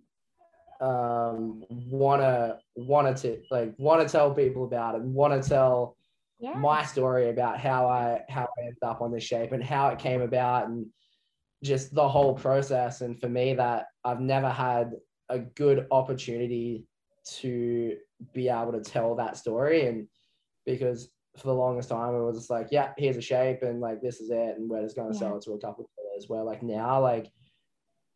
um 0.80 1.64
wanna 1.70 2.58
wanna 2.76 3.14
to 3.14 3.40
like 3.50 3.72
wanna 3.78 4.06
tell 4.06 4.34
people 4.34 4.64
about 4.64 4.94
it 4.94 5.00
and 5.00 5.14
wanna 5.14 5.42
tell 5.42 5.96
Yeah. 6.38 6.54
my 6.58 6.84
story 6.84 7.30
about 7.30 7.58
how 7.58 7.86
I 7.88 8.22
how 8.28 8.48
I 8.58 8.62
ended 8.62 8.82
up 8.82 9.00
on 9.00 9.12
this 9.12 9.22
shape 9.24 9.52
and 9.52 9.62
how 9.62 9.88
it 9.88 9.98
came 9.98 10.20
about 10.20 10.66
and 10.68 10.86
just 11.62 11.94
the 11.94 12.08
whole 12.08 12.34
process. 12.34 13.00
And 13.00 13.18
for 13.20 13.28
me, 13.28 13.54
that 13.54 13.86
I've 14.04 14.20
never 14.20 14.48
had 14.50 14.96
a 15.28 15.38
good 15.38 15.86
opportunity 15.92 16.88
to 17.38 17.96
be 18.32 18.48
able 18.48 18.72
to 18.72 18.80
tell 18.80 19.14
that 19.14 19.36
story. 19.36 19.86
And 19.86 20.08
because 20.66 21.08
for 21.36 21.46
the 21.46 21.54
longest 21.54 21.88
time, 21.88 22.14
it 22.14 22.22
was 22.22 22.36
just 22.36 22.50
like, 22.50 22.68
yeah, 22.70 22.92
here's 22.98 23.16
a 23.16 23.22
shape 23.22 23.62
and 23.62 23.80
like 23.80 24.00
this 24.00 24.20
is 24.20 24.30
it, 24.30 24.58
and 24.58 24.68
we're 24.68 24.82
just 24.82 24.96
going 24.96 25.12
to 25.12 25.18
sell 25.18 25.36
it 25.36 25.42
to 25.42 25.52
a 25.52 25.58
couple 25.58 25.84
of 25.84 25.90
dealers. 25.96 26.28
Where 26.28 26.42
like 26.42 26.62
now, 26.62 27.00
like 27.00 27.30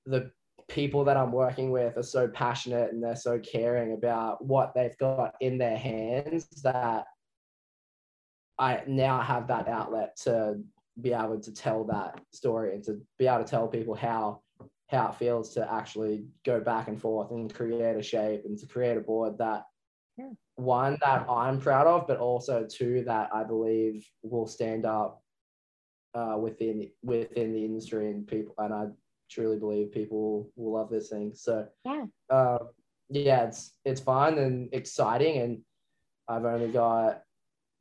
the 0.04 0.30
people 0.68 1.04
that 1.04 1.16
I'm 1.16 1.32
working 1.32 1.70
with 1.70 1.96
are 1.96 2.02
so 2.02 2.28
passionate 2.28 2.92
and 2.92 3.02
they're 3.02 3.16
so 3.16 3.38
caring 3.38 3.92
about 3.92 4.44
what 4.44 4.74
they've 4.74 4.96
got 4.98 5.34
in 5.40 5.58
their 5.58 5.76
hands 5.76 6.46
that 6.62 7.06
I 8.58 8.82
now 8.86 9.20
have 9.20 9.48
that 9.48 9.68
outlet 9.68 10.16
to 10.24 10.58
be 11.00 11.12
able 11.12 11.40
to 11.40 11.52
tell 11.52 11.84
that 11.84 12.20
story 12.32 12.74
and 12.74 12.82
to 12.84 13.00
be 13.18 13.26
able 13.26 13.44
to 13.44 13.50
tell 13.50 13.68
people 13.68 13.94
how 13.94 14.40
how 14.88 15.08
it 15.08 15.16
feels 15.16 15.52
to 15.52 15.72
actually 15.72 16.24
go 16.44 16.60
back 16.60 16.88
and 16.88 17.00
forth 17.00 17.32
and 17.32 17.52
create 17.52 17.96
a 17.96 18.02
shape 18.02 18.42
and 18.44 18.56
to 18.56 18.66
create 18.66 18.96
a 18.96 19.00
board 19.00 19.36
that 19.36 19.64
Yeah. 20.16 20.30
one 20.56 20.96
that 21.02 21.26
I'm 21.28 21.60
proud 21.60 21.86
of, 21.86 22.06
but 22.06 22.18
also 22.18 22.66
two 22.66 23.04
that 23.04 23.30
I 23.34 23.44
believe 23.44 24.06
will 24.22 24.46
stand 24.46 24.86
up 24.86 25.22
uh, 26.14 26.36
within 26.40 26.90
within 27.02 27.52
the 27.52 27.64
industry 27.64 28.10
and 28.10 28.26
people 28.26 28.54
and 28.58 28.72
I 28.72 28.86
truly 29.30 29.58
believe 29.58 29.92
people 29.92 30.50
will 30.56 30.72
love 30.72 30.88
this 30.90 31.10
thing. 31.10 31.32
So 31.34 31.66
Yeah. 31.84 32.06
um, 32.30 32.58
yeah, 33.10 33.44
it's 33.46 33.74
it's 33.84 34.00
fun 34.00 34.38
and 34.38 34.68
exciting, 34.72 35.38
and 35.42 35.60
I've 36.28 36.44
only 36.44 36.72
got 36.72 37.22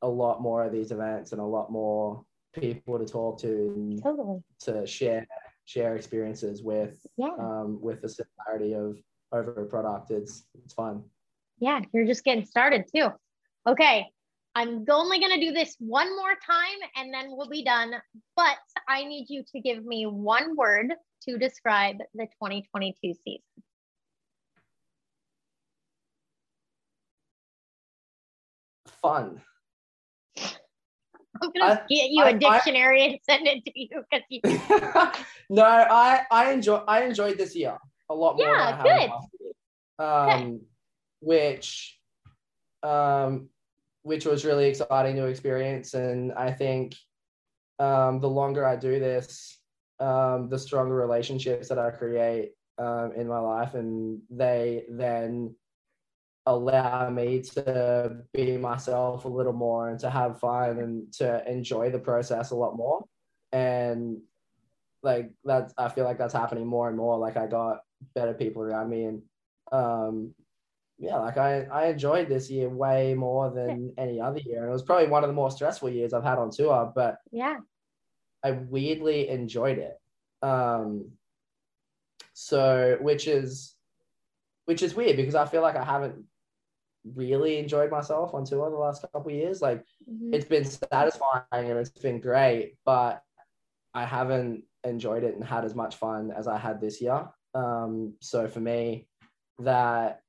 a 0.02 0.08
lot 0.08 0.40
more 0.42 0.62
of 0.64 0.72
these 0.72 0.92
events 0.92 1.32
and 1.32 1.40
a 1.40 1.44
lot 1.44 1.72
more 1.72 2.22
people 2.52 2.98
to 2.98 3.04
talk 3.06 3.38
to 3.40 3.48
and 3.74 4.02
Totally. 4.02 4.42
to 4.60 4.86
share 4.86 5.26
share 5.64 5.96
experiences 5.96 6.62
with 6.62 7.04
Yeah. 7.16 7.34
um, 7.38 7.80
with 7.80 8.02
the 8.02 8.08
similarity 8.08 8.74
of 8.74 8.98
over 9.32 9.62
a 9.62 9.66
product. 9.66 10.10
It's 10.10 10.46
it's 10.62 10.74
fun. 10.74 11.02
Yeah. 11.58 11.80
You're 11.92 12.06
just 12.06 12.24
getting 12.24 12.44
started 12.44 12.84
too. 12.94 13.08
Okay. 13.68 14.06
I'm 14.54 14.84
only 14.90 15.18
going 15.20 15.38
to 15.38 15.46
do 15.46 15.52
this 15.52 15.76
one 15.78 16.14
more 16.16 16.30
time 16.46 16.78
and 16.96 17.12
then 17.12 17.26
we'll 17.30 17.48
be 17.48 17.62
done. 17.64 17.92
But 18.36 18.56
I 18.88 19.04
need 19.04 19.26
you 19.28 19.44
to 19.52 19.60
give 19.60 19.84
me 19.84 20.06
one 20.06 20.56
word 20.56 20.94
to 21.28 21.38
describe 21.38 21.96
the 22.14 22.24
2022 22.42 23.14
season. 23.24 23.42
Fun. 29.02 29.40
I'm 31.42 31.50
going 31.52 31.52
to 31.54 31.64
I- 31.82 31.86
get 31.88 32.10
you 32.10 32.22
I- 32.24 32.30
a 32.30 32.34
I- 32.34 32.38
dictionary 32.38 33.04
and 33.04 33.18
send 33.28 33.46
it 33.46 33.64
to 33.64 33.72
you 33.74 33.88
because 34.10 34.26
you. 34.30 34.40
no, 35.50 35.64
I 35.64 36.22
I 36.30 36.52
enjoy 36.52 36.76
I 36.88 37.02
enjoyed 37.04 37.36
this 37.36 37.54
year 37.54 37.76
a 38.08 38.14
lot 38.14 38.36
more 38.36 38.46
Yeah, 38.46 38.70
than 38.70 38.80
I 38.80 38.82
good. 38.82 39.00
have 39.00 39.10
last 39.10 39.28
year. 39.40 40.44
Um, 40.44 40.60
which 41.26 41.98
um, 42.84 43.48
which 44.02 44.24
was 44.24 44.44
really 44.44 44.68
exciting 44.68 45.16
to 45.16 45.26
experience, 45.26 45.94
and 45.94 46.32
I 46.32 46.52
think 46.52 46.94
um, 47.80 48.20
the 48.20 48.28
longer 48.28 48.64
I 48.64 48.76
do 48.76 49.00
this, 49.00 49.58
um, 49.98 50.48
the 50.48 50.58
stronger 50.58 50.94
relationships 50.94 51.68
that 51.68 51.80
I 51.80 51.90
create 51.90 52.52
um, 52.78 53.10
in 53.16 53.26
my 53.26 53.40
life, 53.40 53.74
and 53.74 54.20
they 54.30 54.84
then 54.88 55.56
allow 56.46 57.10
me 57.10 57.42
to 57.42 58.18
be 58.32 58.56
myself 58.56 59.24
a 59.24 59.28
little 59.28 59.52
more 59.52 59.88
and 59.88 59.98
to 59.98 60.08
have 60.08 60.38
fun 60.38 60.78
and 60.78 61.12
to 61.14 61.42
enjoy 61.50 61.90
the 61.90 61.98
process 61.98 62.52
a 62.52 62.54
lot 62.54 62.76
more. 62.76 63.04
And 63.50 64.18
like 65.02 65.32
that's 65.44 65.74
I 65.76 65.88
feel 65.88 66.04
like 66.04 66.18
that's 66.18 66.34
happening 66.34 66.68
more 66.68 66.86
and 66.86 66.96
more. 66.96 67.18
Like 67.18 67.36
I 67.36 67.48
got 67.48 67.80
better 68.14 68.32
people 68.32 68.62
around 68.62 68.90
me 68.90 69.04
and 69.06 69.22
um 69.72 70.32
yeah, 70.98 71.16
like 71.16 71.36
I, 71.36 71.64
I 71.64 71.86
enjoyed 71.86 72.28
this 72.28 72.50
year 72.50 72.68
way 72.68 73.14
more 73.14 73.50
than 73.50 73.92
any 73.98 74.20
other 74.20 74.38
year. 74.40 74.60
And 74.60 74.68
it 74.68 74.72
was 74.72 74.82
probably 74.82 75.08
one 75.08 75.24
of 75.24 75.28
the 75.28 75.34
more 75.34 75.50
stressful 75.50 75.90
years 75.90 76.12
I've 76.12 76.24
had 76.24 76.38
on 76.38 76.50
tour, 76.50 76.92
but 76.94 77.18
Yeah. 77.30 77.58
I 78.42 78.52
weirdly 78.52 79.28
enjoyed 79.28 79.78
it. 79.78 80.00
Um, 80.42 81.10
so 82.32 82.98
which 83.00 83.26
is 83.26 83.74
which 84.66 84.82
is 84.82 84.94
weird 84.94 85.16
because 85.16 85.34
I 85.34 85.46
feel 85.46 85.62
like 85.62 85.76
I 85.76 85.84
haven't 85.84 86.24
really 87.14 87.58
enjoyed 87.58 87.90
myself 87.90 88.34
on 88.34 88.44
tour 88.44 88.68
the 88.68 88.76
last 88.76 89.02
couple 89.02 89.30
of 89.30 89.36
years. 89.36 89.62
Like 89.62 89.84
Mhm. 90.10 90.34
it's 90.34 90.44
been 90.44 90.64
satisfying 90.64 91.44
and 91.52 91.78
it's 91.78 91.90
been 91.90 92.20
great, 92.20 92.76
but 92.84 93.22
I 93.94 94.04
haven't 94.04 94.64
enjoyed 94.84 95.24
it 95.24 95.34
and 95.34 95.44
had 95.44 95.64
as 95.64 95.74
much 95.74 95.96
fun 95.96 96.30
as 96.30 96.48
I 96.48 96.58
had 96.58 96.80
this 96.80 97.00
year. 97.00 97.28
Um, 97.54 98.14
so 98.20 98.48
for 98.48 98.60
me, 98.60 99.08
that 99.60 100.22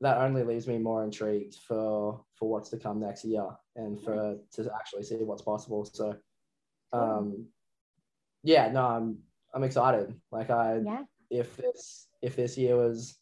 that 0.00 0.18
only 0.18 0.44
leaves 0.44 0.66
me 0.68 0.78
more 0.78 1.02
intrigued 1.04 1.56
for 1.66 2.24
for 2.34 2.48
what's 2.48 2.68
to 2.70 2.78
come 2.78 3.00
next 3.00 3.24
year 3.24 3.46
and 3.76 4.00
for 4.00 4.38
to 4.52 4.70
actually 4.74 5.02
see 5.02 5.16
what's 5.16 5.42
possible. 5.42 5.84
So 5.84 6.16
um 6.92 7.46
yeah, 8.42 8.70
no, 8.70 8.86
I'm 8.86 9.18
I'm 9.54 9.64
excited. 9.64 10.14
Like 10.30 10.50
I 10.50 10.80
Yeah. 10.84 11.02
if 11.30 11.56
this 11.56 12.08
if 12.22 12.36
this 12.36 12.56
year 12.56 12.76
was 12.76 13.18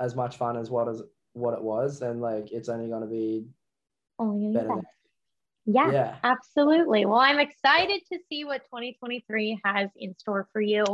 as 0.00 0.14
much 0.14 0.36
fun 0.36 0.56
as 0.56 0.70
what 0.70 0.88
is 0.88 1.02
what 1.32 1.54
it 1.54 1.62
was, 1.62 1.98
then 1.98 2.20
like 2.20 2.52
it's 2.52 2.68
only 2.68 2.88
gonna 2.88 3.06
be 3.06 3.46
Only 4.18 4.52
better 4.52 4.68
better. 4.68 4.82
Yeah, 5.64 5.90
Yeah. 5.90 6.16
absolutely. 6.24 7.04
Well, 7.04 7.18
I'm 7.20 7.38
excited 7.40 8.00
to 8.12 8.18
see 8.28 8.44
what 8.44 8.64
2023 8.64 9.60
has 9.64 9.90
in 9.96 10.16
store 10.18 10.48
for 10.52 10.60
you. 10.60 10.84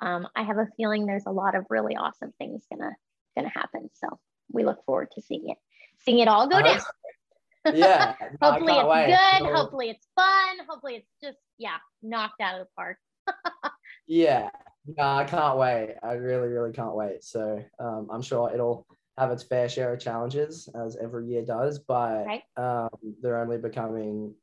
Um, 0.00 0.28
I 0.36 0.42
have 0.42 0.58
a 0.58 0.68
feeling 0.76 1.06
there's 1.06 1.26
a 1.26 1.32
lot 1.32 1.54
of 1.54 1.64
really 1.70 1.96
awesome 1.96 2.32
things 2.38 2.64
gonna 2.70 2.94
gonna 3.36 3.50
happen. 3.50 3.90
So 3.94 4.18
we 4.52 4.64
look 4.64 4.84
forward 4.84 5.08
to 5.14 5.22
seeing 5.22 5.50
it, 5.50 5.58
seeing 6.04 6.18
it 6.20 6.28
all 6.28 6.48
go 6.48 6.56
I 6.56 6.62
down. 6.62 6.80
Yeah. 7.74 8.14
Hopefully 8.42 8.72
it's 8.74 8.88
wait. 8.88 9.06
good. 9.08 9.46
It'll- 9.46 9.56
Hopefully 9.56 9.90
it's 9.90 10.06
fun. 10.14 10.56
Hopefully 10.68 10.94
it's 10.96 11.10
just 11.22 11.38
yeah, 11.58 11.76
knocked 12.02 12.40
out 12.40 12.60
of 12.60 12.66
the 12.66 12.68
park. 12.76 12.96
Yeah, 14.10 14.48
no, 14.86 15.02
I 15.04 15.24
can't 15.24 15.58
wait. 15.58 15.96
I 16.02 16.12
really, 16.14 16.48
really 16.48 16.72
can't 16.72 16.94
wait. 16.94 17.22
So 17.22 17.62
um, 17.78 18.08
I'm 18.10 18.22
sure 18.22 18.50
it'll 18.52 18.86
have 19.18 19.30
its 19.30 19.42
fair 19.42 19.68
share 19.68 19.92
of 19.92 20.00
challenges 20.00 20.66
as 20.74 20.96
every 20.96 21.26
year 21.26 21.44
does, 21.44 21.78
but 21.78 22.24
Right. 22.24 22.42
um, 22.56 22.88
they're 23.20 23.38
only 23.38 23.58
becoming 23.58 24.34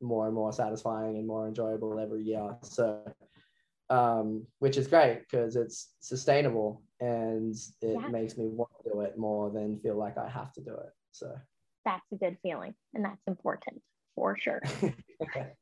more 0.00 0.26
and 0.26 0.34
more 0.34 0.52
satisfying 0.52 1.18
and 1.18 1.26
more 1.26 1.46
enjoyable 1.46 2.00
every 2.00 2.24
year. 2.24 2.56
So, 2.62 3.00
um, 3.88 4.44
which 4.58 4.76
is 4.76 4.88
great 4.88 5.20
because 5.20 5.54
it's 5.54 5.92
sustainable 6.00 6.82
and 7.00 7.54
it 7.82 7.94
Yeah. 8.00 8.08
makes 8.08 8.36
me 8.36 8.48
want 8.48 8.70
to 8.82 8.90
do 8.90 9.00
it 9.02 9.16
more 9.18 9.50
than 9.50 9.78
feel 9.80 9.96
like 9.96 10.16
I 10.18 10.28
have 10.28 10.52
to 10.54 10.60
do 10.62 10.74
it. 10.74 10.92
So, 11.12 11.34
That's 11.84 12.04
a 12.12 12.16
good 12.16 12.36
feeling, 12.42 12.74
and 12.94 13.04
that's 13.04 13.22
important 13.26 13.82
for 14.14 14.36
sure. 14.38 14.60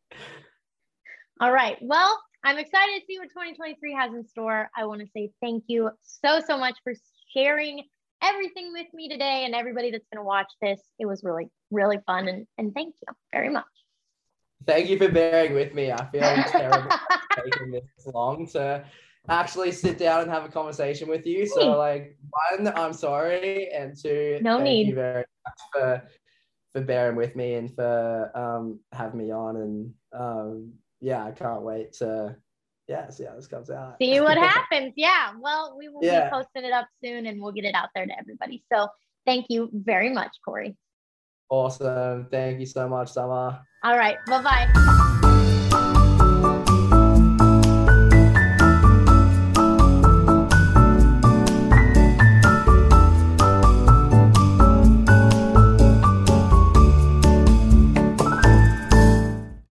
All 1.40 1.52
right. 1.52 1.76
Well, 1.82 2.22
I'm 2.44 2.58
excited 2.58 3.00
to 3.00 3.06
see 3.06 3.18
what 3.18 3.28
2023 3.30 3.94
has 3.94 4.12
in 4.14 4.24
store. 4.26 4.70
I 4.76 4.86
want 4.86 5.00
to 5.00 5.06
say 5.08 5.30
thank 5.42 5.64
you 5.66 5.90
so, 6.02 6.40
so 6.46 6.56
much 6.56 6.76
for 6.84 6.92
sharing 7.34 7.82
everything 8.22 8.72
with 8.72 8.86
me 8.94 9.08
today 9.08 9.44
and 9.44 9.54
everybody 9.54 9.90
that's 9.90 10.06
going 10.12 10.22
to 10.22 10.26
watch 10.26 10.50
this. 10.62 10.80
It 10.98 11.06
was 11.06 11.22
really, 11.24 11.48
really 11.70 11.98
fun. 12.06 12.28
And, 12.28 12.46
and 12.58 12.72
thank 12.72 12.94
you 13.02 13.14
very 13.32 13.50
much. 13.50 13.64
thank 14.66 14.88
you 14.88 14.96
for 14.96 15.08
bearing 15.10 15.54
with 15.54 15.74
me. 15.74 15.90
I 15.92 16.06
feel 16.10 16.42
terrible 16.56 16.90
taking 17.44 17.70
this 17.70 17.82
long 18.06 18.46
to 18.48 18.84
actually 19.28 19.72
sit 19.72 19.98
down 19.98 20.22
and 20.22 20.30
have 20.30 20.44
a 20.44 20.48
conversation 20.48 21.08
with 21.08 21.26
you. 21.26 21.46
So 21.46 21.76
like 21.78 22.16
one, 22.50 22.68
I'm 22.76 22.92
sorry, 22.92 23.70
and 23.72 23.96
two, 24.00 24.38
No 24.42 24.58
thank 24.58 24.68
need. 24.68 24.88
you 24.88 24.94
very 24.94 25.24
much 25.46 25.58
for 25.72 26.02
for 26.72 26.80
bearing 26.80 27.14
with 27.16 27.36
me 27.36 27.54
and 27.54 27.72
for 27.74 28.30
um 28.36 28.80
having 28.92 29.18
me 29.18 29.30
on 29.30 29.56
and 29.56 29.94
um 30.12 30.72
yeah, 31.00 31.24
I 31.24 31.30
can't 31.30 31.62
wait 31.62 31.92
to 31.94 32.36
yeah, 32.88 33.08
see 33.10 33.24
how 33.24 33.34
this 33.36 33.46
comes 33.46 33.70
out. 33.70 33.96
see 34.00 34.20
what 34.20 34.36
happens. 34.52 34.92
Yeah. 34.96 35.32
Well, 35.40 35.74
we 35.78 35.88
will 35.88 36.04
Yeah. 36.04 36.24
be 36.24 36.30
posting 36.30 36.64
it 36.64 36.72
up 36.72 36.86
soon 37.02 37.26
and 37.26 37.40
we'll 37.40 37.52
get 37.52 37.64
it 37.64 37.74
out 37.74 37.88
there 37.94 38.04
to 38.06 38.18
everybody. 38.18 38.62
So 38.72 38.88
thank 39.24 39.46
you 39.48 39.70
very 39.72 40.10
much, 40.12 40.32
Cory. 40.44 40.76
awesome. 41.48 42.26
Thank 42.30 42.60
you 42.60 42.66
so 42.66 42.88
much, 42.88 43.10
Summer. 43.12 43.60
All 43.82 43.96
right. 43.98 44.16
Bye 44.26 44.42
bye. 44.42 45.10